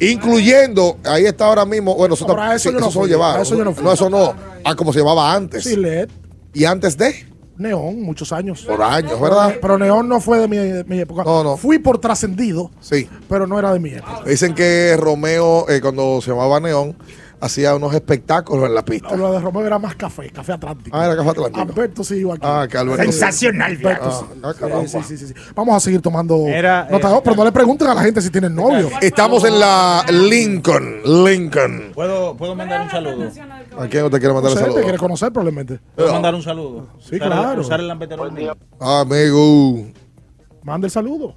Incluyendo, 0.00 0.96
ahí 1.04 1.26
está 1.26 1.46
ahora 1.46 1.64
mismo, 1.64 1.94
bueno, 1.94 2.14
eso, 2.14 2.26
No, 2.26 2.32
está- 2.34 2.54
eso 2.54 2.68
sí, 2.70 2.74
yo 2.74 2.80
no 2.80 2.86
eso 2.88 2.90
se 2.92 2.94
lo 2.98 3.02
fui, 3.02 3.42
eso 3.42 3.56
yo 3.58 3.64
no 3.64 3.74
fui. 3.74 3.84
No, 3.84 3.92
eso 3.92 4.08
no. 4.10 4.34
A 4.64 4.74
como 4.76 4.92
se 4.92 5.00
llevaba 5.00 5.34
antes. 5.34 5.64
Sí, 5.64 5.76
LED, 5.76 6.08
Y 6.54 6.64
antes 6.64 6.96
de, 6.96 7.26
Neón, 7.58 8.00
muchos 8.02 8.32
años. 8.32 8.62
por 8.62 8.82
años, 8.82 9.20
¿verdad? 9.20 9.56
Pero 9.60 9.78
Neón 9.78 10.08
no 10.08 10.20
fue 10.20 10.38
de 10.38 10.48
mi, 10.48 10.56
de 10.56 10.84
mi 10.84 11.00
época. 11.00 11.24
No, 11.24 11.42
no. 11.44 11.56
Fui 11.56 11.78
por 11.78 11.98
trascendido, 11.98 12.70
Sí. 12.80 13.08
pero 13.28 13.46
no 13.46 13.58
era 13.58 13.72
de 13.72 13.80
mi 13.80 13.90
época. 13.90 14.22
Dicen 14.26 14.54
que 14.54 14.96
Romeo, 14.98 15.68
eh, 15.68 15.80
cuando 15.80 16.20
se 16.22 16.30
llamaba 16.30 16.60
Neón, 16.60 16.96
hacía 17.40 17.74
unos 17.74 17.94
espectáculos 17.94 18.66
en 18.66 18.74
la 18.74 18.84
pista. 18.84 19.14
Lo 19.14 19.32
de 19.32 19.40
Romeo 19.40 19.66
era 19.66 19.78
más 19.78 19.94
café, 19.94 20.30
café 20.30 20.52
atlántico. 20.52 20.96
Ah, 20.96 21.06
era 21.06 21.16
Café 21.16 21.30
Atlántico. 21.30 21.60
Alberto 21.60 22.04
sí 22.04 22.16
iba 22.16 22.34
aquí. 22.34 22.42
Ah, 22.44 22.66
que 22.68 22.76
Alberto. 22.78 23.02
Sensacional, 23.04 23.72
Alberto. 23.76 24.28
Ah, 24.42 24.52
sí. 24.56 24.64
ah. 24.64 24.82
Sí, 24.86 24.98
sí, 25.06 25.16
sí, 25.18 25.26
sí. 25.28 25.34
Vamos 25.54 25.76
a 25.76 25.80
seguir 25.80 26.00
tomando 26.00 26.46
Era, 26.48 26.88
nota, 26.90 27.16
eh, 27.16 27.20
pero 27.22 27.36
no 27.36 27.44
le 27.44 27.52
pregunten 27.52 27.88
a 27.88 27.94
la 27.94 28.02
gente 28.02 28.20
si 28.22 28.30
tienen 28.30 28.54
novio. 28.54 28.90
Estamos 29.00 29.44
en 29.44 29.58
la 29.60 30.04
Lincoln. 30.10 31.00
Lincoln. 31.24 31.92
¿Puedo, 31.94 32.36
¿Puedo 32.36 32.54
mandar 32.54 32.82
un 32.82 32.90
saludo? 32.90 33.30
¿A 33.78 33.88
quién 33.88 34.04
usted 34.04 34.18
quiere 34.18 34.34
mandar 34.34 34.52
el 34.52 34.58
sé, 34.58 34.64
te 34.64 34.70
saludo? 34.70 34.82
quiere 34.82 34.98
conocer 34.98 35.32
probablemente. 35.32 35.80
¿Puedo 35.94 36.12
mandar 36.12 36.34
un 36.34 36.42
saludo? 36.42 36.86
Sí, 36.98 37.16
Usar 37.16 37.28
el- 37.28 37.38
claro. 37.38 37.60
Usar 37.60 37.80
el 37.80 37.88
lampeterol 37.88 38.32
mío. 38.32 38.56
Amigo. 38.80 39.86
Manda 40.62 40.86
el 40.86 40.90
saludo. 40.90 41.34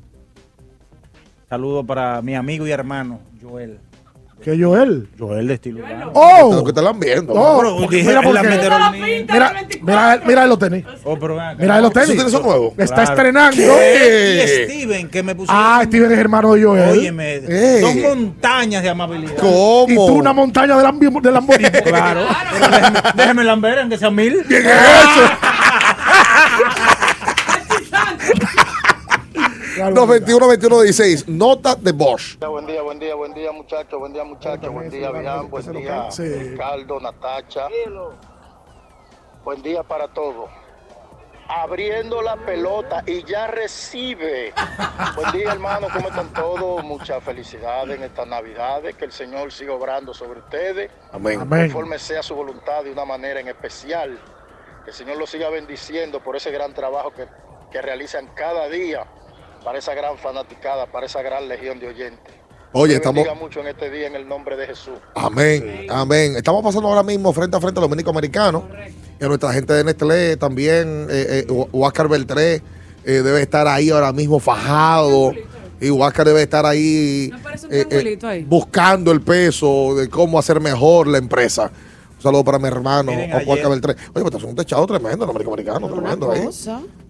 Saludo 1.50 1.86
para 1.86 2.22
mi 2.22 2.34
amigo 2.36 2.66
y 2.66 2.72
hermano, 2.72 3.20
Joel. 3.42 3.80
Que 4.44 4.58
Joel. 4.60 5.08
Joel 5.20 5.48
de 5.48 5.54
estilo 5.54 5.80
urbano. 5.86 6.12
¡Oh! 6.16 6.64
Que 6.64 6.74
te 6.74 6.82
la 6.82 6.94
viendo. 6.94 7.34
No, 7.34 7.58
Pero 7.60 7.78
porque 7.78 7.96
dije, 7.98 8.08
mira 8.10 8.22
porque-. 8.24 9.26
Mira, 9.32 9.54
mira, 9.82 10.22
mira 10.26 10.46
los 10.48 10.58
tenis. 10.60 10.84
Oh, 11.04 11.18
pero. 11.20 11.38
Mira 11.60 11.80
los 11.80 11.94
tenis. 11.94 12.10
¿Esos 12.10 12.18
tenis 12.18 12.32
son 12.34 12.44
nuevos? 12.44 12.74
Está 12.78 12.96
Claro. 12.96 13.12
estrenando. 13.12 13.56
¿Qué? 13.56 14.66
Y 14.66 14.66
Steven, 14.72 15.10
que 15.10 15.22
me 15.24 15.36
pusieron. 15.36 15.64
Ah, 15.64 15.82
Steven 15.86 16.12
es 16.12 16.18
hermano 16.18 16.54
de 16.54 16.64
Joel. 16.64 16.90
Óyeme, 16.90 17.36
Ey. 17.36 17.82
dos 17.82 17.96
montañas 17.96 18.82
de 18.84 18.90
amabilidad. 18.90 19.36
¿Cómo? 19.38 19.86
Y 19.88 19.96
tú 19.96 20.06
una 20.16 20.34
montaña 20.34 20.76
de, 20.78 20.84
Lambi- 20.86 21.22
de 21.22 21.32
Lamborghini. 21.32 21.70
Claro. 21.70 22.22
Pero 22.52 22.68
déjeme, 22.70 23.00
déjeme 23.16 23.44
lamber, 23.44 23.80
aunque 23.80 23.98
sea 23.98 24.10
mil. 24.10 24.44
¿Quién 24.48 24.66
es 24.66 24.72
eso? 24.72 25.22
Claro, 29.82 29.96
221 29.96 30.48
21 30.48 30.82
16. 30.82 31.28
Nota 31.28 31.74
de 31.74 31.92
Bosch. 31.92 32.38
Buen 32.38 32.68
día, 32.68 32.84
buen 32.84 33.00
día, 33.00 33.16
buen 33.16 33.34
día, 33.34 33.52
muchachos, 33.52 34.00
buen 34.00 34.14
día, 34.14 34.24
muchachos, 34.24 34.72
buen 34.72 34.92
día, 34.92 35.10
Bian, 35.10 35.50
buen 35.50 35.72
día. 35.72 36.08
Ricardo, 36.16 37.00
Natacha. 37.00 37.68
Buen 39.44 39.64
día 39.64 39.82
para 39.82 40.08
todos. 40.08 40.52
Abriendo 41.48 42.22
la 42.22 42.38
pelota 42.38 43.04
y 43.08 43.24
ya 43.24 43.48
recibe. 43.48 44.54
Buen 45.16 45.32
día, 45.32 45.52
hermano, 45.52 45.88
¿cómo 45.92 46.10
están 46.10 46.32
todos? 46.32 46.84
Muchas 46.84 47.24
felicidades 47.24 47.98
en 47.98 48.04
estas 48.04 48.28
Navidades. 48.28 48.96
Que 48.96 49.06
el 49.06 49.12
Señor 49.12 49.52
siga 49.52 49.74
obrando 49.74 50.14
sobre 50.14 50.42
ustedes. 50.42 50.92
Amén. 51.12 51.40
Amén. 51.42 51.72
Conforme 51.72 51.98
sea 51.98 52.22
su 52.22 52.36
voluntad 52.36 52.84
de 52.84 52.92
una 52.92 53.06
manera 53.06 53.40
en 53.40 53.48
especial. 53.48 54.20
Que 54.84 54.92
el 54.92 54.96
Señor 54.96 55.18
los 55.18 55.32
siga 55.32 55.50
bendiciendo 55.50 56.20
por 56.20 56.36
ese 56.36 56.52
gran 56.52 56.72
trabajo 56.72 57.12
que, 57.12 57.26
que 57.72 57.82
realizan 57.82 58.28
cada 58.36 58.70
día 58.70 59.08
para 59.64 59.80
esa 59.80 59.94
gran 59.94 60.18
fanaticada, 60.18 60.86
para 60.88 61.06
esa 61.06 61.22
gran 61.22 61.48
legión 61.48 61.80
de 61.80 61.88
oyentes. 61.88 62.34
Oye, 62.74 62.94
Que 62.94 62.98
estamos. 62.98 63.28
mucho 63.40 63.60
en 63.60 63.68
este 63.68 63.90
día 63.90 64.08
en 64.08 64.16
el 64.16 64.28
nombre 64.28 64.56
de 64.56 64.68
Jesús. 64.68 64.94
Amén, 65.16 65.88
amén. 65.90 66.36
Estamos 66.38 66.64
pasando 66.64 66.88
ahora 66.88 67.04
mismo 67.04 67.34
frente 67.34 67.58
a 67.58 67.60
frente 67.60 67.80
a 67.80 67.82
los 67.82 67.90
dominico 67.90 68.10
americanos. 68.12 68.64
Y 69.20 69.24
a 69.26 69.28
nuestra 69.28 69.52
gente 69.52 69.74
de 69.74 69.84
Nestlé 69.84 70.38
también. 70.38 71.08
Eh, 71.10 71.46
eh, 71.50 71.68
Huáscar 71.72 72.08
Beltré 72.08 72.56
eh, 72.56 72.62
debe 73.04 73.42
estar 73.42 73.68
ahí 73.68 73.90
ahora 73.90 74.14
mismo 74.14 74.40
fajado. 74.40 75.34
Y 75.82 75.90
Huáscar 75.90 76.28
debe 76.28 76.44
estar 76.44 76.66
ahí, 76.66 77.32
eh, 77.72 77.86
eh, 77.90 78.20
ahí. 78.24 78.44
buscando 78.44 79.12
el 79.12 79.22
peso 79.22 79.96
de 79.96 80.10
cómo 80.10 80.38
hacer 80.40 80.62
mejor 80.62 81.08
la 81.08 81.18
empresa. 81.18 81.72
Un 82.22 82.24
saludo 82.24 82.44
para 82.44 82.60
mi 82.60 82.68
hermano, 82.68 83.12
Miren, 83.12 83.34
ayer- 83.34 83.68
Beltré. 83.68 83.94
Oye, 84.14 84.24
pero 84.24 84.38
es 84.38 84.44
un 84.44 84.56
techado 84.56 84.86
tremendo, 84.86 85.26
el 85.26 85.32
americano, 85.48 85.88
tremendo 85.90 86.32
ahí. 86.32 86.48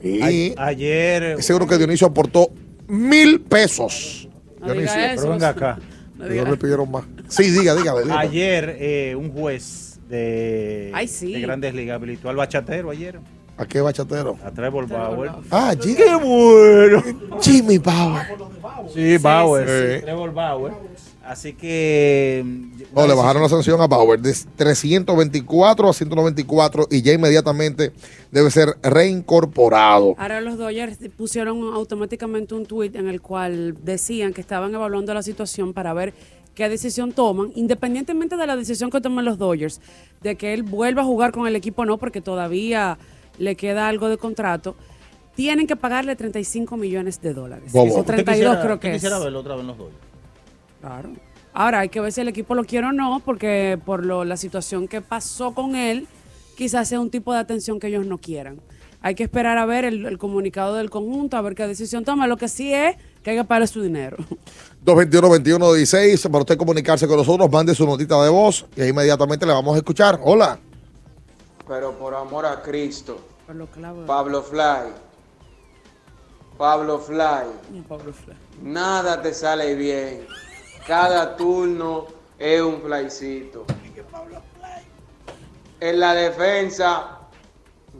Y 0.02 0.54
A- 0.58 0.68
ayer. 0.68 1.44
seguro 1.44 1.68
que 1.68 1.78
Dionisio 1.78 2.08
aportó 2.08 2.50
mil 2.88 3.42
pesos. 3.42 4.30
No 4.62 4.68
diga 4.72 4.74
Dionisio. 4.94 5.02
eso. 5.02 5.16
Pero 5.24 5.32
venga 5.34 5.50
acá. 5.50 5.80
No 6.18 6.26
diga- 6.30 6.46
me 6.50 6.56
pidieron 6.56 6.90
más. 6.90 7.04
Sí, 7.28 7.44
diga, 7.52 7.76
diga. 7.76 7.94
diga. 8.02 8.20
Ayer 8.20 8.78
eh, 8.80 9.14
un 9.18 9.34
juez 9.34 10.00
de, 10.08 10.92
Ay, 10.94 11.10
sí. 11.10 11.34
de 11.34 11.42
Grandes 11.42 11.74
Ligas 11.76 11.96
habilitó 11.96 12.30
al 12.30 12.38
bachatero 12.38 12.90
ayer. 12.90 13.20
¿A 13.58 13.66
qué 13.66 13.80
bachatero? 13.82 14.38
A 14.44 14.50
Trevor 14.52 14.88
Bauer. 14.88 15.32
Ah, 15.52 15.74
Jimmy. 15.80 15.96
¡Qué 15.96 16.16
bueno! 16.16 17.04
Jimmy 17.42 17.78
Bauer. 17.78 18.28
Sí, 18.94 19.18
Bauer. 19.18 19.68
sí. 19.68 19.96
sí, 20.00 20.02
Trevor 20.04 20.34
Bauer. 20.34 20.74
Así 21.24 21.54
que. 21.54 22.42
mm, 22.44 22.72
No, 22.96 23.06
le 23.08 23.14
bajaron 23.14 23.44
la 23.44 23.50
sanción 23.50 23.80
a 23.80 23.88
Bauer 23.88 24.20
de 24.20 24.36
324 24.56 25.90
a 25.90 25.94
194 25.94 26.88
y 26.90 27.02
ya 27.04 27.14
inmediatamente 27.14 27.92
debe 28.32 28.50
ser 28.50 28.70
reincorporado. 28.82 30.16
Ahora 30.18 30.42
los 30.42 30.58
Dodgers 30.58 30.98
pusieron 31.16 31.62
automáticamente 31.74 32.56
un 32.56 32.66
tweet 32.66 32.92
en 32.96 33.08
el 33.08 33.22
cual 33.22 33.78
decían 33.84 34.34
que 34.34 34.42
estaban 34.42 34.74
evaluando 34.74 35.14
la 35.14 35.22
situación 35.24 35.74
para 35.74 35.94
ver 35.94 36.14
qué 36.56 36.68
decisión 36.68 37.12
toman, 37.14 37.52
independientemente 37.56 38.36
de 38.36 38.48
la 38.48 38.56
decisión 38.56 38.90
que 38.90 39.00
tomen 39.00 39.24
los 39.24 39.38
Dodgers, 39.38 39.80
de 40.22 40.36
que 40.36 40.54
él 40.54 40.64
vuelva 40.64 41.02
a 41.04 41.06
jugar 41.06 41.32
con 41.32 41.48
el 41.48 41.56
equipo 41.56 41.84
o 41.84 41.86
no, 41.86 41.98
porque 41.98 42.20
todavía 42.22 42.98
le 43.42 43.56
queda 43.56 43.88
algo 43.88 44.08
de 44.10 44.18
contrato. 44.18 44.76
Tienen 45.36 45.66
que 45.68 45.76
pagarle 45.76 46.16
35 46.16 46.78
millones 46.78 47.22
de 47.22 47.34
dólares. 47.34 47.72
Bobo. 47.72 47.96
O 47.96 48.00
¿Usted 48.00 48.14
32 48.16 48.36
quisiera- 48.36 48.62
creo 48.64 48.80
que 48.80 48.88
es. 48.90 48.94
quisiera 48.96 49.20
verlo 49.20 49.40
otra 49.40 49.54
vez 49.56 49.62
en 49.62 49.68
los 49.68 49.78
Dodgers. 49.78 49.98
Claro. 50.82 51.10
Ahora 51.54 51.80
hay 51.80 51.90
que 51.90 52.00
ver 52.00 52.12
si 52.12 52.22
el 52.22 52.28
equipo 52.28 52.56
lo 52.56 52.64
quiere 52.64 52.88
o 52.88 52.92
no, 52.92 53.22
porque 53.26 53.80
por 53.86 54.06
lo, 54.06 54.24
la 54.24 54.38
situación 54.38 54.88
que 54.88 55.02
pasó 55.02 55.54
con 55.54 55.76
él, 55.76 56.08
quizás 56.56 56.88
sea 56.88 57.00
un 57.00 57.10
tipo 57.10 57.34
de 57.34 57.40
atención 57.40 57.80
que 57.80 57.88
ellos 57.88 58.06
no 58.06 58.18
quieran. 58.20 58.62
Hay 59.02 59.16
que 59.16 59.24
esperar 59.24 59.58
a 59.58 59.66
ver 59.66 59.84
el, 59.84 60.06
el 60.06 60.18
comunicado 60.18 60.76
del 60.76 60.90
conjunto, 60.90 61.36
a 61.36 61.42
ver 61.42 61.56
qué 61.56 61.66
decisión 61.68 62.06
toma. 62.06 62.28
Lo 62.28 62.38
que 62.38 62.48
sí 62.48 62.72
es 62.74 62.96
que 63.24 63.32
hay 63.32 63.38
que 63.38 63.44
pagar 63.44 63.68
su 63.68 63.82
dinero. 63.82 64.18
221-2116, 64.86 66.30
para 66.30 66.40
usted 66.42 66.58
comunicarse 66.58 67.08
con 67.08 67.18
nosotros, 67.18 67.50
mande 67.52 67.74
su 67.76 67.86
notita 67.86 68.22
de 68.24 68.30
voz 68.30 68.66
y 68.76 68.82
ahí 68.82 68.90
inmediatamente 68.90 69.46
le 69.46 69.54
vamos 69.54 69.74
a 69.76 69.78
escuchar. 69.78 70.20
Hola. 70.24 70.60
Pero 71.68 71.98
por 71.98 72.14
amor 72.16 72.46
a 72.46 72.62
Cristo, 72.62 73.20
Clavo. 73.74 74.06
Pablo 74.06 74.42
Fly, 74.42 74.92
Pablo 76.58 77.00
Fly, 77.00 77.84
Pablo 77.88 78.14
Fly. 78.14 78.36
nada 78.62 79.22
te 79.22 79.34
sale 79.34 79.76
bien. 79.76 80.26
Cada 80.88 81.36
turno 81.36 82.08
es 82.40 82.62
un 82.62 82.82
flycito. 82.82 83.66
En 85.80 86.00
la 86.00 86.14
defensa, 86.14 87.20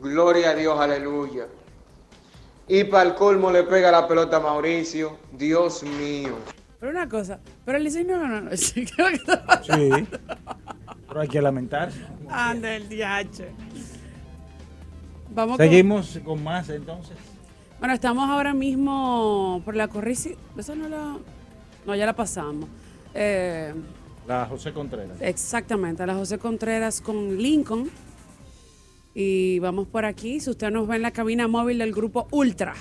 gloria 0.00 0.50
a 0.50 0.54
Dios, 0.54 0.78
aleluya. 0.80 1.46
Y 2.68 2.84
para 2.84 3.10
el 3.10 3.14
colmo 3.14 3.50
le 3.50 3.64
pega 3.64 3.90
la 3.90 4.06
pelota 4.08 4.36
a 4.38 4.40
Mauricio. 4.40 5.18
Dios 5.32 5.82
mío. 5.82 6.36
Pero 6.80 6.92
una 6.92 7.08
cosa, 7.08 7.38
pero 7.64 7.78
el 7.78 7.84
Licey 7.84 8.04
no 8.04 8.18
ganó 8.20 8.36
anoche. 8.36 8.72
¿Qué 8.74 8.80
es 8.82 8.98
lo 8.98 9.06
que 9.08 9.14
está 9.14 9.62
Sí. 9.62 10.08
Pero 11.08 11.20
hay 11.20 11.28
que 11.28 11.42
lamentarse. 11.42 12.00
Anda 12.28 12.74
el 12.74 12.88
DH. 12.88 13.44
Vamos 15.34 15.56
Seguimos 15.56 16.18
con 16.24 16.42
más 16.42 16.68
entonces. 16.68 17.16
Bueno, 17.78 17.94
estamos 17.94 18.28
ahora 18.28 18.54
mismo 18.54 19.60
por 19.64 19.74
la 19.74 19.88
corrisi. 19.88 20.36
Esa 20.56 20.74
no 20.74 20.88
la. 20.88 21.16
No, 21.86 21.94
ya 21.96 22.06
la 22.06 22.14
pasamos. 22.14 22.68
Eh, 23.14 23.74
La 24.26 24.46
José 24.46 24.72
Contreras. 24.72 25.16
exactamente, 25.20 26.02
a 26.02 26.06
la 26.06 26.14
José 26.14 26.38
Contreras 26.38 27.00
con 27.00 27.38
Lincoln. 27.38 27.90
Y 29.14 29.58
vamos 29.58 29.88
por 29.88 30.04
aquí. 30.04 30.40
Si 30.40 30.48
usted 30.50 30.70
nos 30.70 30.86
ve 30.88 30.96
en 30.96 31.02
la 31.02 31.10
cabina 31.10 31.48
móvil 31.48 31.78
del 31.78 31.92
grupo 31.92 32.28
Ultra. 32.30 32.74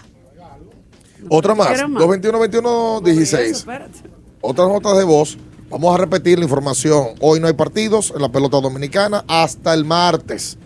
Otra 1.30 1.54
más, 1.56 1.68
¿Quieren 1.68 1.92
más? 1.92 2.04
221-2116. 2.04 3.22
Eso, 3.22 3.38
espérate. 3.40 4.00
Otras 4.42 4.68
notas 4.70 4.98
de 4.98 5.04
voz. 5.04 5.38
Vamos 5.70 5.94
a 5.94 5.98
repetir 5.98 6.38
la 6.38 6.46
información. 6.46 7.08
Hoy 7.20 7.40
no 7.40 7.48
hay 7.48 7.54
partidos 7.54 8.12
en 8.16 8.22
la 8.22 8.30
pelota 8.30 8.60
dominicana 8.60 9.24
hasta 9.28 9.74
el 9.74 9.86
martes. 9.86 10.58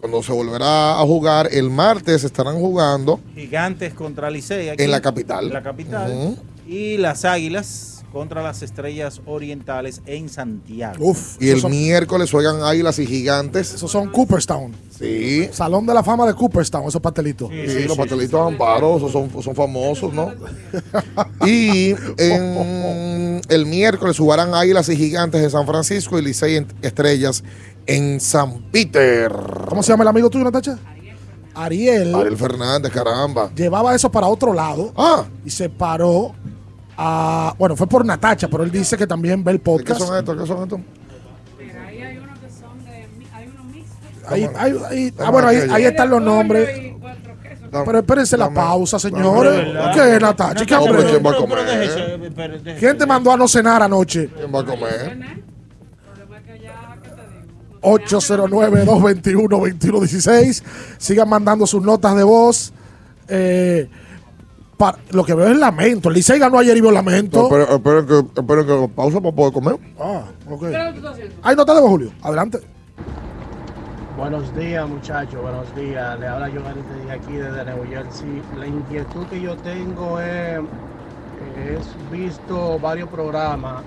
Cuando 0.00 0.22
se 0.22 0.32
volverá 0.32 1.00
a 1.00 1.02
jugar, 1.04 1.48
el 1.52 1.70
martes 1.70 2.22
estarán 2.24 2.56
jugando 2.56 3.18
Gigantes 3.34 3.94
contra 3.94 4.30
Licey. 4.30 4.68
aquí, 4.68 4.82
en 4.82 4.90
la 4.90 5.00
capital. 5.00 5.46
En 5.46 5.52
la 5.52 5.62
capital. 5.62 6.36
Y 6.66 6.96
las 6.98 7.24
Águilas 7.24 8.04
contra 8.12 8.42
las 8.42 8.62
Estrellas 8.62 9.20
Orientales 9.26 10.00
en 10.06 10.28
Santiago. 10.28 10.96
Uf, 11.00 11.36
Y 11.40 11.48
el 11.50 11.60
son, 11.60 11.70
miércoles 11.70 12.30
juegan 12.30 12.62
Águilas 12.62 12.98
y 12.98 13.06
Gigantes. 13.06 13.74
esos 13.74 13.90
son 13.90 14.08
Cooperstown. 14.10 14.72
Sí. 14.96 15.48
Salón 15.52 15.84
de 15.86 15.92
la 15.92 16.02
fama 16.02 16.26
de 16.26 16.34
Cooperstown, 16.34 16.88
esos 16.88 17.00
pastelitos. 17.00 17.50
Sí, 17.50 17.84
los 17.86 17.96
pastelitos 17.96 18.40
Amparo, 18.40 18.96
esos 18.96 19.12
son, 19.12 19.30
son 19.42 19.54
famosos, 19.54 20.12
¿no? 20.14 20.32
y 21.46 21.94
en 22.16 23.40
el 23.48 23.66
miércoles 23.66 24.16
jugarán 24.16 24.54
Águilas 24.54 24.88
y 24.88 24.96
Gigantes 24.96 25.42
en 25.42 25.50
San 25.50 25.66
Francisco 25.66 26.18
y 26.18 26.22
Licey 26.22 26.56
en 26.56 26.66
Estrellas 26.82 27.44
en 27.86 28.20
San 28.20 28.62
Peter. 28.72 29.32
¿Cómo 29.68 29.82
se 29.82 29.92
llama 29.92 30.02
el 30.04 30.08
amigo 30.08 30.28
tuyo, 30.30 30.44
Natacha? 30.44 30.78
Ariel. 31.54 32.14
Ariel 32.14 32.36
Fernández, 32.36 32.92
caramba. 32.92 33.50
Llevaba 33.54 33.94
eso 33.94 34.10
para 34.10 34.26
otro 34.26 34.52
lado 34.52 34.92
Ah. 34.96 35.24
y 35.44 35.50
se 35.50 35.68
paró 35.70 36.34
a. 36.98 37.54
Bueno, 37.58 37.76
fue 37.76 37.86
por 37.86 38.04
Natacha, 38.04 38.48
pero 38.48 38.62
él 38.62 38.70
dice 38.70 38.96
que 38.96 39.06
también 39.06 39.42
ve 39.42 39.52
el 39.52 39.58
¿Qué 39.58 39.64
podcast. 39.64 40.00
son 40.00 40.18
estos? 40.18 40.36
¿Qué 40.40 40.46
son 40.46 40.62
estos? 40.64 40.80
Ahí, 44.28 44.48
ahí- 44.56 44.76
ahí- 44.90 45.14
ah, 45.20 45.30
bueno, 45.30 45.48
ahí, 45.48 45.58
ahí 45.70 45.84
están 45.84 46.10
los 46.10 46.20
nombres. 46.20 46.68
Pero 47.84 47.98
espérense 47.98 48.36
la 48.36 48.52
pausa, 48.52 48.98
señores. 48.98 49.66
¿Qué, 49.94 50.18
Natacha? 50.20 50.64
¿Qué 50.66 50.76
pero 50.84 51.04
¿quién 51.06 51.24
va 51.24 51.30
a 51.30 51.36
comer? 51.36 51.58
déjese. 51.64 52.74
¿Quién 52.78 52.98
te 52.98 53.06
mandó 53.06 53.32
a 53.32 53.36
no 53.36 53.46
cenar 53.46 53.82
anoche? 53.82 54.28
¿Quién 54.36 54.52
va 54.54 54.60
a 54.60 54.64
comer? 54.64 55.36
809-221-2116. 57.86 60.62
Sigan 60.98 61.28
mandando 61.28 61.66
sus 61.66 61.82
notas 61.82 62.16
de 62.16 62.24
voz. 62.24 62.72
Eh, 63.28 63.88
pa- 64.76 64.98
lo 65.10 65.24
que 65.24 65.34
veo 65.34 65.48
es 65.48 65.56
lamento. 65.56 66.08
El 66.08 66.14
Licey 66.16 66.38
ganó 66.38 66.58
ayer 66.58 66.76
y 66.76 66.80
vio 66.80 66.90
lamento. 66.90 67.38
No, 67.38 67.44
esperen, 67.56 67.74
esperen 67.76 68.06
que, 68.06 68.40
esperen 68.40 68.66
que 68.66 68.88
pausa 68.94 69.20
para 69.20 69.34
poder 69.34 69.52
comer. 69.52 69.76
Ah, 69.98 70.24
ok. 70.50 70.64
Hay 71.42 71.56
nota 71.56 71.74
de 71.74 71.80
voz, 71.80 71.90
Julio. 71.90 72.10
Adelante. 72.22 72.58
Buenos 74.16 74.54
días, 74.56 74.88
muchachos, 74.88 75.42
buenos 75.42 75.74
días. 75.76 76.18
Le 76.18 76.26
habla 76.26 76.46
desde 76.48 77.12
aquí, 77.12 77.32
desde 77.32 77.64
New 77.66 77.84
Jersey. 77.86 78.42
La 78.58 78.66
inquietud 78.66 79.26
que 79.26 79.40
yo 79.42 79.54
tengo 79.58 80.18
es, 80.20 80.58
es 81.68 82.10
visto 82.10 82.78
varios 82.78 83.10
programas 83.10 83.82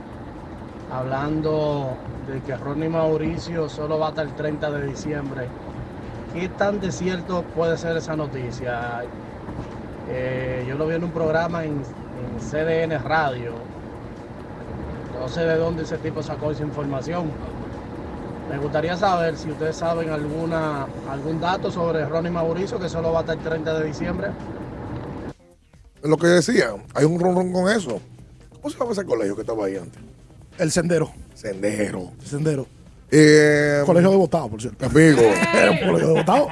hablando 0.92 1.96
de 2.30 2.42
que 2.42 2.56
Ronnie 2.56 2.90
Mauricio 2.90 3.68
solo 3.68 4.00
va 4.00 4.10
hasta 4.10 4.22
el 4.22 4.34
30 4.36 4.72
de 4.72 4.88
diciembre. 4.88 5.48
¿Qué 6.34 6.48
tan 6.50 6.80
de 6.80 6.92
cierto 6.92 7.44
puede 7.56 7.78
ser 7.78 7.98
esa 7.98 8.16
noticia? 8.16 9.04
Eh, 10.10 10.66
yo 10.68 10.76
lo 10.76 10.88
vi 10.88 10.96
en 10.96 11.04
un 11.04 11.12
programa 11.12 11.66
en, 11.66 11.82
en 11.82 12.40
CDN 12.40 13.04
Radio. 13.04 13.54
No 15.20 15.28
sé 15.28 15.42
de 15.42 15.58
dónde 15.58 15.84
ese 15.84 15.98
tipo 15.98 16.22
sacó 16.22 16.52
esa 16.52 16.64
información. 16.64 17.32
Me 18.50 18.58
gustaría 18.58 18.96
saber 18.96 19.38
si 19.38 19.52
ustedes 19.52 19.76
saben 19.76 20.10
alguna 20.10 20.88
algún 21.10 21.40
dato 21.40 21.72
sobre 21.72 22.06
Ronnie 22.06 22.32
Mauricio 22.32 22.80
que 22.80 22.90
solo 22.90 23.12
va 23.12 23.20
hasta 23.20 23.34
el 23.34 23.40
30 23.40 23.80
de 23.80 23.86
diciembre. 23.86 24.30
Lo 26.02 26.18
que 26.18 26.28
decía, 26.28 26.74
hay 26.94 27.06
un 27.06 27.20
ron 27.20 27.52
con 27.52 27.70
eso. 27.70 28.00
¿Cómo 28.56 28.70
se 28.70 28.80
llama 28.80 28.92
ese 28.92 29.06
colegio 29.06 29.36
que 29.36 29.42
estaba 29.42 29.66
ahí 29.66 29.78
antes? 29.78 30.09
El 30.60 30.72
sendero. 30.72 31.12
Sendero. 31.34 32.12
Sendero. 32.24 32.68
Eh, 33.12 33.82
Colegio 33.88 34.12
de 34.12 34.18
votado, 34.18 34.50
por 34.50 34.62
cierto. 34.62 34.86
Amigo. 34.86 35.20
Era 35.56 35.72
un 35.72 35.78
colegio 35.80 36.08
de 36.10 36.14
votado. 36.14 36.48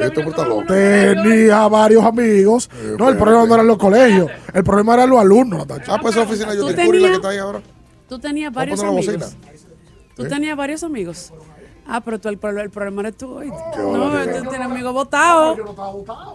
Este 0.00 0.20
hombre 0.20 0.30
está 0.30 0.44
loco. 0.46 0.64
Tenía 0.66 1.68
varios 1.68 2.04
amigos. 2.04 2.70
No, 2.98 3.10
el 3.10 3.16
problema 3.18 3.44
no 3.46 3.54
eran 3.54 3.66
los 3.66 3.76
colegios. 3.76 4.30
El 4.54 4.64
problema 4.64 4.94
eran 4.94 5.10
los 5.10 5.20
alumnos. 5.20 5.58
Natacha. 5.66 5.94
Ah, 5.94 5.98
pues 6.00 6.14
esa 6.16 6.24
oficina 6.24 6.54
yo 6.54 6.60
¿Tú 6.62 6.66
te 6.68 6.76
la 6.76 6.84
que 6.84 6.90
tenías- 6.90 7.12
está 7.16 7.28
ahí 7.28 7.38
ahora. 7.38 7.60
Tú 8.08 8.18
tenías 8.18 8.52
varios 8.52 8.82
amigos. 8.82 9.36
Tú 10.16 10.24
¿Eh? 10.24 10.28
tenías 10.28 10.56
varios 10.56 10.82
amigos. 10.84 11.32
Ah, 11.86 12.00
pero 12.02 12.18
tú, 12.18 12.28
el, 12.30 12.38
el 12.58 12.70
problema 12.70 13.02
eres 13.02 13.16
tú. 13.18 13.40
No, 13.40 14.10
tú 14.10 14.48
tienes 14.48 14.60
amigos 14.60 14.92
votados. 14.94 15.58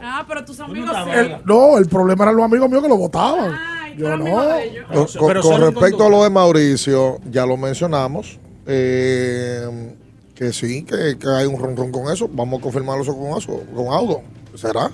Ah, 0.04 0.24
pero 0.28 0.46
tus 0.46 0.60
amigos 0.60 0.92
sí. 1.06 1.10
El- 1.12 1.38
no, 1.46 1.78
el 1.80 1.88
problema 1.88 2.26
eran 2.26 2.36
los 2.36 2.46
amigos 2.46 2.70
míos 2.70 2.84
que 2.84 2.90
lo 2.90 2.98
votaban. 2.98 3.58
Yo 4.00 4.16
no. 4.18 4.26
Con, 4.26 5.06
con- 5.34 5.42
con 5.42 5.62
respecto 5.62 6.06
a 6.06 6.10
lo 6.10 6.24
de 6.24 6.30
Mauricio, 6.30 7.20
ya 7.30 7.46
lo 7.46 7.58
mencionamos. 7.58 8.40
eh, 8.66 9.96
que 10.36 10.54
sí, 10.54 10.84
que, 10.84 11.18
que 11.20 11.28
hay 11.28 11.46
un 11.48 11.60
ron 11.60 11.76
ron 11.76 11.92
con 11.92 12.12
eso. 12.14 12.30
Vamos 12.32 12.60
a 12.60 12.64
confirmarlo 12.64 13.04
eso 13.04 13.18
con 13.18 13.38
eso, 13.38 13.62
con 13.76 13.88
Audo. 13.88 14.22
¿Será? 14.56 14.90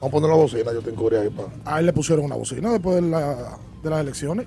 Vamos 0.00 0.08
a 0.08 0.10
poner 0.10 0.30
la 0.30 0.36
bocina, 0.36 0.72
yo 0.72 0.80
tengo 0.80 1.08
ahí 1.10 1.28
para. 1.28 1.48
A 1.66 1.80
él 1.80 1.86
le 1.86 1.92
pusieron 1.92 2.24
una 2.24 2.36
bocina 2.36 2.72
después 2.72 2.96
de, 2.96 3.02
la- 3.02 3.58
de 3.82 3.90
las 3.90 4.00
elecciones. 4.00 4.46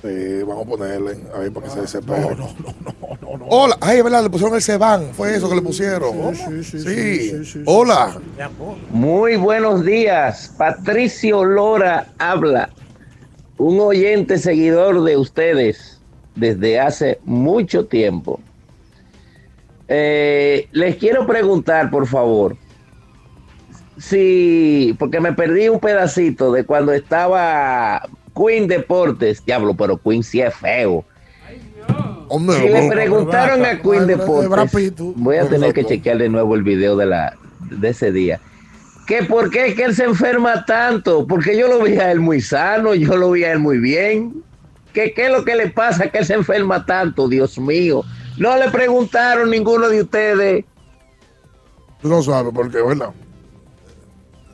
Sí, 0.00 0.42
vamos 0.46 0.64
a 0.64 0.68
ponerle 0.70 1.18
ahí 1.34 1.50
para 1.50 1.64
que 1.66 1.70
se 1.70 1.76
No, 1.76 1.82
desespere. 1.82 2.20
no, 2.20 2.30
no, 2.30 2.46
no, 2.80 3.18
no, 3.20 3.36
no. 3.38 3.46
Hola, 3.50 3.76
ay, 3.80 3.98
es 3.98 4.04
verdad, 4.04 4.22
le 4.22 4.30
pusieron 4.30 4.54
el 4.54 4.62
Seban. 4.62 5.10
Fue 5.12 5.34
eso 5.34 5.48
que 5.48 5.56
le 5.56 5.62
pusieron. 5.62 6.34
Sí, 6.36 6.62
sí, 6.62 6.64
sí, 6.64 6.78
Sí. 6.80 6.84
sí, 6.84 7.30
sí, 7.30 7.44
sí, 7.44 7.62
Hola. 7.66 8.16
Muy 8.90 9.36
buenos 9.36 9.84
días. 9.84 10.54
Patricio 10.56 11.44
Lora 11.44 12.12
habla. 12.18 12.70
Un 13.58 13.80
oyente 13.80 14.38
seguidor 14.38 15.02
de 15.02 15.16
ustedes 15.16 16.00
desde 16.34 16.78
hace 16.80 17.18
mucho 17.24 17.86
tiempo. 17.86 18.40
Eh, 19.88 20.68
les 20.72 20.96
quiero 20.96 21.26
preguntar, 21.26 21.90
por 21.90 22.06
favor, 22.06 22.56
si, 23.98 24.94
porque 24.98 25.20
me 25.20 25.32
perdí 25.32 25.68
un 25.68 25.80
pedacito 25.80 26.52
de 26.52 26.64
cuando 26.64 26.92
estaba 26.92 28.08
Queen 28.34 28.68
Deportes. 28.68 29.44
Diablo, 29.44 29.74
pero 29.74 29.98
Queen 29.98 30.22
sí 30.22 30.40
es 30.40 30.54
feo. 30.54 31.04
Hombre, 32.28 32.58
Si 32.58 32.68
le 32.68 32.88
preguntaron 32.88 33.64
a 33.64 33.80
Queen 33.80 34.06
Deportes, 34.06 34.92
voy 35.16 35.36
a 35.36 35.48
tener 35.48 35.72
que 35.72 35.84
chequear 35.84 36.18
de 36.18 36.28
nuevo 36.28 36.54
el 36.54 36.62
video 36.62 36.96
de 36.96 37.06
la 37.06 37.36
de 37.60 37.88
ese 37.88 38.12
día. 38.12 38.40
Que 39.08 39.22
por 39.24 39.50
qué 39.50 39.68
es 39.68 39.74
que 39.74 39.84
él 39.84 39.94
se 39.94 40.04
enferma 40.04 40.64
tanto, 40.66 41.26
porque 41.26 41.56
yo 41.58 41.66
lo 41.66 41.82
vi 41.82 41.96
a 41.98 42.12
él 42.12 42.20
muy 42.20 42.40
sano, 42.42 42.94
yo 42.94 43.16
lo 43.16 43.30
vi 43.32 43.42
a 43.44 43.52
él 43.52 43.58
muy 43.58 43.78
bien. 43.78 44.44
¿Qué, 44.92 45.12
qué 45.14 45.26
es 45.26 45.32
lo 45.32 45.44
que 45.44 45.56
le 45.56 45.70
pasa 45.70 46.08
que 46.10 46.18
él 46.18 46.26
se 46.26 46.34
enferma 46.34 46.84
tanto, 46.84 47.26
Dios 47.28 47.58
mío? 47.58 48.02
No 48.36 48.56
le 48.58 48.70
preguntaron 48.70 49.50
ninguno 49.50 49.88
de 49.88 50.02
ustedes. 50.02 50.64
Tú 52.02 52.08
no 52.08 52.22
sabes 52.22 52.52
por 52.52 52.70
qué, 52.70 52.82
¿verdad? 52.82 53.10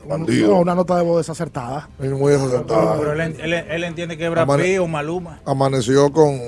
Bandido. 0.06 0.56
Una 0.56 0.74
nota 0.74 0.96
de 0.98 1.02
voz 1.02 1.18
desacertada. 1.18 1.88
Es 2.00 2.10
muy 2.12 2.32
desacertada. 2.32 2.96
Pero 2.98 3.12
él, 3.12 3.20
él- 3.40 3.52
él 3.54 3.84
entiende 3.84 4.16
que 4.16 4.24
es 4.26 4.30
Brad 4.30 4.44
Amane- 4.44 4.62
Pitt 4.64 4.78
o 4.80 4.86
Maluma. 4.86 5.40
Amaneció 5.46 6.12
con 6.12 6.38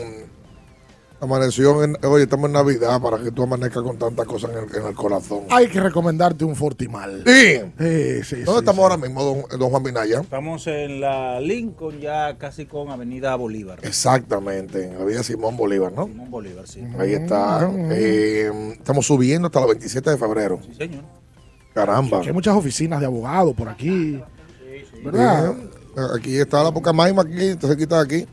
Amaneció, 1.19 1.83
en, 1.83 1.97
oye, 2.05 2.25
estamos 2.25 2.47
en 2.47 2.53
Navidad 2.53 3.01
para 3.01 3.19
que 3.19 3.31
tú 3.31 3.43
amanezcas 3.45 3.83
con 3.83 3.97
tantas 3.99 4.27
cosas 4.27 4.51
en 4.51 4.59
el, 4.59 4.77
en 4.77 4.87
el 4.87 4.95
corazón. 4.95 5.45
Hay 5.49 5.67
que 5.69 5.81
recomendarte 5.81 6.45
un 6.45 6.55
Fortimal. 6.55 7.23
Sí. 7.27 7.57
Sí, 7.79 8.23
sí, 8.23 8.37
¿Dónde 8.43 8.53
sí, 8.53 8.59
estamos 8.59 8.77
sí. 8.77 8.83
ahora 8.83 8.97
mismo, 8.99 9.25
don, 9.25 9.59
don 9.59 9.71
Juan 9.71 9.83
Minaya? 9.83 10.21
Estamos 10.21 10.67
en 10.67 11.01
la 11.01 11.41
Lincoln, 11.41 12.01
ya 12.01 12.37
casi 12.37 12.67
con 12.67 12.91
Avenida 12.91 13.35
Bolívar. 13.35 13.79
Exactamente, 13.83 14.85
en 14.85 14.99
la 14.99 15.05
vía 15.07 15.23
Simón 15.23 15.57
Bolívar, 15.57 15.91
¿no? 15.93 16.07
Simón 16.07 16.31
Bolívar, 16.31 16.69
sí. 16.69 16.85
Ahí 16.99 17.15
está. 17.15 17.71
Eh, 17.91 18.75
estamos 18.79 19.07
subiendo 19.07 19.47
hasta 19.47 19.61
el 19.61 19.67
27 19.69 20.11
de 20.11 20.17
febrero. 20.19 20.61
Sí, 20.67 20.75
señor. 20.75 21.05
Caramba. 21.73 22.21
Hay 22.21 22.33
muchas 22.33 22.55
oficinas 22.57 23.01
de 23.01 23.07
abogados 23.07 23.55
por 23.55 23.69
aquí. 23.71 24.23
¿Verdad? 25.03 25.55
Eh, 25.97 26.03
Aquí 26.15 26.37
está 26.37 26.63
la 26.63 26.73
poca 26.73 26.93
maima 26.93 27.23
aquí, 27.23 27.49
entonces 27.49 27.79
quita 27.79 27.99
aquí. 28.01 28.27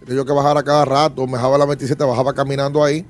Tenía 0.00 0.16
yo 0.16 0.24
que 0.24 0.32
bajar 0.32 0.56
a 0.56 0.62
cada 0.62 0.84
rato, 0.84 1.26
me 1.26 1.32
bajaba 1.34 1.56
a 1.56 1.58
la 1.58 1.66
27, 1.66 2.02
bajaba 2.04 2.32
caminando 2.32 2.82
ahí, 2.82 3.04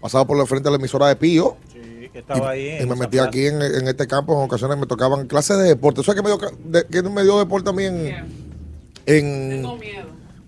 pasaba 0.00 0.26
por 0.26 0.38
el 0.40 0.46
frente 0.46 0.68
de 0.68 0.70
la 0.72 0.78
emisora 0.78 1.06
de 1.08 1.16
Pío. 1.16 1.56
Sí, 1.72 2.08
que 2.12 2.18
estaba 2.20 2.50
ahí. 2.50 2.64
Y 2.66 2.68
en 2.70 2.88
me 2.88 2.94
esa 2.94 3.04
metí 3.04 3.16
plaza. 3.18 3.28
aquí 3.28 3.46
en, 3.46 3.62
en 3.62 3.88
este 3.88 4.06
campo, 4.06 4.32
en 4.36 4.44
ocasiones 4.44 4.76
me 4.78 4.86
tocaban 4.86 5.26
clases 5.26 5.58
de 5.58 5.64
deporte. 5.64 6.02
¿Sabes 6.02 6.20
qué 6.20 6.28
me 6.28 6.34
dio, 6.34 6.50
de- 6.64 6.86
qué 6.86 7.02
me 7.02 7.22
dio 7.22 7.38
deporte 7.38 7.66
también 7.66 8.28
en 9.06 9.64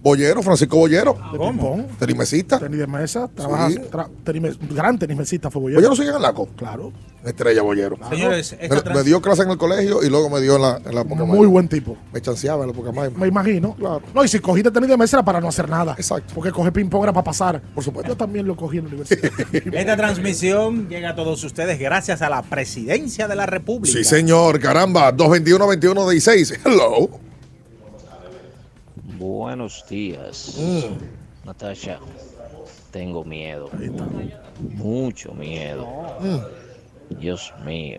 Bollero, 0.03 0.43
Francisco 0.43 0.77
Bollero? 0.79 1.17
De 1.33 1.39
ping-pong. 1.39 1.85
Tenismesista. 1.99 2.59
Tenis 2.59 2.79
de 2.81 2.87
mesa. 2.89 3.29
Trabajas, 3.29 3.75
Sí. 3.75 3.79
tra- 3.91 4.09
tenis- 4.25 4.59
gran 4.75 4.99
tenismesista 4.99 5.49
fue 5.51 5.63
Bollero. 5.63 5.79
¿Bollero 5.81 5.95
sigue 5.97 6.09
en 6.11 6.17
el 6.17 6.23
laco? 6.23 6.49
Claro. 6.57 6.93
Estrella 7.25 7.63
Bollero. 7.63 7.97
Señores, 8.11 8.57
me, 8.93 9.03
dio 9.05 9.23
clase 9.23 9.43
en 9.45 9.51
el 9.51 9.57
colegio 9.57 10.03
y 10.03 10.11
luego 10.11 10.29
me 10.29 10.41
dio 10.41 10.57
en 10.57 10.63
la, 10.63 10.81
en 10.85 10.93
la 10.93 11.05
Muy 11.05 11.47
buen 11.47 11.69
tipo. 11.69 11.97
Me 12.13 12.21
chanceaba 12.21 12.65
en 12.65 12.71
la 12.71 12.75
poca 12.77 12.91
maima. 12.91 13.17
Me 13.17 13.29
imagino. 13.29 13.77
No, 14.13 14.25
y 14.25 14.29
si 14.29 14.41
cogiste 14.41 14.73
tenis 14.73 14.89
de 14.89 14.97
mesa 14.97 15.19
era 15.19 15.25
para 15.25 15.41
no 15.41 15.47
hacer 15.47 15.69
nada. 15.69 15.95
Exacto. 15.97 16.33
Porque 16.35 16.51
coger 16.51 16.73
ping-pong 16.73 17.05
era 17.05 17.13
para 17.13 17.23
pasar. 17.23 17.63
Por 17.73 17.85
supuesto. 17.85 18.11
Yo 18.11 18.17
también 18.17 18.45
lo 18.45 18.57
cogí 18.57 18.79
en 18.79 18.85
la 18.87 18.89
universidad. 18.91 19.31
Esta 19.73 19.97
transmisión 19.97 20.89
llega 20.89 21.11
a 21.11 21.15
todos 21.15 21.45
ustedes 21.45 21.79
gracias 21.79 22.23
a 22.23 22.29
la 22.29 22.43
presidencia 22.43 23.29
de 23.29 23.37
la 23.37 23.47
República. 23.47 23.97
Sí, 23.97 24.03
señor, 24.03 24.59
caramba, 24.59 25.13
221-2116. 25.15 26.59
Hello. 26.65 27.09
Buenos 29.23 29.85
días, 29.89 30.57
Mm. 30.59 31.47
Natasha. 31.47 32.01
Tengo 32.91 33.23
miedo. 33.23 33.71
Mucho 34.59 35.33
miedo. 35.33 35.87
Mm. 36.19 37.21
Dios 37.21 37.55
mío. 37.65 37.99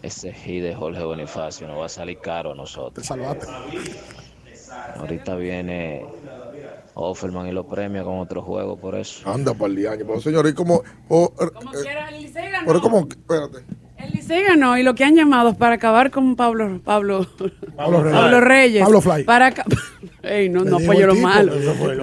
Ese 0.00 0.32
hit 0.32 0.62
de 0.62 0.76
Jorge 0.76 1.02
Bonifacio 1.02 1.66
nos 1.66 1.80
va 1.80 1.86
a 1.86 1.88
salir 1.88 2.20
caro 2.20 2.52
a 2.52 2.54
nosotros. 2.54 3.04
salvaste. 3.04 3.48
Ahorita 4.96 5.34
viene 5.34 6.06
Offerman 6.94 7.48
y 7.48 7.52
lo 7.52 7.66
premia 7.66 8.04
con 8.04 8.20
otro 8.20 8.42
juego 8.42 8.76
por 8.76 8.94
eso. 8.94 9.28
Anda 9.28 9.52
para 9.54 9.72
el. 9.74 10.06
Pero, 10.06 10.20
señor, 10.20 10.46
¿y 10.46 10.54
cómo? 10.54 10.82
oh, 11.08 11.32
eh, 11.40 11.46
eh, 11.84 12.52
pero, 12.64 12.80
¿cómo? 12.80 13.08
Espérate. 13.08 13.64
Ganó 14.28 14.76
y 14.78 14.82
lo 14.82 14.94
que 14.94 15.04
han 15.04 15.14
llamado 15.14 15.50
es 15.50 15.56
para 15.56 15.74
acabar 15.76 16.10
con 16.10 16.36
Pablo 16.36 16.80
Pablo 16.84 17.26
Pablo 17.76 18.02
Reyes. 18.02 18.18
Pablo 18.20 18.40
Reyes. 18.40 18.82
Pablo 18.82 19.00
Fly. 19.00 19.24
Para 19.24 19.52
Ey, 20.22 20.48
no, 20.48 20.64
no 20.64 20.78
apoyo 20.78 21.06
lo 21.06 21.14
tipo, 21.14 21.28
malo. 21.28 21.52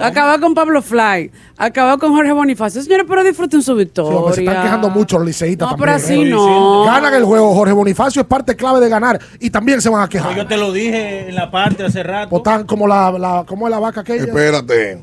Acabar 0.02 0.40
con 0.40 0.54
Pablo 0.54 0.80
Fly. 0.80 1.30
Acabar 1.58 1.98
con 1.98 2.14
Jorge 2.14 2.32
Bonifacio. 2.32 2.80
Señores, 2.82 3.04
pero 3.06 3.22
disfruten 3.22 3.60
su 3.60 3.72
Sí, 3.72 3.78
victoria. 3.80 4.18
hombre, 4.18 4.34
se 4.34 4.44
están 4.44 4.62
quejando 4.62 4.88
mucho 4.88 5.18
los 5.18 5.26
liceístas 5.26 5.66
No, 5.66 5.70
también. 5.76 5.86
pero 5.86 5.96
así 5.96 6.22
¿eh? 6.22 6.30
no. 6.30 6.84
Ganan 6.86 7.12
el 7.12 7.24
juego. 7.24 7.52
Jorge 7.54 7.74
Bonifacio 7.74 8.22
es 8.22 8.26
parte 8.28 8.56
clave 8.56 8.80
de 8.80 8.88
ganar. 8.88 9.20
Y 9.40 9.50
también 9.50 9.82
se 9.82 9.90
van 9.90 10.02
a 10.02 10.08
quejar. 10.08 10.34
Yo 10.34 10.46
te 10.46 10.56
lo 10.56 10.72
dije 10.72 11.28
en 11.28 11.34
la 11.34 11.50
parte 11.50 11.84
hace 11.84 12.02
rato. 12.02 12.34
O 12.34 12.40
tan 12.40 12.64
como 12.64 12.86
la, 12.88 13.10
la, 13.12 13.44
¿cómo 13.46 13.66
es 13.66 13.70
la 13.70 13.78
vaca 13.78 14.00
aquella? 14.00 14.24
Espérate. 14.24 15.00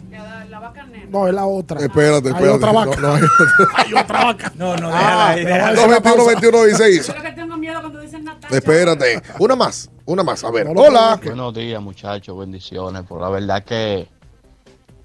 No, 1.12 1.28
es 1.28 1.34
la 1.34 1.46
otra. 1.46 1.80
Espérate, 1.82 2.30
Hay 2.30 2.34
espérate. 2.34 2.56
otra 2.58 2.72
vaca. 2.72 2.96
No, 3.02 3.08
no, 3.08 3.14
hay 3.16 3.22
Hay 3.76 3.94
otra 3.94 4.24
vaca. 4.26 4.52
No, 4.56 4.76
no, 4.78 4.88
déjala, 4.88 5.88
la 5.88 6.02
pausa. 6.02 6.32
221-2116. 6.40 7.08
Yo 7.08 7.14
lo 7.16 7.22
que 7.22 7.32
tengo 7.34 7.58
miedo 7.58 7.82
cuando 7.82 8.00
dicen 8.00 8.24
Natacha. 8.24 8.56
Espérate. 8.56 9.22
Una 9.40 9.56
más, 9.56 9.90
una 10.06 10.24
más. 10.24 10.44
A 10.44 10.52
ver. 10.52 10.68
No 10.74 10.82
Hola. 10.82 11.20
Buenos 11.24 11.54
días, 11.54 11.82
muchachos, 11.82 12.38
bendiciones. 12.40 13.04
Por 13.04 13.20
la 13.22 13.30
verdad 13.30 13.64
que, 13.64 14.08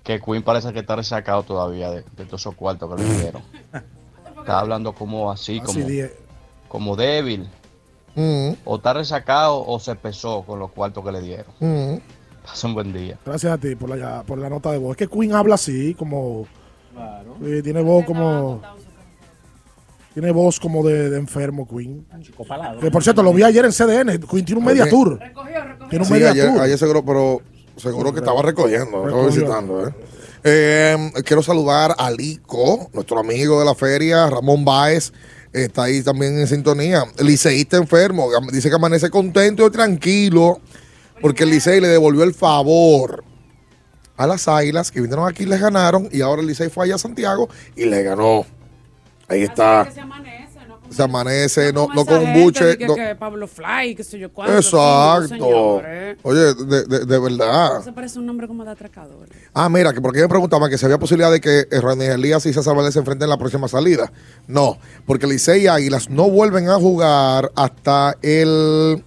que 0.05 0.21
Queen 0.21 0.43
parece 0.43 0.73
que 0.73 0.79
está 0.79 0.95
resacado 0.97 1.43
todavía 1.43 1.91
de, 1.91 2.03
de 2.17 2.25
todos 2.25 2.41
esos 2.41 2.55
cuartos 2.55 2.95
que 2.95 3.03
le 3.03 3.15
dieron. 3.19 3.43
Está 4.39 4.61
hablando 4.61 4.93
como 4.93 5.33
así, 5.33 5.61
Así 5.65 5.81
como, 5.83 5.87
como 6.69 6.95
débil. 6.95 7.49
Mm, 8.15 8.51
O 8.65 8.77
está 8.77 8.93
resacado 8.93 9.67
o 9.67 9.81
se 9.81 9.97
pesó 9.97 10.43
con 10.47 10.61
los 10.61 10.71
cuartos 10.71 11.05
que 11.05 11.11
le 11.11 11.21
dieron. 11.21 11.47
mm. 11.59 11.97
Pasa 12.47 12.67
un 12.69 12.75
buen 12.75 12.93
día. 12.93 13.19
Gracias 13.27 13.53
a 13.53 13.59
ti 13.59 13.75
por 13.75 13.95
la, 13.97 14.23
por 14.23 14.39
la 14.39 14.49
nota 14.49 14.71
de 14.73 14.79
voz. 14.79 14.93
Es 14.93 14.97
que 14.97 15.09
Queen 15.09 15.35
habla 15.35 15.57
así, 15.57 15.95
como. 15.95 16.47
Sí, 17.45 17.63
tiene 17.63 17.81
voz 17.83 18.05
como. 18.05 18.63
Tiene 20.15 20.31
voz 20.31 20.59
como 20.59 20.83
de, 20.87 21.11
de 21.11 21.19
enfermo, 21.19 21.69
Queen. 21.69 22.07
Que 22.81 22.91
por 22.91 23.03
cierto, 23.03 23.23
lo 23.23 23.35
vi 23.35 23.43
ayer 23.43 23.65
en 23.67 23.73
CDN. 23.73 24.19
Queen 24.27 24.45
tiene 24.45 24.61
un 24.61 24.65
media 24.65 24.85
Oye. 24.85 24.91
tour. 24.91 25.19
Tiene 25.91 26.03
un 26.05 26.07
Sí, 26.07 26.13
media 26.13 26.31
ayer, 26.31 26.51
tour. 26.53 26.63
ayer 26.63 26.79
seguro, 26.79 27.05
pero 27.05 27.43
seguro 27.77 28.13
que 28.13 28.21
estaba 28.21 28.41
recogiendo, 28.41 29.07
estaba 29.07 29.27
visitando. 29.27 29.87
¿eh? 29.89 29.95
Eh, 30.45 30.97
quiero 31.25 31.43
saludar 31.43 31.95
a 31.99 32.11
Lico, 32.11 32.89
nuestro 32.95 33.19
amigo 33.19 33.59
de 33.59 33.67
la 33.67 33.75
feria, 33.75 34.31
Ramón 34.31 34.65
Báez. 34.65 35.13
Está 35.53 35.85
ahí 35.85 36.03
también 36.03 36.39
en 36.39 36.47
sintonía. 36.47 37.05
Liceísta 37.19 37.77
enfermo. 37.77 38.29
Dice 38.53 38.69
que 38.71 38.75
amanece 38.75 39.11
contento 39.11 39.67
y 39.67 39.71
tranquilo. 39.71 40.61
Porque 41.21 41.45
el 41.45 41.51
Licey 41.51 41.81
le 41.81 41.89
devolvió 41.89 42.25
el 42.25 42.35
favor 42.35 43.25
a 44.17 44.27
las 44.27 44.49
águilas 44.49 44.91
que 44.91 45.01
vinieron 45.01 45.29
aquí 45.29 45.43
y 45.45 45.47
les 45.47 45.61
ganaron. 45.61 46.09
Y 46.13 46.21
ahora 46.21 46.41
el 46.43 46.49
Licey 46.49 46.69
fue 46.71 46.85
allá 46.87 46.95
a 46.97 46.99
Santiago 46.99 47.49
y 47.75 47.85
le 47.87 48.03
ganó. 48.03 48.45
Ahí 49.29 49.43
está. 49.43 49.89
Se 50.89 51.03
amanece, 51.03 51.73
no, 51.73 51.89
no 51.93 52.07
con 52.07 52.19
un 52.23 52.33
buche. 52.45 52.79
Que, 52.79 52.87
no- 52.87 52.95
que 52.95 53.17
Pablo 53.17 53.49
Fly, 53.49 53.97
que 53.97 54.05
sé 54.05 54.21
yo 54.21 54.33
cuánto. 54.33 54.57
Exacto. 54.57 55.83
Oye, 56.23 56.55
de, 56.55 56.85
de- 56.85 57.05
de 57.07 57.19
verdad. 57.19 57.81
Eso 57.81 57.93
parece 57.93 58.21
un 58.21 58.27
nombre 58.27 58.47
como 58.47 58.65
de 58.65 58.71
atracador. 58.71 59.29
Ah, 59.53 59.69
mira, 59.69 59.93
que 59.93 60.01
porque 60.01 60.21
me 60.21 60.29
preguntaban 60.29 60.71
que 60.71 60.79
si 60.79 60.85
había 60.85 60.99
posibilidad 60.99 61.33
de 61.33 61.41
que 61.41 61.67
Randy 61.73 62.05
Elías 62.05 62.47
y 62.47 62.53
César 62.53 62.77
Valdés 62.77 62.93
se 62.95 63.01
enfrenten 63.01 63.27
en 63.27 63.31
la 63.31 63.37
próxima 63.37 63.67
salida. 63.67 64.13
No, 64.47 64.79
porque 65.07 65.27
Licey 65.27 65.65
y 65.65 65.67
Águilas 65.67 66.09
no 66.09 66.31
vuelven 66.31 66.69
a 66.69 66.77
jugar 66.77 67.51
hasta 67.57 68.17
el 68.23 69.03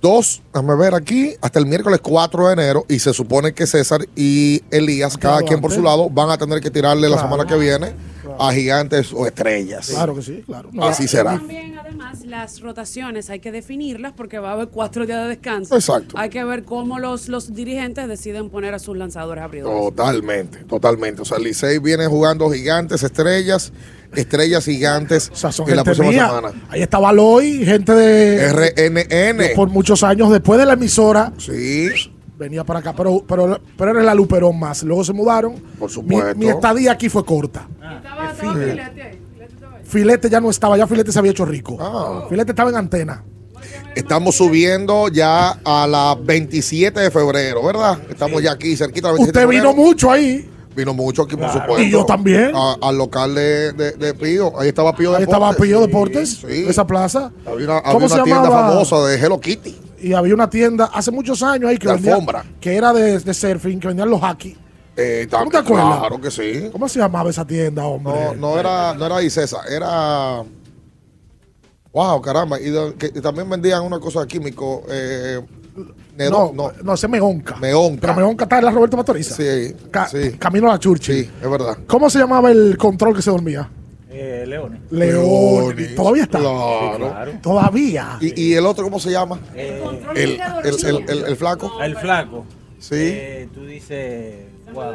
2, 0.00 0.42
déjame 0.52 0.76
ver 0.76 0.94
aquí, 0.94 1.34
hasta 1.40 1.58
el 1.58 1.66
miércoles 1.66 2.00
4 2.02 2.46
de 2.48 2.52
enero. 2.52 2.84
Y 2.88 2.98
se 2.98 3.12
supone 3.12 3.52
que 3.52 3.66
César 3.66 4.06
y 4.16 4.62
Elías, 4.70 5.16
cada 5.16 5.42
quien 5.42 5.60
por 5.60 5.72
su 5.72 5.82
lado, 5.82 6.08
van 6.10 6.30
a 6.30 6.38
tener 6.38 6.60
que 6.60 6.70
tirarle 6.70 7.08
la 7.08 7.18
semana 7.18 7.44
que 7.44 7.56
viene 7.56 7.92
a 8.38 8.52
gigantes 8.52 9.12
o 9.12 9.26
estrellas. 9.26 9.88
Claro 9.90 10.14
que 10.14 10.22
sí, 10.22 10.42
claro. 10.46 10.68
No, 10.72 10.84
Así 10.84 11.08
será. 11.08 11.32
También, 11.38 11.78
además, 11.78 12.24
las 12.24 12.60
rotaciones 12.60 13.30
hay 13.30 13.40
que 13.40 13.52
definirlas 13.52 14.12
porque 14.12 14.38
va 14.38 14.50
a 14.50 14.52
haber 14.52 14.68
cuatro 14.68 15.06
días 15.06 15.22
de 15.22 15.28
descanso. 15.30 15.74
Exacto. 15.74 16.16
Hay 16.18 16.30
que 16.30 16.42
ver 16.44 16.64
cómo 16.64 16.98
los, 16.98 17.28
los 17.28 17.54
dirigentes 17.54 18.06
deciden 18.08 18.50
poner 18.50 18.74
a 18.74 18.78
sus 18.78 18.96
lanzadores 18.96 19.42
abridores. 19.42 19.78
Totalmente, 19.96 20.58
totalmente. 20.64 21.22
O 21.22 21.24
sea, 21.24 21.38
el 21.38 21.44
Licey 21.44 21.78
viene 21.78 22.06
jugando 22.06 22.50
gigantes, 22.50 23.02
estrellas, 23.02 23.72
estrellas 24.14 24.64
gigantes 24.64 25.30
Son 25.32 25.52
en 25.68 25.76
la 25.76 25.84
próxima 25.84 26.08
mía. 26.08 26.26
semana. 26.28 26.52
Ahí 26.68 26.82
estaba 26.82 27.12
Loy, 27.12 27.64
gente 27.64 27.92
de. 27.92 28.52
RNN. 28.52 29.54
Por 29.56 29.68
muchos 29.68 30.02
años 30.02 30.30
después 30.30 30.58
de 30.58 30.66
la 30.66 30.74
emisora. 30.74 31.32
Sí. 31.38 31.88
Venía 32.40 32.64
para 32.64 32.78
acá, 32.80 32.94
pero, 32.96 33.22
pero, 33.28 33.60
pero 33.76 33.90
era 33.90 34.02
la 34.02 34.14
Luperón 34.14 34.58
más. 34.58 34.82
Luego 34.82 35.04
se 35.04 35.12
mudaron. 35.12 35.56
Por 35.78 35.88
Mi, 35.90 35.94
supuesto. 35.94 36.34
mi 36.38 36.48
estadía 36.48 36.92
aquí 36.92 37.10
fue 37.10 37.22
corta. 37.22 37.68
Estaba- 37.74 38.30
estaba. 38.32 38.54
Filete 38.54 39.02
ahí. 39.02 39.18
Filete 39.84 40.30
ya 40.30 40.40
no 40.40 40.48
estaba, 40.48 40.78
ya 40.78 40.86
Filete 40.86 41.12
se 41.12 41.18
había 41.18 41.32
hecho 41.32 41.44
rico. 41.44 41.76
Ah. 41.78 42.24
Filete 42.30 42.52
estaba 42.52 42.70
en 42.70 42.76
antena. 42.76 43.22
Estamos 43.94 44.36
subiendo 44.36 45.08
ya 45.08 45.50
a 45.64 45.86
la 45.86 46.16
27 46.18 46.98
de 47.00 47.10
febrero, 47.10 47.62
¿verdad? 47.62 47.98
Estamos 48.08 48.42
ya 48.42 48.52
aquí 48.52 48.74
cerquita 48.74 49.08
del 49.08 49.18
27 49.18 49.38
Usted 49.38 49.40
de 49.40 49.46
vino 49.46 49.70
febrero. 49.72 49.86
mucho 49.88 50.10
ahí. 50.10 50.48
Vino 50.74 50.94
mucho 50.94 51.22
aquí, 51.24 51.36
por 51.36 51.50
supuesto. 51.52 51.82
Y 51.82 51.90
yo 51.90 52.06
también. 52.06 52.52
A- 52.54 52.76
al 52.80 52.96
local 52.96 53.34
de, 53.34 53.72
de, 53.72 53.92
de 53.92 54.14
Pío. 54.14 54.58
Ahí 54.58 54.68
estaba 54.68 54.94
Pío 54.96 55.10
Ahí 55.14 55.20
Deportes. 55.26 55.46
estaba 55.48 55.52
Pío 55.62 55.80
Deportes, 55.80 56.30
Sí. 56.40 56.64
esa 56.68 56.86
plaza. 56.86 57.32
Había 57.44 57.66
una, 57.66 57.78
había 57.78 57.92
¿Cómo 57.92 58.06
una 58.06 58.16
se 58.16 58.22
tienda 58.22 58.42
llamaba? 58.44 58.68
famosa 58.70 59.04
de 59.08 59.16
Hello 59.20 59.38
Kitty. 59.40 59.76
Y 60.02 60.12
había 60.14 60.34
una 60.34 60.48
tienda 60.50 60.90
hace 60.92 61.10
muchos 61.10 61.42
años 61.42 61.68
ahí 61.70 61.76
que 61.78 61.88
vendía. 61.88 62.18
Que 62.60 62.74
era 62.76 62.92
de, 62.92 63.18
de 63.18 63.34
surfing, 63.34 63.78
que 63.80 63.88
vendían 63.88 64.10
los 64.10 64.20
hockey. 64.20 64.56
Eh, 64.96 65.26
¿Tú 65.30 65.36
no 65.44 65.50
te 65.50 65.56
acuerdas? 65.58 65.98
Claro 66.00 66.20
que 66.20 66.30
sí. 66.30 66.68
¿Cómo 66.72 66.88
se 66.88 66.98
llamaba 66.98 67.30
esa 67.30 67.46
tienda, 67.46 67.84
hombre? 67.86 68.12
No, 68.12 68.34
no 68.34 68.58
era, 68.58 68.92
no 68.94 69.06
era 69.06 69.22
Icesa, 69.22 69.58
era. 69.70 70.42
Wow, 71.92 72.20
caramba. 72.20 72.60
Y, 72.60 72.70
de- 72.70 72.94
que- 72.94 73.10
y 73.14 73.20
también 73.20 73.48
vendían 73.48 73.82
una 73.82 73.98
cosa 73.98 74.20
de 74.20 74.26
químico. 74.26 74.82
Eh, 74.90 75.40
Nedo- 76.16 76.52
no, 76.54 76.72
no, 76.82 76.94
ese 76.94 77.06
es 77.06 77.10
Meonca. 77.10 77.56
Meonca. 77.56 78.00
Pero 78.02 78.14
Meonca 78.16 78.44
está 78.44 78.58
en 78.58 78.64
la 78.66 78.70
Roberto 78.72 78.96
Pastoriza. 78.96 79.34
Sí, 79.34 79.74
Ca- 79.90 80.08
sí. 80.08 80.32
Camino 80.38 80.68
a 80.68 80.72
la 80.72 80.78
Churchi. 80.78 81.24
Sí, 81.24 81.30
es 81.42 81.50
verdad. 81.50 81.78
¿Cómo 81.86 82.10
se 82.10 82.18
llamaba 82.18 82.50
el 82.50 82.76
control 82.76 83.14
que 83.16 83.22
se 83.22 83.30
dormía? 83.30 83.70
Eh, 84.12 84.44
Leones. 84.46 84.80
León. 84.90 85.74
Leones, 85.76 85.94
Todavía 85.94 86.22
está. 86.24 86.38
Claro. 86.38 87.32
Todavía. 87.42 88.18
¿Y, 88.20 88.40
y 88.50 88.54
el 88.54 88.66
otro 88.66 88.84
cómo 88.84 88.98
se 88.98 89.10
llama? 89.10 89.38
Eh, 89.54 89.82
El, 90.16 90.30
el, 90.32 90.84
el, 90.84 91.10
el- 91.10 91.24
el 91.26 91.36
flaco. 91.36 91.80
el 91.80 91.96
flaco. 91.96 92.44
Sí. 92.78 92.94
Eh, 92.96 93.48
tú 93.54 93.64
dices. 93.66 94.46
Wow. 94.72 94.92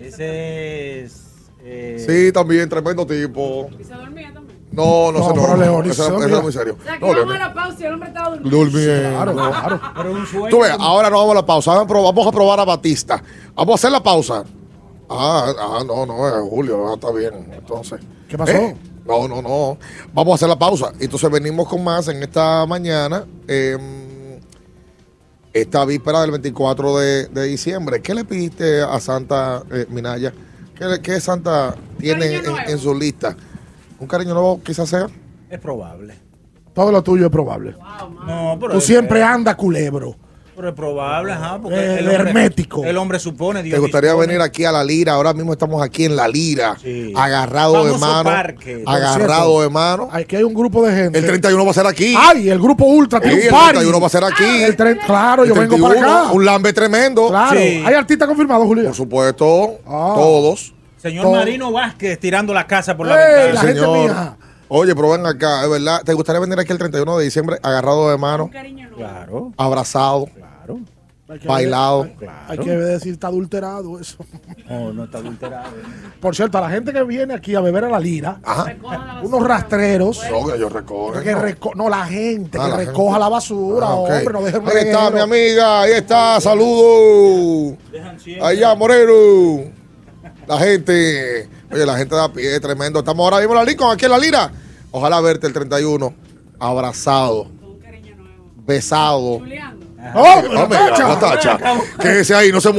Ese 0.00 1.00
es. 1.04 1.22
eh, 1.62 2.04
Sí, 2.06 2.32
también, 2.32 2.68
tremendo 2.68 3.06
tipo. 3.06 3.68
¿Y 3.78 3.84
se 3.84 3.94
dormía 3.94 4.32
también? 4.32 4.58
No, 4.72 5.12
no, 5.12 5.20
No, 5.20 5.28
no. 5.28 5.34
pero 5.34 5.56
no, 5.56 5.62
Leonis 5.62 5.92
Eso 5.92 6.02
se 6.02 6.08
eso 6.10 6.18
dormía. 6.18 6.36
es 6.38 6.42
muy 6.42 6.52
serio. 6.52 6.76
O 6.80 6.84
sea, 6.84 6.94
que 6.98 7.00
No, 7.00 7.12
vamos 7.20 7.34
a 7.34 7.38
la 7.38 7.54
pausa 7.54 7.76
y 7.80 7.84
el 7.84 7.92
hombre 7.94 8.08
estaba 8.08 8.28
durmiendo. 8.36 8.56
Durmiendo. 8.58 9.08
Claro, 9.10 9.32
claro. 9.34 9.80
Pero 9.96 10.12
un 10.12 10.26
sueño. 10.26 10.48
Tú 10.48 10.60
ves, 10.60 10.72
ahora 10.78 11.10
no 11.10 11.16
vamos 11.18 11.32
a 11.32 11.34
la 11.36 11.46
pausa. 11.46 11.70
Vamos 11.70 11.84
a 11.84 11.88
probar, 11.88 12.14
vamos 12.14 12.26
a 12.28 12.32
probar 12.36 12.60
a 12.60 12.64
Batista. 12.64 13.22
Vamos 13.54 13.72
a 13.72 13.74
hacer 13.76 13.92
la 13.92 14.02
pausa. 14.02 14.44
Ah, 15.08 15.52
ah 15.58 15.82
no, 15.86 16.04
no, 16.06 16.28
es 16.28 16.50
Julio. 16.50 16.88
ah, 16.90 16.94
está 16.94 17.12
bien. 17.12 17.32
Entonces. 17.52 18.00
¿Qué 18.28 18.38
pasó? 18.38 18.52
¿Eh? 18.52 18.76
No, 19.06 19.28
no, 19.28 19.42
no. 19.42 19.78
Vamos 20.12 20.32
a 20.32 20.34
hacer 20.36 20.48
la 20.48 20.58
pausa. 20.58 20.92
Entonces 20.98 21.30
venimos 21.30 21.68
con 21.68 21.82
más 21.84 22.08
en 22.08 22.22
esta 22.22 22.64
mañana. 22.66 23.24
eh, 23.48 23.76
esta 25.52 25.84
víspera 25.84 26.20
del 26.22 26.32
24 26.32 26.98
de, 26.98 27.26
de 27.28 27.44
diciembre. 27.44 28.02
¿Qué 28.02 28.12
le 28.12 28.24
pidiste 28.24 28.80
a 28.82 28.98
Santa 28.98 29.62
eh, 29.70 29.86
Minaya? 29.88 30.32
¿Qué, 31.00 31.20
Santa 31.20 31.76
tiene 31.98 32.40
en, 32.66 32.76
su 32.78 32.92
lista? 32.92 33.36
¿Un 34.00 34.08
cariño 34.08 34.34
nuevo 34.34 34.60
quizás 34.64 34.88
sea? 34.88 35.06
Es 35.48 35.60
probable. 35.60 36.18
Todo 36.74 36.90
lo 36.90 37.00
tuyo 37.04 37.26
es 37.26 37.30
probable. 37.30 37.76
No, 38.26 38.56
pero 38.58 38.72
Tú 38.72 38.78
es- 38.78 38.84
siempre 38.84 39.22
andas 39.22 39.54
culebro. 39.54 40.16
Pero 40.56 40.68
es 40.68 40.74
probable, 40.74 41.32
ajá. 41.32 41.58
Porque 41.60 41.76
Eh, 41.76 41.98
el 41.98 42.08
hombre- 42.08 42.14
hermético. 42.30 42.84
El 42.84 42.96
hombre 42.96 43.18
supone, 43.18 43.62
Dios 43.62 43.74
¿Te 43.74 43.80
gustaría 43.80 44.10
dispone. 44.10 44.26
venir 44.28 44.40
aquí 44.42 44.64
a 44.64 44.70
la 44.72 44.84
Lira? 44.84 45.14
Ahora 45.14 45.32
mismo 45.34 45.52
estamos 45.52 45.82
aquí 45.82 46.04
en 46.04 46.14
la 46.14 46.28
Lira, 46.28 46.76
Sí. 46.80 47.12
agarrado 47.16 47.84
de 47.84 47.98
mano. 47.98 48.22
parque. 48.30 48.82
Agarrado 48.86 49.44
cierto, 49.46 49.62
de 49.62 49.68
mano. 49.70 50.08
Aquí 50.12 50.36
hay 50.36 50.44
un 50.44 50.54
grupo 50.54 50.86
de 50.86 50.94
gente. 50.94 51.18
El 51.18 51.26
31 51.26 51.64
va 51.64 51.70
a 51.70 51.74
ser 51.74 51.86
aquí. 51.86 52.14
Ay, 52.16 52.48
el 52.50 52.58
grupo 52.60 52.84
Ultra 52.84 53.18
Sí, 53.20 53.28
tiene 53.28 53.42
el 53.42 53.48
un 53.48 53.58
party. 53.58 53.70
31 53.72 54.00
va 54.00 54.06
a 54.06 54.10
ser 54.10 54.24
aquí. 54.24 54.62
El 54.62 54.76
tre- 54.76 54.98
claro, 55.04 55.42
El 55.42 55.48
yo 55.48 55.54
vengo 55.56 55.76
para 55.78 55.94
31, 55.94 56.20
acá. 56.24 56.32
Un 56.32 56.44
lambe 56.44 56.72
tremendo. 56.72 57.28
Claro. 57.28 57.58
Sí. 57.58 57.82
¿Hay 57.84 57.94
artistas 57.94 58.28
confirmados, 58.28 58.64
Julio? 58.66 58.84
Por 58.84 58.94
supuesto, 58.94 59.78
Ah. 59.86 60.12
todos. 60.14 60.72
Señor 60.98 61.24
Todo. 61.24 61.34
Marino 61.34 61.70
Vázquez 61.72 62.18
tirando 62.18 62.54
la 62.54 62.66
casa 62.66 62.96
por 62.96 63.06
la 63.06 63.14
Ey, 63.16 63.34
ventana. 63.34 63.52
la 63.54 63.60
gente 63.60 63.80
señor. 63.80 63.98
mía. 64.10 64.36
Oye, 64.68 64.94
pero 64.94 65.10
ven 65.10 65.26
acá, 65.26 65.64
es 65.64 65.70
verdad. 65.70 66.02
¿Te 66.04 66.14
gustaría 66.14 66.40
venir 66.40 66.58
aquí 66.58 66.72
el 66.72 66.78
31 66.78 67.18
de 67.18 67.24
diciembre 67.24 67.58
agarrado 67.62 68.10
de 68.10 68.16
mano. 68.18 68.50
Claro, 68.96 69.52
abrazado, 69.56 70.26
claro. 70.34 70.80
Hay 71.28 71.38
que- 71.38 71.48
bailado? 71.48 72.02
Hay, 72.02 72.10
Claro. 72.16 72.38
hay 72.48 72.58
que 72.58 72.70
decir, 72.70 73.12
está 73.14 73.26
adulterado 73.28 73.98
eso. 73.98 74.18
No, 74.68 74.92
no 74.92 75.04
está 75.04 75.18
adulterado. 75.18 75.70
Por 76.20 76.36
cierto, 76.36 76.58
a 76.58 76.60
la 76.62 76.70
gente 76.70 76.92
que 76.92 77.02
viene 77.02 77.34
aquí 77.34 77.54
a 77.54 77.60
beber 77.60 77.84
a 77.84 77.88
la 77.90 77.98
lira, 77.98 78.40
Ajá. 78.44 78.74
Unos 79.22 79.42
rastreros, 79.46 80.20
No, 80.30 80.46
que 80.46 80.58
yo 80.58 80.68
recojo. 80.68 81.12
que 81.20 81.34
reco- 81.34 81.74
no, 81.74 81.88
la 81.88 82.04
gente 82.06 82.58
Ah, 82.60 82.64
que 82.66 82.70
la 82.70 82.76
recoja 82.76 83.04
gente. 83.14 83.20
la 83.20 83.28
basura, 83.28 83.86
Ah, 83.88 83.94
ok. 83.94 84.10
hombre, 84.10 84.32
no 84.34 84.42
dejen 84.42 84.68
Ahí 84.68 84.76
está 84.88 85.10
mi 85.10 85.20
amiga, 85.20 85.80
ahí 85.82 85.92
está, 85.92 86.40
saludos. 86.40 87.78
Allá, 88.42 88.74
Moreno. 88.74 89.70
La 90.46 90.58
gente, 90.58 91.48
oye, 91.74 91.84
la 91.86 91.96
gente 91.98 92.14
da 92.14 92.32
pie, 92.32 92.58
tremendo. 92.60 93.00
Estamos 93.00 93.24
ahora 93.24 93.38
mismo 93.38 93.52
en 93.54 93.58
la 93.58 93.64
Lincoln, 93.64 93.92
aquí 93.92 94.04
en 94.04 94.10
la 94.12 94.18
Lira. 94.18 94.50
Ojalá 94.92 95.20
verte 95.20 95.46
el 95.46 95.52
31, 95.52 96.14
abrazado, 96.58 97.48
besado. 98.66 99.38
Julián. 99.40 99.78
¡Oh, 100.14 100.22
Ah, 100.26 100.42
mira, 100.42 100.68
tacha! 100.68 101.08
la 101.08 101.18
tacha. 101.18 101.58
Quédese 101.98 102.34
ahí, 102.34 102.52
no 102.52 102.60
se 102.60 102.72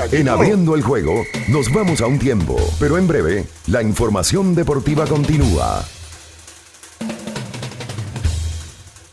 aquí. 0.00 0.16
En 0.16 0.28
abriendo 0.28 0.74
el 0.76 0.82
juego, 0.82 1.24
nos 1.48 1.70
vamos 1.72 2.00
a 2.00 2.06
un 2.06 2.18
tiempo, 2.18 2.56
pero 2.78 2.96
en 2.96 3.08
breve, 3.08 3.44
la 3.66 3.82
información 3.82 4.54
deportiva 4.54 5.04
continúa. 5.06 5.84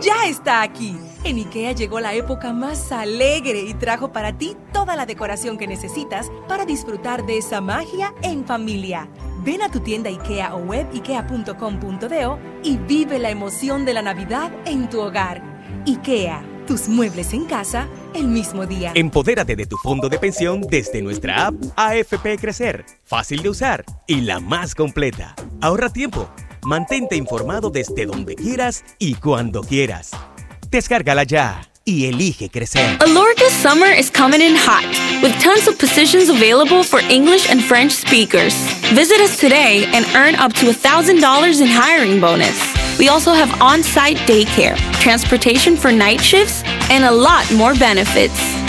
Ya 0.00 0.26
está 0.26 0.62
aquí. 0.62 0.96
En 1.24 1.36
IKEA 1.36 1.72
llegó 1.72 2.00
la 2.00 2.14
época 2.14 2.52
más 2.52 2.92
alegre 2.92 3.62
y 3.62 3.74
trajo 3.74 4.12
para 4.12 4.38
ti 4.38 4.56
toda 4.72 4.96
la 4.96 5.06
decoración 5.06 5.58
que 5.58 5.66
necesitas 5.66 6.30
para 6.46 6.64
disfrutar 6.64 7.26
de 7.26 7.38
esa 7.38 7.60
magia 7.60 8.14
en 8.22 8.44
familia. 8.44 9.08
Ven 9.44 9.62
a 9.62 9.70
tu 9.70 9.80
tienda 9.80 10.10
IKEA 10.10 10.54
o 10.54 10.58
web 10.58 10.86
ikea.com.do 10.92 12.38
y 12.62 12.76
vive 12.76 13.18
la 13.18 13.30
emoción 13.30 13.84
de 13.84 13.94
la 13.94 14.02
Navidad 14.02 14.52
en 14.64 14.88
tu 14.88 15.00
hogar. 15.00 15.42
IKEA, 15.86 16.42
tus 16.66 16.88
muebles 16.88 17.32
en 17.32 17.46
casa 17.46 17.88
el 18.14 18.28
mismo 18.28 18.66
día. 18.66 18.92
Empodérate 18.94 19.56
de 19.56 19.66
tu 19.66 19.76
fondo 19.76 20.08
de 20.08 20.18
pensión 20.18 20.60
desde 20.60 21.02
nuestra 21.02 21.46
app 21.46 21.54
AFP 21.76 22.38
Crecer. 22.38 22.84
Fácil 23.04 23.42
de 23.42 23.48
usar 23.48 23.84
y 24.06 24.20
la 24.20 24.40
más 24.40 24.74
completa. 24.74 25.34
Ahorra 25.60 25.90
tiempo. 25.90 26.28
Mantente 26.64 27.16
informado 27.16 27.70
desde 27.70 28.06
donde 28.06 28.34
quieras 28.34 28.84
y 28.98 29.14
cuando 29.14 29.62
quieras. 29.62 30.10
Descárgala 30.70 31.24
ya 31.24 31.62
y 31.84 32.06
elige 32.06 32.50
crecer. 32.50 32.98
Alorca's 33.00 33.52
summer 33.52 33.88
is 33.88 34.10
coming 34.10 34.42
in 34.42 34.54
hot, 34.54 34.84
with 35.22 35.32
tons 35.42 35.66
of 35.66 35.78
positions 35.78 36.28
available 36.28 36.82
for 36.84 37.00
English 37.08 37.48
and 37.48 37.62
French 37.62 37.92
speakers. 37.92 38.54
Visit 38.92 39.20
us 39.20 39.38
today 39.38 39.86
and 39.94 40.04
earn 40.14 40.34
up 40.34 40.52
to 40.54 40.66
$1,000 40.66 41.60
in 41.60 41.66
hiring 41.66 42.20
bonus. 42.20 42.56
We 42.98 43.08
also 43.08 43.32
have 43.32 43.50
on 43.62 43.82
site 43.82 44.18
daycare, 44.26 44.76
transportation 45.00 45.76
for 45.76 45.90
night 45.90 46.20
shifts, 46.20 46.62
and 46.90 47.04
a 47.04 47.10
lot 47.10 47.50
more 47.52 47.74
benefits. 47.74 48.67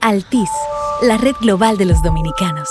Altis, 0.00 0.48
la 1.02 1.18
red 1.18 1.34
global 1.40 1.76
de 1.76 1.84
los 1.84 2.02
dominicanos. 2.02 2.68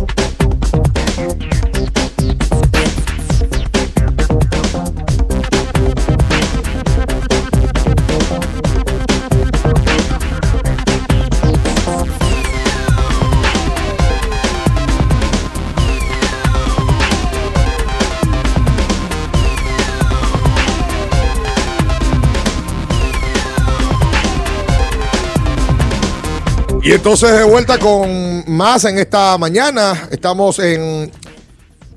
Y 26.83 26.91
entonces 26.93 27.31
de 27.31 27.43
vuelta 27.43 27.77
con 27.77 28.09
más 28.47 28.85
en 28.85 28.97
esta 28.97 29.37
mañana. 29.37 30.07
Estamos 30.11 30.57
en 30.59 31.11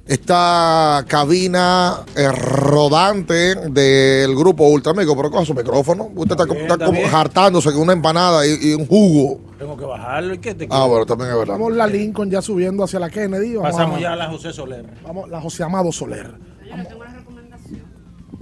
esta 0.07 1.03
cabina 1.09 2.01
eh, 2.15 2.31
rodante 2.31 3.55
del 3.71 4.35
grupo 4.37 4.65
Ultramigo. 4.69 5.17
Pero 5.17 5.31
coja 5.31 5.45
su 5.47 5.55
micrófono. 5.55 6.11
Usted 6.15 6.33
está, 6.33 6.47
como- 6.47 6.61
está 6.61 6.79
como 6.85 7.01
hartándose 7.07 7.73
con 7.73 7.81
una 7.81 7.95
empanada 7.95 8.47
y, 8.47 8.59
y 8.61 8.75
un 8.75 8.87
jugo. 8.87 9.41
Tengo 9.59 9.75
que 9.77 9.87
bajarlo. 9.87 10.35
¿Y 10.35 10.39
qué 10.39 10.55
te 10.55 10.69
Ah, 10.71 10.85
bueno, 10.85 11.07
también 11.07 11.31
es 11.31 11.37
verdad. 11.39 11.55
Vamos 11.55 11.73
la 11.73 11.87
Lincoln 11.87 12.31
ya 12.31 12.43
subiendo 12.43 12.85
hacia 12.85 12.99
la 13.01 13.09
Kennedy. 13.09 13.57
Vamos 13.57 13.73
Pasamos 13.73 13.97
a- 13.97 14.01
ya 14.03 14.13
a 14.13 14.17
la 14.17 14.29
José 14.29 14.53
Soler. 14.53 14.85
Vamos, 15.03 15.31
la 15.31 15.41
José 15.41 15.63
Amado 15.63 15.91
Soler. 15.93 16.35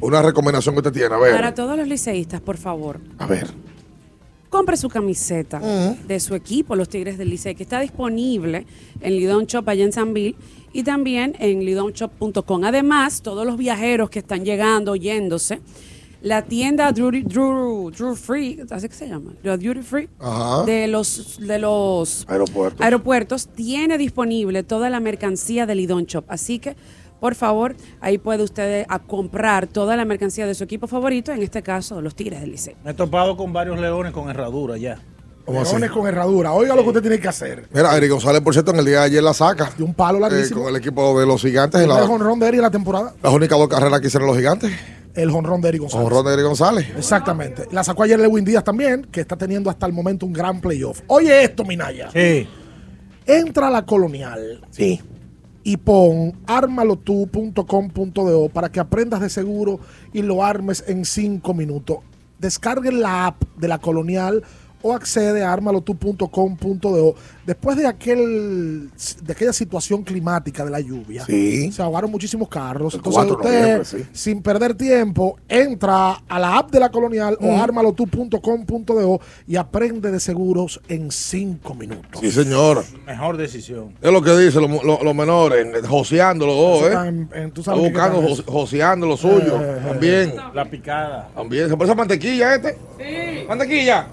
Una 0.00 0.20
recomendación 0.20 0.74
que 0.74 0.80
usted 0.80 0.92
tiene. 0.92 1.14
A 1.14 1.18
ver. 1.18 1.32
Para 1.36 1.54
todos 1.54 1.76
los 1.78 1.86
liceístas, 1.86 2.40
por 2.40 2.56
favor, 2.56 2.98
A 3.18 3.26
ver. 3.26 3.46
Compre 4.52 4.76
su 4.76 4.90
camiseta 4.90 5.58
de 6.06 6.20
su 6.20 6.34
equipo, 6.34 6.76
los 6.76 6.88
Tigres 6.90 7.16
del 7.16 7.30
Licey, 7.30 7.54
que 7.54 7.62
está 7.62 7.80
disponible 7.80 8.66
en 9.00 9.16
Lidón 9.16 9.46
Shop 9.46 9.66
allá 9.66 9.82
en 9.82 9.92
San 9.92 10.12
Bill 10.12 10.36
y 10.74 10.82
también 10.82 11.34
en 11.38 11.64
lidonshop.com. 11.64 12.64
Además, 12.64 13.22
todos 13.22 13.46
los 13.46 13.56
viajeros 13.56 14.10
que 14.10 14.18
están 14.18 14.44
llegando, 14.44 14.94
yéndose, 14.94 15.60
la 16.20 16.42
tienda 16.42 16.92
Duty, 16.92 17.22
Drew, 17.22 17.90
Drew 17.90 18.14
Free, 18.14 18.60
¿así 18.70 18.88
que 18.88 18.94
se 18.94 19.08
llama? 19.08 19.32
La 19.42 19.56
Duty 19.56 19.80
Free 19.82 20.08
Ajá. 20.20 20.64
de 20.64 20.86
los 20.86 21.38
de 21.40 21.58
los 21.58 22.24
Aeropuertos. 22.28 22.80
aeropuertos 22.80 23.48
tiene 23.48 23.96
disponible 23.98 24.62
toda 24.62 24.88
la 24.90 25.00
mercancía 25.00 25.64
de 25.66 25.74
Lidón 25.74 26.04
Shop. 26.04 26.24
Así 26.28 26.58
que, 26.58 26.76
por 27.22 27.36
favor, 27.36 27.76
ahí 28.00 28.18
puede 28.18 28.42
usted 28.42 28.84
a 28.88 28.98
comprar 28.98 29.68
toda 29.68 29.94
la 29.96 30.04
mercancía 30.04 30.44
de 30.44 30.56
su 30.56 30.64
equipo 30.64 30.88
favorito, 30.88 31.30
en 31.30 31.40
este 31.40 31.62
caso, 31.62 32.00
los 32.02 32.16
Tigres 32.16 32.40
del 32.40 32.50
Licey. 32.50 32.74
Me 32.84 32.90
he 32.90 32.94
topado 32.94 33.36
con 33.36 33.52
varios 33.52 33.78
leones 33.78 34.10
con 34.12 34.28
herradura 34.28 34.76
ya. 34.76 34.98
Leones 35.46 35.90
con 35.92 36.08
herradura. 36.08 36.52
Oiga 36.52 36.74
lo 36.74 36.82
que 36.82 36.88
usted 36.88 37.00
tiene 37.02 37.20
que 37.20 37.28
hacer. 37.28 37.68
Mira, 37.72 37.96
Eric 37.96 38.10
González, 38.10 38.40
por 38.40 38.52
cierto, 38.52 38.72
en 38.72 38.78
el 38.80 38.84
día 38.86 38.98
de 38.98 39.04
ayer 39.04 39.22
la 39.22 39.32
saca. 39.34 39.70
De 39.78 39.84
un 39.84 39.94
palo 39.94 40.18
eh, 40.18 40.20
larguísimo. 40.22 40.62
con 40.62 40.70
el 40.70 40.76
equipo 40.80 41.20
de 41.20 41.24
los 41.26 41.40
gigantes. 41.40 41.80
en 41.80 41.88
el 41.88 41.96
la- 41.96 42.06
jonrón 42.08 42.40
de 42.40 42.48
Eri 42.48 42.56
en 42.56 42.62
la 42.64 42.70
temporada. 42.72 43.14
las 43.22 43.32
únicas 43.32 43.56
dos 43.56 43.68
carreras 43.68 44.00
que 44.00 44.08
hicieron 44.08 44.26
los 44.26 44.36
gigantes. 44.36 44.72
El 45.14 45.30
jonrón 45.30 45.60
de 45.60 45.68
Eri 45.68 45.78
González. 45.78 46.04
Honrón 46.06 46.26
de 46.26 46.32
Eric 46.32 46.44
González. 46.46 46.86
Exactamente. 46.96 47.66
La 47.70 47.84
sacó 47.84 48.02
ayer 48.02 48.18
Lewin 48.18 48.44
Díaz 48.44 48.64
también, 48.64 49.06
que 49.12 49.20
está 49.20 49.36
teniendo 49.36 49.70
hasta 49.70 49.86
el 49.86 49.92
momento 49.92 50.26
un 50.26 50.32
gran 50.32 50.60
playoff. 50.60 51.02
Oye 51.06 51.44
esto, 51.44 51.64
Minaya. 51.64 52.10
Sí. 52.12 52.48
Entra 53.26 53.70
la 53.70 53.84
colonial. 53.86 54.60
Sí. 54.70 55.00
Y 55.64 55.76
pon 55.76 56.32
armalotu.com.do 56.46 58.48
para 58.48 58.72
que 58.72 58.80
aprendas 58.80 59.20
de 59.20 59.30
seguro 59.30 59.78
y 60.12 60.22
lo 60.22 60.44
armes 60.44 60.84
en 60.86 61.04
cinco 61.04 61.54
minutos. 61.54 61.98
Descarguen 62.38 63.00
la 63.00 63.26
app 63.26 63.42
de 63.56 63.68
la 63.68 63.78
colonial 63.78 64.42
o 64.82 64.92
accede 64.92 65.42
a 65.44 65.52
armalotu.com.do. 65.52 67.14
Después 67.46 67.76
de 67.76 67.86
aquel 67.86 68.90
de 69.22 69.32
aquella 69.32 69.52
situación 69.52 70.02
climática 70.04 70.64
de 70.64 70.70
la 70.70 70.78
lluvia, 70.80 71.24
Sí. 71.26 71.72
se 71.72 71.82
ahogaron 71.82 72.10
muchísimos 72.10 72.48
carros. 72.48 72.94
El 72.94 72.98
Entonces 73.00 73.24
4 73.34 73.50
de 73.50 73.80
usted, 73.80 73.98
sí. 73.98 74.04
sin 74.12 74.42
perder 74.42 74.74
tiempo, 74.74 75.36
entra 75.48 76.22
a 76.28 76.38
la 76.38 76.58
app 76.58 76.70
de 76.70 76.78
la 76.80 76.90
colonial 76.90 77.36
o 77.40 77.46
Mm. 77.56 77.60
armalotu.com.do 77.60 79.20
y 79.46 79.56
aprende 79.56 80.10
de 80.12 80.20
seguros 80.20 80.80
en 80.88 81.10
cinco 81.10 81.74
minutos. 81.74 82.20
Sí, 82.20 82.30
señor. 82.30 82.84
Mejor 83.06 83.36
decisión. 83.36 83.94
Es 84.00 84.12
lo 84.12 84.22
que 84.22 84.36
dicen 84.36 84.62
los, 84.62 85.14
menores, 85.14 85.86
joseando 85.86 86.46
los 86.46 86.56
dos, 86.56 86.82
¿eh? 86.90 87.08
En- 87.08 87.28
en- 87.34 87.52
buscando 87.52 88.22
jo- 88.22 88.42
joseando 88.46 89.06
lo 89.06 89.16
suyo. 89.16 89.60
Eh, 89.60 89.78
eh, 89.78 89.88
También. 89.88 90.34
La 90.54 90.64
picada. 90.64 91.28
También. 91.34 91.68
¿Se 91.68 91.76
parece 91.76 91.92
a 91.92 91.96
mantequilla 91.96 92.54
este? 92.54 92.78
Sí. 92.98 93.44
¿Mantequilla? 93.48 94.06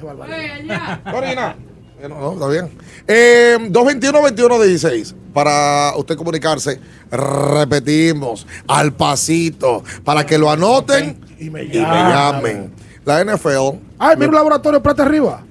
Corina. 0.00 1.56
No, 2.02 2.08
no, 2.08 2.32
está 2.34 2.48
bien. 2.48 2.70
Eh, 3.06 3.56
221-2116. 3.70 5.14
Para 5.32 5.94
usted 5.96 6.16
comunicarse, 6.16 6.80
repetimos, 7.10 8.46
al 8.68 8.92
pasito, 8.92 9.82
para 10.04 10.24
que 10.24 10.38
lo 10.38 10.50
anoten 10.50 11.18
y 11.38 11.50
me 11.50 11.66
llamen. 11.68 12.72
La 13.04 13.22
NFL. 13.24 13.78
Ay, 13.98 14.16
mira 14.16 14.28
un 14.28 14.34
laboratorio 14.34 14.82
plata 14.82 15.04
arriba. 15.04 15.42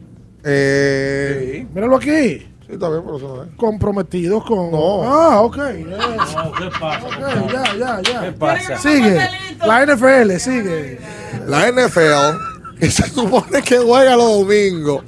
Eh, 0.44 1.66
Míralo 1.74 1.96
aquí. 1.98 2.48
Sí, 2.68 2.74
está 2.74 2.90
bien, 2.90 3.02
pero 3.04 3.18
eso 3.18 3.36
no 3.36 3.44
es. 3.44 3.50
Comprometidos 3.58 4.44
con. 4.44 4.72
No. 4.72 5.04
Ah, 5.04 5.42
ok. 5.42 5.58
No, 5.58 6.52
¿qué 6.54 6.70
pasa? 6.80 7.06
Ok, 7.06 7.52
ya, 7.52 7.78
ya, 7.78 8.02
ya. 8.02 8.22
¿Qué 8.22 8.32
pasa? 8.32 8.78
Sigue. 8.78 9.20
La 9.66 9.86
NFL, 9.86 10.32
sigue. 10.38 11.00
La 11.48 11.72
NFL, 11.72 12.55
que 12.80 12.90
se 12.92 13.08
supone 13.10 13.62
que 13.62 13.78
juega 13.78 14.16
los 14.16 14.40
domingos. 14.40 15.04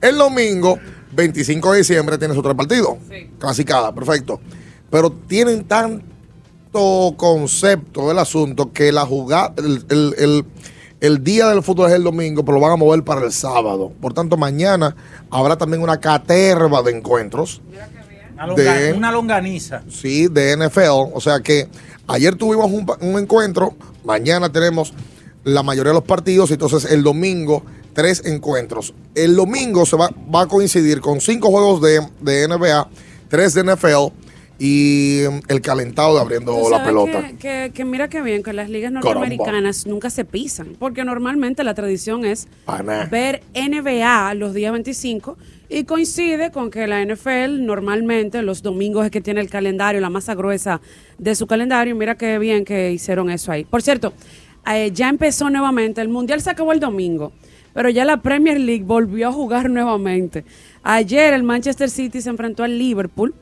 El 0.00 0.16
domingo, 0.18 0.78
25 1.12 1.72
de 1.72 1.78
diciembre, 1.78 2.18
tiene 2.18 2.34
su 2.34 2.42
tres 2.42 2.54
partidos. 2.54 2.94
Clasicada, 3.38 3.94
perfecto. 3.94 4.40
Pero 4.90 5.10
tienen 5.10 5.64
tanto 5.64 7.14
concepto 7.16 8.08
del 8.08 8.18
asunto 8.18 8.72
que 8.72 8.92
la 8.92 9.04
jugada, 9.06 9.52
el, 9.58 9.84
el- 9.88 10.14
el- 10.18 10.44
el 11.00 11.24
día 11.24 11.48
del 11.48 11.62
fútbol 11.62 11.88
es 11.88 11.96
el 11.96 12.02
domingo, 12.04 12.44
pero 12.44 12.58
lo 12.58 12.60
van 12.62 12.72
a 12.72 12.76
mover 12.76 13.02
para 13.02 13.24
el 13.24 13.32
sábado. 13.32 13.90
Por 14.02 14.12
tanto, 14.12 14.36
mañana 14.36 14.94
habrá 15.30 15.56
también 15.56 15.82
una 15.82 15.98
caterva 15.98 16.82
de 16.82 16.90
encuentros. 16.94 17.62
Una, 18.34 18.46
longa- 18.46 18.54
De- 18.74 18.92
una 18.92 19.10
longaniza. 19.10 19.82
Sí, 19.88 20.28
de 20.28 20.54
NFL. 20.58 21.10
O 21.14 21.20
sea 21.22 21.40
que 21.40 21.68
ayer 22.06 22.34
tuvimos 22.36 22.70
un, 22.70 22.86
un 23.00 23.18
encuentro, 23.18 23.74
mañana 24.04 24.52
tenemos 24.52 24.92
la 25.44 25.62
mayoría 25.62 25.90
de 25.90 25.94
los 25.98 26.04
partidos, 26.04 26.50
entonces 26.50 26.90
el 26.90 27.02
domingo 27.02 27.62
tres 27.92 28.22
encuentros. 28.24 28.94
El 29.14 29.34
domingo 29.36 29.84
se 29.86 29.96
va, 29.96 30.10
va 30.34 30.42
a 30.42 30.46
coincidir 30.46 31.00
con 31.00 31.20
cinco 31.20 31.50
juegos 31.50 31.80
de, 31.82 32.00
de 32.20 32.46
NBA, 32.46 32.88
tres 33.28 33.54
de 33.54 33.64
NFL 33.64 34.12
y 34.58 35.22
mm, 35.28 35.38
el 35.48 35.60
calentado 35.62 36.14
de 36.14 36.20
abriendo 36.20 36.68
la 36.70 36.84
pelota. 36.84 37.26
Que, 37.28 37.36
que- 37.38 37.70
que 37.74 37.84
mira 37.84 38.08
qué 38.08 38.20
bien, 38.22 38.42
que 38.42 38.52
las 38.52 38.68
ligas 38.68 38.92
Caramba. 38.92 39.14
norteamericanas 39.14 39.86
nunca 39.86 40.10
se 40.10 40.24
pisan, 40.24 40.76
porque 40.78 41.04
normalmente 41.04 41.64
la 41.64 41.74
tradición 41.74 42.24
es 42.24 42.46
Pana. 42.66 43.08
ver 43.10 43.42
NBA 43.54 44.34
los 44.34 44.52
días 44.54 44.72
25 44.72 45.36
y 45.70 45.84
coincide 45.84 46.50
con 46.50 46.70
que 46.70 46.86
la 46.86 47.00
NFL 47.04 47.64
normalmente 47.64 48.42
los 48.42 48.62
domingos 48.62 49.04
es 49.06 49.10
que 49.10 49.20
tiene 49.20 49.40
el 49.40 49.48
calendario, 49.48 50.00
la 50.00 50.10
masa 50.10 50.34
gruesa 50.34 50.80
de 51.18 51.34
su 51.34 51.46
calendario. 51.46 51.94
Mira 51.96 52.16
qué 52.16 52.38
bien 52.38 52.64
que 52.64 52.92
hicieron 52.92 53.30
eso 53.30 53.52
ahí. 53.52 53.64
Por 53.64 53.80
cierto, 53.82 54.12
eh, 54.66 54.90
ya 54.92 55.08
empezó 55.08 55.50
nuevamente, 55.50 56.00
el 56.00 56.08
Mundial 56.08 56.40
se 56.40 56.50
acabó 56.50 56.72
el 56.72 56.80
domingo, 56.80 57.32
pero 57.72 57.88
ya 57.88 58.04
la 58.04 58.18
Premier 58.18 58.58
League 58.58 58.84
volvió 58.84 59.28
a 59.28 59.32
jugar 59.32 59.70
nuevamente. 59.70 60.44
Ayer 60.82 61.34
el 61.34 61.42
Manchester 61.42 61.90
City 61.90 62.20
se 62.20 62.30
enfrentó 62.30 62.64
al 62.64 62.78
Liverpool. 62.78 63.34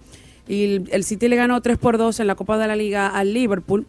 Y 0.46 0.82
el, 0.90 1.04
City 1.04 1.28
le 1.28 1.36
ganó 1.36 1.60
3 1.60 1.76
por 1.76 1.98
2 1.98 2.20
en 2.20 2.26
la 2.26 2.34
Copa 2.34 2.56
de 2.56 2.66
la 2.66 2.74
Liga 2.74 3.08
al 3.08 3.34
Liverpool. 3.34 3.86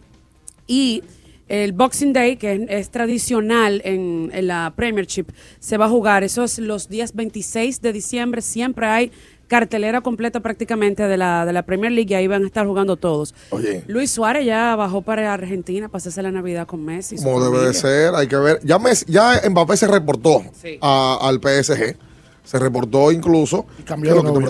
Y 0.68 1.04
el 1.48 1.72
Boxing 1.72 2.14
Day, 2.14 2.36
que 2.36 2.54
es, 2.54 2.62
es 2.68 2.90
tradicional 2.90 3.82
en, 3.86 4.30
en 4.34 4.48
la 4.48 4.74
Premiership, 4.76 5.28
se 5.60 5.78
va 5.78 5.86
a 5.86 5.90
jugar. 5.90 6.24
Eso 6.24 6.44
es 6.44 6.60
los 6.60 6.90
días 6.90 7.16
26 7.16 7.82
de 7.82 7.94
diciembre. 7.94 8.42
Siempre 8.42 8.86
hay 8.88 9.12
cartelera 9.50 10.00
completa 10.00 10.40
prácticamente 10.40 11.04
de 11.10 11.18
la, 11.18 11.46
de 11.46 11.52
la 11.52 11.64
Premier 11.64 11.92
League 11.92 12.10
y 12.10 12.14
ahí 12.16 12.28
van 12.28 12.44
a 12.44 12.46
estar 12.46 12.66
jugando 12.66 12.96
todos. 12.96 13.36
Oye. 13.50 13.84
Luis 13.88 14.12
Suárez 14.12 14.46
ya 14.46 14.76
bajó 14.78 15.02
para 15.02 15.34
Argentina, 15.34 15.90
pasarse 15.90 16.22
la 16.22 16.32
Navidad 16.32 16.66
con 16.68 16.86
Messi. 16.86 17.18
Como 17.18 17.44
debe 17.44 17.66
de 17.68 17.74
ser, 17.74 18.16
hay 18.16 18.28
que 18.28 18.38
ver. 18.38 18.60
Ya, 18.64 18.78
Messi- 18.80 19.06
ya 19.08 19.42
Mbappé 19.50 19.76
se 19.76 19.88
reportó 19.88 20.42
Sí. 20.54 20.78
a- 20.82 21.18
al 21.22 21.40
PSG. 21.42 21.98
Se 22.44 22.58
reportó 22.58 23.12
incluso. 23.12 23.68
Y 23.78 23.84
cambió 23.84 24.16
de 24.16 24.24
novia. 24.24 24.50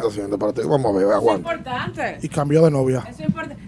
Vamos 0.68 0.96
a 0.96 0.98
ver, 1.00 1.12
aguanta. 1.12 1.54
Importante. 1.54 2.18
Y 2.22 2.30
cambió 2.30 2.64
de 2.64 2.72
novia. 2.72 3.04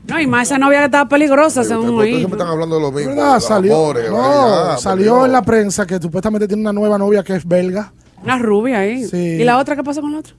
No, 0.08 0.20
y 0.22 0.28
más 0.28 0.48
esa 0.48 0.58
novia 0.58 0.80
que 0.80 0.86
estaba 0.86 1.10
peligrosa, 1.10 1.64
según 1.66 1.90
Ustedes 1.90 2.14
ahí. 2.14 2.18
siempre 2.20 2.38
están 2.38 2.48
hablando 2.54 2.76
de 2.76 2.82
lo 2.82 2.92
mismo. 2.94 3.10
¿Verdad? 3.16 3.36
de 3.36 3.42
Salió, 3.42 3.76
amores, 3.76 4.10
no, 4.10 4.78
salió 4.78 5.26
en 5.26 5.32
la 5.34 5.42
prensa 5.42 5.86
que 5.86 5.98
supuestamente 6.00 6.48
tiene 6.48 6.62
una 6.62 6.72
nueva 6.72 6.98
novia 6.98 7.24
que 7.24 7.36
es 7.36 7.46
belga. 7.46 7.92
Una 8.24 8.38
rubia 8.38 8.80
ahí. 8.80 9.04
Sí. 9.06 9.18
¿Y 9.18 9.44
la 9.44 9.58
otra 9.58 9.76
qué 9.76 9.84
pasó 9.84 10.00
con 10.02 10.12
la 10.14 10.20
otra? 10.20 10.34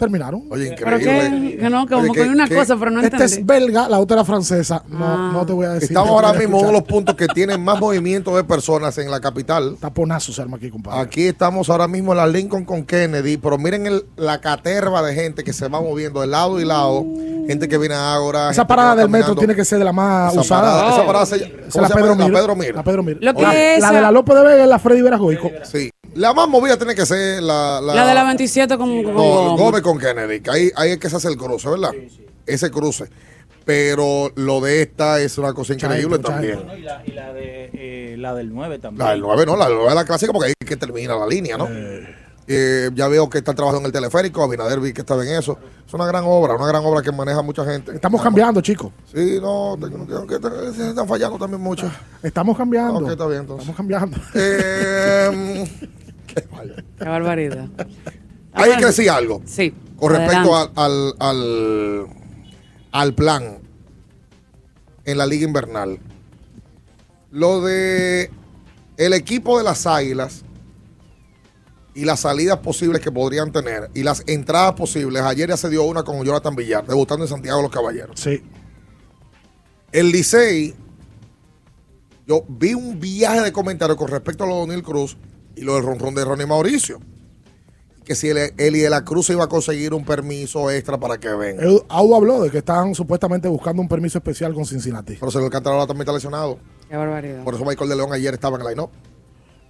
Terminaron. 0.00 0.44
Oye, 0.50 0.74
Pero 0.82 0.98
que, 0.98 1.58
que 1.60 1.70
no, 1.70 1.86
como 1.86 2.00
Oye, 2.02 2.12
que 2.12 2.22
una 2.22 2.48
que- 2.48 2.54
cosa, 2.56 2.74
pero 2.78 2.90
no 2.90 3.00
Esta 3.02 3.18
entendí. 3.18 3.34
es 3.34 3.46
belga, 3.46 3.88
la 3.88 3.98
otra 4.00 4.16
era 4.16 4.24
francesa. 4.24 4.82
No, 4.88 5.04
Ah. 5.04 5.30
no 5.32 5.44
te 5.46 5.52
voy 5.52 5.66
a 5.66 5.74
decir. 5.74 5.90
Estamos 5.90 6.10
ahora 6.10 6.32
mismo 6.32 6.56
en 6.58 6.64
uno 6.64 6.66
de 6.68 6.72
los 6.80 6.82
puntos 6.88 7.14
que 7.16 7.26
tienen 7.28 7.62
más 7.62 7.78
movimiento 7.78 8.34
de 8.34 8.42
personas 8.44 8.96
en 8.98 9.10
la 9.10 9.20
capital. 9.20 9.76
Taponazo 9.78 10.32
se 10.32 10.40
arma 10.40 10.56
aquí, 10.56 10.70
compadre. 10.70 11.00
Aquí 11.00 11.26
estamos 11.26 11.68
ahora 11.68 11.86
mismo 11.86 12.12
en 12.12 12.16
la 12.16 12.26
Lincoln 12.26 12.64
con 12.64 12.84
Kennedy, 12.84 13.36
pero 13.36 13.58
miren 13.58 13.86
el- 13.86 14.06
la 14.16 14.40
caterva 14.40 15.02
de 15.02 15.14
gente 15.14 15.44
que 15.44 15.52
se 15.52 15.68
va 15.68 15.80
moviendo 15.80 16.22
de 16.22 16.26
lado 16.28 16.58
y 16.60 16.64
lado. 16.64 17.04
Gente 17.46 17.68
que 17.68 17.76
viene 17.78 17.94
ahora. 17.94 18.50
Esa 18.50 18.66
parada 18.66 18.96
del 18.96 19.08
metro 19.10 19.34
tiene 19.36 19.54
que 19.54 19.64
ser 19.66 19.78
de 19.80 19.84
la 19.84 19.92
más 19.92 20.32
Esa 20.32 20.40
usada. 20.40 20.62
parada- 20.72 20.94
esa 20.94 21.06
parada 21.06 21.26
se- 21.26 21.36
Esa 21.36 21.44
¿cómo 21.46 21.58
es 21.66 21.72
se 21.72 21.80
la 21.80 21.88
llama? 21.88 21.94
Pedro 22.00 22.08
La 22.16 22.24
Mir. 22.24 22.32
Pedro 22.34 22.56
Mir. 22.56 22.74
La 22.76 22.82
Pedro 22.84 23.02
Mir. 23.02 23.18
Lo 23.20 23.34
que 23.34 23.42
la, 23.42 23.74
es 23.74 23.80
la 23.82 23.92
de 23.92 24.00
la 24.00 24.10
López 24.10 24.34
de 24.36 24.42
Vega 24.42 24.62
es 24.62 24.68
la 24.68 24.78
Freddy 24.78 25.02
Veragoico. 25.02 25.50
Sí. 25.64 25.90
La 26.14 26.32
más 26.34 26.48
movida 26.48 26.76
tiene 26.76 26.94
que 26.94 27.06
ser 27.06 27.42
la. 27.42 27.80
La 27.80 28.06
de 28.06 28.14
la 28.14 28.24
27 28.24 28.76
con, 28.76 29.02
con 29.02 29.14
No, 29.14 29.20
goma. 29.22 29.56
Gómez 29.62 29.82
con 29.82 29.98
Kennedy. 29.98 30.40
que 30.40 30.50
ahí, 30.50 30.70
ahí 30.76 30.90
es 30.92 30.98
que 30.98 31.08
se 31.10 31.16
hace 31.16 31.28
el 31.28 31.36
cruce, 31.36 31.68
¿verdad? 31.68 31.92
Ese 32.46 32.70
cruce. 32.70 33.08
Pero 33.64 34.32
lo 34.36 34.60
de 34.60 34.82
esta 34.82 35.20
es 35.20 35.38
una 35.38 35.52
cosa 35.52 35.74
increíble 35.74 36.18
también. 36.18 36.66
No, 36.66 36.76
y 36.76 36.80
la, 36.82 37.02
y 37.06 37.12
la 37.12 37.32
de, 37.32 37.70
eh, 37.74 38.16
la 38.18 38.34
del 38.34 38.52
9 38.52 38.78
también. 38.78 39.04
La 39.06 39.12
del 39.12 39.20
9, 39.20 39.46
no, 39.46 39.56
la 39.56 39.66
del 39.66 39.74
9 39.74 39.88
es 39.90 39.94
la 39.94 40.04
clásica 40.04 40.32
porque 40.32 40.48
ahí 40.48 40.54
es 40.58 40.66
que 40.68 40.76
termina 40.76 41.14
la 41.16 41.26
línea, 41.26 41.56
¿no? 41.56 41.68
Eh, 42.52 42.90
ya 42.94 43.06
veo 43.06 43.30
que 43.30 43.38
está 43.38 43.54
trabajando 43.54 43.80
en 43.80 43.86
el 43.86 43.92
teleférico, 43.92 44.42
Abinader 44.42 44.80
vi 44.80 44.92
que 44.92 45.02
estaba 45.02 45.24
en 45.24 45.36
eso. 45.38 45.56
Es 45.86 45.94
una 45.94 46.04
gran 46.06 46.24
obra, 46.26 46.54
una 46.56 46.66
gran 46.66 46.84
obra 46.84 47.00
que 47.00 47.12
maneja 47.12 47.42
mucha 47.42 47.64
gente. 47.64 47.92
Estamos 47.94 48.20
cambiando, 48.20 48.60
chicos. 48.60 48.90
Sí, 49.14 49.38
no, 49.40 49.78
tengo 49.80 50.26
que- 50.26 50.40
que- 50.40 50.72
se 50.74 50.88
están 50.88 51.06
fallando 51.06 51.38
también 51.38 51.60
mucho. 51.62 51.88
Estamos 52.24 52.56
cambiando. 52.56 52.98
Ok, 52.98 53.10
está 53.10 53.26
bien, 53.28 53.40
entonces. 53.42 53.68
Estamos 53.68 53.76
cambiando. 53.76 54.16
Eh, 54.34 55.64
Qué 56.34 57.04
barbaridad. 57.04 57.68
hay 58.52 58.76
que 58.76 58.86
decir 58.86 59.10
algo. 59.10 59.42
Sí. 59.44 59.74
Con 59.96 60.12
respecto 60.12 60.56
al, 60.56 60.70
al, 60.76 61.14
al, 61.18 62.06
al 62.92 63.14
plan 63.14 63.58
en 65.04 65.18
la 65.18 65.26
liga 65.26 65.46
invernal. 65.46 65.98
Lo 67.30 67.60
de 67.62 68.30
el 68.96 69.12
equipo 69.12 69.58
de 69.58 69.64
las 69.64 69.86
águilas 69.86 70.44
y 71.94 72.04
las 72.04 72.20
salidas 72.20 72.58
posibles 72.58 73.00
que 73.00 73.10
podrían 73.10 73.52
tener 73.52 73.90
y 73.94 74.02
las 74.02 74.22
entradas 74.26 74.74
posibles. 74.74 75.22
Ayer 75.22 75.48
ya 75.48 75.56
se 75.56 75.68
dio 75.68 75.84
una 75.84 76.02
con 76.02 76.22
Jonathan 76.24 76.54
Villar, 76.54 76.86
debutando 76.86 77.24
en 77.24 77.28
Santiago 77.28 77.58
de 77.58 77.62
los 77.64 77.72
Caballeros. 77.72 78.18
Sí. 78.20 78.42
El 79.92 80.12
Licey, 80.12 80.74
yo 82.26 82.44
vi 82.48 82.74
un 82.74 83.00
viaje 83.00 83.40
de 83.40 83.52
comentarios 83.52 83.98
con 83.98 84.08
respecto 84.08 84.44
a 84.44 84.46
lo 84.46 84.56
de 84.56 84.62
O'Neill 84.62 84.82
Cruz 84.82 85.16
y 85.56 85.62
lo 85.62 85.74
del 85.74 85.84
ronrón 85.84 86.14
de 86.14 86.24
Ronnie 86.24 86.46
Mauricio. 86.46 87.00
Que 88.04 88.14
si 88.14 88.28
el- 88.28 88.52
Eli 88.56 88.80
de 88.80 88.90
la 88.90 89.04
Cruz 89.04 89.30
iba 89.30 89.44
a 89.44 89.48
conseguir 89.48 89.94
un 89.94 90.04
permiso 90.04 90.70
extra 90.70 90.98
para 90.98 91.18
que 91.18 91.28
venga. 91.28 91.62
Audo 91.88 92.16
habló 92.16 92.42
de 92.42 92.50
que 92.50 92.58
están 92.58 92.94
supuestamente 92.94 93.46
buscando 93.48 93.80
un 93.82 93.88
permiso 93.88 94.18
especial 94.18 94.52
con 94.54 94.64
Cincinnati. 94.66 95.14
Pero 95.14 95.30
Sergio 95.30 95.46
Alcántara 95.46 95.86
también 95.86 96.00
está 96.02 96.12
lesionado. 96.12 96.58
Qué 96.88 96.96
barbaridad. 96.96 97.44
Por 97.44 97.54
eso 97.54 97.64
Michael 97.64 97.90
de 97.90 97.96
León 97.96 98.12
ayer 98.12 98.34
estaba 98.34 98.56
en 98.56 98.62
el 98.62 98.68
line-up. 98.68 98.90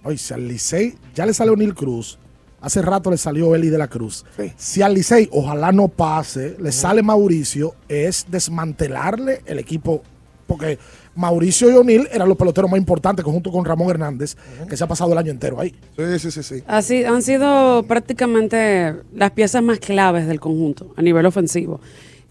Oye, 0.03 0.17
si 0.17 0.33
al 0.33 0.47
Licey 0.47 0.97
ya 1.13 1.25
le 1.27 1.33
salió 1.35 1.55
Neil 1.55 1.75
Cruz, 1.75 2.17
hace 2.61 2.81
rato 2.81 3.11
le 3.11 3.17
salió 3.17 3.53
Eli 3.53 3.69
de 3.69 3.77
la 3.77 3.87
Cruz. 3.87 4.25
Si 4.57 4.81
al 4.81 4.95
Licey, 4.95 5.29
ojalá 5.31 5.71
no 5.71 5.89
pase, 5.89 6.55
le 6.59 6.71
sale 6.71 7.03
Mauricio, 7.03 7.75
es 7.87 8.25
desmantelarle 8.29 9.41
el 9.45 9.59
equipo. 9.59 10.01
Porque 10.47 10.79
Mauricio 11.15 11.69
y 11.69 11.73
O'Neill 11.75 12.07
eran 12.11 12.27
los 12.29 12.37
peloteros 12.37 12.69
más 12.71 12.77
importantes, 12.79 13.23
junto 13.25 13.51
con 13.51 13.65
Ramón 13.65 13.89
Hernández, 13.89 14.35
que 14.69 14.77
se 14.77 14.83
ha 14.83 14.87
pasado 14.87 15.11
el 15.11 15.17
año 15.17 15.31
entero 15.31 15.59
ahí. 15.59 15.75
Sí, 15.97 16.19
sí, 16.19 16.31
sí, 16.31 16.43
sí. 16.43 16.63
Así, 16.67 17.03
han 17.03 17.21
sido 17.21 17.83
prácticamente 17.83 18.95
las 19.13 19.31
piezas 19.31 19.61
más 19.63 19.79
claves 19.79 20.27
del 20.27 20.39
conjunto 20.39 20.93
a 20.95 21.01
nivel 21.01 21.25
ofensivo. 21.25 21.81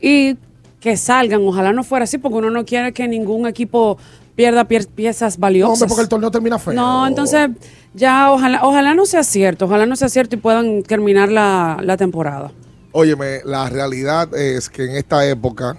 Y 0.01 0.37
que 0.81 0.97
salgan, 0.97 1.43
ojalá 1.43 1.73
no 1.75 1.85
fuera 1.85 2.05
así, 2.05 2.17
porque 2.19 2.39
uno 2.39 2.51
no 2.51 2.65
quiere 2.65 2.93
que 2.93 3.07
ningún 3.07 3.47
equipo 3.47 3.99
pierda 4.35 4.67
pie- 4.67 4.89
piezas 4.89 5.37
No, 5.37 5.43
valiosas. 5.43 5.73
hombre, 5.83 5.89
porque 5.89 6.03
el 6.03 6.09
torneo 6.09 6.31
termina 6.31 6.59
feo. 6.59 6.73
No, 6.73 7.07
entonces 7.07 7.51
ya 7.93 8.33
ojalá, 8.33 8.65
ojalá 8.65 8.95
no 8.95 9.05
sea 9.05 9.23
cierto, 9.25 9.67
ojalá 9.67 9.85
no 9.85 9.95
sea 9.97 10.09
cierto 10.09 10.37
y 10.37 10.39
puedan 10.39 10.83
terminar 10.85 11.31
la, 11.31 11.79
la 11.83 11.99
temporada. 11.99 12.51
Óyeme, 12.93 13.41
la 13.45 13.69
realidad 13.69 14.35
es 14.35 14.71
que 14.71 14.85
en 14.85 14.97
esta 14.97 15.29
época, 15.29 15.77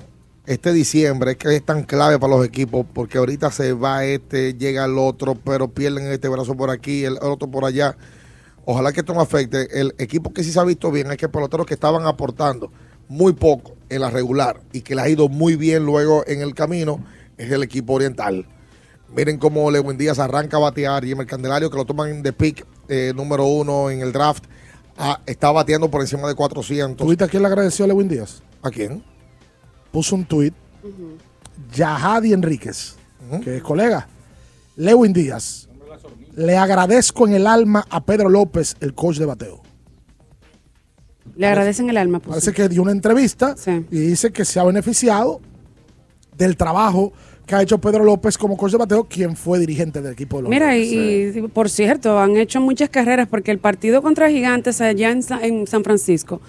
este 0.53 0.73
diciembre, 0.73 1.31
es 1.31 1.37
que 1.37 1.55
es 1.55 1.65
tan 1.65 1.83
clave 1.83 2.19
para 2.19 2.35
los 2.35 2.45
equipos, 2.45 2.85
porque 2.93 3.17
ahorita 3.17 3.51
se 3.51 3.71
va 3.71 4.03
este, 4.03 4.53
llega 4.55 4.83
el 4.83 4.97
otro, 4.97 5.35
pero 5.35 5.69
pierden 5.69 6.07
este 6.11 6.27
brazo 6.27 6.55
por 6.55 6.69
aquí, 6.69 7.05
el 7.05 7.17
otro 7.21 7.49
por 7.49 7.63
allá. 7.63 7.95
Ojalá 8.65 8.91
que 8.91 8.99
esto 8.99 9.13
no 9.13 9.21
afecte. 9.21 9.79
El 9.79 9.95
equipo 9.97 10.33
que 10.33 10.43
sí 10.43 10.51
se 10.51 10.59
ha 10.59 10.63
visto 10.65 10.91
bien 10.91 11.09
es 11.09 11.17
que 11.17 11.29
peloteros 11.29 11.65
que 11.65 11.73
estaban 11.73 12.05
aportando 12.05 12.69
muy 13.07 13.31
poco 13.31 13.75
en 13.89 14.01
la 14.01 14.09
regular 14.09 14.59
y 14.73 14.81
que 14.81 14.93
le 14.93 15.01
ha 15.01 15.09
ido 15.09 15.29
muy 15.29 15.55
bien 15.55 15.85
luego 15.85 16.23
en 16.27 16.41
el 16.41 16.53
camino 16.53 17.03
es 17.37 17.49
el 17.49 17.63
equipo 17.63 17.93
oriental. 17.93 18.45
Miren 19.15 19.37
cómo 19.37 19.71
Lewin 19.71 19.97
Díaz 19.97 20.19
arranca 20.19 20.57
a 20.57 20.59
batear 20.59 21.05
y 21.05 21.11
el 21.11 21.25
Candelario 21.25 21.69
que 21.69 21.77
lo 21.77 21.85
toman 21.85 22.21
de 22.23 22.33
pick 22.33 22.65
eh, 22.89 23.13
número 23.15 23.45
uno 23.45 23.89
en 23.89 24.01
el 24.01 24.11
draft 24.11 24.43
ah, 24.97 25.21
está 25.25 25.51
bateando 25.51 25.89
por 25.89 26.01
encima 26.01 26.27
de 26.27 26.35
400. 26.35 26.97
¿Tuviste 26.97 27.23
a 27.23 27.27
quién 27.27 27.41
le 27.41 27.47
agradeció 27.47 27.85
a 27.85 27.87
Lewin 27.87 28.09
Díaz? 28.09 28.43
¿A 28.61 28.69
quién? 28.69 29.03
Puso 29.91 30.15
un 30.15 30.25
tuit. 30.25 30.53
Yahadi 31.73 32.33
Enríquez, 32.33 32.95
que 33.43 33.57
es 33.57 33.63
colega. 33.63 34.07
Lewin 34.75 35.13
Díaz. 35.13 35.67
Le 36.35 36.57
agradezco 36.57 37.27
en 37.27 37.33
el 37.33 37.45
alma 37.45 37.85
a 37.89 38.03
Pedro 38.03 38.29
López, 38.29 38.75
el 38.79 38.93
coach 38.93 39.17
de 39.17 39.25
bateo. 39.25 39.61
Le 41.35 41.47
agradecen 41.47 41.89
el 41.89 41.97
alma. 41.97 42.19
pues. 42.19 42.29
Parece 42.29 42.53
que 42.53 42.67
dio 42.69 42.81
una 42.81 42.91
entrevista 42.91 43.55
y 43.89 43.99
dice 43.99 44.31
que 44.31 44.45
se 44.45 44.59
ha 44.59 44.63
beneficiado 44.63 45.41
del 46.37 46.57
trabajo 46.57 47.13
que 47.45 47.55
ha 47.55 47.61
hecho 47.61 47.79
Pedro 47.79 48.03
López 48.05 48.37
como 48.37 48.55
coach 48.55 48.71
de 48.71 48.77
bateo, 48.77 49.03
quien 49.03 49.35
fue 49.35 49.59
dirigente 49.59 50.01
del 50.01 50.13
equipo 50.13 50.37
de 50.37 50.43
los 50.43 50.49
Mira, 50.49 50.77
y, 50.77 51.33
y 51.35 51.41
por 51.49 51.69
cierto, 51.69 52.17
han 52.19 52.37
hecho 52.37 52.61
muchas 52.61 52.89
carreras 52.89 53.27
porque 53.27 53.51
el 53.51 53.59
partido 53.59 54.01
contra 54.01 54.29
Gigantes 54.29 54.79
allá 54.79 55.11
en 55.11 55.67
San 55.67 55.83
Francisco 55.83 56.39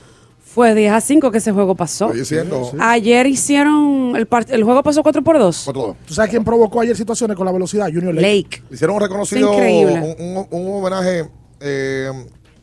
fue 0.54 0.74
10 0.74 0.92
a 0.92 1.00
5 1.00 1.30
que 1.30 1.38
ese 1.38 1.52
juego 1.52 1.74
pasó. 1.74 2.08
Oye, 2.08 2.24
siendo- 2.24 2.70
Ayer 2.78 3.26
hicieron, 3.26 4.14
el, 4.16 4.28
part- 4.28 4.50
el 4.50 4.64
juego 4.64 4.82
pasó 4.82 5.02
4 5.02 5.22
por 5.22 5.38
2. 5.38 5.70
¿Tú 6.06 6.14
sabes 6.14 6.30
quién 6.30 6.44
provocó 6.44 6.80
ayer 6.80 6.96
situaciones 6.96 7.36
con 7.36 7.46
la 7.46 7.52
velocidad? 7.52 7.86
Junior 7.86 8.14
Lake. 8.14 8.26
Lake. 8.44 8.62
Hicieron 8.70 8.96
un 8.96 9.02
reconocido, 9.02 9.50
un, 9.52 10.14
un- 10.18 10.46
un 10.50 10.74
homenaje 10.74 11.28
eh, 11.60 12.10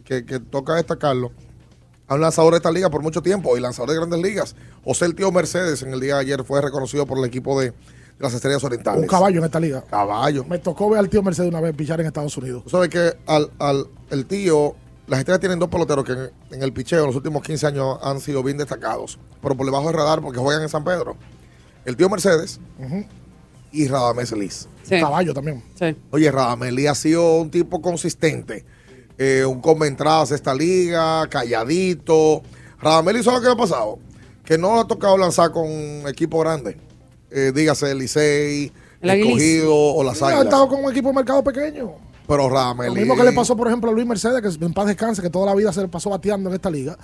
que, 0.04 0.26
que 0.26 0.40
toca 0.40 0.76
destacarlo 0.76 1.32
a 2.08 2.16
un 2.16 2.22
lanzador 2.22 2.54
de 2.54 2.58
esta 2.58 2.72
liga 2.72 2.90
por 2.90 3.02
mucho 3.02 3.22
tiempo 3.22 3.56
y 3.58 3.60
lanzador 3.60 3.90
de 3.92 3.96
grandes 3.98 4.20
ligas. 4.22 4.56
José 4.84 5.06
el 5.06 5.16
tío 5.16 5.32
Mercedes 5.32 5.82
en 5.84 5.94
el 5.94 6.00
día 6.00 6.16
de 6.16 6.22
ayer 6.22 6.44
fue 6.44 6.62
reconocido 6.62 7.06
por 7.06 7.18
el 7.20 7.26
equipo 7.26 7.60
de, 7.60 7.68
de 7.72 7.74
las 8.20 8.34
Estrellas 8.34 8.64
Orientales. 8.64 9.02
Un 9.02 9.08
caballo 9.08 9.40
en 9.40 9.46
esta 9.46 9.60
liga. 9.60 9.84
Caballo. 9.90 10.44
Me 10.46 10.58
tocó 10.60 10.90
ver 10.90 11.00
al 11.00 11.10
tío 11.10 11.22
Mercedes 11.24 11.50
una 11.50 11.62
vez 11.62 11.76
pichar 11.76 12.00
en 12.02 12.08
Estados 12.08 12.36
Unidos. 12.38 12.64
Tú 12.64 12.70
sabes 12.70 12.90
que 12.90 13.14
al, 13.28 13.50
al- 13.60 13.88
el 14.10 14.26
tío, 14.26 14.76
las 15.10 15.20
estrellas 15.20 15.40
tienen 15.40 15.60
dos 15.60 15.70
peloteros 15.70 16.06
que 16.06 16.12
en, 16.14 16.30
en 16.52 16.64
el 16.64 16.72
picheo 16.72 17.00
en 17.02 17.08
los 17.08 17.16
últimos 17.16 17.42
15 17.44 17.68
años 17.68 17.98
han 18.02 18.20
sido 18.22 18.44
bien 18.44 18.58
destacados, 18.58 19.20
pero 19.42 19.56
por 19.58 19.66
debajo 19.66 19.88
del 19.88 19.96
radar 19.96 20.22
porque 20.22 20.40
juegan 20.40 20.62
en 20.62 20.70
San 20.70 20.84
Pedro. 20.84 21.18
El 21.86 21.98
tío 21.98 22.10
Mercedes 22.10 22.60
y 23.72 23.88
Radamés 23.88 24.32
Liz. 24.34 24.68
Un 24.92 25.00
caballo 25.00 25.34
también. 25.34 25.64
Oye, 26.12 26.32
Radamés 26.32 26.74
Liz 26.74 26.88
ha 26.90 26.96
sido 26.96 27.38
un 27.38 27.50
tipo 27.52 27.82
consistente, 27.82 28.66
eh, 29.18 29.46
un 29.46 29.62
conventradas 29.62 30.30
de 30.30 30.36
esta 30.36 30.54
liga, 30.54 31.28
calladito. 31.30 32.42
Radamés 32.80 33.16
Liz, 33.16 33.26
¿sabes 33.26 33.40
lo 33.40 33.42
que 33.42 33.48
le 33.48 33.54
ha 33.54 33.58
pasado? 33.68 34.00
Que 34.46 34.58
no 34.58 34.76
le 34.76 34.82
ha 34.82 34.86
tocado 34.86 35.18
lanzar 35.18 35.52
con 35.52 35.68
equipo 36.08 36.40
grande. 36.40 36.78
Eh, 37.32 37.52
dígase 37.54 37.92
el 37.92 38.00
Licey, 38.00 38.72
El 39.02 39.64
o 39.68 40.04
las 40.04 40.18
Sí, 40.18 40.24
ha 40.24 40.28
Águilas. 40.28 40.46
estado 40.46 40.68
con 40.68 40.84
un 40.84 40.92
equipo 40.92 41.10
de 41.10 41.16
mercado 41.16 41.44
pequeño. 41.44 41.94
Pero 42.30 42.48
Radamés 42.48 42.88
Lo 42.90 42.94
mismo 42.96 43.16
que 43.18 43.24
le 43.24 43.32
pasó, 43.34 43.58
por 43.58 43.68
ejemplo, 43.68 43.90
a 43.90 43.94
Luis 43.94 44.06
Mercedes, 44.08 44.42
que 44.58 44.66
en 44.66 44.74
paz 44.74 44.86
descanse, 44.88 45.22
que 45.22 45.30
toda 45.30 45.48
la 45.48 45.56
vida 45.56 45.74
se 45.74 45.82
le 45.82 45.88
pasó 45.90 46.12
bateando 46.12 46.50
en 46.50 46.56
esta 46.56 46.70
liga. 46.70 46.96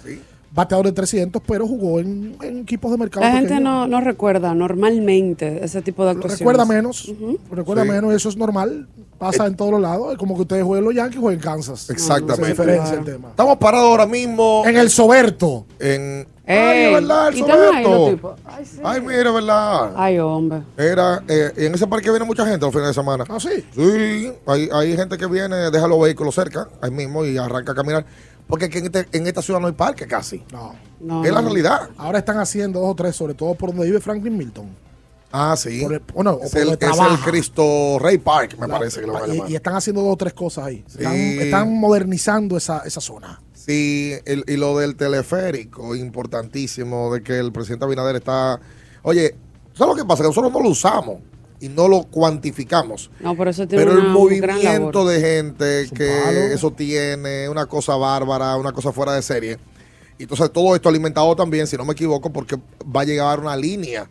bateador 0.54 0.86
de 0.86 0.92
300, 0.94 1.42
pero 1.46 1.68
jugó 1.68 2.00
en, 2.00 2.38
en 2.42 2.60
equipos 2.60 2.90
de 2.92 2.98
mercado 2.98 3.26
La 3.26 3.34
gente 3.34 3.60
no, 3.60 3.88
no 3.88 4.00
recuerda 4.00 4.54
normalmente 4.54 5.66
ese 5.66 5.82
tipo 5.82 6.06
de 6.06 6.14
Lo 6.14 6.20
actuaciones. 6.20 6.40
recuerda 6.40 6.66
menos, 6.66 7.12
recuerda 7.52 7.84
Sí. 7.84 7.90
menos, 7.90 8.14
eso 8.14 8.30
es 8.30 8.38
normal, 8.38 8.88
pasa 9.18 9.48
en 9.48 9.56
todos 9.58 9.72
los 9.72 9.82
lados, 9.82 10.14
es 10.14 10.18
como 10.18 10.36
que 10.36 10.42
ustedes 10.44 10.64
jueguen 10.64 10.86
los 10.86 10.96
Yankees, 10.96 11.20
jueguen 11.20 11.42
Kansas. 11.42 11.90
Exactamente. 11.90 12.50
Diferencia 12.52 12.94
el 12.96 13.04
tema. 13.04 13.30
Estamos 13.32 13.58
parados 13.58 13.90
ahora 13.90 14.06
mismo. 14.06 14.64
En 14.66 14.78
el 14.78 14.90
Soberto. 14.90 15.66
En. 15.80 16.26
Ey, 16.48 16.58
Ay, 16.58 16.80
es 16.86 16.94
verdad, 16.94 17.28
el 17.30 17.36
¿y 17.38 17.40
están 17.42 17.60
ahí 17.60 17.84
los 17.84 17.92
Soberto. 17.94 18.10
tipos? 18.16 18.40
Ay, 18.84 19.02
mira, 19.02 19.32
verdad. 19.32 19.94
Ay, 19.96 20.20
hombre. 20.20 20.62
Era, 20.78 21.24
eh, 21.28 21.52
en 21.58 21.74
ese 21.74 21.88
parque 21.88 22.10
viene 22.12 22.24
mucha 22.26 22.46
gente 22.46 22.64
los 22.66 22.72
fines 22.74 22.90
de 22.90 22.94
semana. 22.94 23.24
Ah, 23.28 23.40
sí. 23.40 23.66
Sí, 23.74 24.32
hay, 24.46 24.70
hay 24.72 24.96
gente 24.96 25.18
que 25.18 25.26
viene, 25.26 25.56
deja 25.72 25.88
los 25.88 26.00
vehículos 26.00 26.36
cerca, 26.36 26.70
ahí 26.82 26.92
mismo, 26.92 27.26
y 27.26 27.38
arranca 27.38 27.72
a 27.72 27.76
caminar. 27.76 28.06
Porque 28.48 28.66
aquí 28.66 28.78
en, 28.78 28.86
este- 28.86 29.08
en 29.12 29.26
esta 29.26 29.42
ciudad 29.42 29.60
no 29.60 29.66
hay 29.68 29.74
parque 29.74 30.06
casi. 30.06 30.44
No. 30.52 31.26
Es 31.26 31.32
la 31.34 31.42
realidad. 31.42 31.90
Ahora 31.98 32.20
están 32.20 32.38
haciendo 32.38 32.80
dos 32.80 32.92
o 32.92 32.96
tres, 32.96 33.16
sobre 33.16 33.34
todo 33.34 33.56
por 33.56 33.70
donde 33.72 33.86
vive 33.86 34.00
Franklin 34.00 34.38
Milton. 34.38 34.70
Ah, 35.32 35.56
sí. 35.58 35.82
Por 35.82 35.94
el- 35.94 36.02
bueno, 36.14 36.34
o 36.34 36.44
es, 36.44 36.52
por 36.52 36.62
el, 36.62 36.70
es. 36.70 37.20
Cristo 37.26 37.98
Rey 38.00 38.20
Park, 38.20 38.56
me 38.60 38.68
La- 38.68 38.78
parece 38.78 39.02
que 39.02 39.08
lo 39.08 39.14
van 39.14 39.24
a 39.24 39.28
y, 39.28 39.32
llamar. 39.38 39.52
y 39.52 39.56
están 39.56 39.76
haciendo 39.76 40.02
dos 40.04 40.14
o 40.14 40.16
tres 40.18 40.34
cosas 40.34 40.66
ahí. 40.66 40.86
Están, 40.88 41.14
Sí. 41.14 41.40
están 41.40 41.74
modernizando 41.74 42.56
esa, 42.56 42.84
esa 42.86 43.02
zona. 43.02 43.42
Sí, 43.66 44.14
el- 44.26 44.44
y 44.48 44.58
lo 44.58 44.78
del 44.78 44.96
teleférico, 44.96 45.96
importantísimo, 45.96 47.14
de 47.14 47.24
que 47.24 47.40
el 47.40 47.52
presidente 47.52 47.86
Abinader 47.86 48.16
está... 48.18 48.60
Oye, 49.02 49.36
¿sabes 49.74 49.96
lo 49.96 50.02
que 50.04 50.08
pasa? 50.08 50.24
Que 50.24 50.30
nosotros 50.30 50.52
no 50.54 50.62
lo 50.62 50.70
usamos 50.70 51.20
y 51.60 51.70
no 51.70 51.88
lo 51.88 52.04
cuantificamos. 52.04 53.10
No, 53.20 53.36
pero 53.36 53.50
eso 53.50 53.68
tiene 53.68 53.84
Pero 53.84 53.98
el 53.98 54.04
una 54.06 54.14
movimiento 54.14 55.06
de 55.08 55.20
gente 55.22 55.88
que 55.96 56.54
eso 56.54 56.72
tiene, 56.72 57.50
una 57.50 57.66
cosa 57.66 57.96
bárbara, 57.96 58.56
una 58.58 58.72
cosa 58.72 58.92
fuera 58.92 59.14
de 59.14 59.22
serie. 59.22 59.58
Y 60.18 60.24
entonces 60.24 60.52
todo 60.52 60.76
esto 60.76 60.88
alimentado 60.90 61.36
también, 61.36 61.66
si 61.66 61.76
no 61.76 61.86
me 61.86 61.94
equivoco, 61.94 62.32
porque 62.32 62.58
va 62.96 63.02
a 63.02 63.06
llegar 63.06 63.40
una 63.40 63.56
línea 63.58 64.08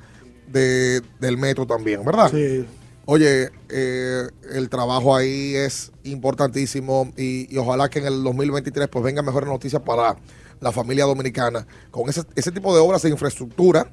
de, 0.49 1.01
del 1.21 1.39
metro 1.39 1.65
también, 1.67 2.05
¿verdad? 2.05 2.31
Sí. 2.31 2.67
Oye, 3.07 3.51
eh, 3.69 4.29
el 4.53 4.71
trabajo 4.71 5.15
ahí 5.15 5.55
es 5.55 5.93
importantísimo 6.05 7.13
y, 7.19 7.55
ojalá 7.59 7.91
que 7.91 7.99
en 7.99 8.07
el 8.07 8.25
2023 8.25 8.89
pues 8.89 9.05
vengan 9.05 9.27
mejores 9.27 9.49
noticias 9.49 9.83
para 9.83 10.17
la 10.61 10.73
familia 10.73 11.05
dominicana 11.05 11.67
con 11.91 12.09
ese, 12.09 12.23
ese 12.35 12.51
tipo 12.51 12.75
de 12.75 12.81
obras 12.81 13.03
de 13.03 13.11
infraestructura 13.11 13.91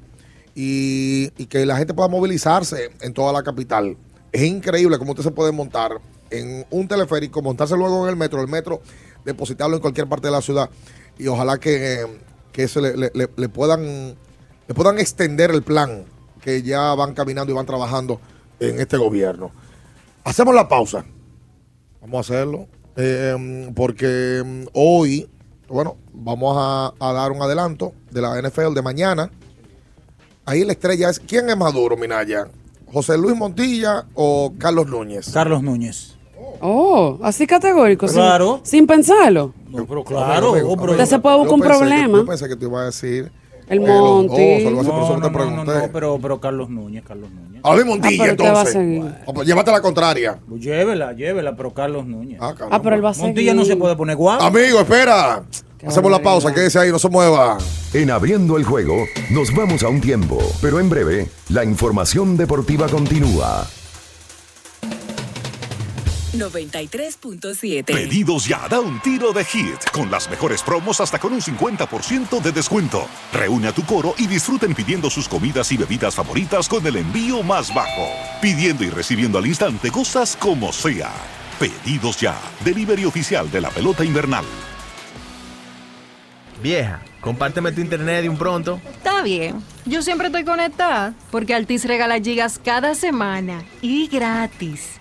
y, 0.55 1.29
que 1.47 1.65
la 1.65 1.75
gente 1.75 1.93
pueda 1.93 2.07
movilizarse 2.07 2.91
en 3.01 3.13
toda 3.13 3.33
la 3.33 3.43
capital. 3.43 3.97
Es 4.31 4.43
increíble 4.43 4.97
cómo 4.97 5.11
usted 5.11 5.25
se 5.25 5.31
puede 5.31 5.51
montar 5.51 5.99
en 6.29 6.65
un 6.69 6.88
teleférico, 6.88 7.41
montarse 7.41 7.75
luego 7.75 8.05
en 8.05 8.11
el 8.11 8.15
metro, 8.15 8.41
el 8.41 8.47
metro, 8.47 8.81
depositarlo 9.25 9.75
en 9.75 9.81
cualquier 9.81 10.07
parte 10.07 10.27
de 10.27 10.31
la 10.31 10.41
ciudad 10.41 10.69
y 11.19 11.27
ojalá 11.27 11.57
que, 11.57 12.07
puedan, 13.53 14.15
le 14.67 14.73
puedan 14.73 14.99
extender 14.99 15.51
el 15.51 15.63
plan 15.63 16.05
que 16.41 16.63
ya 16.63 16.95
van 16.95 17.13
caminando 17.13 17.51
y 17.51 17.55
van 17.55 17.65
trabajando 17.65 18.21
en 18.61 18.79
este 18.79 18.97
gobierno. 18.97 19.51
Hacemos 20.23 20.53
la 20.55 20.67
pausa. 20.67 21.03
Vamos 22.01 22.17
a 22.17 22.33
hacerlo. 22.33 22.67
eh, 22.95 23.71
porque 23.75 24.41
mm, 24.45 24.63
hoy, 24.73 25.27
bueno, 25.67 25.97
vamos 26.13 26.55
a, 26.59 26.93
a 26.99 27.13
dar 27.13 27.31
un 27.31 27.41
adelanto 27.41 27.93
de 28.11 28.21
la 28.21 28.39
NFL 28.41 28.73
de 28.73 28.81
mañana. 28.81 29.31
Ahí 30.45 30.63
la 30.65 30.73
estrella 30.73 31.09
es. 31.09 31.19
¿Quién 31.19 31.49
es 31.49 31.57
más 31.57 31.73
duro, 31.73 31.95
Minaya? 31.97 32.47
¿José 32.91 33.17
Luis 33.17 33.35
Montilla 33.35 34.05
o 34.15 34.53
Carlos 34.57 34.88
Núñez? 34.88 35.31
Carlos 35.31 35.63
Núñez. 35.63 36.17
Oh, 36.59 37.17
así 37.23 37.47
categórico. 37.47 38.05
Claro. 38.07 38.59
Sin, 38.63 38.85
pensarlo. 38.85 39.53
pero 39.71 40.03
claro, 40.03 40.53
pero- 40.53 40.91
Usted 40.91 41.05
se 41.05 41.19
puede 41.19 41.38
buscar 41.38 41.53
un 41.55 41.61
que- 41.61 41.67
problema. 41.67 42.17
yo 42.19 42.25
pensé 42.25 42.47
que 42.49 42.55
te 42.55 42.65
iba 42.65 42.81
a 42.81 42.85
decir. 42.85 43.31
El 43.72 43.81
eh, 43.84 43.88
los 43.88 44.85
dos, 44.85 45.10
Monti. 45.10 45.30
No, 45.31 45.64
no, 45.64 45.64
no, 45.64 45.89
pero, 45.93 46.19
pero 46.22 46.39
Carlos 46.41 46.69
Núñez, 46.69 47.03
Carlos 47.07 47.30
Núñez. 47.31 47.61
Montilla, 47.85 48.23
Ah, 48.23 48.27
pero 48.27 48.31
usted 48.31 48.43
va 48.45 48.48
a 48.48 48.52
entonces. 48.64 48.73
seguir. 48.73 49.15
Oh, 49.26 49.34
pues 49.34 49.48
llévate 49.48 49.72
la 49.72 49.81
contraria. 49.81 50.39
Pues 50.48 50.61
llévela, 50.61 51.14
llévela, 51.14 51.56
pero 51.56 51.73
Carlos 51.73 52.06
Núñez. 52.06 52.38
Ah, 52.41 52.53
Ah, 52.69 52.81
pero 52.81 52.95
él 52.95 53.03
va 53.06 53.11
a 53.11 53.14
Montilla 53.14 53.53
no 53.53 53.64
se 53.64 53.77
puede 53.77 53.95
poner 53.95 54.18
guapo. 54.18 54.43
Amigo, 54.43 54.80
espera. 54.81 55.43
Hacemos 55.88 56.11
la 56.11 56.19
pausa, 56.22 56.53
quédese 56.53 56.77
ahí, 56.80 56.91
no 56.91 56.99
se 56.99 57.10
mueva. 57.10 57.57
En 57.93 58.11
abriendo 58.11 58.57
el 58.57 58.64
juego, 58.64 59.06
nos 59.31 59.56
vamos 59.56 59.81
a 59.84 59.88
un 59.88 59.99
tiempo, 59.99 60.38
pero 60.61 60.80
en 60.80 60.89
breve, 60.89 61.27
la 61.49 61.64
información 61.64 62.38
deportiva 62.38 62.88
continúa. 62.88 63.65
93.7. 66.33 67.85
Pedidos 67.85 68.47
ya, 68.47 68.67
da 68.69 68.79
un 68.79 69.01
tiro 69.01 69.33
de 69.33 69.43
hit, 69.43 69.89
con 69.91 70.09
las 70.09 70.29
mejores 70.29 70.63
promos 70.63 71.01
hasta 71.01 71.19
con 71.19 71.33
un 71.33 71.41
50% 71.41 72.41
de 72.41 72.51
descuento. 72.51 73.07
Reúne 73.33 73.67
a 73.67 73.71
tu 73.73 73.83
coro 73.85 74.15
y 74.17 74.27
disfruten 74.27 74.73
pidiendo 74.73 75.09
sus 75.09 75.27
comidas 75.27 75.71
y 75.71 75.77
bebidas 75.77 76.15
favoritas 76.15 76.69
con 76.69 76.85
el 76.87 76.95
envío 76.95 77.43
más 77.43 77.73
bajo. 77.73 78.07
Pidiendo 78.41 78.83
y 78.83 78.89
recibiendo 78.89 79.37
al 79.37 79.47
instante 79.47 79.91
cosas 79.91 80.37
como 80.37 80.71
sea. 80.71 81.11
Pedidos 81.59 82.19
ya, 82.19 82.39
delivery 82.63 83.05
oficial 83.05 83.51
de 83.51 83.61
la 83.61 83.69
pelota 83.69 84.05
invernal. 84.05 84.45
Vieja, 86.63 87.01
compárteme 87.19 87.71
tu 87.71 87.81
internet 87.81 88.21
de 88.21 88.29
un 88.29 88.37
pronto. 88.37 88.79
Está 88.91 89.21
bien. 89.21 89.61
Yo 89.85 90.01
siempre 90.01 90.27
estoy 90.27 90.43
conectada 90.43 91.13
porque 91.31 91.55
Altis 91.55 91.85
regala 91.85 92.19
gigas 92.19 92.59
cada 92.63 92.95
semana 92.95 93.63
y 93.81 94.07
gratis. 94.07 95.00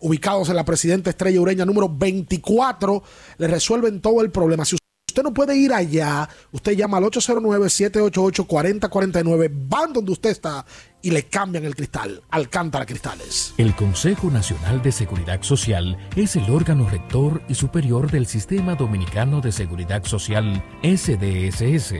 Ubicados 0.00 0.48
en 0.48 0.56
la 0.56 0.64
Presidenta 0.64 1.10
Estrella 1.10 1.40
Ureña 1.40 1.64
número 1.64 1.88
24, 1.88 3.02
le 3.38 3.48
resuelven 3.48 4.00
todo 4.00 4.20
el 4.20 4.30
problema. 4.30 4.64
Si 4.64 4.76
usted 5.08 5.22
no 5.22 5.34
puede 5.34 5.56
ir 5.56 5.72
allá, 5.72 6.28
usted 6.52 6.76
llama 6.76 6.98
al 6.98 7.04
809-788-4049, 7.04 9.50
van 9.68 9.92
donde 9.92 10.12
usted 10.12 10.30
está 10.30 10.64
y 11.02 11.10
le 11.10 11.24
cambian 11.24 11.64
el 11.64 11.74
cristal. 11.74 12.22
Alcántara 12.30 12.86
Cristales. 12.86 13.54
El 13.56 13.74
Consejo 13.74 14.30
Nacional 14.30 14.80
de 14.82 14.92
Seguridad 14.92 15.42
Social 15.42 15.98
es 16.14 16.36
el 16.36 16.48
órgano 16.50 16.88
rector 16.88 17.42
y 17.48 17.54
superior 17.54 18.08
del 18.10 18.26
Sistema 18.26 18.76
Dominicano 18.76 19.40
de 19.40 19.50
Seguridad 19.50 20.04
Social 20.04 20.62
SDSS. 20.82 21.94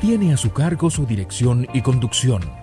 Tiene 0.00 0.32
a 0.32 0.36
su 0.36 0.52
cargo 0.52 0.90
su 0.90 1.06
dirección 1.06 1.66
y 1.72 1.82
conducción 1.82 2.61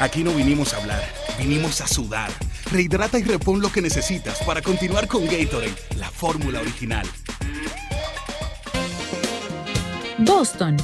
Aquí 0.00 0.22
no 0.22 0.32
vinimos 0.32 0.74
a 0.74 0.76
hablar, 0.76 1.02
vinimos 1.38 1.80
a 1.80 1.88
sudar. 1.88 2.30
Rehidrata 2.70 3.18
y 3.18 3.24
repon 3.24 3.60
lo 3.60 3.72
que 3.72 3.82
necesitas 3.82 4.38
para 4.46 4.62
continuar 4.62 5.08
con 5.08 5.24
Gatorade, 5.24 5.74
la 5.96 6.08
fórmula 6.08 6.60
original. 6.60 7.04
Boston, 10.18 10.76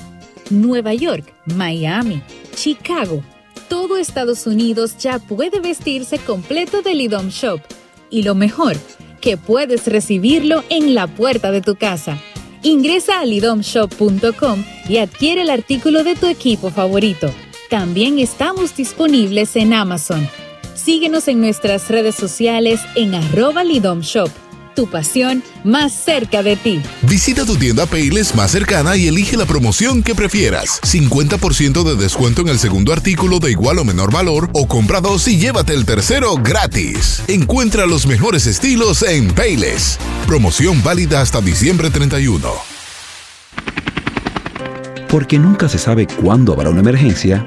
Nueva 0.51 0.95
York, 0.95 1.32
Miami, 1.47 2.23
Chicago. 2.57 3.23
Todo 3.69 3.99
Estados 3.99 4.49
Unidos 4.49 4.97
ya 4.99 5.20
puede 5.20 5.61
vestirse 5.61 6.19
completo 6.19 6.82
del 6.82 7.01
IDOM 7.01 7.28
Shop. 7.28 7.61
Y 8.11 8.24
lo 8.24 8.35
mejor, 8.35 8.77
que 9.20 9.36
puedes 9.36 9.86
recibirlo 9.86 10.65
en 10.70 10.95
la 10.95 11.07
puerta 11.07 11.53
de 11.53 11.61
tu 11.61 11.77
casa. 11.77 12.19
Ingresa 12.62 13.20
a 13.20 13.24
lidomshop.com 13.24 14.65
y 14.89 14.99
adquiere 14.99 15.43
el 15.43 15.51
artículo 15.51 16.03
de 16.03 16.16
tu 16.16 16.27
equipo 16.27 16.70
favorito. 16.70 17.32
También 17.74 18.20
estamos 18.20 18.76
disponibles 18.76 19.56
en 19.56 19.72
Amazon. 19.72 20.28
Síguenos 20.76 21.26
en 21.26 21.40
nuestras 21.40 21.88
redes 21.88 22.14
sociales 22.14 22.78
en 22.94 23.16
arroba 23.16 23.64
lidomshop. 23.64 24.30
Tu 24.76 24.88
pasión 24.88 25.42
más 25.64 25.92
cerca 25.92 26.44
de 26.44 26.55
ti. 26.55 26.80
Visita 27.02 27.44
tu 27.44 27.56
tienda 27.56 27.86
Payless 27.86 28.36
más 28.36 28.52
cercana 28.52 28.96
y 28.96 29.09
elige 29.09 29.36
la 29.36 29.44
promoción 29.44 30.05
que 30.05 30.14
prefieras. 30.14 30.80
50% 30.82 31.82
de 31.82 31.96
descuento 31.96 32.42
en 32.42 32.48
el 32.51 32.60
segundo 32.60 32.92
artículo 32.92 33.40
de 33.40 33.51
igual 33.51 33.80
o 33.80 33.84
menor 33.84 34.12
valor 34.12 34.51
o 34.52 34.68
compra 34.68 35.01
dos 35.01 35.26
y 35.26 35.36
llévate 35.36 35.74
el 35.74 35.84
tercero 35.84 36.36
gratis. 36.36 37.24
Encuentra 37.26 37.86
los 37.86 38.06
mejores 38.06 38.46
estilos 38.46 39.02
en 39.02 39.34
Payless. 39.34 39.98
Promoción 40.28 40.80
válida 40.84 41.20
hasta 41.20 41.40
diciembre 41.40 41.90
31. 41.90 42.52
Porque 45.14 45.38
nunca 45.38 45.68
se 45.68 45.78
sabe 45.78 46.09
cuándo 46.09 46.52
habrá 46.55 46.70
una 46.70 46.80
emergencia, 46.80 47.46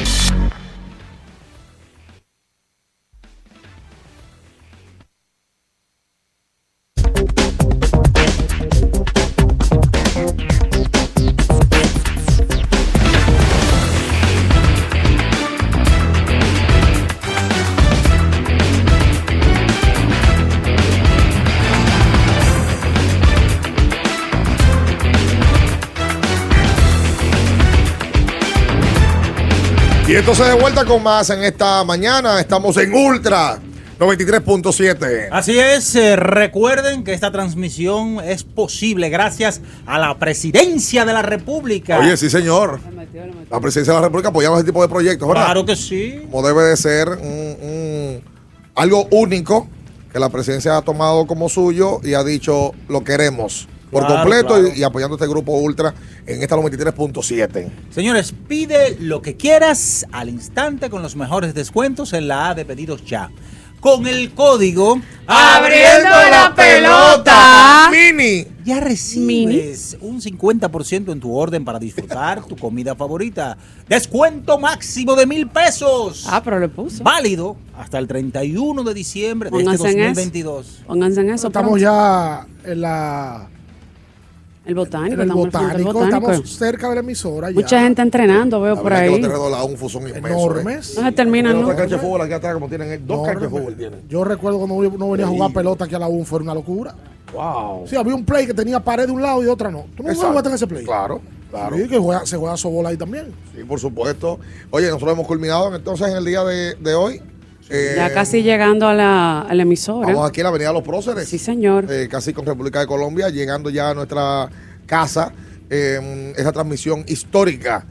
Y 30.11 30.15
entonces 30.15 30.45
de 30.45 30.53
vuelta 30.55 30.83
con 30.83 31.01
más 31.01 31.29
en 31.29 31.41
esta 31.43 31.85
mañana. 31.85 32.39
Estamos 32.41 32.75
en 32.75 32.93
Ultra 32.93 33.59
93.7. 33.97 35.29
Así 35.31 35.57
es, 35.57 35.95
eh, 35.95 36.17
recuerden 36.17 37.05
que 37.05 37.13
esta 37.13 37.31
transmisión 37.31 38.19
es 38.19 38.43
posible 38.43 39.07
gracias 39.09 39.61
a 39.85 39.99
la 39.99 40.19
presidencia 40.19 41.05
de 41.05 41.13
la 41.13 41.21
República. 41.21 41.97
Oye, 41.99 42.17
sí, 42.17 42.29
señor. 42.29 42.81
La 43.49 43.61
presidencia 43.61 43.93
de 43.93 43.99
la 44.01 44.05
República 44.07 44.29
apoyaba 44.29 44.57
ese 44.57 44.65
tipo 44.65 44.81
de 44.81 44.89
proyectos, 44.89 45.25
¿verdad? 45.29 45.45
Claro 45.45 45.65
que 45.65 45.75
sí. 45.77 46.19
Como 46.29 46.45
debe 46.45 46.63
de 46.63 46.75
ser 46.75 47.07
un- 47.07 47.57
un- 47.61 48.21
algo 48.75 49.07
único 49.11 49.69
que 50.11 50.19
la 50.19 50.27
presidencia 50.27 50.75
ha 50.75 50.81
tomado 50.81 51.25
como 51.25 51.47
suyo 51.47 52.01
y 52.03 52.15
ha 52.15 52.23
dicho 52.25 52.73
lo 52.89 53.03
queremos 53.05 53.69
por 53.91 54.05
Claro, 54.05 54.21
completo 54.21 54.47
claro. 54.55 54.67
Y, 54.75 54.79
y 54.79 54.83
apoyando 54.83 55.15
este 55.15 55.27
grupo 55.27 55.51
Ultra 55.53 55.93
en 56.25 56.41
esta 56.41 56.55
93.7. 56.55 57.69
Señores, 57.89 58.33
pide 58.47 58.97
lo 58.99 59.21
que 59.21 59.35
quieras 59.35 60.05
al 60.11 60.29
instante 60.29 60.89
con 60.89 61.01
los 61.01 61.15
mejores 61.15 61.53
descuentos 61.53 62.13
en 62.13 62.27
la 62.27 62.49
A 62.49 62.55
de 62.55 62.65
pedidos 62.65 63.03
ya. 63.05 63.29
Con 63.79 64.05
el 64.05 64.31
código 64.35 65.01
Abriendo 65.25 66.09
la 66.29 66.53
pelota. 66.55 67.89
Mini. 67.91 68.45
Ya 68.63 68.79
recibes 68.79 69.97
un 70.01 70.21
50% 70.21 71.11
en 71.11 71.19
tu 71.19 71.35
orden 71.35 71.65
para 71.65 71.79
disfrutar 71.79 72.45
tu 72.45 72.55
comida 72.55 72.95
favorita. 72.95 73.57
Descuento 73.89 74.59
máximo 74.59 75.15
de 75.15 75.25
mil 75.25 75.47
pesos. 75.47 76.27
Ah, 76.29 76.41
pero 76.43 76.59
le 76.59 76.69
puso. 76.69 77.03
Válido 77.03 77.57
hasta 77.75 77.97
el 77.97 78.07
31 78.07 78.83
de 78.83 78.93
diciembre 78.93 79.49
de 79.49 79.57
este 79.57 79.65
Pónganse 79.65 79.89
en 79.89 79.99
eso. 79.99 80.07
2022. 80.09 80.83
Pónganse 80.85 81.21
en 81.21 81.29
eso. 81.31 81.47
Estamos 81.47 81.71
pronto. 81.71 81.83
ya 81.83 82.45
en 82.63 82.81
la 82.81 83.49
El 84.63 84.75
botánico. 84.75 85.21
el 85.21 85.31
botánico, 85.31 86.03
estamos 86.03 86.49
cerca 86.49 86.87
de 86.89 86.95
la 86.95 87.01
emisora 87.01 87.49
ya. 87.49 87.55
Mucha 87.55 87.81
gente 87.81 88.01
entrenando, 88.03 88.61
veo 88.61 88.79
por 88.79 88.91
La 88.91 88.99
ahí. 88.99 89.09
los 89.09 89.19
terrenos 89.21 89.45
de 89.45 89.49
la 89.51 89.63
un 89.63 89.77
son 89.89 90.03
inmensos. 90.07 90.29
Enormes. 90.31 90.97
No 90.97 91.03
se 91.03 91.11
terminan, 91.13 91.53
¿no? 91.59 91.63
Otra 91.63 91.75
cancha 91.77 91.95
de 91.95 92.01
fútbol 92.01 92.21
aquí 92.21 92.33
atrás, 92.33 92.53
como 92.53 92.67
tienen 92.69 92.91
eh, 92.91 93.01
dos 93.03 93.25
canchas 93.25 93.41
de 93.41 93.49
fútbol. 93.49 93.75
Tienen. 93.75 94.01
Yo 94.07 94.23
recuerdo 94.23 94.59
cuando 94.59 94.75
uno 94.75 95.09
venía 95.09 95.25
a 95.25 95.29
jugar 95.29 95.51
pelota 95.51 95.85
aquí 95.85 95.95
a 95.95 95.99
la 95.99 96.07
UN, 96.07 96.25
fue 96.25 96.39
una 96.41 96.53
locura. 96.53 96.93
Wow. 97.33 97.87
Sí, 97.87 97.95
había 97.95 98.13
un 98.13 98.23
play 98.23 98.45
que 98.45 98.53
tenía 98.53 98.79
pared 98.79 99.07
de 99.07 99.11
un 99.11 99.21
lado 99.21 99.43
y 99.43 99.47
otra 99.47 99.71
no. 99.71 99.85
¿Tú 99.97 100.03
no 100.03 100.13
jugaste 100.13 100.49
en 100.49 100.55
ese 100.55 100.67
play? 100.67 100.83
Claro, 100.85 101.21
claro. 101.49 101.75
Sí, 101.77 101.87
que 101.87 101.97
juega- 101.97 102.25
se 102.27 102.37
juega 102.37 102.55
sobola 102.55 102.89
ahí 102.89 102.97
también. 102.97 103.33
Sí, 103.55 103.63
por 103.63 103.79
supuesto. 103.79 104.39
Oye, 104.69 104.87
nosotros 104.89 105.13
hemos 105.13 105.25
culminado 105.27 105.73
entonces 105.75 106.07
en 106.09 106.17
el 106.17 106.25
día 106.25 106.43
de, 106.43 106.75
de 106.75 106.93
hoy. 106.93 107.19
Eh, 107.71 107.93
Ya 107.95 108.13
casi 108.13 108.43
llegando 108.43 108.87
a 108.87 108.93
la, 108.93 109.41
a 109.41 109.53
la 109.53 109.61
emisora. 109.63 110.07
Vamos 110.07 110.27
aquí 110.29 110.41
a 110.41 110.43
la 110.43 110.49
Avenida 110.49 110.73
Los 110.73 110.83
Próceres. 110.83 111.27
Sí, 111.29 111.37
señor. 111.37 111.85
eh, 111.89 112.07
casi 112.09 112.33
con 112.33 112.45
República 112.45 112.79
de 112.79 112.87
Colombia, 112.87 113.29
llegando 113.29 113.69
ya 113.69 113.89
a 113.91 113.93
nuestra 113.93 114.49
casa. 114.85 115.31
eh, 115.69 116.33
esa 116.35 116.51
transmisión 116.51 117.05
histórica 117.07 117.85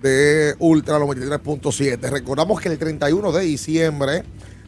de 0.00 0.54
Ultra 0.58 0.98
93.7. 0.98 1.98
Recordamos 2.10 2.60
que 2.60 2.68
el 2.70 2.78
31 2.78 3.32
de 3.32 3.42
diciembre 3.42 4.22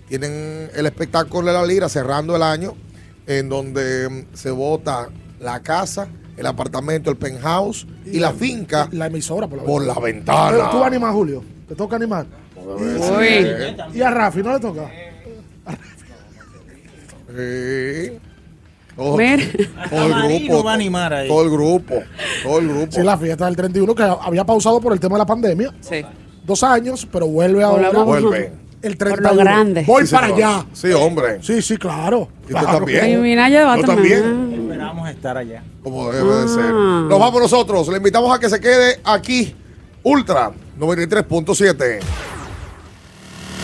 tienen 0.08 0.70
el 0.74 0.86
espectáculo 0.86 1.46
de 1.46 1.52
la 1.54 1.64
Lira 1.64 1.88
cerrando 1.88 2.36
el 2.36 2.42
año, 2.42 2.74
en 3.26 3.48
donde 3.48 4.08
mm, 4.10 4.36
se 4.36 4.50
vota 4.50 5.08
la 5.40 5.60
casa, 5.60 6.06
el 6.36 6.46
apartamento, 6.46 7.10
el 7.10 7.16
penthouse 7.16 7.86
y, 8.04 8.18
la, 8.18 8.32
finca 8.32 8.88
La 8.92 9.06
emisora 9.06 9.48
por 9.48 9.58
la 9.58 9.64
por 9.64 9.82
la 9.86 9.94
ventana. 9.98 10.50
ventana. 10.50 10.70
¿Tú 10.70 10.76
vas 10.76 10.84
a 10.84 10.88
animar, 10.88 11.12
Julio? 11.14 11.42
¿Te 11.66 11.74
toca 11.74 11.96
animar? 11.96 12.26
Uy. 12.66 13.66
¿Y 13.94 14.02
a 14.02 14.10
Rafi 14.10 14.42
no 14.42 14.52
le 14.54 14.60
toca? 14.60 14.90
Sí. 17.36 18.18
Todo, 18.96 19.16
Mira. 19.16 19.42
todo 19.90 20.06
el 20.28 20.38
grupo. 20.46 20.62
va 20.64 20.70
a 20.70 20.74
animar 20.74 21.12
ahí. 21.12 21.28
Todo 21.28 21.42
el 21.42 21.50
grupo. 21.50 21.94
Todo 22.44 22.58
el 22.60 22.68
grupo. 22.68 22.92
Sí, 22.92 23.02
la 23.02 23.18
fiesta 23.18 23.46
del 23.46 23.56
31 23.56 23.94
que 23.94 24.02
había 24.02 24.44
pausado 24.44 24.80
por 24.80 24.92
el 24.92 25.00
tema 25.00 25.16
de 25.16 25.18
la 25.18 25.26
pandemia. 25.26 25.74
Sí. 25.80 26.04
Dos 26.44 26.62
años, 26.62 27.06
pero 27.10 27.26
vuelve 27.26 27.62
ahora. 27.64 27.90
Vuelve. 27.90 28.52
El 28.82 28.96
Por 28.98 29.08
lo 29.08 29.14
31. 29.14 29.40
grande. 29.44 29.84
Voy 29.86 30.06
Sí, 30.06 30.14
para 30.14 30.26
señor. 30.28 30.42
allá. 30.44 30.66
Sí, 30.74 30.92
hombre. 30.92 31.38
Sí, 31.42 31.62
sí, 31.62 31.76
claro. 31.78 32.28
¿Y 32.44 32.48
Claro. 32.48 32.66
también? 32.78 33.02
Va 33.02 33.48
Yo 33.48 33.64
también. 33.80 33.86
también. 34.22 34.60
Esperamos 34.64 35.08
estar 35.08 35.36
allá. 35.38 35.62
Como 35.82 36.12
debe 36.12 36.34
de 36.42 36.48
ser. 36.48 36.64
Ah. 36.66 37.06
Nos 37.08 37.18
vamos 37.18 37.40
nosotros. 37.40 37.88
Le 37.88 37.96
invitamos 37.96 38.32
a 38.36 38.38
que 38.38 38.48
se 38.50 38.60
quede 38.60 39.00
aquí. 39.02 39.56
Ultra 40.02 40.52
93.7. 40.78 42.00